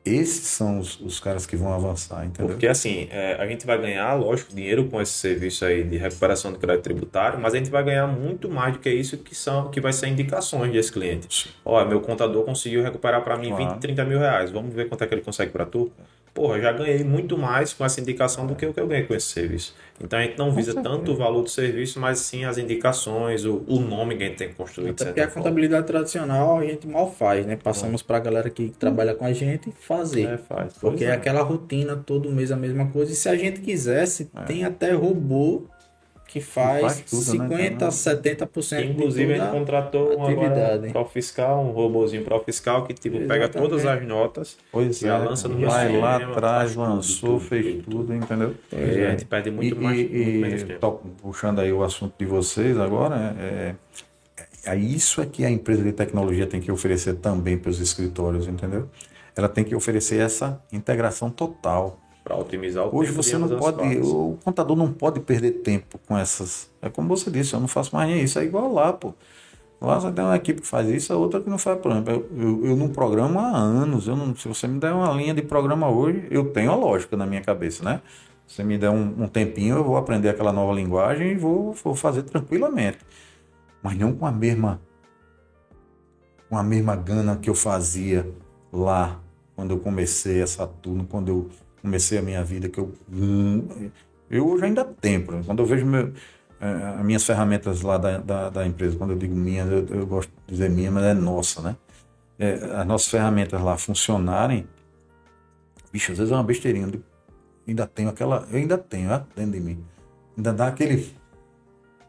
Esses 0.07 0.47
são 0.47 0.79
os, 0.79 1.01
os 1.01 1.19
caras 1.19 1.47
que 1.47 1.57
vão 1.57 1.73
avançar, 1.73 2.25
entendeu? 2.25 2.53
Porque 2.53 2.69
assim, 2.69 3.09
é, 3.11 3.35
a 3.41 3.47
gente 3.49 3.67
vai 3.67 3.77
ganhar, 3.77 4.15
lógico, 4.15 4.55
dinheiro 4.55 4.85
com 4.85 5.03
esse 5.03 5.15
serviço 5.15 5.65
aí 5.65 5.83
de 5.83 5.97
recuperação 5.97 6.53
do 6.53 6.61
crédito 6.61 6.85
tributário, 6.85 7.41
mas 7.41 7.55
a 7.55 7.59
gente 7.59 7.71
vai 7.71 7.83
ganhar 7.83 8.07
muito 8.07 8.49
mais 8.49 8.75
do 8.75 8.79
que 8.79 8.89
isso 8.89 9.19
que 9.19 9.35
são 9.35 9.69
que 9.69 9.81
vai 9.81 9.93
ser 9.93 10.07
indicações 10.07 10.71
desse 10.71 10.93
cliente. 10.93 11.53
Olha, 11.65 11.89
meu 11.89 12.01
contador 12.01 12.45
conseguiu 12.45 12.85
recuperar 12.85 13.25
para 13.25 13.37
mim 13.37 13.49
Claro. 13.49 13.73
20, 13.73 13.81
30 13.81 14.05
mil 14.05 14.21
reais. 14.21 14.53
Vamos 14.53 14.73
ver 14.73 14.89
quanto 14.89 15.03
é 15.03 15.09
que 15.09 15.15
ele 15.15 15.23
consegue 15.23 15.51
para 15.51 15.67
tu? 15.67 15.91
Porra, 16.33 16.61
já 16.61 16.71
ganhei 16.71 17.03
muito 17.03 17.37
mais 17.37 17.73
com 17.73 17.85
essa 17.85 18.01
indicação 18.01 18.47
do 18.47 18.55
que 18.55 18.65
o 18.65 18.73
que 18.73 18.79
eu 18.79 18.87
ganhei 18.87 19.07
com 19.07 19.15
esse 19.15 19.27
serviço. 19.27 19.75
Então 20.03 20.19
a 20.19 20.23
gente 20.23 20.39
não 20.39 20.53
visa 20.53 20.75
tanto 20.83 21.13
o 21.13 21.17
valor 21.17 21.43
do 21.43 21.49
serviço, 21.49 21.99
mas 21.99 22.19
sim 22.19 22.45
as 22.45 22.59
indicações, 22.59 23.45
o, 23.45 23.65
o 23.67 23.81
nome 23.81 24.17
que 24.17 24.25
a 24.25 24.27
gente 24.27 24.37
tem 24.37 24.49
que 24.49 24.55
construir. 24.55 24.91
Até 24.91 25.07
porque 25.07 25.21
a 25.21 25.29
forma. 25.29 25.43
contabilidade 25.43 25.87
tradicional 25.87 26.59
a 26.59 26.65
gente 26.65 26.87
mal 26.87 27.11
faz, 27.11 27.47
né? 27.47 27.57
Passamos 27.57 28.03
para 28.03 28.19
a 28.19 28.21
galera 28.21 28.51
que 28.51 28.71
trabalha 28.71 29.15
com 29.15 29.25
a 29.25 29.33
gente 29.33 29.71
fazer. 29.73 30.27
É, 30.27 30.39
faz. 30.39 30.75
Porque 30.75 31.05
é 31.05 31.09
é. 31.09 31.13
aquela 31.13 31.43
rotina, 31.43 31.97
todo 31.97 32.31
mês 32.31 32.53
a 32.53 32.57
mesma 32.57 32.87
coisa. 32.87 33.13
E 33.13 33.15
se 33.15 33.29
a 33.29 33.37
gente 33.37 33.61
quisesse, 33.61 34.31
tem 34.47 34.65
até 34.65 34.93
robô 34.93 35.65
que 36.27 36.41
faz, 36.41 36.81
faz 36.83 37.01
tudo, 37.03 37.39
né, 37.39 37.49
50% 37.49 37.79
cara? 37.79 37.87
a 37.87 37.91
70% 37.91 38.91
Inclusive, 38.91 39.27
de 39.35 39.41
a 39.41 39.45
gente 39.45 39.53
contratou 39.53 40.19
um 40.19 40.25
atividade. 40.25 40.89
agora 40.89 40.93
pro 40.93 41.05
fiscal, 41.07 41.65
um 41.65 41.71
robozinho 41.71 42.25
pro 42.25 42.39
fiscal 42.41 42.85
que 42.85 42.93
tipo, 42.95 43.21
pega 43.27 43.49
todas 43.49 43.87
as 43.87 44.07
notas 44.07 44.57
Pois 44.73 44.99
Já 44.99 45.17
é, 45.17 45.19
lança 45.19 45.49
no 45.49 45.67
vai 45.67 45.99
lá 46.01 46.17
atrás, 46.17 46.75
lançou, 46.75 47.39
tudo, 47.39 47.41
fez 47.41 47.85
tudo, 47.85 47.99
tudo, 47.99 48.15
entendeu? 48.15 48.55
e 48.73 49.05
a 49.05 49.11
gente 49.11 49.25
perde 49.25 49.51
muito 49.51 49.77
e, 49.77 49.81
mais, 49.81 49.99
e- 49.99 50.03
muito 50.05 50.39
menos 50.41 50.63
e 50.63 50.65
tempo. 50.67 50.81
to- 50.81 51.01
puxando 51.23 51.61
aí 51.61 51.73
o 51.73 51.83
assunto 51.83 52.15
de 52.19 52.27
vocês 52.27 52.77
agora, 52.79 53.35
é, 53.39 53.75
é, 54.67 54.73
é 54.73 54.77
isso 54.77 55.21
é 55.23 55.27
que 55.27 55.45
a 55.45 55.51
empresa 55.51 55.83
de 55.83 55.93
tecnologia 55.93 56.47
tem 56.47 56.61
que 56.61 56.71
oferecer 56.73 57.15
também 57.15 57.57
para 57.57 57.71
os 57.71 57.81
escritórios, 57.81 58.47
entendeu? 58.49 58.89
Ela 59.37 59.49
tem 59.49 59.63
que 59.65 59.75
oferecer 59.75 60.19
essa 60.21 60.61
integração 60.73 61.31
total. 61.31 62.01
Para 62.27 62.35
otimizar 62.35 62.85
o 62.85 62.89
Hoje 62.89 63.13
tempo 63.13 63.23
de 63.23 63.29
você 63.29 63.39
não 63.39 63.49
pode, 63.57 63.77
partes. 63.77 64.05
o 64.05 64.37
contador 64.45 64.75
não 64.77 64.93
pode 64.93 65.21
perder 65.21 65.53
tempo 65.63 65.97
com 66.09 66.19
essas. 66.19 66.69
É 66.83 66.91
como 66.91 67.07
você 67.07 67.31
disse, 67.31 67.55
eu 67.55 67.61
não 67.61 67.69
faço 67.69 67.95
mais 67.95 68.11
nem 68.11 68.21
isso, 68.21 68.37
é 68.41 68.43
igual 68.43 68.73
lá, 68.73 68.93
pô. 68.93 69.15
Lá 69.81 70.01
você 70.01 70.11
tem 70.11 70.25
uma 70.25 70.35
equipe 70.35 70.61
que 70.61 70.67
faz 70.67 70.89
isso, 70.89 71.13
a 71.13 71.17
outra 71.17 71.41
que 71.41 71.49
não 71.49 71.57
faz, 71.57 71.79
por 71.79 71.93
exemplo. 71.93 72.13
Eu, 72.13 72.29
eu, 72.37 72.67
eu 72.67 72.77
não 72.77 72.89
programo 72.89 73.39
há 73.39 73.57
anos. 73.57 74.09
Eu 74.09 74.17
não, 74.17 74.35
se 74.35 74.49
você 74.49 74.67
me 74.67 74.81
der 74.81 74.93
uma 74.93 75.13
linha 75.13 75.33
de 75.33 75.43
programa 75.43 75.89
hoje, 75.89 76.27
eu 76.29 76.51
tenho 76.51 76.73
a 76.73 76.75
lógica 76.75 77.17
na 77.17 77.27
minha 77.27 77.43
cabeça, 77.43 77.85
né? 77.85 78.03
Se 78.45 78.57
você 78.57 78.65
me 78.65 78.77
der 78.77 78.91
um, 78.91 79.23
um 79.23 79.29
tempinho, 79.29 79.77
eu 79.77 79.85
vou 79.85 79.97
aprender 79.97 80.29
aquela 80.29 80.53
nova 80.53 80.73
linguagem 80.73 81.31
e 81.31 81.35
vou, 81.37 81.75
vou 81.75 81.95
fazer 81.95 82.25
tranquilamente. 82.25 82.99
Mas 83.81 83.97
não 83.97 84.13
com 84.13 84.27
a 84.27 84.33
mesma 84.33 84.81
com 86.49 86.57
com 86.57 86.59
a 86.59 86.63
mesma 86.65 86.97
gana 86.97 87.37
que 87.37 87.49
eu 87.49 87.55
fazia 87.55 88.29
lá 88.73 89.21
quando 89.55 89.71
eu 89.71 89.79
comecei 89.79 90.43
a 90.43 90.47
Saturno, 90.47 91.07
quando 91.07 91.29
eu 91.29 91.49
comecei 91.87 92.19
a 92.19 92.23
minha 92.23 92.43
vida, 92.43 92.69
que 92.69 92.79
eu 92.79 92.93
hum, 93.11 93.91
eu 94.29 94.49
hoje 94.49 94.65
ainda 94.65 94.85
tenho, 94.85 95.25
quando 95.45 95.61
eu 95.61 95.67
vejo 95.67 95.87
meu, 95.87 96.13
é, 96.61 96.67
as 96.99 97.05
minhas 97.05 97.25
ferramentas 97.25 97.81
lá 97.83 97.97
da, 97.97 98.19
da, 98.19 98.51
da, 98.51 98.67
empresa, 98.67 98.97
quando 98.99 99.13
eu 99.13 99.17
digo 99.17 99.37
minha, 99.37 99.63
eu, 99.63 99.87
eu, 99.87 100.07
gosto 100.07 100.31
de 100.47 100.53
dizer 100.53 100.69
minha, 100.69 100.91
mas 100.91 101.05
é 101.05 101.15
nossa, 101.15 101.63
né? 101.63 101.77
É, 102.39 102.55
as 102.55 102.87
nossas 102.87 103.09
ferramentas 103.09 103.63
lá 103.63 103.79
funcionarem, 103.79 104.67
bicho, 105.93 106.11
às 106.11 106.19
vezes 106.19 106.33
é 106.33 106.35
uma 106.35 106.43
besteirinha, 106.43 106.91
ainda 107.69 107.87
tenho 107.87 108.09
aquela, 108.09 108.47
eu 108.51 108.59
ainda 108.59 108.77
tenho, 108.77 109.09
dentro 109.37 109.53
de 109.53 109.61
mim, 109.61 109.85
ainda 110.37 110.53
dá 110.53 110.67
aquele... 110.67 111.15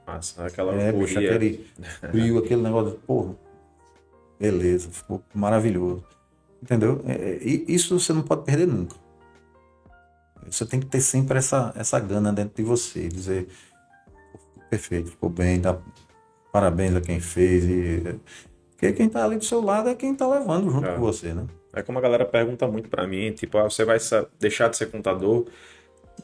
Massa, 0.07 0.45
aquela 0.45 0.73
é, 0.73 0.91
bicho, 0.91 1.19
aquele 1.19 1.67
frio, 2.09 2.39
aquele 2.39 2.61
negócio, 2.63 2.99
porra, 3.05 3.35
beleza, 4.39 4.89
ficou 4.89 5.21
maravilhoso, 5.35 6.03
entendeu? 6.63 7.03
É, 7.05 7.13
é 7.13 7.43
isso 7.43 7.99
você 7.99 8.11
não 8.11 8.23
pode 8.23 8.43
perder 8.43 8.65
nunca. 8.65 9.06
Você 10.49 10.65
tem 10.65 10.79
que 10.79 10.85
ter 10.85 11.01
sempre 11.01 11.37
essa, 11.37 11.73
essa 11.75 11.99
gana 11.99 12.31
dentro 12.31 12.55
de 12.55 12.63
você, 12.63 13.07
dizer, 13.07 13.47
perfeito, 14.69 15.11
ficou 15.11 15.29
bem, 15.29 15.59
dá 15.59 15.77
parabéns 16.51 16.95
a 16.95 17.01
quem 17.01 17.19
fez. 17.19 17.65
E, 17.65 18.19
porque 18.71 18.93
quem 18.93 19.07
está 19.07 19.25
ali 19.25 19.37
do 19.37 19.45
seu 19.45 19.61
lado 19.61 19.89
é 19.89 19.95
quem 19.95 20.13
está 20.13 20.27
levando 20.27 20.69
junto 20.69 20.87
é. 20.87 20.93
com 20.93 21.01
você, 21.01 21.33
né? 21.33 21.45
É 21.73 21.81
como 21.81 21.99
a 21.99 22.01
galera 22.01 22.25
pergunta 22.25 22.67
muito 22.67 22.89
para 22.89 23.05
mim, 23.05 23.31
tipo, 23.31 23.57
ah, 23.57 23.63
você 23.63 23.85
vai 23.85 23.97
deixar 24.39 24.69
de 24.69 24.77
ser 24.77 24.87
contador? 24.87 25.45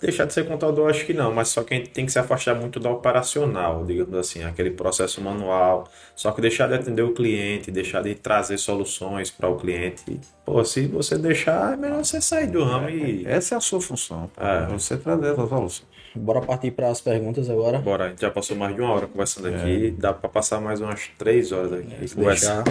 Deixar 0.01 0.25
de 0.25 0.33
ser 0.33 0.47
contador, 0.47 0.89
acho 0.89 1.05
que 1.05 1.13
não, 1.13 1.31
mas 1.33 1.49
só 1.49 1.63
que 1.63 1.73
a 1.73 1.77
gente 1.77 1.89
tem 1.91 2.05
que 2.05 2.11
se 2.11 2.19
afastar 2.19 2.55
muito 2.55 2.79
do 2.79 2.89
operacional, 2.89 3.85
digamos 3.85 4.15
assim, 4.15 4.43
aquele 4.43 4.71
processo 4.71 5.21
manual. 5.21 5.87
Só 6.15 6.31
que 6.31 6.41
deixar 6.41 6.67
de 6.67 6.75
atender 6.75 7.03
o 7.03 7.13
cliente, 7.13 7.71
deixar 7.71 8.01
de 8.01 8.15
trazer 8.15 8.57
soluções 8.57 9.29
para 9.29 9.47
o 9.47 9.55
cliente. 9.55 10.19
Pô, 10.43 10.63
se 10.65 10.87
você 10.87 11.17
deixar, 11.17 11.73
é 11.73 11.77
melhor 11.77 12.03
você 12.03 12.19
sair 12.19 12.47
do 12.47 12.63
ramo 12.63 12.89
e. 12.89 13.25
Essa 13.25 13.55
é 13.55 13.57
a 13.57 13.61
sua 13.61 13.79
função, 13.79 14.29
é. 14.37 14.65
você 14.65 14.97
trazer 14.97 15.31
essa 15.31 15.47
solução. 15.47 15.85
Bora 16.15 16.41
partir 16.41 16.71
para 16.71 16.89
as 16.89 17.01
perguntas 17.01 17.49
agora. 17.49 17.79
Bora, 17.79 18.05
a 18.05 18.09
gente 18.09 18.21
já 18.21 18.29
passou 18.29 18.55
mais 18.55 18.75
de 18.75 18.81
uma 18.81 18.93
hora 18.93 19.07
conversando 19.07 19.47
é. 19.47 19.55
aqui. 19.55 19.95
Dá 19.97 20.13
para 20.13 20.29
passar 20.29 20.61
mais 20.61 20.79
umas 20.79 21.09
três 21.17 21.51
horas 21.51 21.73
aqui. 21.73 21.95
É, 22.01 22.07
se 22.07 22.15
deixar. 22.15 22.63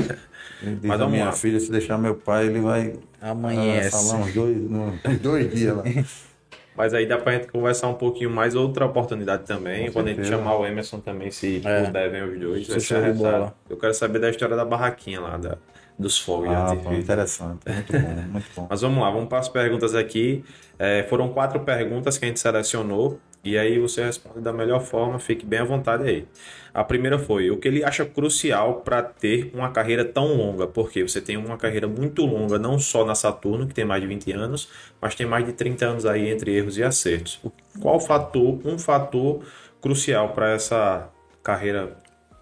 Mas 0.83 1.01
a 1.01 1.09
minha 1.09 1.27
lá. 1.27 1.33
filha, 1.33 1.59
se 1.59 1.71
deixar 1.71 1.99
meu 1.99 2.15
pai, 2.15 2.47
ele 2.47 2.61
vai 2.61 2.95
amanhã 3.21 3.91
falar 3.91 4.17
uns 4.19 4.33
dois, 4.33 4.57
uns 4.57 5.19
dois 5.21 5.53
dias 5.53 5.77
lá. 5.77 5.83
Mas 6.77 6.95
aí 6.95 7.07
dá 7.07 7.19
pra 7.19 7.33
gente 7.33 7.49
conversar 7.49 7.89
um 7.89 7.95
pouquinho 7.95 8.31
mais 8.31 8.55
outra 8.55 8.87
oportunidade 8.87 9.45
também. 9.45 9.87
Com 9.87 9.93
quando 9.93 10.07
certeza. 10.07 10.29
a 10.29 10.31
gente 10.31 10.43
chamar 10.43 10.57
o 10.57 10.67
Emerson 10.67 11.01
também, 11.01 11.31
se 11.31 11.61
é. 11.65 11.85
puder, 11.85 12.11
vem 12.11 12.23
os 12.23 12.41
dois. 12.41 12.69
Vai 12.69 12.81
ser 12.81 13.13
bola. 13.15 13.55
Eu 13.69 13.77
quero 13.77 13.95
saber 13.95 14.19
da 14.19 14.31
história 14.31 14.57
da 14.57 14.65
barraquinha 14.65 15.21
lá, 15.21 15.37
da, 15.37 15.59
dos 15.99 16.19
fogos. 16.19 16.49
Ah, 16.49 16.75
pô, 16.83 16.93
interessante. 16.93 17.61
Muito 17.69 17.93
bom, 17.93 18.23
muito 18.31 18.47
bom. 18.57 18.67
Mas 18.71 18.81
vamos 18.81 19.03
lá, 19.03 19.11
vamos 19.11 19.29
para 19.29 19.39
as 19.39 19.49
perguntas 19.49 19.95
aqui. 19.95 20.45
É, 20.79 21.03
foram 21.05 21.29
quatro 21.29 21.61
perguntas 21.61 22.17
que 22.17 22.25
a 22.25 22.29
gente 22.29 22.41
selecionou. 22.41 23.21
E 23.45 23.59
aí 23.59 23.79
você 23.79 24.05
responde 24.05 24.41
da 24.41 24.53
melhor 24.53 24.81
forma, 24.81 25.19
fique 25.19 25.45
bem 25.45 25.59
à 25.59 25.65
vontade 25.65 26.05
aí. 26.05 26.27
A 26.73 26.85
primeira 26.85 27.19
foi: 27.19 27.51
o 27.51 27.57
que 27.57 27.67
ele 27.67 27.85
acha 27.85 28.05
crucial 28.05 28.83
para 28.83 29.03
ter 29.03 29.51
uma 29.53 29.71
carreira 29.71 30.05
tão 30.05 30.37
longa? 30.37 30.67
Porque 30.67 31.03
você 31.03 31.21
tem 31.21 31.37
uma 31.37 31.57
carreira 31.57 31.89
muito 31.89 32.25
longa, 32.25 32.59
não 32.59 32.79
só 32.79 33.05
na 33.05 33.15
Saturno, 33.15 33.67
que 33.67 33.75
tem 33.75 33.85
mais 33.85 34.01
de 34.01 34.07
20 34.07 34.33
anos, 34.33 34.69
mas 35.01 35.15
tem 35.17 35.27
mais 35.27 35.45
de 35.45 35.53
30 35.53 35.85
anos 35.85 36.07
aí 36.07 36.31
entre 36.31 36.57
erros 36.57 36.79
e 36.79 36.85
acertos. 36.85 37.41
Qual 37.81 37.99
fator, 37.99 38.61
um 38.65 38.79
fator 38.79 39.43
crucial 39.81 40.31
para 40.31 40.53
essa 40.53 41.11
carreira 41.43 41.97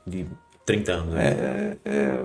de 0.06 0.26
30 0.66 0.92
anos? 0.92 1.14
Né? 1.14 1.28
É, 1.28 1.76
é, 1.90 2.24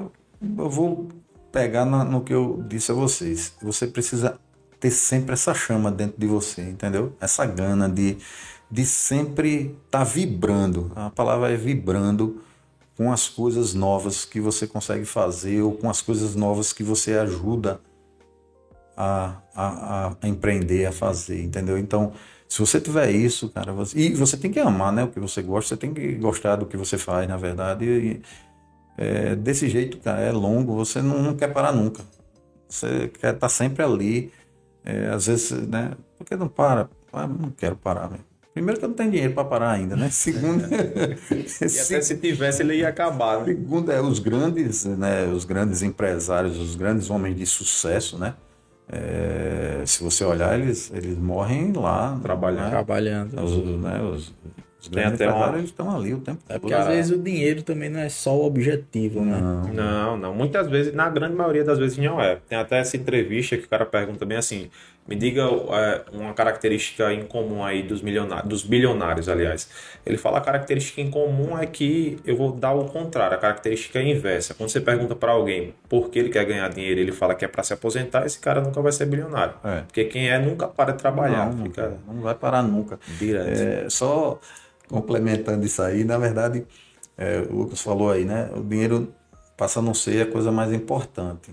eu 0.58 0.70
vou 0.70 1.08
pegar 1.50 1.86
no 1.86 2.22
que 2.22 2.34
eu 2.34 2.62
disse 2.68 2.92
a 2.92 2.96
vocês. 2.96 3.56
Você 3.62 3.88
precisa 3.88 4.38
ter 4.80 4.92
sempre 4.92 5.34
essa 5.34 5.54
chama 5.54 5.90
dentro 5.90 6.20
de 6.20 6.28
você, 6.28 6.62
entendeu? 6.62 7.16
Essa 7.20 7.46
gana 7.46 7.90
de 7.90 8.18
de 8.76 8.86
sempre 8.86 9.78
estar 9.86 10.00
tá 10.00 10.04
vibrando. 10.04 10.92
A 10.98 11.10
palavra 11.10 11.50
é 11.50 11.56
vibrando 11.56 12.42
com 12.98 13.10
as 13.10 13.30
coisas 13.30 13.74
novas 13.74 14.26
que 14.26 14.42
você 14.42 14.68
consegue 14.68 15.06
fazer 15.06 15.62
ou 15.62 15.72
com 15.72 15.90
as 15.90 16.02
coisas 16.02 16.36
novas 16.36 16.74
que 16.74 16.84
você 16.84 17.14
ajuda 17.14 17.80
a, 18.98 19.38
a, 19.56 20.16
a 20.22 20.28
empreender, 20.28 20.86
a 20.86 20.92
fazer, 20.92 21.42
entendeu? 21.42 21.78
Então, 21.78 22.12
se 22.50 22.60
você 22.60 22.82
tiver 22.82 23.12
isso, 23.12 23.48
cara, 23.48 23.72
você, 23.72 23.98
e 23.98 24.14
você 24.14 24.36
tem 24.36 24.52
que 24.52 24.60
amar, 24.60 24.92
né? 24.92 25.06
O 25.06 25.08
que 25.08 25.22
você 25.22 25.42
gosta, 25.42 25.70
você 25.70 25.78
tem 25.78 25.94
que 25.94 26.12
gostar 26.16 26.58
do 26.58 26.66
que 26.66 26.76
você 26.76 26.98
faz, 26.98 27.30
na 27.30 27.38
verdade. 27.38 27.86
E, 27.86 28.22
é, 28.98 29.38
desse 29.38 29.70
jeito, 29.70 30.00
cara, 30.00 30.20
é 30.20 30.34
longo, 30.34 30.76
você 30.76 31.02
não, 31.02 31.24
não 31.24 31.34
quer 31.34 31.48
parar 31.48 31.72
nunca. 31.72 32.04
Você 32.68 33.08
quer 33.08 33.36
estar 33.36 33.40
tá 33.40 33.50
sempre 33.50 33.84
ali. 33.84 34.34
É, 34.84 35.08
às 35.08 35.28
vezes, 35.28 35.52
né? 35.66 35.94
Por 36.18 36.26
que 36.26 36.36
não 36.36 36.50
para? 36.50 36.90
Ah, 37.14 37.26
não 37.26 37.52
quero 37.52 37.78
parar, 37.78 38.08
velho. 38.08 38.35
Primeiro 38.56 38.80
que 38.80 38.86
eu 38.86 38.90
não 38.90 38.96
tenho 38.96 39.12
dinheiro 39.12 39.34
para 39.34 39.44
parar 39.44 39.72
ainda, 39.72 39.98
né? 39.98 40.08
Segundo, 40.10 40.64
e 40.64 41.80
até 41.80 42.00
se 42.02 42.16
tivesse 42.16 42.64
ele 42.64 42.78
ia 42.78 42.88
acabar. 42.88 43.40
Né? 43.40 43.48
Segundo 43.48 43.92
é 43.92 44.00
os 44.00 44.20
grandes, 44.20 44.86
né? 44.86 45.26
Os 45.26 45.44
grandes 45.44 45.84
empresários, 45.84 46.58
os 46.58 46.74
grandes 46.74 47.10
homens 47.10 47.36
de 47.36 47.46
sucesso, 47.46 48.18
né? 48.18 48.34
É, 48.88 49.84
se 49.86 50.02
você 50.02 50.24
olhar, 50.24 50.58
eles, 50.58 50.90
eles 50.96 51.18
morrem 51.18 51.74
lá 51.74 52.18
trabalhando. 52.22 52.64
Né? 52.64 52.70
Trabalhando. 52.70 53.44
Os, 53.44 53.82
né? 53.82 54.02
os, 54.02 54.34
os 54.80 54.88
Tem 54.88 55.04
até 55.04 55.30
uma... 55.30 55.58
eles 55.58 55.66
estão 55.66 55.94
ali 55.94 56.14
o 56.14 56.20
tempo 56.20 56.40
é 56.48 56.58
porque 56.58 56.74
às 56.74 56.88
vezes 56.88 57.12
o 57.12 57.18
dinheiro 57.18 57.62
também 57.62 57.90
não 57.90 58.00
é 58.00 58.08
só 58.08 58.38
o 58.38 58.46
objetivo, 58.46 59.20
né? 59.20 59.38
Não, 59.38 59.74
não, 59.74 60.18
não. 60.18 60.34
Muitas 60.34 60.70
vezes, 60.70 60.94
na 60.94 61.10
grande 61.10 61.36
maioria 61.36 61.66
das 61.66 61.78
vezes 61.78 61.98
não 61.98 62.22
é. 62.22 62.38
Tem 62.48 62.58
até 62.58 62.78
essa 62.78 62.96
entrevista 62.96 63.58
que 63.58 63.66
o 63.66 63.70
cara 63.70 63.86
pergunta 63.86 64.26
bem 64.26 64.38
assim: 64.38 64.70
me 65.08 65.16
diga 65.16 65.44
é, 65.44 66.02
uma 66.14 66.34
característica 66.34 67.14
em 67.14 67.26
comum 67.26 67.64
aí 67.64 67.84
dos 67.84 68.02
milionários, 68.02 68.48
dos 68.50 68.64
bilionários, 68.64 69.30
aliás. 69.30 69.70
Ele 70.04 70.18
fala 70.18 70.40
a 70.40 70.42
característica 70.42 71.00
em 71.00 71.12
comum 71.12 71.58
é 71.58 71.68
que 71.68 72.18
eu 72.26 72.36
vou 72.36 72.52
dar 72.52 72.74
o 72.74 72.86
contrário, 72.86 73.38
a 73.38 73.40
característica 73.40 74.00
é 74.00 74.10
inversa. 74.10 74.56
Quando 74.56 74.70
você 74.70 74.82
pergunta 74.82 75.16
para 75.16 75.32
alguém 75.32 75.76
por 75.88 76.10
que 76.10 76.18
ele 76.18 76.30
quer 76.30 76.44
ganhar 76.46 76.68
dinheiro, 76.70 77.00
ele 77.00 77.12
fala 77.12 77.36
que 77.36 77.46
é 77.46 77.48
para 77.48 77.62
se 77.62 77.74
aposentar, 77.74 78.26
esse 78.26 78.40
cara 78.40 78.62
nunca 78.62 78.82
vai 78.82 78.92
ser 78.92 79.06
bilionário. 79.06 79.54
É. 79.64 79.82
Porque 79.82 80.06
quem 80.06 80.30
é 80.30 80.40
nunca 80.40 80.68
para 80.68 80.92
de 80.92 80.98
trabalhar. 80.98 81.54
Não, 81.54 81.66
fica... 81.66 81.98
não 82.08 82.22
vai 82.22 82.34
parar 82.34 82.64
nunca. 82.64 83.00
Direto. 83.20 83.62
É, 83.62 83.90
só 83.90 84.40
complementando 84.90 85.64
isso 85.66 85.84
aí, 85.84 86.04
na 86.04 86.18
verdade, 86.18 86.66
é, 87.16 87.40
o 87.50 87.58
Lucas 87.58 87.82
falou 87.82 88.10
aí, 88.12 88.26
né? 88.26 88.50
O 88.56 88.64
dinheiro 88.64 89.14
passa 89.56 89.80
a 89.80 89.82
não 89.84 89.94
ser 89.94 90.28
a 90.28 90.32
coisa 90.32 90.52
mais 90.52 90.74
importante. 90.74 91.52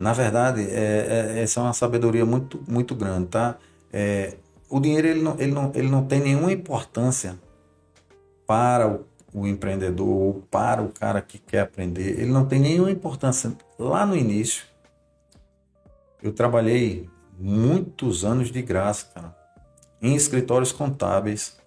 Na 0.00 0.14
verdade, 0.14 0.62
é, 0.62 1.34
é, 1.36 1.42
essa 1.42 1.60
é 1.60 1.62
uma 1.62 1.74
sabedoria 1.74 2.24
muito, 2.24 2.58
muito 2.66 2.94
grande, 2.94 3.26
tá? 3.26 3.58
É, 3.92 4.34
o 4.66 4.80
dinheiro 4.80 5.06
ele 5.06 5.20
não, 5.20 5.38
ele, 5.38 5.52
não, 5.52 5.72
ele 5.74 5.88
não 5.90 6.06
tem 6.06 6.20
nenhuma 6.20 6.50
importância 6.50 7.38
para 8.46 8.88
o, 8.88 9.04
o 9.34 9.46
empreendedor 9.46 10.08
ou 10.08 10.34
para 10.50 10.80
o 10.80 10.88
cara 10.88 11.20
que 11.20 11.38
quer 11.38 11.60
aprender. 11.60 12.18
Ele 12.18 12.32
não 12.32 12.46
tem 12.46 12.58
nenhuma 12.58 12.90
importância. 12.90 13.52
Lá 13.78 14.06
no 14.06 14.16
início, 14.16 14.64
eu 16.22 16.32
trabalhei 16.32 17.06
muitos 17.38 18.24
anos 18.24 18.50
de 18.50 18.62
graça, 18.62 19.06
cara, 19.14 19.36
em 20.00 20.14
escritórios 20.14 20.72
contábeis. 20.72 21.58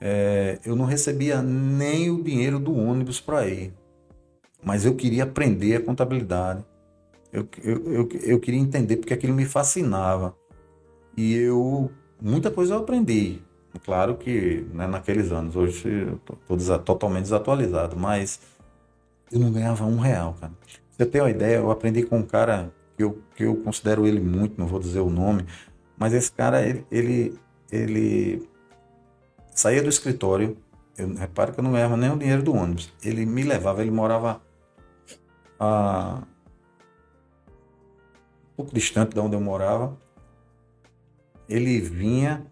É, 0.00 0.58
eu 0.64 0.74
não 0.74 0.84
recebia 0.84 1.40
nem 1.40 2.10
o 2.10 2.24
dinheiro 2.24 2.58
do 2.58 2.76
ônibus 2.76 3.20
para 3.20 3.46
ir, 3.46 3.72
mas 4.64 4.84
eu 4.84 4.96
queria 4.96 5.22
aprender 5.22 5.76
a 5.76 5.80
contabilidade 5.80 6.64
eu, 7.36 7.46
eu, 7.62 7.92
eu, 7.92 8.08
eu 8.22 8.40
queria 8.40 8.58
entender 8.58 8.96
porque 8.96 9.12
aquilo 9.12 9.34
me 9.34 9.44
fascinava. 9.44 10.34
E 11.14 11.34
eu, 11.34 11.90
muita 12.20 12.50
coisa 12.50 12.74
eu 12.74 12.78
aprendi. 12.78 13.42
Claro 13.84 14.16
que 14.16 14.66
né, 14.72 14.86
naqueles 14.86 15.30
anos, 15.30 15.54
hoje 15.54 15.86
eu 15.86 16.14
estou 16.56 16.78
totalmente 16.78 17.24
desatualizado, 17.24 17.94
mas 17.94 18.40
eu 19.30 19.38
não 19.38 19.52
ganhava 19.52 19.84
um 19.84 19.98
real, 19.98 20.34
cara. 20.40 20.52
Você 20.90 21.04
tem 21.04 21.20
uma 21.20 21.30
ideia, 21.30 21.56
eu 21.56 21.70
aprendi 21.70 22.02
com 22.04 22.18
um 22.18 22.22
cara 22.22 22.72
que 22.96 23.04
eu, 23.04 23.18
que 23.34 23.44
eu 23.44 23.54
considero 23.56 24.06
ele 24.06 24.18
muito, 24.18 24.58
não 24.58 24.66
vou 24.66 24.80
dizer 24.80 25.00
o 25.00 25.10
nome, 25.10 25.44
mas 25.98 26.14
esse 26.14 26.32
cara, 26.32 26.66
ele, 26.66 26.86
ele, 26.90 27.38
ele 27.70 28.48
saía 29.50 29.82
do 29.82 29.90
escritório, 29.90 30.56
eu 30.96 31.14
reparo 31.14 31.52
que 31.52 31.60
eu 31.60 31.64
não 31.64 31.72
ganhava 31.72 31.98
nem 31.98 32.10
o 32.10 32.16
dinheiro 32.16 32.42
do 32.42 32.54
ônibus. 32.54 32.90
Ele 33.04 33.26
me 33.26 33.42
levava, 33.42 33.82
ele 33.82 33.90
morava 33.90 34.40
a 35.60 36.22
pouco 38.56 38.74
distante 38.74 39.12
de 39.12 39.20
onde 39.20 39.36
eu 39.36 39.40
morava. 39.40 39.96
Ele 41.48 41.80
vinha, 41.80 42.46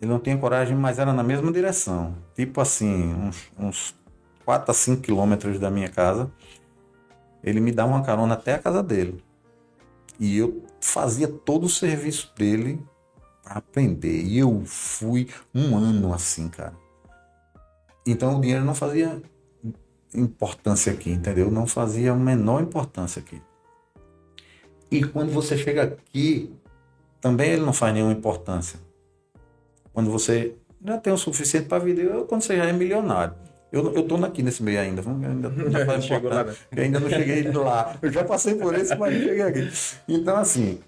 ele 0.00 0.10
não 0.10 0.18
tinha 0.18 0.36
coragem, 0.36 0.76
mas 0.76 0.98
era 0.98 1.12
na 1.12 1.22
mesma 1.22 1.50
direção. 1.52 2.16
Tipo 2.34 2.60
assim, 2.60 3.14
uns, 3.14 3.50
uns 3.58 3.94
4 4.44 4.70
a 4.70 4.74
5 4.74 5.02
quilômetros 5.02 5.58
da 5.58 5.70
minha 5.70 5.88
casa. 5.88 6.30
Ele 7.42 7.60
me 7.60 7.72
dava 7.72 7.92
uma 7.92 8.02
carona 8.02 8.34
até 8.34 8.54
a 8.54 8.58
casa 8.58 8.82
dele. 8.82 9.22
E 10.18 10.36
eu 10.36 10.62
fazia 10.80 11.28
todo 11.28 11.64
o 11.64 11.68
serviço 11.68 12.32
dele 12.36 12.84
para 13.42 13.54
aprender. 13.54 14.22
E 14.22 14.38
eu 14.38 14.62
fui 14.66 15.28
um 15.54 15.76
ano 15.76 16.12
assim, 16.12 16.48
cara. 16.48 16.74
Então 18.04 18.38
o 18.38 18.40
dinheiro 18.40 18.64
não 18.64 18.74
fazia 18.74 19.22
importância 20.14 20.92
aqui, 20.92 21.10
entendeu? 21.10 21.50
Não 21.50 21.66
fazia 21.66 22.12
a 22.12 22.16
menor 22.16 22.62
importância 22.62 23.20
aqui. 23.20 23.40
E 24.90 25.04
quando 25.04 25.30
você 25.30 25.56
chega 25.56 25.82
aqui, 25.82 26.50
também 27.20 27.52
ele 27.52 27.62
não 27.62 27.72
faz 27.72 27.92
nenhuma 27.94 28.12
importância. 28.12 28.78
Quando 29.92 30.10
você 30.10 30.54
já 30.84 30.98
tem 30.98 31.12
o 31.12 31.18
suficiente 31.18 31.66
para 31.66 31.82
viver, 31.82 32.08
quando 32.28 32.42
você 32.42 32.56
já 32.56 32.66
é 32.66 32.72
milionário. 32.72 33.34
Eu, 33.70 33.94
eu 33.94 34.02
tô 34.02 34.16
aqui 34.24 34.42
nesse 34.42 34.62
meio 34.62 34.80
ainda. 34.80 35.02
Ainda 35.02 35.50
não, 35.84 36.00
chegou 36.00 36.30
lá, 36.30 36.46
eu 36.74 36.82
ainda 36.82 37.00
não 37.00 37.10
cheguei 37.10 37.42
lá. 37.52 37.96
Eu 38.00 38.10
já 38.10 38.24
passei 38.24 38.54
por 38.54 38.74
esse, 38.74 38.94
mas 38.96 39.12
não 39.12 39.20
cheguei 39.20 39.42
aqui. 39.42 39.68
Então, 40.08 40.36
assim, 40.36 40.78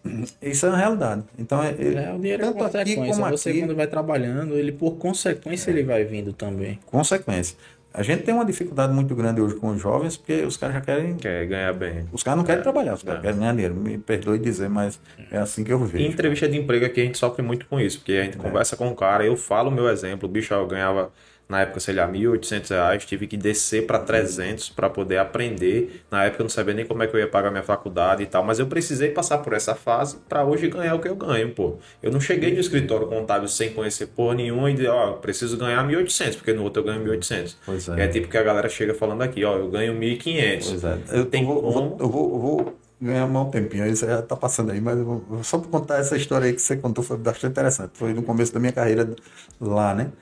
isso 0.41 0.65
é 0.65 0.69
uma 0.71 0.79
realidade. 0.79 1.25
Então, 1.39 1.63
é, 1.63 1.69
é 1.71 2.15
o 2.15 2.19
dinheiro 2.19 2.45
é 2.45 2.53
consequência. 2.53 2.81
Aqui 2.81 2.95
como 2.97 3.31
você, 3.31 3.51
aqui, 3.51 3.61
quando 3.61 3.77
vai 3.77 3.87
trabalhando, 3.87 4.55
ele, 4.55 4.73
por 4.73 4.93
consequência, 4.93 5.71
é. 5.71 5.75
ele 5.75 5.83
vai 5.83 6.05
vindo 6.05 6.33
também. 6.33 6.79
Consequência. 6.87 7.55
A 7.93 8.03
gente 8.03 8.23
tem 8.23 8.33
uma 8.33 8.45
dificuldade 8.45 8.93
muito 8.93 9.15
grande 9.17 9.41
hoje 9.41 9.57
com 9.57 9.71
os 9.71 9.81
jovens, 9.81 10.17
porque 10.17 10.43
os 10.43 10.57
caras 10.57 10.77
já 10.77 10.81
querem. 10.81 11.17
Quer 11.17 11.47
ganhar 11.47 11.73
bem. 11.73 12.07
Os 12.13 12.23
caras 12.23 12.39
não 12.39 12.45
querem 12.45 12.61
é. 12.61 12.63
trabalhar, 12.63 12.95
os 12.95 13.03
caras 13.03 13.19
é. 13.19 13.23
querem 13.23 13.39
ganhar 13.39 13.53
dinheiro. 13.53 13.75
Me 13.75 13.99
perdoe 13.99 14.39
dizer, 14.39 14.69
mas 14.69 15.01
é 15.31 15.39
assim 15.39 15.65
que 15.65 15.73
eu 15.73 15.79
vejo. 15.79 16.05
Em 16.05 16.09
entrevista 16.09 16.49
de 16.49 16.57
emprego 16.57 16.87
aqui 16.87 17.01
a 17.01 17.05
gente 17.05 17.19
sofre 17.19 17.43
muito 17.43 17.67
com 17.67 17.81
isso, 17.81 17.99
porque 17.99 18.13
a 18.13 18.25
gente 18.25 18.39
é. 18.39 18.41
conversa 18.41 18.77
com 18.77 18.89
o 18.89 18.95
cara, 18.95 19.25
eu 19.25 19.37
falo 19.37 19.71
o 19.71 19.73
meu 19.73 19.89
exemplo, 19.89 20.29
o 20.29 20.33
bicho 20.33 20.55
eu 20.55 20.67
ganhava 20.67 21.11
na 21.51 21.63
época, 21.63 21.81
sei 21.81 21.97
lá, 21.97 22.07
R$ 22.07 22.13
1.800, 22.13 23.05
tive 23.05 23.27
que 23.27 23.37
descer 23.37 23.85
para 23.85 23.99
300 23.99 24.69
para 24.69 24.89
poder 24.89 25.19
aprender. 25.19 26.01
Na 26.09 26.25
época 26.25 26.43
eu 26.43 26.45
não 26.45 26.49
sabia 26.49 26.73
nem 26.73 26.87
como 26.87 27.03
é 27.03 27.09
que 27.09 27.17
eu 27.17 27.19
ia 27.19 27.27
pagar 27.27 27.51
minha 27.51 27.65
faculdade 27.65 28.23
e 28.23 28.27
tal, 28.27 28.45
mas 28.45 28.61
eu 28.61 28.67
precisei 28.69 29.11
passar 29.11 29.39
por 29.39 29.53
essa 29.53 29.75
fase 29.75 30.19
para 30.29 30.45
hoje 30.45 30.69
ganhar 30.69 30.95
o 30.95 31.01
que 31.01 31.09
eu 31.09 31.17
ganho, 31.17 31.51
pô. 31.51 31.75
Eu 32.01 32.13
não 32.13 32.21
cheguei 32.21 32.55
no 32.55 32.61
escritório 32.61 33.09
contábil 33.09 33.49
sem 33.49 33.73
conhecer 33.73 34.07
porra 34.07 34.37
nenhuma 34.37 34.71
e 34.71 34.87
ó, 34.87 35.15
preciso 35.15 35.57
ganhar 35.57 35.85
1.800, 35.85 36.37
porque 36.37 36.53
no 36.53 36.63
outro 36.63 36.83
eu 36.83 36.87
ganho 36.87 37.05
1.800. 37.05 37.57
Pois 37.67 37.89
é. 37.89 38.05
É 38.05 38.07
tipo 38.07 38.29
que 38.29 38.39
a 38.39 38.43
galera 38.45 38.69
chega 38.69 38.95
falando 38.95 39.23
aqui, 39.23 39.45
ó, 39.45 39.59
eu 39.59 39.69
ganho 39.69 39.93
1.500. 39.95 40.69
Pois 40.69 40.85
é. 40.85 40.99
Eu, 41.11 41.27
Tem 41.27 41.45
vou, 41.45 41.61
como... 41.61 41.97
eu 41.99 42.09
vou, 42.09 42.33
eu 42.33 42.39
vou 42.39 42.79
ganhar 43.01 43.27
mais 43.27 43.47
um 43.49 43.51
tempinho, 43.51 43.87
isso 43.89 44.07
já 44.07 44.23
tá 44.23 44.37
passando 44.37 44.71
aí, 44.71 44.81
mas 44.81 44.97
vou, 45.01 45.25
só 45.43 45.59
para 45.59 45.69
contar 45.69 45.99
essa 45.99 46.17
história 46.17 46.47
aí 46.47 46.53
que 46.53 46.63
você 46.63 46.77
contou 46.77 47.03
foi 47.03 47.17
bastante 47.17 47.51
interessante. 47.51 47.91
Foi 47.95 48.15
no 48.15 48.23
começo 48.23 48.55
da 48.55 48.61
minha 48.61 48.73
carreira 48.73 49.17
lá, 49.61 49.95
né? 49.97 50.13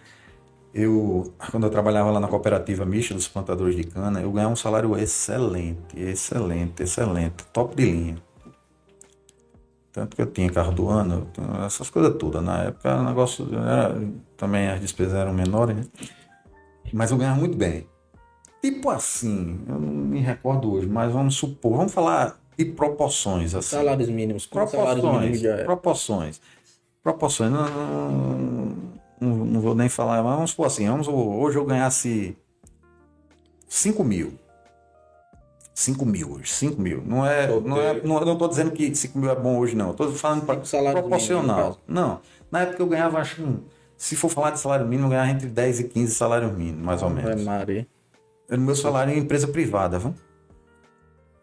Eu, 0.74 1.32
quando 1.50 1.64
eu 1.64 1.70
trabalhava 1.70 2.10
lá 2.10 2.20
na 2.20 2.28
cooperativa 2.28 2.84
mista 2.84 3.14
dos 3.14 3.28
plantadores 3.28 3.74
de 3.74 3.84
cana, 3.84 4.20
eu 4.20 4.30
ganhava 4.30 4.52
um 4.52 4.56
salário 4.56 4.96
excelente, 4.96 5.98
excelente, 5.98 6.82
excelente, 6.82 7.44
top 7.52 7.74
de 7.74 7.90
linha. 7.90 8.22
Tanto 9.92 10.14
que 10.14 10.22
eu 10.22 10.26
tinha 10.26 10.50
carro 10.50 10.72
do 10.72 10.88
ano, 10.88 11.28
essas 11.66 11.90
coisas 11.90 12.14
todas. 12.16 12.42
Na 12.42 12.64
época 12.64 12.94
o 12.96 13.04
negócio 13.04 13.48
era, 13.52 13.98
também 14.36 14.68
as 14.68 14.80
despesas 14.80 15.14
eram 15.14 15.32
menores, 15.32 15.76
né? 15.76 15.84
Mas 16.92 17.10
eu 17.10 17.16
ganhava 17.16 17.38
muito 17.38 17.56
bem. 17.56 17.86
Tipo 18.62 18.90
assim, 18.90 19.60
eu 19.68 19.78
não 19.78 19.80
me 19.80 20.20
recordo 20.20 20.72
hoje, 20.72 20.86
mas 20.86 21.12
vamos 21.12 21.36
supor, 21.36 21.76
vamos 21.76 21.92
falar 21.92 22.38
de 22.56 22.64
proporções 22.64 23.54
assim. 23.54 23.76
Salários 23.76 24.08
mínimos, 24.08 24.46
proporções, 24.46 25.00
salários 25.00 25.20
mínimos 25.20 25.64
proporções. 25.64 26.40
Proporções. 27.02 27.50
Não, 27.50 27.68
não, 27.68 28.76
não, 29.20 29.36
não 29.44 29.60
vou 29.60 29.74
nem 29.74 29.88
falar, 29.88 30.22
mas 30.22 30.34
vamos 30.34 30.50
supor 30.50 30.66
assim, 30.66 30.86
vamos, 30.86 31.08
hoje 31.08 31.58
eu 31.58 31.64
ganhasse 31.64 32.36
5 33.68 34.04
mil. 34.04 34.38
5 35.74 36.04
mil 36.04 36.32
hoje, 36.32 36.52
5 36.52 36.80
mil. 36.80 37.02
Não 37.06 37.24
é, 37.24 37.46
não 37.60 37.80
é, 37.80 38.02
não, 38.02 38.20
não 38.20 38.36
tô 38.36 38.48
dizendo 38.48 38.72
que 38.72 38.94
5 38.94 39.16
mil 39.18 39.30
é 39.30 39.36
bom 39.36 39.58
hoje, 39.58 39.76
não. 39.76 39.92
Estou 39.92 40.10
falando 40.12 40.44
para 40.44 40.56
proporcional. 40.56 41.56
Mínimo, 41.56 41.78
não, 41.86 42.20
na 42.50 42.60
época 42.62 42.82
eu 42.82 42.86
ganhava, 42.86 43.18
acho 43.18 43.42
se 43.98 44.14
for 44.14 44.28
falar 44.28 44.52
de 44.52 44.60
salário 44.60 44.86
mínimo, 44.86 45.06
eu 45.06 45.10
ganhava 45.10 45.30
entre 45.30 45.48
10 45.48 45.80
e 45.80 45.84
15 45.84 46.14
salários 46.14 46.52
mínimos, 46.56 46.84
mais 46.84 47.02
ou 47.02 47.10
menos. 47.10 47.44
Maria. 47.44 47.86
Era 48.48 48.58
o 48.58 48.64
meu 48.64 48.76
salário 48.76 49.12
em 49.12 49.18
empresa 49.18 49.48
privada, 49.48 49.98
viu? 49.98 50.14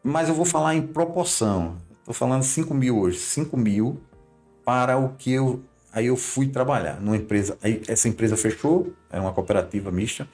Mas 0.01 0.29
eu 0.29 0.35
vou 0.35 0.45
falar 0.45 0.73
em 0.73 0.81
proporção. 0.81 1.75
Estou 1.99 2.13
falando 2.13 2.43
5 2.43 2.73
mil 2.73 2.97
hoje. 2.97 3.19
5 3.19 3.57
mil 3.57 3.99
para 4.63 4.97
o 4.97 5.09
que 5.17 5.33
eu 5.33 5.61
Aí 5.95 6.07
eu 6.07 6.17
fui 6.17 6.49
trabalhar 6.49 6.99
numa 6.99 7.15
empresa. 7.15 7.57
Aí 7.63 7.81
essa 7.87 8.09
empresa 8.09 8.35
fechou, 8.35 8.93
era 9.09 9.21
uma 9.21 9.31
cooperativa 9.31 9.89
mista, 9.89 10.27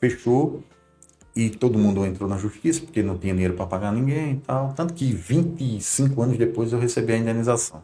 fechou 0.00 0.64
e 1.36 1.50
todo 1.50 1.78
mundo 1.78 2.06
entrou 2.06 2.26
na 2.26 2.38
justiça 2.38 2.80
porque 2.80 3.02
não 3.02 3.18
tinha 3.18 3.34
dinheiro 3.34 3.52
para 3.52 3.66
pagar 3.66 3.92
ninguém 3.92 4.36
e 4.36 4.40
tal. 4.40 4.72
Tanto 4.72 4.94
que 4.94 5.12
25 5.12 6.22
anos 6.22 6.38
depois 6.38 6.72
eu 6.72 6.78
recebi 6.78 7.12
a 7.12 7.18
indenização. 7.18 7.82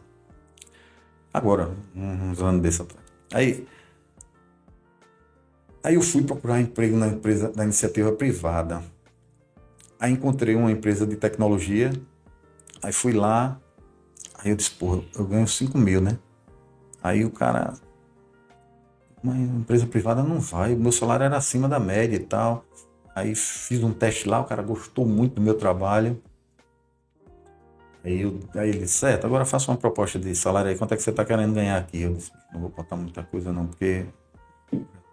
Agora, 1.31 1.69
uns 1.95 2.41
anos 2.41 2.63
desse 2.63 2.81
atrás. 2.81 3.05
Aí, 3.31 3.67
aí 5.83 5.93
eu 5.93 6.01
fui 6.01 6.23
procurar 6.23 6.59
emprego 6.59 6.97
na 6.97 7.09
empresa 7.09 7.49
da 7.49 7.63
iniciativa 7.63 8.11
privada. 8.11 8.81
Aí 9.99 10.13
encontrei 10.13 10.55
uma 10.55 10.71
empresa 10.71 11.05
de 11.05 11.15
tecnologia. 11.15 11.91
Aí 12.81 12.91
fui 12.91 13.13
lá. 13.13 13.61
Aí 14.33 14.49
eu 14.49 14.55
disse, 14.55 14.71
porra, 14.71 15.03
eu 15.15 15.27
ganho 15.27 15.47
5 15.47 15.77
mil, 15.77 16.01
né? 16.01 16.17
Aí 17.01 17.23
o 17.23 17.31
cara, 17.31 17.73
uma 19.23 19.35
empresa 19.37 19.85
privada 19.87 20.23
não 20.23 20.39
vai, 20.39 20.73
o 20.73 20.79
meu 20.79 20.91
salário 20.91 21.23
era 21.23 21.37
acima 21.37 21.67
da 21.67 21.79
média 21.79 22.15
e 22.15 22.19
tal. 22.19 22.65
Aí 23.15 23.35
fiz 23.35 23.83
um 23.83 23.91
teste 23.91 24.27
lá, 24.27 24.39
o 24.39 24.45
cara 24.45 24.61
gostou 24.61 25.05
muito 25.05 25.35
do 25.35 25.41
meu 25.41 25.55
trabalho. 25.55 26.21
Aí, 28.03 28.21
eu, 28.21 28.39
aí 28.55 28.69
ele 28.69 28.79
disse, 28.79 28.93
certo, 28.93 29.25
agora 29.25 29.43
faça 29.43 29.69
uma 29.71 29.77
proposta 29.77 30.17
de 30.17 30.33
salário 30.33 30.69
aí, 30.69 30.77
quanto 30.77 30.93
é 30.93 30.97
que 30.97 31.03
você 31.03 31.09
está 31.09 31.25
querendo 31.25 31.53
ganhar 31.53 31.77
aqui? 31.77 32.01
Eu 32.01 32.13
disse, 32.13 32.31
não 32.53 32.61
vou 32.61 32.69
botar 32.69 32.95
muita 32.95 33.23
coisa 33.23 33.51
não, 33.51 33.67
porque 33.67 34.05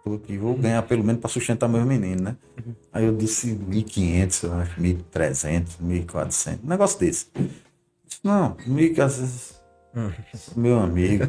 tô 0.05 0.13
aqui, 0.13 0.37
vou 0.37 0.55
ganhar 0.55 0.81
pelo 0.83 1.03
menos 1.03 1.19
para 1.19 1.29
sustentar 1.29 1.67
meus 1.67 1.85
meninos, 1.85 2.21
né? 2.21 2.37
Aí 2.93 3.03
eu 3.03 3.15
disse 3.15 3.53
1.500, 3.53 4.67
1.300, 4.77 5.77
1.400, 5.83 6.59
um 6.63 6.67
negócio 6.67 6.99
desse. 6.99 7.27
Disse, 8.05 8.21
não, 8.23 8.55
1.500, 8.55 9.55
meu 10.55 10.79
amigo. 10.79 11.25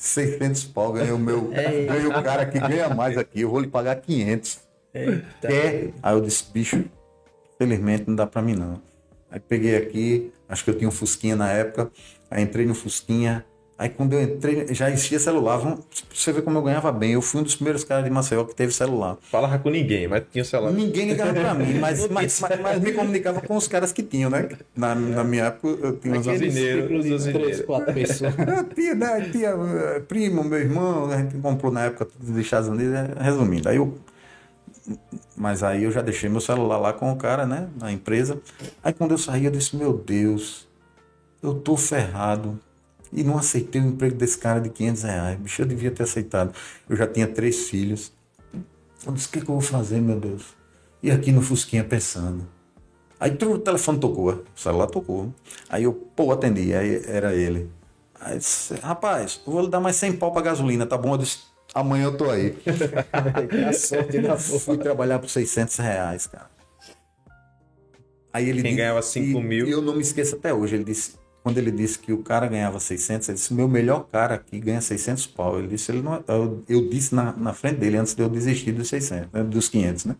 600 0.00 0.64
pau, 0.64 0.94
ganhei 0.94 1.12
o 1.12 1.18
meu. 1.18 1.48
Ganhei 1.52 2.06
o 2.06 2.22
cara 2.22 2.46
que 2.46 2.58
ganha 2.58 2.88
mais 2.88 3.18
aqui, 3.18 3.42
eu 3.42 3.50
vou 3.50 3.60
lhe 3.60 3.68
pagar 3.68 3.96
500. 3.96 4.60
Eita. 4.94 5.24
Quer? 5.46 5.90
Aí 6.02 6.14
eu 6.14 6.22
disse, 6.22 6.50
bicho, 6.50 6.84
felizmente 7.58 8.04
não 8.06 8.16
dá 8.16 8.26
pra 8.26 8.40
mim 8.40 8.54
não. 8.54 8.80
Aí 9.30 9.38
peguei 9.38 9.76
aqui, 9.76 10.32
acho 10.48 10.64
que 10.64 10.70
eu 10.70 10.78
tinha 10.78 10.88
um 10.88 10.92
Fusquinha 10.92 11.36
na 11.36 11.50
época, 11.52 11.90
aí 12.30 12.42
entrei 12.42 12.64
no 12.64 12.74
Fusquinha, 12.74 13.44
Aí 13.80 13.88
quando 13.88 14.12
eu 14.12 14.22
entrei, 14.22 14.74
já 14.74 14.90
existia 14.90 15.18
celular. 15.18 15.56
Vamos, 15.56 15.80
você 16.12 16.30
vê 16.34 16.42
como 16.42 16.58
eu 16.58 16.62
ganhava 16.62 16.92
bem. 16.92 17.12
Eu 17.12 17.22
fui 17.22 17.40
um 17.40 17.42
dos 17.42 17.54
primeiros 17.54 17.82
caras 17.82 18.04
de 18.04 18.10
Maceió 18.10 18.44
que 18.44 18.54
teve 18.54 18.74
celular. 18.74 19.16
Falava 19.30 19.58
com 19.58 19.70
ninguém, 19.70 20.06
mas 20.06 20.22
tinha 20.30 20.44
celular. 20.44 20.70
Ninguém 20.70 21.08
ligava 21.08 21.32
pra 21.32 21.54
mim, 21.54 21.78
mas, 21.78 22.06
mas, 22.12 22.40
mas, 22.40 22.60
mas, 22.60 22.78
me 22.78 22.92
comunicava 22.92 23.40
com 23.40 23.56
os 23.56 23.66
caras 23.66 23.90
que 23.90 24.02
tinham, 24.02 24.28
né? 24.28 24.50
Na, 24.76 24.94
na 24.94 25.24
minha 25.24 25.44
época 25.44 25.86
eu 25.86 25.96
tinha 25.96 26.14
uns 26.14 26.26
usineiros. 26.26 27.24
Três, 27.24 27.62
quatro 27.62 27.94
pessoas. 27.94 28.34
tinha, 28.76 28.94
né, 28.94 29.30
tinha 29.32 29.48
eh, 29.48 30.00
primo, 30.00 30.44
meu 30.44 30.58
irmão, 30.58 31.10
a 31.10 31.16
gente 31.16 31.38
comprou 31.38 31.72
na 31.72 31.86
época 31.86 32.06
dos 32.20 32.36
Estados 32.36 32.68
Unidos, 32.68 32.92
né? 32.92 33.14
resumindo. 33.18 33.66
Aí 33.66 33.76
eu 33.76 33.96
mas 35.34 35.62
aí 35.62 35.84
eu 35.84 35.90
já 35.90 36.02
deixei 36.02 36.28
meu 36.28 36.42
celular 36.42 36.76
lá 36.76 36.92
com 36.92 37.10
o 37.10 37.16
cara, 37.16 37.46
né? 37.46 37.66
Na 37.80 37.90
empresa. 37.90 38.38
Aí 38.84 38.92
quando 38.92 39.12
eu 39.12 39.18
saí, 39.18 39.46
eu 39.46 39.50
disse, 39.50 39.74
meu 39.74 39.94
Deus, 39.94 40.68
eu 41.42 41.54
tô 41.54 41.78
ferrado 41.78 42.60
e 43.12 43.24
não 43.24 43.38
aceitei 43.38 43.80
o 43.80 43.86
emprego 43.86 44.16
desse 44.16 44.38
cara 44.38 44.60
de 44.60 44.70
500 44.70 45.02
reais. 45.02 45.38
Bicho, 45.38 45.62
eu 45.62 45.66
devia 45.66 45.90
ter 45.90 46.04
aceitado. 46.04 46.54
Eu 46.88 46.96
já 46.96 47.06
tinha 47.06 47.26
três 47.26 47.68
filhos. 47.68 48.12
Eu 49.06 49.12
disse, 49.12 49.28
o 49.28 49.30
que, 49.30 49.40
que 49.40 49.50
eu 49.50 49.54
vou 49.54 49.60
fazer, 49.60 50.00
meu 50.00 50.18
Deus? 50.18 50.54
E 51.02 51.10
aqui 51.10 51.32
no 51.32 51.40
Fusquinha 51.40 51.82
pensando. 51.82 52.46
Aí 53.18 53.30
o 53.30 53.58
telefone 53.58 53.98
tocou, 53.98 54.32
o 54.32 54.44
celular 54.54 54.86
tocou. 54.86 55.32
Aí 55.68 55.84
eu, 55.84 55.92
pô, 55.92 56.32
atendi, 56.32 56.74
aí 56.74 57.02
era 57.06 57.34
ele. 57.34 57.70
Aí 58.18 58.38
disse, 58.38 58.74
rapaz, 58.76 59.40
eu 59.46 59.52
vou 59.52 59.62
lhe 59.62 59.68
dar 59.68 59.80
mais 59.80 59.96
100 59.96 60.14
pau 60.14 60.32
pra 60.32 60.42
gasolina, 60.42 60.86
tá 60.86 60.96
bom? 60.96 61.14
Eu 61.14 61.18
disse, 61.18 61.38
amanhã 61.74 62.04
eu 62.04 62.16
tô 62.16 62.30
aí. 62.30 62.56
a 63.68 63.72
sorte 63.72 64.20
da 64.20 64.36
Fui 64.38 64.78
trabalhar 64.78 65.18
por 65.18 65.28
600 65.28 65.76
reais, 65.76 66.26
cara. 66.26 66.50
Aí 68.32 68.48
ele 68.48 68.62
Quem 68.62 68.70
disse, 68.70 68.76
ganhava 68.76 69.02
5 69.02 69.40
mil. 69.40 69.66
E 69.66 69.70
eu 69.70 69.82
não 69.82 69.94
me 69.94 70.02
esqueço 70.02 70.36
até 70.36 70.54
hoje, 70.54 70.76
ele 70.76 70.84
disse, 70.84 71.19
quando 71.42 71.58
ele 71.58 71.70
disse 71.70 71.98
que 71.98 72.12
o 72.12 72.22
cara 72.22 72.46
ganhava 72.46 72.78
600, 72.78 73.28
ele 73.28 73.36
disse: 73.36 73.54
meu 73.54 73.66
melhor 73.66 74.06
cara 74.08 74.34
aqui 74.34 74.60
ganha 74.60 74.80
600 74.80 75.26
pau. 75.28 75.58
Ele 75.58 75.68
disse: 75.68 75.90
ele 75.90 76.02
não, 76.02 76.14
é, 76.16 76.22
eu, 76.28 76.62
eu 76.68 76.88
disse 76.88 77.14
na, 77.14 77.32
na 77.32 77.52
frente 77.54 77.78
dele 77.78 77.96
antes 77.96 78.14
de 78.14 78.22
eu 78.22 78.28
desistir 78.28 78.72
dos 78.72 78.88
600, 78.88 79.32
né, 79.32 79.42
dos 79.42 79.68
500, 79.68 80.04
né? 80.04 80.16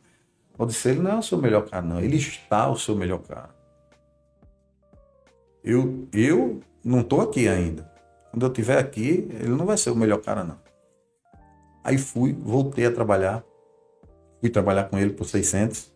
Eu 0.59 0.67
disse: 0.67 0.89
ele 0.89 1.01
não 1.01 1.13
é 1.13 1.19
o 1.19 1.23
seu 1.23 1.39
melhor 1.39 1.69
cara, 1.69 1.85
não. 1.85 2.01
Ele 2.01 2.17
está 2.17 2.71
o 2.71 2.77
seu 2.77 2.97
melhor 2.97 3.19
cara. 3.19 3.51
Eu, 5.63 6.09
eu 6.13 6.61
não 6.83 7.01
estou 7.01 7.21
aqui 7.21 7.49
ainda. 7.49 7.91
Quando 8.31 8.47
eu 8.47 8.49
estiver 8.49 8.79
aqui, 8.79 9.29
ele 9.41 9.51
não 9.51 9.67
vai 9.67 9.77
ser 9.77 9.91
o 9.91 9.97
melhor 9.97 10.19
cara, 10.23 10.43
não. 10.43 10.59
Aí 11.85 11.99
fui, 11.99 12.33
voltei 12.33 12.87
a 12.87 12.93
trabalhar. 12.93 13.45
Fui 14.41 14.49
trabalhar 14.49 14.85
com 14.85 14.99
ele 14.99 15.13
por 15.13 15.27
600. 15.27 15.93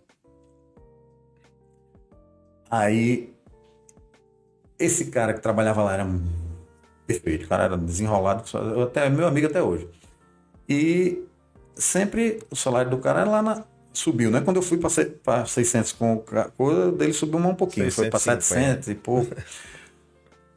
Aí 2.70 3.33
esse 4.78 5.06
cara 5.06 5.34
que 5.34 5.40
trabalhava 5.40 5.82
lá 5.82 5.94
era 5.94 6.06
perfeito, 7.06 7.44
o 7.44 7.48
cara 7.48 7.64
era 7.64 7.76
desenrolado, 7.76 8.44
até 8.82 9.08
meu 9.08 9.26
amigo 9.26 9.46
até 9.46 9.62
hoje. 9.62 9.88
E 10.68 11.22
sempre 11.76 12.40
o 12.50 12.56
salário 12.56 12.90
do 12.90 12.98
cara 12.98 13.24
lá 13.24 13.42
na, 13.42 13.64
subiu, 13.92 14.30
né? 14.30 14.40
Quando 14.40 14.56
eu 14.56 14.62
fui 14.62 14.78
para 14.78 15.46
600 15.46 15.92
com 15.92 16.24
a 16.32 16.44
coisa, 16.44 16.92
dele 16.92 17.12
subiu 17.12 17.38
um 17.38 17.54
pouquinho, 17.54 17.90
650. 17.90 17.94
foi 17.94 18.10
para 18.10 18.40
700 18.40 18.88
e 18.88 18.94
pouco. 18.94 19.34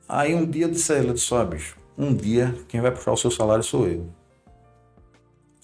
Aí 0.07 0.33
um 0.33 0.45
dia 0.45 0.67
disse 0.67 0.93
ele, 0.93 1.13
disse, 1.13 1.33
ó, 1.33 1.43
bicho, 1.43 1.75
um 1.97 2.15
dia 2.15 2.55
quem 2.67 2.79
vai 2.79 2.91
puxar 2.91 3.11
o 3.11 3.17
seu 3.17 3.29
salário 3.29 3.63
sou 3.63 3.87
eu. 3.87 4.09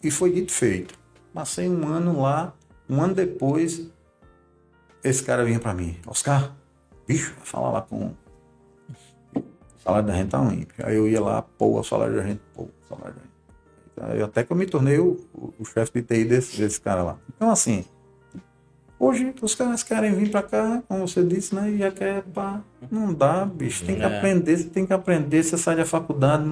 E 0.03 0.11
foi 0.11 0.31
dito 0.31 0.51
feito. 0.51 0.99
Passei 1.34 1.67
um 1.67 1.88
ano 1.88 2.21
lá, 2.21 2.53
um 2.89 3.01
ano 3.01 3.15
depois, 3.15 3.88
esse 5.03 5.23
cara 5.23 5.45
vinha 5.45 5.59
para 5.59 5.73
mim, 5.73 5.97
Oscar, 6.05 6.53
bicho, 7.07 7.34
vai 7.38 7.45
falar 7.45 7.71
lá 7.71 7.81
com 7.81 8.13
salário 9.84 10.07
da 10.07 10.14
gente 10.14 10.30
tá 10.30 10.38
ruim. 10.38 10.65
Aí 10.84 10.95
eu 10.95 11.07
ia 11.07 11.22
lá, 11.22 11.41
pô, 11.41 11.80
o 11.80 11.84
salário 11.84 12.15
da 12.15 12.23
gente, 12.23 12.41
pô, 12.53 12.64
o 12.64 12.72
salário 12.88 13.15
da 13.15 13.22
gente. 13.22 14.14
Aí 14.15 14.22
até 14.23 14.43
que 14.43 14.51
eu 14.51 14.57
me 14.57 14.65
tornei 14.65 14.97
o, 14.99 15.19
o, 15.34 15.53
o 15.60 15.65
chefe 15.65 16.01
de 16.01 16.01
TI 16.01 16.26
desse, 16.26 16.57
desse 16.57 16.81
cara 16.81 17.03
lá. 17.03 17.18
Então, 17.35 17.49
assim, 17.49 17.85
Hoje 19.03 19.35
os 19.41 19.53
caras 19.53 19.84
querem 19.84 20.14
vir 20.14 20.31
para 20.31 20.41
cá, 20.41 20.81
como 20.88 21.05
você 21.05 21.22
disse, 21.26 21.53
né? 21.53 21.69
E 21.69 21.77
já 21.77 21.91
quer 21.91 22.22
pá. 22.22 22.61
Não 22.89 23.14
dá, 23.14 23.43
bicho. 23.43 23.85
Tem 23.85 23.97
que 23.97 24.01
é. 24.01 24.05
aprender, 24.05 24.55
você 24.55 24.69
tem 24.69 24.85
que 24.85 24.93
aprender. 24.93 25.43
Você 25.43 25.57
sai 25.57 25.76
da 25.76 25.85
faculdade. 25.85 26.49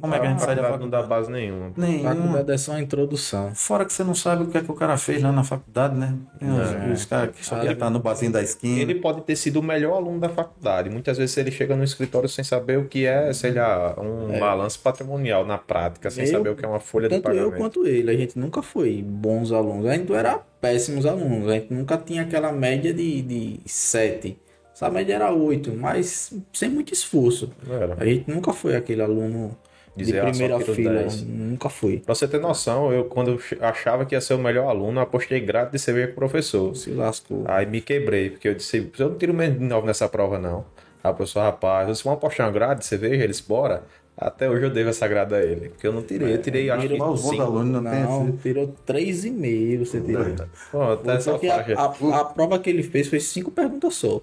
Como 0.00 0.14
é 0.14 0.20
que 0.20 0.26
a 0.26 0.30
gente 0.30 0.42
sai 0.42 0.54
da 0.54 0.62
faculdade? 0.62 0.82
Não 0.82 0.90
dá 0.90 1.02
base 1.02 1.30
nenhuma. 1.30 1.72
Nenhuma. 1.76 2.14
Faculdade 2.14 2.52
é 2.52 2.58
só 2.58 2.72
a 2.72 2.80
introdução. 2.80 3.54
Fora 3.54 3.84
que 3.84 3.92
você 3.92 4.04
não 4.04 4.14
sabe 4.14 4.44
o 4.44 4.46
que 4.46 4.58
é 4.58 4.62
que 4.62 4.70
o 4.70 4.74
cara 4.74 4.96
fez 4.96 5.22
lá 5.22 5.32
na 5.32 5.42
faculdade, 5.42 5.96
né? 5.96 6.14
Os, 6.40 6.72
é. 6.72 6.92
os 6.92 7.04
caras 7.04 7.34
que 7.34 7.44
só 7.44 7.56
querem 7.56 7.72
estar 7.72 7.90
no 7.90 7.98
barzinho 7.98 8.30
da 8.30 8.42
esquina. 8.42 8.80
Ele 8.80 8.94
pode 8.96 9.22
ter 9.22 9.34
sido 9.34 9.58
o 9.58 9.62
melhor 9.62 9.96
aluno 9.96 10.20
da 10.20 10.28
faculdade. 10.28 10.88
Muitas 10.88 11.18
vezes 11.18 11.36
ele 11.36 11.50
chega 11.50 11.74
no 11.74 11.82
escritório 11.82 12.28
sem 12.28 12.44
saber 12.44 12.78
o 12.78 12.86
que 12.86 13.06
é, 13.06 13.32
sei 13.32 13.52
lá, 13.52 13.96
um 14.00 14.32
é. 14.32 14.38
balanço 14.38 14.78
patrimonial 14.80 15.44
na 15.44 15.58
prática, 15.58 16.10
sem 16.10 16.24
eu, 16.24 16.30
saber 16.30 16.50
o 16.50 16.56
que 16.56 16.64
é 16.64 16.68
uma 16.68 16.80
folha 16.80 17.08
de 17.08 17.18
pagamento. 17.18 17.44
Tanto 17.44 17.54
eu 17.54 17.58
quanto 17.58 17.86
ele. 17.86 18.10
A 18.10 18.16
gente 18.16 18.38
nunca 18.38 18.62
foi 18.62 19.02
bons 19.02 19.50
alunos. 19.50 19.86
A 19.86 19.94
gente 19.94 20.12
era 20.12 20.38
péssimos 20.60 21.06
alunos. 21.06 21.48
A 21.48 21.54
gente 21.54 21.74
nunca 21.74 21.98
tinha 21.98 22.22
aquela 22.22 22.52
média 22.52 22.94
de, 22.94 23.22
de 23.22 23.60
7. 23.66 24.38
Essa 24.76 24.90
média 24.90 25.14
era 25.14 25.32
8, 25.32 25.74
mas 25.74 26.34
sem 26.52 26.68
muito 26.68 26.92
esforço. 26.92 27.50
Era. 27.66 27.96
A 27.98 28.04
gente 28.04 28.30
nunca 28.30 28.52
foi 28.52 28.76
aquele 28.76 29.00
aluno 29.00 29.56
Dizer, 29.96 30.12
de 30.12 30.18
ah, 30.18 30.24
primeira 30.24 30.56
ah, 30.56 30.60
fila. 30.60 30.92
10. 30.92 31.22
Nunca 31.22 31.70
fui. 31.70 32.00
Pra 32.00 32.14
você 32.14 32.28
ter 32.28 32.38
noção, 32.38 32.92
eu 32.92 33.06
quando 33.06 33.40
achava 33.58 34.04
que 34.04 34.14
ia 34.14 34.20
ser 34.20 34.34
o 34.34 34.38
melhor 34.38 34.68
aluno, 34.68 35.00
apostei 35.00 35.40
grátis 35.40 35.72
de 35.72 35.78
ser 35.78 36.08
com 36.08 36.12
o 36.12 36.14
professor. 36.16 36.76
Se 36.76 36.90
lascou. 36.90 37.42
Aí 37.46 37.64
me 37.64 37.80
quebrei, 37.80 38.28
porque 38.28 38.48
eu 38.48 38.54
disse, 38.54 38.92
eu 38.98 39.08
não 39.08 39.16
tiro 39.16 39.32
menos 39.32 39.58
de 39.58 39.64
9 39.64 39.86
nessa 39.86 40.10
prova, 40.10 40.38
não. 40.38 40.66
Aí 41.02 41.10
o 41.10 41.14
professor, 41.14 41.40
rapaz, 41.40 41.86
vocês 41.86 42.02
vão 42.02 42.12
apostar 42.12 42.46
uma 42.46 42.52
grade 42.52 42.80
de 42.80 42.86
cerveja? 42.86 43.24
Eles, 43.24 43.40
bora. 43.40 43.82
Até 44.14 44.48
hoje 44.50 44.64
eu 44.64 44.70
devo 44.70 44.90
essa 44.90 45.08
grada 45.08 45.36
a 45.36 45.42
ele. 45.42 45.70
Porque 45.70 45.86
eu 45.86 45.92
não 45.92 46.02
tirei. 46.02 46.34
Eu 46.34 46.42
tirei, 46.42 46.68
acho 46.68 46.86
que. 46.86 47.02
Os 47.02 47.22
bons 47.22 47.40
alunos 47.40 47.82
não, 47.82 47.82
não 47.82 48.26
tem 48.26 48.36
tirou 48.36 48.74
3,5 48.86 49.78
você 49.78 50.00
tirou. 50.02 50.26
Pô, 50.70 50.82
até 50.82 51.14
essa 51.14 51.32
a, 51.32 51.82
a, 51.82 52.20
a, 52.20 52.24
prova 52.24 52.58
que 52.58 52.68
ele 52.68 52.82
fez 52.82 53.08
foi 53.08 53.20
cinco 53.20 53.50
perguntas 53.50 53.94
só. 53.94 54.20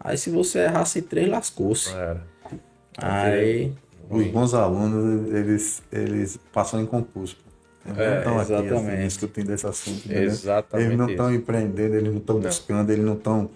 Aí 0.00 0.16
se 0.16 0.30
você 0.30 0.60
errasse 0.60 1.02
três, 1.02 1.28
lascou-se. 1.28 1.90
Aí. 2.96 3.72
Os 4.08 4.26
bons 4.26 4.54
alunos, 4.54 5.32
eles, 5.32 5.82
eles 5.92 6.38
passam 6.52 6.80
em 6.80 6.86
concurso. 6.86 7.36
Eles 7.86 7.98
é, 7.98 8.24
não 8.24 8.42
estão 8.42 8.58
aqui 8.58 8.68
assim, 8.74 9.04
discutindo 9.04 9.52
esse 9.52 9.66
assunto. 9.66 10.12
Exatamente. 10.12 10.86
Eles 10.86 10.98
não 10.98 11.08
estão 11.08 11.34
empreendendo, 11.34 11.94
eles 11.94 12.10
não 12.10 12.18
estão 12.18 12.40
buscando, 12.40 12.90
eles 12.90 13.04
não 13.04 13.14
estão 13.14 13.50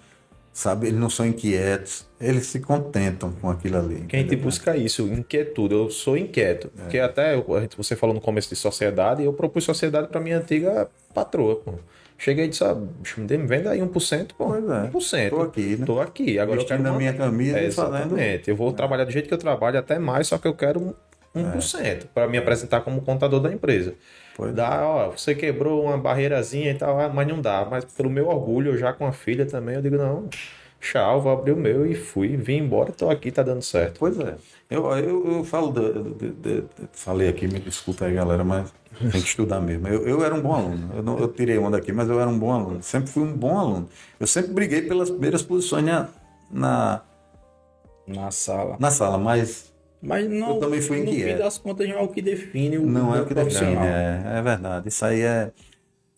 sabe? 0.54 0.86
Eles 0.86 0.98
não 0.98 1.10
são 1.10 1.26
inquietos, 1.26 2.06
eles 2.18 2.46
se 2.46 2.60
contentam 2.60 3.32
com 3.32 3.50
aquilo 3.50 3.76
ali. 3.76 4.04
Quem 4.08 4.24
te 4.24 4.36
busca 4.36 4.76
isso, 4.76 5.02
inquietude. 5.02 5.74
Eu 5.74 5.90
sou 5.90 6.16
inquieto. 6.16 6.70
É. 6.78 6.82
Porque 6.82 6.98
até 7.00 7.36
você 7.76 7.96
falou 7.96 8.14
no 8.14 8.20
começo 8.20 8.48
de 8.48 8.56
sociedade, 8.56 9.24
eu 9.24 9.32
propus 9.32 9.64
sociedade 9.64 10.06
para 10.06 10.20
minha 10.20 10.38
antiga 10.38 10.88
patroa. 11.12 11.56
Pô. 11.56 11.72
Cheguei 12.16 12.46
e 12.46 12.48
disse, 12.48 12.64
ah, 12.64 12.74
me 12.74 13.46
venda 13.46 13.70
aí 13.70 13.80
1%, 13.80 14.32
pô, 14.38 14.46
pois 14.46 14.64
é. 14.64 15.26
1%. 15.26 15.30
Tô 15.30 15.42
aqui, 15.42 15.76
né? 15.76 15.86
Tô 15.86 16.00
aqui. 16.00 16.38
Agora 16.38 16.58
Vestindo 16.58 16.78
eu 16.78 16.82
quero... 16.82 16.92
na 16.92 16.98
minha 16.98 17.12
camisa 17.12 17.58
é, 17.58 17.64
Exatamente. 17.64 18.48
Eu 18.48 18.56
vou 18.56 18.70
é. 18.70 18.72
trabalhar 18.72 19.04
do 19.04 19.10
jeito 19.10 19.28
que 19.28 19.34
eu 19.34 19.38
trabalho, 19.38 19.78
até 19.78 19.98
mais, 19.98 20.28
só 20.28 20.38
que 20.38 20.46
eu 20.46 20.54
quero 20.54 20.96
1% 21.34 21.80
é. 21.80 21.98
para 22.14 22.28
me 22.28 22.38
apresentar 22.38 22.80
como 22.82 23.02
contador 23.02 23.40
da 23.40 23.52
empresa. 23.52 23.94
Pois. 24.36 24.54
Dá, 24.54 24.86
ó, 24.86 25.10
você 25.10 25.34
quebrou 25.34 25.84
uma 25.84 25.98
barreirazinha 25.98 26.70
e 26.70 26.74
tal, 26.74 26.98
ah, 27.00 27.08
mas 27.08 27.26
não 27.26 27.40
dá. 27.40 27.66
Mas 27.68 27.84
pelo 27.84 28.10
meu 28.10 28.28
orgulho, 28.28 28.72
eu 28.72 28.78
já 28.78 28.92
com 28.92 29.06
a 29.06 29.12
filha 29.12 29.44
também, 29.44 29.74
eu 29.74 29.82
digo, 29.82 29.96
não, 29.96 30.28
tchau, 30.84 31.20
vou 31.22 31.32
abrir 31.32 31.52
o 31.52 31.56
meu 31.56 31.86
e 31.86 31.94
fui, 31.94 32.36
vim 32.36 32.58
embora, 32.58 32.92
tô 32.92 33.08
aqui, 33.08 33.32
tá 33.32 33.42
dando 33.42 33.62
certo. 33.62 33.98
Pois 33.98 34.18
é. 34.20 34.36
Eu, 34.70 34.84
eu, 34.92 35.36
eu 35.38 35.44
falo, 35.44 35.72
de, 35.72 36.14
de, 36.14 36.30
de, 36.32 36.64
falei 36.92 37.28
aqui, 37.28 37.46
me 37.48 37.58
desculpa 37.58 38.04
aí, 38.04 38.14
galera, 38.14 38.44
mas 38.44 38.72
tem 39.00 39.10
que 39.10 39.28
estudar 39.28 39.60
mesmo. 39.60 39.88
Eu, 39.88 40.06
eu 40.06 40.24
era 40.24 40.34
um 40.34 40.40
bom 40.40 40.52
aluno. 40.52 40.90
Eu, 40.94 41.02
não, 41.02 41.18
eu 41.18 41.28
tirei 41.28 41.58
onda 41.58 41.78
aqui, 41.78 41.92
mas 41.92 42.08
eu 42.08 42.20
era 42.20 42.28
um 42.28 42.38
bom 42.38 42.52
aluno. 42.52 42.82
Sempre 42.82 43.10
fui 43.10 43.22
um 43.22 43.32
bom 43.32 43.58
aluno. 43.58 43.88
Eu 44.20 44.26
sempre 44.26 44.52
briguei 44.52 44.82
pelas 44.82 45.10
primeiras 45.10 45.42
posições 45.42 45.84
na, 45.84 46.08
na, 46.50 47.02
na 48.06 48.30
sala. 48.30 48.76
Na 48.78 48.90
sala, 48.90 49.16
mas 49.16 49.72
mas 50.02 50.28
não, 50.28 50.56
eu 50.56 50.60
também 50.60 50.82
fui 50.82 50.98
inquieto. 50.98 51.28
no 51.28 51.32
fim 51.32 51.38
das 51.38 51.56
contas 51.56 51.88
não 51.88 51.96
é 51.96 52.02
o 52.02 52.08
que 52.08 52.20
define 52.20 52.76
o 52.76 52.84
Não 52.84 53.16
é 53.16 53.22
o 53.22 53.26
que 53.26 53.32
define, 53.32 53.86
é, 53.86 54.22
é 54.36 54.42
verdade. 54.42 54.88
Isso 54.88 55.02
aí 55.02 55.22
é 55.22 55.50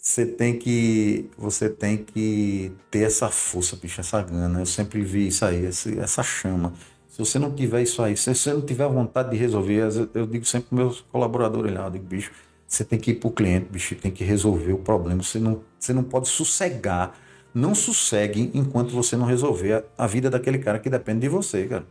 você 0.07 0.25
tem 0.25 0.57
que 0.57 1.29
você 1.37 1.69
tem 1.69 1.97
que 1.97 2.71
ter 2.93 3.01
essa 3.01 3.29
força, 3.29 3.75
bicho, 3.75 4.01
essa 4.01 4.23
gana. 4.23 4.61
Eu 4.61 4.67
sempre 4.67 5.03
vi 5.03 5.27
isso 5.27 5.45
aí, 5.45 5.67
essa 5.67 6.23
chama. 6.23 6.73
Se 7.09 7.19
você 7.19 7.41
não 7.41 7.53
tiver 7.53 7.83
isso 7.83 8.01
aí, 8.01 8.17
se 8.17 8.33
você 8.33 8.53
não 8.53 8.61
tiver 8.61 8.87
vontade 8.87 9.31
de 9.31 9.37
resolver, 9.37 9.83
eu 10.15 10.25
digo 10.29 10.45
sempre 10.45 10.69
para 10.69 10.79
meus 10.79 11.01
colaboradores 11.11 11.75
lá, 11.75 11.87
eu 11.87 11.91
digo, 11.91 12.05
bicho, 12.05 12.31
você 12.69 12.85
tem 12.85 13.01
que 13.01 13.11
ir 13.11 13.15
para 13.15 13.27
o 13.29 13.33
cliente, 13.33 13.67
bicho, 13.69 13.97
tem 13.97 14.13
que 14.13 14.23
resolver 14.23 14.73
o 14.75 14.79
problema. 14.79 15.25
Você 15.25 15.41
não, 15.41 15.61
você 15.77 15.93
não 15.93 16.05
pode 16.05 16.29
sossegar. 16.29 17.19
Não 17.53 17.75
sossegue 17.75 18.53
enquanto 18.55 18.93
você 18.93 19.17
não 19.17 19.27
resolver 19.27 19.73
a, 19.73 20.05
a 20.05 20.07
vida 20.07 20.31
daquele 20.31 20.59
cara 20.59 20.79
que 20.79 20.89
depende 20.89 21.23
de 21.23 21.29
você, 21.29 21.67
cara. 21.67 21.87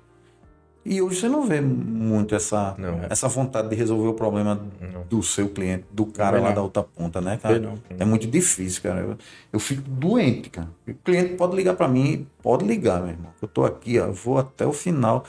E 0.86 1.02
hoje 1.02 1.20
você 1.20 1.28
não 1.28 1.48
vê 1.48 1.60
muito 1.60 2.36
essa, 2.36 2.76
não, 2.78 3.00
é. 3.00 3.08
essa 3.10 3.28
vontade 3.28 3.70
de 3.70 3.76
resolver 3.76 4.08
o 4.08 4.14
problema 4.14 4.62
não. 4.80 5.02
do 5.10 5.24
seu 5.24 5.50
cliente, 5.50 5.86
do 5.92 6.06
cara 6.06 6.40
lá 6.40 6.52
da 6.52 6.62
outra 6.62 6.84
ponta, 6.84 7.20
né, 7.20 7.40
cara? 7.42 7.74
É 7.98 8.06
muito 8.06 8.28
difícil, 8.28 8.84
cara. 8.84 9.02
Eu, 9.02 9.18
eu 9.52 9.60
fico 9.60 9.82
doente, 9.82 10.52
cara. 10.52 10.70
O 10.88 10.94
cliente 10.94 11.34
pode 11.34 11.56
ligar 11.56 11.74
para 11.74 11.88
mim, 11.88 12.28
pode 12.40 12.66
ligar, 12.66 13.02
meu 13.02 13.10
irmão. 13.10 13.32
Eu 13.42 13.48
tô 13.48 13.66
aqui, 13.66 14.00
ó, 14.00 14.12
vou 14.12 14.38
até 14.38 14.64
o 14.64 14.72
final. 14.72 15.26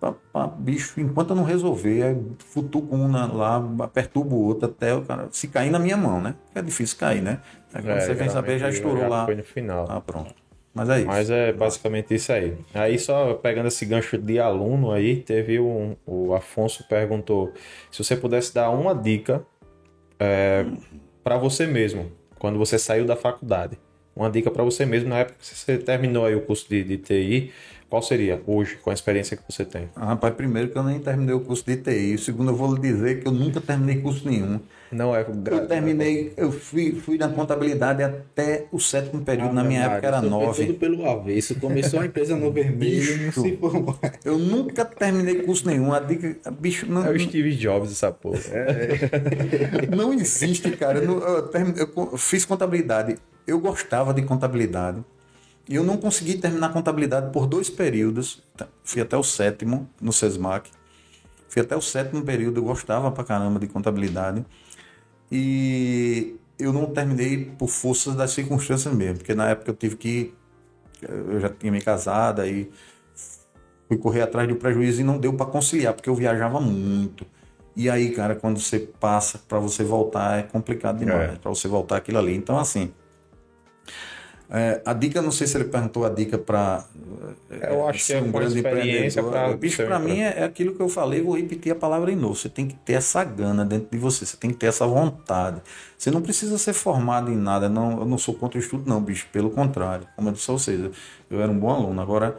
Pra, 0.00 0.14
pra, 0.32 0.46
bicho, 0.48 1.00
enquanto 1.00 1.30
eu 1.30 1.36
não 1.36 1.44
resolver, 1.44 2.00
é 2.00 2.16
futuco 2.38 2.96
um 2.96 3.10
lá, 3.12 3.60
perturbo 3.92 4.34
o 4.34 4.44
outro 4.46 4.66
até 4.66 4.94
o 4.94 5.02
cara 5.02 5.28
se 5.30 5.46
cair 5.46 5.70
na 5.70 5.78
minha 5.78 5.96
mão, 5.96 6.20
né? 6.20 6.34
É 6.54 6.60
difícil 6.60 6.98
cair, 6.98 7.22
né? 7.22 7.40
Aí 7.72 7.82
quando 7.82 7.98
é, 7.98 8.00
você 8.00 8.14
vem 8.14 8.28
saber, 8.28 8.58
já 8.58 8.68
estourou 8.68 9.02
já 9.02 9.08
lá. 9.08 9.24
Foi 9.26 9.36
no 9.36 9.44
final. 9.44 9.86
Ah, 9.88 10.00
pronto. 10.00 10.47
Mas 10.78 10.88
é 10.88 10.98
isso. 10.98 11.06
Mas 11.08 11.30
é 11.30 11.52
basicamente 11.52 12.14
isso 12.14 12.32
aí. 12.32 12.56
Aí 12.72 12.98
só 13.00 13.34
pegando 13.34 13.66
esse 13.66 13.84
gancho 13.84 14.16
de 14.16 14.38
aluno 14.38 14.92
aí, 14.92 15.16
teve 15.16 15.58
um, 15.58 15.96
o 16.06 16.32
Afonso 16.32 16.86
perguntou 16.88 17.52
se 17.90 18.02
você 18.02 18.14
pudesse 18.14 18.54
dar 18.54 18.70
uma 18.70 18.94
dica 18.94 19.44
é, 20.20 20.64
para 21.24 21.36
você 21.36 21.66
mesmo, 21.66 22.12
quando 22.38 22.58
você 22.58 22.78
saiu 22.78 23.04
da 23.04 23.16
faculdade. 23.16 23.76
Uma 24.14 24.30
dica 24.30 24.52
para 24.52 24.62
você 24.62 24.86
mesmo 24.86 25.08
na 25.08 25.18
época 25.18 25.38
que 25.40 25.46
você 25.46 25.78
terminou 25.78 26.24
aí 26.24 26.36
o 26.36 26.42
curso 26.42 26.68
de, 26.68 26.84
de 26.84 26.96
TI, 26.98 27.52
qual 27.90 28.00
seria 28.00 28.40
hoje, 28.46 28.76
com 28.76 28.90
a 28.90 28.94
experiência 28.94 29.36
que 29.36 29.42
você 29.48 29.64
tem? 29.64 29.88
Ah, 29.96 30.06
rapaz, 30.06 30.34
primeiro 30.34 30.68
que 30.68 30.78
eu 30.78 30.84
nem 30.84 31.00
terminei 31.00 31.34
o 31.34 31.40
curso 31.40 31.64
de 31.64 31.76
TI. 31.76 32.18
Segundo, 32.18 32.52
eu 32.52 32.56
vou 32.56 32.72
lhe 32.72 32.80
dizer 32.80 33.20
que 33.20 33.26
eu 33.26 33.32
nunca 33.32 33.60
terminei 33.60 34.00
curso 34.00 34.28
nenhum. 34.28 34.60
Não 34.90 35.14
é 35.14 35.26
Eu 35.50 35.66
terminei, 35.66 36.32
eu 36.36 36.50
fui, 36.50 36.94
fui 36.94 37.18
na 37.18 37.28
contabilidade 37.28 38.02
até 38.02 38.66
o 38.72 38.80
sétimo 38.80 39.22
período. 39.22 39.50
Ah, 39.50 39.54
na 39.54 39.64
minha 39.64 39.82
época 39.82 40.06
era 40.06 40.22
nove. 40.22 40.66
tudo 40.66 40.78
pelo 40.78 41.08
avesso. 41.08 41.54
Começou 41.56 42.00
a 42.00 42.06
empresa 42.06 42.34
no 42.36 42.50
vermelho 42.50 43.24
não 43.24 43.32
se 43.32 43.56
formou. 43.56 43.98
Eu 44.24 44.38
nunca 44.38 44.84
terminei 44.84 45.42
curso 45.42 45.66
nenhum. 45.66 45.92
A 45.92 46.00
dica, 46.00 46.50
bicho, 46.50 46.86
não. 46.86 47.04
É 47.04 47.10
o 47.10 47.20
Steve 47.20 47.54
Jobs 47.54 47.92
essa 47.92 48.10
porra. 48.10 48.40
É. 48.50 49.94
não 49.94 50.12
existe, 50.12 50.70
cara. 50.72 50.98
Eu, 50.98 51.20
eu, 51.20 51.96
eu 52.10 52.16
fiz 52.16 52.44
contabilidade. 52.44 53.16
Eu 53.46 53.58
gostava 53.60 54.14
de 54.14 54.22
contabilidade. 54.22 55.04
E 55.68 55.74
eu 55.74 55.84
não 55.84 55.98
consegui 55.98 56.38
terminar 56.38 56.68
a 56.68 56.70
contabilidade 56.70 57.30
por 57.30 57.46
dois 57.46 57.68
períodos. 57.68 58.42
Fui 58.82 59.02
até 59.02 59.16
o 59.16 59.22
sétimo 59.22 59.88
no 60.00 60.12
SESMAC. 60.12 60.70
Fui 61.48 61.62
até 61.62 61.76
o 61.76 61.80
sétimo 61.80 62.22
período, 62.22 62.60
eu 62.60 62.64
gostava 62.64 63.10
pra 63.10 63.24
caramba 63.24 63.58
de 63.58 63.66
contabilidade. 63.66 64.44
E 65.30 66.36
eu 66.58 66.72
não 66.72 66.86
terminei 66.86 67.44
por 67.44 67.68
forças 67.68 68.14
das 68.14 68.32
circunstâncias 68.32 68.92
mesmo, 68.94 69.18
porque 69.18 69.34
na 69.34 69.50
época 69.50 69.70
eu 69.70 69.74
tive 69.74 69.96
que. 69.96 70.34
Eu 71.00 71.38
já 71.38 71.48
tinha 71.48 71.70
me 71.70 71.80
casado, 71.80 72.40
aí 72.40 72.70
fui 73.86 73.96
correr 73.96 74.22
atrás 74.22 74.48
do 74.48 74.56
prejuízo 74.56 75.00
e 75.00 75.04
não 75.04 75.16
deu 75.16 75.32
para 75.32 75.46
conciliar, 75.46 75.94
porque 75.94 76.10
eu 76.10 76.14
viajava 76.14 76.60
muito. 76.60 77.24
E 77.76 77.88
aí, 77.88 78.10
cara, 78.10 78.34
quando 78.34 78.58
você 78.58 78.80
passa 78.80 79.38
para 79.38 79.60
você 79.60 79.84
voltar 79.84 80.40
é 80.40 80.42
complicado 80.42 80.98
demais, 80.98 81.34
é. 81.34 81.36
para 81.36 81.48
você 81.48 81.68
voltar 81.68 81.96
aquilo 81.96 82.18
ali. 82.18 82.34
Então, 82.34 82.58
assim, 82.58 82.92
É, 84.50 84.80
a 84.82 84.94
dica, 84.94 85.20
não 85.20 85.30
sei 85.30 85.46
se 85.46 85.58
ele 85.58 85.64
perguntou 85.64 86.06
a 86.06 86.08
dica 86.08 86.38
para. 86.38 86.84
Eu 87.50 87.86
acho 87.86 88.06
que 88.06 88.12
é 88.14 88.20
um 88.20 88.32
grande 88.32 88.56
experiência 88.56 89.22
pra 89.22 89.54
Bicho, 89.54 89.84
para 89.84 89.98
mim 89.98 90.20
é, 90.20 90.40
é 90.40 90.44
aquilo 90.44 90.74
que 90.74 90.80
eu 90.80 90.88
falei, 90.88 91.20
vou 91.20 91.36
repetir 91.36 91.70
a 91.70 91.74
palavra 91.74 92.10
de 92.10 92.16
novo. 92.16 92.34
Você 92.34 92.48
tem 92.48 92.66
que 92.66 92.74
ter 92.74 92.94
essa 92.94 93.22
gana 93.24 93.62
dentro 93.64 93.88
de 93.90 93.98
você, 93.98 94.24
você 94.24 94.38
tem 94.38 94.50
que 94.50 94.56
ter 94.56 94.66
essa 94.66 94.86
vontade. 94.86 95.60
Você 95.98 96.10
não 96.10 96.22
precisa 96.22 96.56
ser 96.56 96.72
formado 96.72 97.30
em 97.30 97.36
nada. 97.36 97.68
Não, 97.68 98.00
eu 98.00 98.06
não 98.06 98.16
sou 98.16 98.34
contra 98.34 98.58
o 98.58 98.62
estudo, 98.62 98.88
não, 98.88 99.02
bicho. 99.02 99.26
Pelo 99.30 99.50
contrário. 99.50 100.08
Como 100.16 100.28
eu 100.28 100.32
disse 100.32 100.50
a 100.50 100.54
vocês, 100.54 100.90
eu 101.30 101.42
era 101.42 101.52
um 101.52 101.58
bom 101.58 101.70
aluno. 101.70 102.00
Agora, 102.00 102.38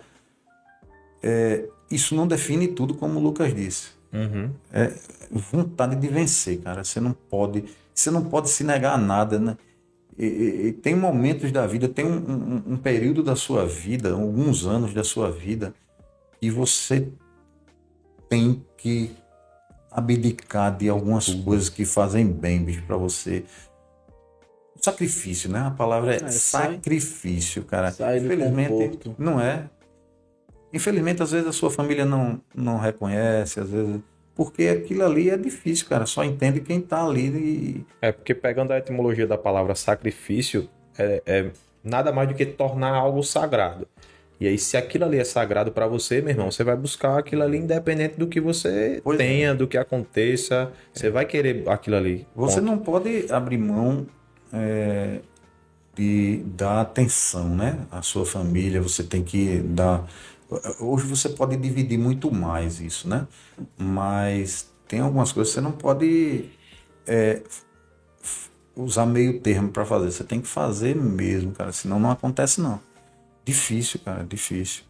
é, 1.22 1.66
isso 1.92 2.16
não 2.16 2.28
define 2.28 2.70
tudo, 2.70 2.96
como 2.96 3.20
o 3.20 3.24
Lucas 3.24 3.54
disse. 3.54 3.90
Uhum. 4.12 4.50
É 4.74 4.92
vontade 5.32 5.96
de 5.96 6.08
vencer, 6.08 6.60
cara. 6.60 6.84
Você 6.84 7.00
não 7.00 7.14
pode, 7.14 7.66
você 7.94 8.10
não 8.10 8.24
pode 8.26 8.50
se 8.50 8.64
negar 8.64 8.94
a 8.94 8.98
nada, 8.98 9.38
né? 9.38 9.58
E, 10.20 10.26
e- 10.68 10.74
tem 10.74 10.94
momentos 10.96 11.50
da 11.52 11.66
vida, 11.66 11.88
tem 11.88 12.06
um, 12.06 12.18
um- 12.18 12.74
um 12.74 12.78
período 12.78 13.24
da 13.24 13.36
sua 13.38 13.66
vida, 13.66 14.12
alguns 14.12 14.66
anos 14.68 14.94
da 14.94 15.04
sua 15.04 15.32
vida, 15.32 15.74
e 16.42 16.50
você 16.52 17.08
tem 18.28 18.64
que 18.78 19.12
abdicar 19.92 20.76
de 20.78 20.90
algumas 20.90 21.34
coisas 21.34 21.70
que 21.70 21.86
fazem 21.86 22.28
bem, 22.28 22.62
bicho, 22.64 22.84
para 22.86 22.98
você. 22.98 23.46
Sacrifício, 24.82 25.50
né? 25.50 25.60
A 25.62 25.72
palavra 25.72 26.14
é, 26.14 26.18
É, 26.18 26.28
sai- 26.32 26.74
sacrifício, 26.74 27.64
cara. 27.64 27.92
sai 27.92 28.20
Infelizmente, 28.20 28.70
conforto. 28.70 29.16
não 29.18 29.40
é. 29.40 29.70
Infelizmente, 30.72 31.24
às 31.24 31.32
vezes 31.32 31.48
a 31.48 31.52
sua 31.52 31.72
família 31.72 32.06
não, 32.06 32.40
não 32.56 32.78
reconhece, 32.78 33.60
às 33.60 33.70
vezes. 33.70 34.00
Porque 34.40 34.70
aquilo 34.70 35.04
ali 35.04 35.30
é 35.30 35.36
difícil, 35.36 35.86
cara. 35.90 36.06
Só 36.06 36.24
entende 36.24 36.62
quem 36.62 36.80
tá 36.80 37.06
ali 37.06 37.28
e. 37.28 37.86
É 38.02 38.10
porque 38.10 38.34
pegando 38.34 38.72
a 38.72 38.78
etimologia 38.78 39.28
da 39.28 39.38
palavra 39.38 39.76
sacrifício, 39.76 40.70
é, 40.98 41.22
é 41.26 41.52
nada 41.84 42.14
mais 42.14 42.30
do 42.30 42.34
que 42.34 42.46
tornar 42.46 42.94
algo 42.94 43.22
sagrado. 43.22 43.86
E 44.40 44.48
aí, 44.48 44.58
se 44.58 44.78
aquilo 44.78 45.04
ali 45.04 45.18
é 45.20 45.26
sagrado 45.26 45.74
pra 45.74 45.88
você, 45.88 46.22
meu 46.22 46.30
irmão, 46.30 46.50
você 46.50 46.64
vai 46.64 46.78
buscar 46.78 47.20
aquilo 47.20 47.44
ali 47.44 47.58
independente 47.58 48.16
do 48.18 48.28
que 48.28 48.40
você 48.40 49.02
Pois 49.04 49.20
é. 49.20 49.24
tenha, 49.24 49.54
do 49.54 49.68
que 49.68 49.78
aconteça. 49.78 50.72
Você 50.94 51.10
vai 51.10 51.26
querer 51.26 51.68
aquilo 51.68 51.98
ali. 51.98 52.26
Você 52.34 52.62
Ponto. 52.62 52.66
não 52.66 52.78
pode 52.78 53.26
abrir 53.30 53.58
mão 53.58 54.08
é, 54.54 55.20
de 55.96 56.44
dar 56.46 56.80
atenção, 56.80 57.50
né? 57.50 57.78
À 57.92 58.02
sua 58.02 58.26
família, 58.26 58.82
você 58.82 59.04
tem 59.04 59.22
que 59.22 59.58
dar. 59.58 60.08
Hoje 60.80 61.06
você 61.06 61.30
pode 61.30 61.56
dividir 61.58 61.98
muito 62.00 62.32
mais 62.32 62.80
isso, 62.80 63.08
né? 63.08 63.28
Mas 63.78 64.74
tem 64.88 65.00
algumas 65.00 65.32
coisas 65.32 65.54
que 65.54 65.60
você 65.60 65.62
não 65.62 65.72
pode 65.72 66.46
é, 67.06 67.42
usar 68.76 69.06
meio 69.06 69.40
termo 69.42 69.70
para 69.70 69.86
fazer. 69.86 70.12
Você 70.12 70.24
tem 70.24 70.42
que 70.42 70.48
fazer 70.48 70.96
mesmo, 70.96 71.52
cara. 71.52 71.72
Senão 71.72 72.00
não 72.00 72.10
acontece, 72.12 72.60
não. 72.62 72.80
Difícil, 73.46 74.00
cara, 74.04 74.24
difícil. 74.24 74.84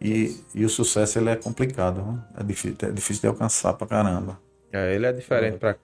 E, 0.00 0.36
e 0.54 0.64
o 0.64 0.68
sucesso 0.68 1.18
ele 1.18 1.28
é 1.30 1.36
complicado, 1.36 2.22
é 2.38 2.42
difícil, 2.44 2.76
é 2.82 2.90
difícil 2.92 3.20
de 3.22 3.26
alcançar 3.26 3.72
pra 3.72 3.86
caramba. 3.86 4.38
É, 4.72 4.94
ele 4.94 5.06
é 5.06 5.12
diferente 5.12 5.58
pra 5.58 5.74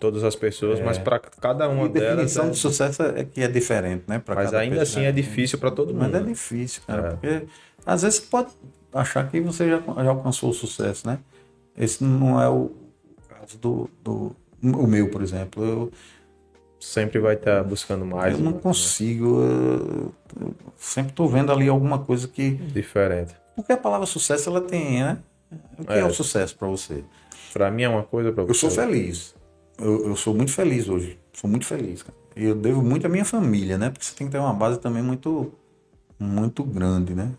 todas 0.00 0.24
as 0.24 0.34
pessoas, 0.34 0.80
mas 0.80 0.96
pra 0.96 1.18
cada 1.18 1.68
uma 1.68 1.84
a 1.84 1.88
delas. 1.88 2.10
definição 2.16 2.46
é- 2.46 2.50
de 2.50 2.56
sucesso 2.58 3.02
é 3.02 3.24
que 3.24 3.42
é 3.42 3.48
diferente, 3.48 4.04
né? 4.06 4.18
pra 4.18 4.34
Mas 4.36 4.54
ainda 4.54 4.76
pessoa. 4.78 5.00
assim 5.00 5.06
é 5.06 5.12
difícil 5.12 5.58
pra 5.58 5.70
todo 5.70 5.92
Mas 5.92 6.04
mundo. 6.06 6.16
é 6.16 6.20
né? 6.20 6.28
difícil, 6.28 6.82
cara, 6.86 7.08
É. 7.08 7.10
porque 7.10 7.46
às 7.86 8.02
vezes 8.02 8.18
você 8.20 8.26
pode 8.26 8.48
achar 8.92 9.28
que 9.30 9.40
você 9.40 9.68
já, 9.70 9.78
já 9.80 10.10
alcançou 10.10 10.50
o 10.50 10.54
sucesso, 10.54 11.06
né? 11.06 11.18
Esse 11.76 12.02
não 12.02 12.40
é 12.40 12.48
o 12.48 12.70
caso 13.28 13.56
do, 13.58 13.88
do 14.02 14.34
o 14.62 14.86
meu, 14.86 15.10
por 15.10 15.22
exemplo. 15.22 15.64
Eu, 15.64 15.92
Sempre 16.78 17.18
vai 17.18 17.34
estar 17.34 17.64
buscando 17.64 18.04
mais. 18.04 18.34
eu 18.34 18.38
não 18.44 18.52
né? 18.52 18.58
consigo. 18.62 19.40
Eu, 19.40 20.12
eu 20.40 20.54
sempre 20.76 21.10
estou 21.10 21.26
vendo 21.28 21.50
ali 21.50 21.68
alguma 21.68 21.98
coisa 21.98 22.28
que. 22.28 22.50
Diferente. 22.50 23.34
Porque 23.56 23.72
a 23.72 23.76
palavra 23.76 24.06
sucesso 24.06 24.48
ela 24.50 24.60
tem, 24.60 25.02
né? 25.02 25.18
O 25.78 25.84
que 25.84 25.92
é, 25.92 26.00
É. 26.00 26.04
o 26.04 26.12
sucesso 26.12 26.54
para 26.56 26.68
você? 26.68 27.02
Pra 27.52 27.70
mim 27.70 27.82
é 27.82 27.88
uma 27.88 28.02
coisa, 28.02 28.30
pra 28.30 28.44
você. 28.44 28.50
Eu 28.50 28.54
sou 28.54 28.70
feliz. 28.70 29.34
Eu, 29.78 30.08
eu 30.08 30.16
sou 30.16 30.34
muito 30.34 30.52
feliz 30.52 30.88
hoje. 30.88 31.18
Sou 31.32 31.48
muito 31.48 31.64
feliz, 31.66 32.02
cara. 32.02 32.16
E 32.36 32.44
eu 32.44 32.54
devo 32.54 32.82
muito 32.82 33.06
à 33.06 33.08
minha 33.08 33.24
família, 33.24 33.78
né? 33.78 33.88
Porque 33.90 34.04
você 34.04 34.14
tem 34.14 34.26
que 34.26 34.32
ter 34.32 34.38
uma 34.38 34.52
base 34.52 34.78
também 34.78 35.02
muito, 35.02 35.50
muito 36.20 36.62
grande, 36.62 37.14
né? 37.14 37.32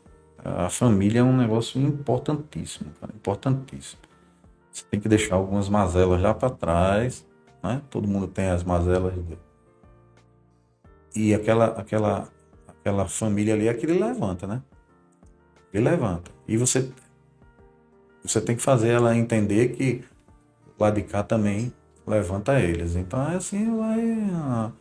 A 0.43 0.69
família 0.69 1.19
é 1.19 1.23
um 1.23 1.35
negócio 1.35 1.81
importantíssimo, 1.81 2.91
cara. 2.99 3.13
Importantíssimo. 3.15 4.01
Você 4.71 4.85
tem 4.89 4.99
que 4.99 5.09
deixar 5.09 5.35
algumas 5.35 5.67
mazelas 5.67 6.21
lá 6.21 6.33
para 6.33 6.49
trás, 6.49 7.25
né? 7.63 7.81
Todo 7.89 8.07
mundo 8.07 8.27
tem 8.27 8.49
as 8.49 8.63
mazelas. 8.63 9.13
E 11.15 11.33
aquela, 11.33 11.65
aquela, 11.67 12.29
aquela 12.67 13.07
família 13.07 13.53
ali 13.55 13.67
é 13.67 13.73
que 13.73 13.85
ele 13.85 13.99
levanta, 13.99 14.45
né? 14.45 14.61
Ele 15.73 15.89
levanta. 15.89 16.31
E 16.47 16.55
você, 16.57 16.91
você 18.23 18.39
tem 18.39 18.55
que 18.55 18.61
fazer 18.61 18.89
ela 18.89 19.15
entender 19.17 19.69
que 19.69 20.03
lado 20.79 20.95
de 20.95 21.03
cá 21.03 21.23
também 21.23 21.73
levanta 22.05 22.59
eles. 22.59 22.95
Então 22.95 23.21
é 23.31 23.35
assim, 23.35 23.75
vai. 23.77 24.29
ah, 24.33 24.71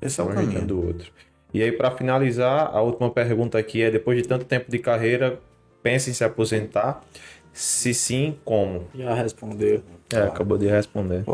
Esse 0.00 0.20
é 0.20 0.24
o 0.24 0.26
um 0.26 0.30
caminho. 0.30 0.48
ajeitando 0.50 0.78
o 0.78 0.86
outro. 0.86 1.10
E 1.54 1.62
aí, 1.62 1.70
pra 1.70 1.92
finalizar, 1.92 2.74
a 2.74 2.82
última 2.82 3.08
pergunta 3.08 3.56
aqui 3.56 3.80
é: 3.80 3.88
depois 3.88 4.20
de 4.20 4.26
tanto 4.28 4.44
tempo 4.44 4.68
de 4.68 4.78
carreira, 4.80 5.38
pensa 5.84 6.10
em 6.10 6.12
se 6.12 6.24
aposentar? 6.24 7.00
Se 7.52 7.94
sim, 7.94 8.36
como? 8.44 8.88
Já 8.92 9.14
respondeu. 9.14 9.80
É, 10.12 10.22
acabou 10.22 10.58
de 10.58 10.66
responder. 10.66 11.24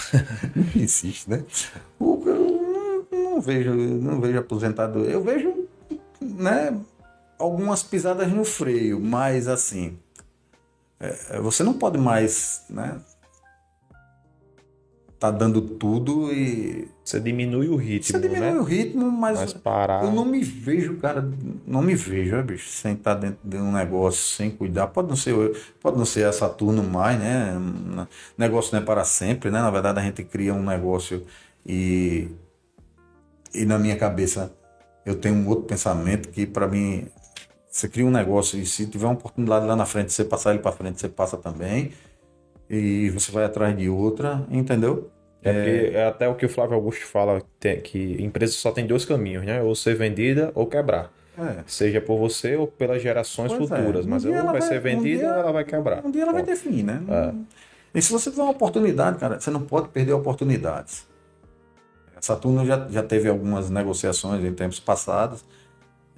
Insiste, 0.74 1.28
né? 1.28 1.44
Eu 2.00 3.06
não, 3.12 3.32
não 3.34 3.40
vejo, 3.42 3.74
não 3.74 4.18
vejo 4.22 4.38
aposentado. 4.38 5.04
Eu 5.04 5.22
vejo, 5.22 5.68
né, 6.18 6.74
algumas 7.38 7.82
pisadas 7.82 8.28
no 8.32 8.46
freio, 8.46 8.98
mas 8.98 9.46
assim, 9.46 9.98
é, 10.98 11.38
você 11.40 11.62
não 11.62 11.74
pode 11.74 11.98
mais, 11.98 12.64
né, 12.70 12.98
tá 15.18 15.30
dando 15.30 15.60
tudo 15.60 16.32
e 16.32 16.88
Você 17.04 17.18
diminui 17.18 17.68
o 17.68 17.76
ritmo, 17.76 18.18
você 18.20 18.28
diminui 18.28 18.52
né? 18.52 18.58
o 18.58 18.62
ritmo, 18.62 19.10
mas, 19.10 19.38
Mas 19.40 19.52
parar. 19.52 20.04
eu 20.04 20.12
não 20.12 20.24
me 20.24 20.42
vejo, 20.42 20.96
cara, 20.98 21.28
não 21.66 21.82
me 21.82 21.94
vejo, 21.94 22.36
é, 22.36 22.42
bicho, 22.42 22.68
sem 22.68 22.92
estar 22.94 23.14
dentro 23.14 23.38
de 23.42 23.56
um 23.56 23.72
negócio, 23.72 24.22
sem 24.36 24.50
cuidar. 24.50 24.86
Pode 24.88 25.08
não 25.08 25.16
ser, 25.16 25.32
eu- 25.32 25.56
pode 25.80 25.98
não 25.98 26.04
ser 26.04 26.24
a 26.26 26.32
Saturno 26.32 26.82
mais, 26.84 27.18
né? 27.18 27.54
Negócio 28.36 28.72
não 28.74 28.80
é 28.80 28.84
para 28.84 29.04
sempre, 29.04 29.50
né? 29.50 29.60
Na 29.60 29.70
verdade, 29.70 29.98
a 29.98 30.02
gente 30.02 30.22
cria 30.22 30.54
um 30.54 30.62
negócio 30.62 31.26
e 31.66 32.28
e 33.54 33.64
na 33.64 33.78
minha 33.78 33.96
cabeça 33.96 34.52
eu 35.04 35.14
tenho 35.16 35.34
um 35.34 35.48
outro 35.48 35.64
pensamento 35.64 36.28
que 36.28 36.46
para 36.46 36.68
mim 36.68 37.06
você 37.70 37.88
cria 37.88 38.04
um 38.06 38.10
negócio 38.10 38.58
e 38.58 38.66
se 38.66 38.86
tiver 38.86 39.06
uma 39.06 39.14
oportunidade 39.14 39.66
lá 39.66 39.76
na 39.76 39.86
frente, 39.86 40.12
você 40.12 40.24
passar 40.24 40.50
ele 40.52 40.60
para 40.60 40.72
frente, 40.72 41.00
você 41.00 41.08
passa 41.08 41.36
também. 41.36 41.92
E 42.70 43.08
você 43.10 43.32
vai 43.32 43.44
atrás 43.44 43.76
de 43.76 43.88
outra, 43.88 44.44
entendeu? 44.50 45.10
É, 45.42 45.52
porque 45.52 45.96
é 45.96 46.04
até 46.06 46.28
o 46.28 46.34
que 46.34 46.44
o 46.44 46.48
Flávio 46.48 46.74
Augusto 46.74 47.06
fala, 47.06 47.40
que 47.84 48.16
empresa 48.22 48.52
só 48.52 48.70
tem 48.72 48.86
dois 48.86 49.04
caminhos, 49.04 49.44
né? 49.46 49.62
Ou 49.62 49.74
ser 49.74 49.94
vendida 49.94 50.50
ou 50.54 50.66
quebrar. 50.66 51.10
É. 51.38 51.62
Seja 51.66 52.00
por 52.00 52.18
você 52.18 52.56
ou 52.56 52.66
pelas 52.66 53.00
gerações 53.00 53.52
Pois 53.52 53.70
é. 53.70 53.76
futuras. 53.76 54.04
Um 54.04 54.10
Mas 54.10 54.24
ou 54.24 54.34
ela 54.34 54.50
vai 54.50 54.60
vai- 54.60 54.68
ser 54.68 54.78
um 54.78 54.82
vendida 54.82 55.18
dia- 55.20 55.32
ou 55.32 55.38
ela 55.38 55.52
vai 55.52 55.64
quebrar. 55.64 56.04
Um 56.04 56.10
dia 56.10 56.22
ela 56.22 56.32
vai 56.32 56.42
ter 56.42 56.56
fim, 56.56 56.82
né? 56.82 57.00
E 57.94 58.02
se 58.02 58.12
você 58.12 58.30
tiver 58.30 58.42
uma 58.42 58.50
oportunidade, 58.50 59.18
cara, 59.18 59.38
você 59.40 59.50
não 59.50 59.62
pode 59.62 59.88
perder 59.88 60.12
oportunidades. 60.12 61.06
A 62.16 62.20
Saturno 62.20 62.66
já, 62.66 62.86
já 62.90 63.02
teve 63.02 63.28
algumas 63.28 63.70
negociações 63.70 64.44
em 64.44 64.52
tempos 64.52 64.80
passados 64.80 65.44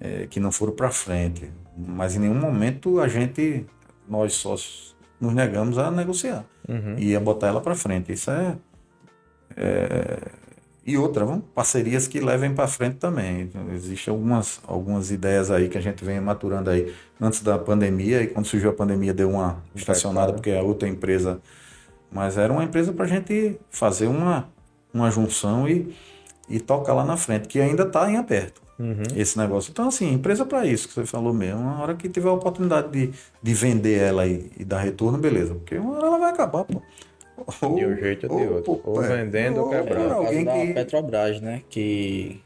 eh, 0.01 0.27
que 0.31 0.41
não 0.41 0.51
foram 0.51 0.73
para 0.73 0.91
frente, 0.91 1.51
mas 1.77 2.17
em 2.17 2.21
nenhum 2.21 2.35
momento 2.35 2.99
a 3.01 3.07
gente, 3.07 3.67
nós 4.09 4.33
sócios, 4.33 4.97
nos 5.21 5.35
negamos 5.35 5.77
a 5.79 5.91
negociar 5.91 6.45
Uhum. 6.69 6.95
e 6.99 7.15
a 7.17 7.21
botar 7.21 7.49
ela 7.49 7.61
para 7.61 7.75
frente. 7.75 8.13
Isso 8.13 8.31
é, 8.31 8.57
é- 9.57 10.19
e 10.87 10.97
outra, 10.97 11.25
vamos, 11.25 11.45
parcerias 11.55 12.09
que 12.09 12.21
levem 12.21 12.55
para 12.55 12.67
frente 12.67 12.97
também. 12.97 13.51
Existem 13.75 14.11
algumas, 14.13 14.61
algumas 14.67 15.11
ideias 15.11 15.51
aí 15.51 15.69
que 15.69 15.77
a 15.77 15.81
gente 15.81 16.05
vem 16.05 16.21
maturando 16.21 16.71
aí 16.71 16.93
antes 17.21 17.43
da 17.43 17.59
pandemia 17.59 18.23
e 18.23 18.29
quando 18.29 18.47
surgiu 18.47 18.71
a 18.71 18.73
pandemia 18.73 19.13
deu 19.13 19.31
uma 19.31 19.63
estacionada 19.75 20.33
porque 20.33 20.51
a 20.53 20.63
outra 20.63 20.89
empresa, 20.89 21.39
mas 22.11 22.39
era 22.39 22.53
uma 22.53 22.65
empresa 22.65 22.93
para 22.93 23.05
a 23.05 23.09
gente 23.09 23.59
fazer 23.71 24.07
uma, 24.07 24.49
uma 24.93 25.11
junção 25.11 25.69
e, 25.69 25.95
e 26.49 26.59
tocar 26.59 26.95
lá 26.95 27.05
na 27.05 27.17
frente, 27.17 27.47
que 27.47 27.61
ainda 27.61 27.83
está 27.83 28.11
em 28.11 28.17
aberto 28.17 28.61
Uhum. 28.81 29.03
esse 29.15 29.37
negócio. 29.37 29.71
Então, 29.71 29.89
assim, 29.89 30.11
empresa 30.15 30.47
para 30.47 30.65
isso 30.67 30.89
que 30.89 30.95
você 30.95 31.05
falou 31.05 31.35
mesmo. 31.35 31.61
Uma 31.61 31.83
hora 31.83 31.95
que 31.95 32.09
tiver 32.09 32.31
a 32.31 32.33
oportunidade 32.33 32.89
de, 32.91 33.11
de 33.43 33.55
vender 33.55 33.99
ela 33.99 34.27
e, 34.27 34.51
e 34.59 34.65
dar 34.65 34.81
retorno, 34.81 35.19
beleza. 35.19 35.55
Porque 35.55 35.77
uma 35.77 35.97
hora 35.99 36.07
ela 36.07 36.19
vai 36.19 36.31
acabar, 36.31 36.65
pô. 36.65 36.81
Ou- 37.63 37.75
De 37.75 37.85
um 37.87 37.95
jeito 37.97 38.27
ou 38.33 38.39
de 38.41 38.47
outro. 38.47 38.81
Ou 38.85 39.05
é, 39.05 39.09
vendendo 39.25 39.61
ou 39.65 39.75
É 39.75 39.83
quebrando. 39.83 40.07
o 40.07 40.09
caso 40.09 40.27
alguém 40.27 40.45
da 40.45 40.53
que- 40.55 40.73
Petrobras, 40.75 41.41
né? 41.43 41.63
Que 41.69 42.41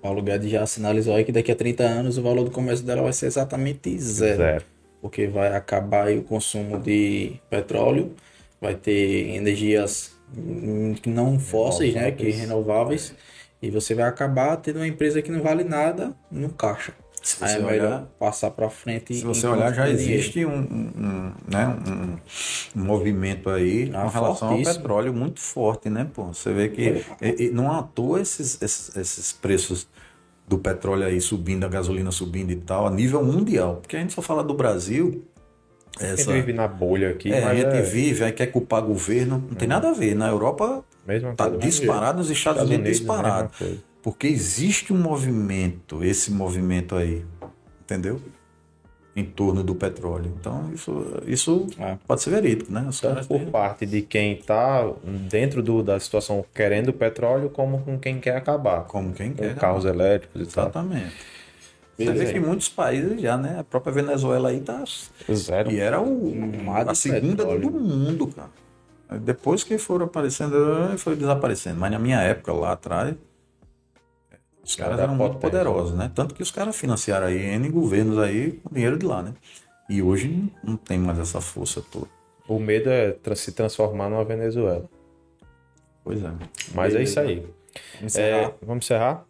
Paulo 0.00 0.22
Guedes 0.22 0.50
já 0.50 0.64
sinalizou 0.66 1.14
aí 1.16 1.24
que 1.24 1.32
daqui 1.32 1.50
a 1.50 1.56
30 1.56 1.82
anos 1.84 2.16
o 2.18 2.22
valor 2.22 2.44
do 2.44 2.50
comércio 2.50 2.84
dela 2.86 3.02
vai 3.02 3.12
ser 3.12 3.26
exatamente 3.26 3.96
zero. 3.98 4.36
Zero. 4.38 4.64
Porque 5.00 5.26
vai 5.26 5.52
acabar 5.54 6.06
aí 6.06 6.18
o 6.18 6.22
consumo 6.22 6.78
de 6.78 7.34
petróleo, 7.50 8.12
vai 8.60 8.74
ter 8.76 9.34
energias 9.34 10.12
hum, 10.36 10.94
não 11.06 11.38
fósseis, 11.40 11.92
né? 11.94 12.10
Que 12.12 12.30
renováveis. 12.30 13.12
E 13.62 13.70
você 13.70 13.94
vai 13.94 14.04
acabar 14.06 14.56
tendo 14.56 14.76
uma 14.76 14.86
empresa 14.88 15.22
que 15.22 15.30
não 15.30 15.40
vale 15.40 15.62
nada 15.64 16.12
no 16.30 16.48
caixa. 16.50 16.92
Se 17.22 17.36
Aí 17.44 17.52
é 17.52 17.54
você 17.54 17.62
melhor 17.62 17.86
olhar- 17.86 18.06
passar 18.18 18.50
para 18.50 18.68
frente. 18.68 19.14
Se 19.14 19.24
você 19.24 19.46
olhar, 19.46 19.72
já 19.72 19.88
existe 19.88 20.44
um, 20.44 20.58
um, 20.58 21.32
né, 21.48 21.68
um, 22.76 22.80
um 22.80 22.84
movimento 22.84 23.48
aí 23.48 23.92
Ah, 23.94 24.02
com 24.02 24.08
relação 24.08 24.48
ao 24.48 24.54
fortíssimo. 24.56 24.76
petróleo 24.78 25.14
muito 25.14 25.38
forte, 25.40 25.88
né, 25.88 26.04
pô? 26.12 26.24
Você 26.34 26.52
vê 26.52 26.68
que 26.68 27.04
e- 27.22 27.44
e 27.44 27.50
não 27.50 27.70
à 27.70 27.80
toa 27.84 28.20
esses, 28.20 28.60
esses, 28.60 28.96
esses 28.96 29.30
preços 29.32 29.86
do 30.48 30.58
petróleo 30.58 31.06
aí 31.06 31.20
subindo, 31.20 31.64
a 31.64 31.68
gasolina 31.68 32.10
subindo 32.10 32.50
e 32.50 32.56
tal, 32.56 32.88
a 32.88 32.90
nível 32.90 33.24
mundial. 33.24 33.76
Porque 33.76 33.96
a 33.96 34.00
gente 34.00 34.12
só 34.12 34.20
fala 34.20 34.42
do 34.42 34.54
Brasil, 34.54 35.24
A 36.00 36.04
gente 36.06 36.20
essa, 36.22 36.32
vive 36.32 36.52
na 36.52 36.66
bolha 36.66 37.10
aqui, 37.10 37.32
é, 37.32 37.44
a 37.44 37.54
gente 37.54 37.66
é 37.76 37.82
vive, 37.82 38.24
aí 38.24 38.32
quer 38.32 38.46
culpar 38.46 38.82
governo, 38.82 39.44
não 39.48 39.54
tem 39.56 39.68
nada 39.68 39.90
a 39.90 39.92
ver. 39.92 40.14
Na 40.14 40.28
Europa 40.28 40.82
tá 41.36 41.44
coisa. 41.48 41.58
disparado, 41.58 42.18
nos 42.18 42.30
Estados, 42.30 42.62
Estados 42.62 42.62
Unidos, 42.62 42.98
Unidos, 43.00 43.10
a 43.10 43.14
disparado. 43.16 43.50
Porque 44.02 44.26
existe 44.26 44.92
um 44.92 44.98
movimento, 44.98 46.02
esse 46.02 46.30
movimento 46.32 46.96
aí, 46.96 47.24
entendeu? 47.82 48.20
Em 49.14 49.24
torno 49.24 49.62
do 49.62 49.74
petróleo. 49.74 50.32
Então, 50.40 50.70
isso, 50.74 51.04
isso 51.26 51.66
É. 51.78 51.98
pode 52.08 52.22
ser 52.22 52.30
verídico, 52.30 52.72
né? 52.72 52.86
Os 52.88 52.98
Tanto 52.98 53.12
caras 53.12 53.26
por 53.26 53.38
têm- 53.38 53.50
parte 53.50 53.84
de 53.84 54.00
quem 54.00 54.32
está 54.32 54.90
dentro 55.28 55.62
do- 55.62 55.82
da 55.82 56.00
situação 56.00 56.42
querendo 56.54 56.92
petróleo, 56.94 57.50
como 57.50 57.78
com 57.82 57.98
quem 57.98 58.18
quer 58.18 58.36
acabar. 58.36 58.84
Como 58.84 59.12
quem 59.12 59.32
Com 59.32 59.36
quer. 59.42 59.54
carros 59.54 59.84
elétricos 59.84 60.40
e 60.40 60.46
tal. 60.46 60.64
Exatamente. 60.64 61.12
Você 61.98 62.12
vê 62.12 62.32
que 62.32 62.40
muitos 62.40 62.68
países 62.68 63.20
já, 63.20 63.36
né? 63.36 63.58
A 63.60 63.64
própria 63.64 63.92
Venezuela 63.92 64.48
aí 64.48 64.60
tá. 64.60 64.82
Zero. 65.32 65.70
E 65.70 65.78
era 65.78 66.00
o, 66.00 66.34
mar 66.64 66.88
a 66.88 66.92
de 66.92 66.98
segunda 66.98 67.44
petróleo. 67.44 67.70
do 67.70 67.78
mundo, 67.80 68.26
cara. 68.28 68.50
Depois 69.20 69.62
que 69.62 69.76
foram 69.78 70.06
aparecendo, 70.06 70.56
foi 70.98 71.14
desaparecendo. 71.16 71.78
Mas 71.78 71.92
na 71.92 71.98
minha 71.98 72.20
época, 72.22 72.52
lá 72.52 72.72
atrás, 72.72 73.14
os 74.64 74.74
caras 74.74 74.94
Era 74.94 75.02
eram 75.04 75.14
muito 75.16 75.36
poderosos, 75.36 75.94
né? 75.96 76.10
Tanto 76.14 76.34
que 76.34 76.42
os 76.42 76.50
caras 76.50 76.74
financiaram 76.74 77.26
aí 77.26 77.36
N 77.56 77.68
governos 77.68 78.18
aí 78.18 78.52
com 78.52 78.74
dinheiro 78.74 78.96
de 78.98 79.04
lá, 79.04 79.22
né? 79.22 79.34
E 79.90 80.00
hoje 80.00 80.50
não 80.64 80.76
tem 80.76 80.98
mais 80.98 81.18
essa 81.18 81.40
força 81.42 81.82
toda. 81.82 82.06
O 82.48 82.58
medo 82.58 82.88
é 82.88 83.12
tra- 83.12 83.36
se 83.36 83.52
transformar 83.52 84.08
numa 84.08 84.24
Venezuela. 84.24 84.88
Pois 86.02 86.22
é. 86.24 86.30
Mas 86.74 86.94
é 86.94 86.98
Beleza. 86.98 87.02
isso 87.02 87.20
aí. 87.20 87.46
Vamos 87.98 88.16
É, 88.16 88.30
encerrar. 88.40 88.52
vamos 88.62 88.84
encerrar? 88.86 89.24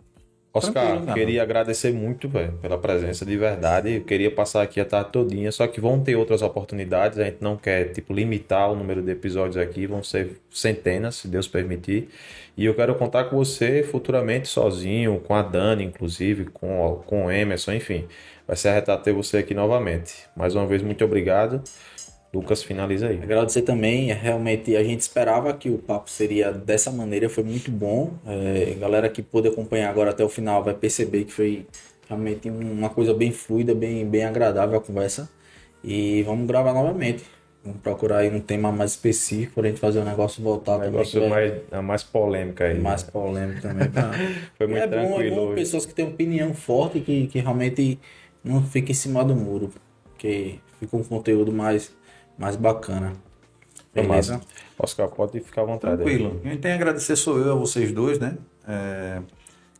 Oscar, 0.54 1.00
cara. 1.00 1.14
queria 1.14 1.42
agradecer 1.42 1.92
muito, 1.92 2.28
velho, 2.28 2.52
pela 2.60 2.76
presença 2.76 3.24
de 3.24 3.36
verdade. 3.38 3.94
Eu 3.94 4.04
queria 4.04 4.30
passar 4.30 4.62
aqui 4.62 4.78
a 4.80 4.84
tarde 4.84 5.10
todinha, 5.10 5.50
só 5.50 5.66
que 5.66 5.80
vão 5.80 5.98
ter 6.00 6.14
outras 6.14 6.42
oportunidades. 6.42 7.18
A 7.18 7.24
gente 7.24 7.38
não 7.40 7.56
quer, 7.56 7.92
tipo, 7.92 8.12
limitar 8.12 8.70
o 8.70 8.76
número 8.76 9.02
de 9.02 9.10
episódios 9.10 9.56
aqui. 9.56 9.86
Vão 9.86 10.02
ser 10.02 10.40
centenas, 10.50 11.16
se 11.16 11.28
Deus 11.28 11.48
permitir. 11.48 12.10
E 12.54 12.66
eu 12.66 12.74
quero 12.74 12.94
contar 12.96 13.24
com 13.24 13.36
você 13.36 13.82
futuramente 13.82 14.46
sozinho, 14.46 15.18
com 15.20 15.34
a 15.34 15.40
Dani, 15.40 15.84
inclusive, 15.84 16.44
com, 16.44 17.02
com 17.06 17.26
o 17.26 17.30
Emerson, 17.30 17.72
enfim. 17.72 18.06
Vai 18.46 18.56
ser 18.56 18.68
arretado 18.68 19.02
ter 19.02 19.12
você 19.12 19.38
aqui 19.38 19.54
novamente. 19.54 20.26
Mais 20.36 20.54
uma 20.54 20.66
vez, 20.66 20.82
muito 20.82 21.02
obrigado. 21.02 21.62
Lucas, 22.34 22.62
finaliza 22.62 23.08
aí. 23.08 23.20
Agradecer 23.22 23.60
também, 23.62 24.10
é, 24.10 24.14
realmente 24.14 24.74
a 24.74 24.82
gente 24.82 25.00
esperava 25.00 25.52
que 25.52 25.68
o 25.68 25.76
papo 25.76 26.08
seria 26.08 26.50
dessa 26.50 26.90
maneira, 26.90 27.28
foi 27.28 27.44
muito 27.44 27.70
bom. 27.70 28.14
É, 28.26 28.74
galera 28.80 29.08
que 29.10 29.20
pôde 29.22 29.48
acompanhar 29.48 29.90
agora 29.90 30.10
até 30.10 30.24
o 30.24 30.28
final 30.30 30.64
vai 30.64 30.72
perceber 30.72 31.24
que 31.24 31.32
foi 31.32 31.66
realmente 32.08 32.48
uma 32.48 32.88
coisa 32.88 33.12
bem 33.12 33.32
fluida, 33.32 33.74
bem, 33.74 34.06
bem 34.06 34.24
agradável 34.24 34.78
a 34.78 34.80
conversa. 34.80 35.28
E 35.84 36.22
vamos 36.22 36.46
gravar 36.46 36.72
novamente. 36.72 37.22
Vamos 37.62 37.80
procurar 37.80 38.18
aí 38.18 38.34
um 38.34 38.40
tema 38.40 38.72
mais 38.72 38.92
específico 38.92 39.54
para 39.56 39.64
a 39.64 39.68
gente 39.68 39.78
fazer 39.80 40.00
o 40.00 40.04
negócio 40.04 40.42
voltar 40.42 40.78
que 40.80 40.86
Negócio 40.86 41.20
vai- 41.20 41.28
mais, 41.28 41.52
a 41.70 41.82
mais 41.82 42.02
polêmica 42.02 42.64
aí. 42.64 42.78
mais 42.80 43.02
polêmico 43.02 43.60
também. 43.60 43.88
pra- 43.90 44.10
Foi 44.56 44.66
muito 44.66 44.82
é 44.82 44.86
bom, 44.86 44.96
é 44.96 45.00
tranquilo 45.06 45.36
bom 45.48 45.54
pessoas 45.54 45.84
que 45.84 45.92
têm 45.94 46.06
opinião 46.06 46.54
forte 46.54 47.00
que, 47.00 47.26
que 47.26 47.38
realmente 47.40 48.00
não 48.42 48.62
fiquem 48.64 48.92
em 48.92 48.94
cima 48.94 49.22
do 49.22 49.36
muro. 49.36 49.70
Que 50.18 50.58
fica 50.80 50.96
um 50.96 51.04
conteúdo 51.04 51.52
mais, 51.52 51.92
mais 52.42 52.56
bacana. 52.56 53.12
Foi 53.94 54.02
Beleza? 54.02 54.40
Oscar, 54.78 55.08
pode 55.08 55.38
ficar 55.40 55.62
à 55.62 55.64
vontade. 55.64 56.02
aí. 56.02 56.08
Tranquilo. 56.08 56.40
Quem 56.42 56.58
tem 56.58 56.72
a 56.72 56.74
agradecer 56.74 57.14
sou 57.14 57.38
eu 57.38 57.52
a 57.52 57.54
vocês 57.54 57.92
dois, 57.92 58.18
né? 58.18 58.36
É, 58.66 59.20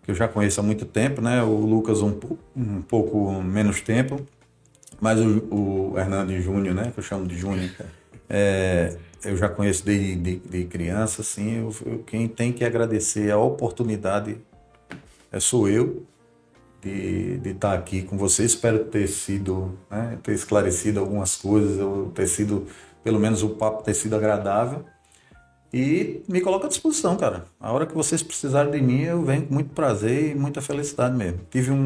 que 0.05 0.10
eu 0.12 0.14
já 0.14 0.28
conheço 0.28 0.60
há 0.60 0.62
muito 0.62 0.84
tempo, 0.84 1.20
né? 1.20 1.43
O 1.43 1.56
Lucas 1.56 2.02
um, 2.02 2.16
um 2.56 2.82
pouco 2.82 3.32
menos 3.43 3.80
tempo, 3.80 4.20
mas 5.01 5.18
o, 5.20 5.93
o 5.93 5.98
Hernando 5.98 6.32
Júnior, 6.40 6.74
né? 6.74 6.90
Que 6.93 7.01
eu 7.01 7.02
chamo 7.05 7.26
de 7.26 7.36
Júnior, 7.36 7.68
é, 8.28 8.97
eu 9.24 9.36
já 9.36 9.48
conheço 9.48 9.84
desde 9.84 10.14
de, 10.16 10.36
de 10.36 10.64
criança, 10.64 11.22
assim. 11.22 11.56
Eu, 11.59 11.74
eu- 11.84 11.98
quem 12.05 12.28
tem 12.28 12.52
que 12.52 12.64
agradecer 12.64 13.30
a 13.32 13.39
oportunidade 13.39 14.36
é, 15.32 15.40
sou 15.40 15.68
eu 15.68 16.05
de, 16.82 17.38
de 17.38 17.50
estar 17.50 17.72
aqui 17.74 18.02
com 18.02 18.16
você. 18.18 18.44
Espero 18.44 18.80
ter 18.84 19.06
sido, 19.06 19.78
né, 19.90 20.18
ter 20.22 20.32
esclarecido 20.32 21.00
algumas 21.00 21.36
coisas, 21.36 21.78
ou 21.78 22.06
ter 22.10 22.26
sido, 22.26 22.66
pelo 23.04 23.18
menos 23.20 23.42
o 23.42 23.50
papo 23.50 23.82
ter 23.82 23.94
sido 23.94 24.16
agradável. 24.16 24.84
E 25.74 26.22
me 26.28 26.42
coloco 26.42 26.66
à 26.66 26.68
disposição, 26.68 27.16
cara. 27.16 27.46
A 27.59 27.72
hora 27.72 27.86
que 27.86 27.94
vocês 27.94 28.22
precisarem 28.22 28.70
de 28.72 28.82
mim, 28.82 29.04
eu 29.04 29.22
venho 29.22 29.46
com 29.46 29.54
muito 29.54 29.70
prazer 29.70 30.32
e 30.32 30.34
muita 30.34 30.60
felicidade 30.60 31.16
mesmo. 31.16 31.40
Tive 31.50 31.70
um- 31.70 31.76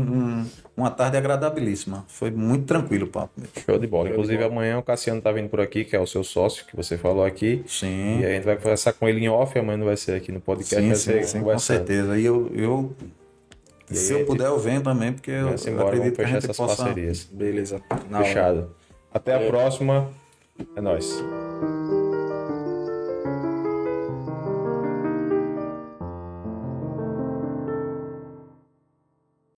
um- 0.40 0.46
uma 0.76 0.90
tarde 0.90 1.16
agradabilíssima. 1.16 2.04
Foi 2.08 2.32
muito 2.32 2.64
tranquilo 2.66 3.04
o 3.04 3.08
papo 3.08 3.30
mesmo. 3.36 3.52
Show 3.64 3.78
de 3.78 3.86
bola. 3.86 4.10
Inclusive, 4.10 4.42
amanhã 4.42 4.76
o 4.78 4.82
Cassiano 4.82 5.20
tá 5.20 5.30
vindo 5.30 5.48
por 5.48 5.60
aqui, 5.60 5.84
que 5.84 5.94
é 5.94 6.00
o 6.00 6.06
seu 6.06 6.24
sócio, 6.24 6.66
que 6.66 6.74
você 6.74 6.98
falou 6.98 7.24
aqui. 7.24 7.62
Sim. 7.68 8.18
E 8.22 8.26
a 8.26 8.30
gente 8.30 8.42
vai 8.42 8.56
conversar 8.56 8.92
com 8.92 9.08
ele 9.08 9.20
em 9.20 9.28
off, 9.28 9.56
amanhã 9.56 9.76
não 9.78 9.86
vai 9.86 9.96
ser 9.96 10.16
aqui 10.16 10.32
no 10.32 10.40
podcast, 10.40 10.84
Sim, 10.84 10.94
sim, 10.94 11.22
sim, 11.22 11.40
com 11.44 11.56
certeza. 11.56 12.18
E 12.18 12.24
eu, 12.24 12.50
eu 12.56 12.92
E 13.90 13.94
se 13.94 14.12
eu 14.12 14.26
puder, 14.26 14.46
eu 14.46 14.58
venho 14.58 14.82
também, 14.82 15.12
porque 15.12 15.30
eu 15.30 15.48
Vai-se 15.48 15.70
embora, 15.70 15.88
acredito 15.88 16.16
que 16.16 16.22
a 16.22 16.26
gente 16.26 16.38
essas 16.38 16.56
possa 16.56 16.76
parcerias. 16.84 17.24
Beleza. 17.30 17.80
Fechado. 18.18 18.70
Até 19.12 19.34
a 19.34 19.48
próxima. 19.48 20.08
É 20.74 20.80
nóis. 20.80 21.22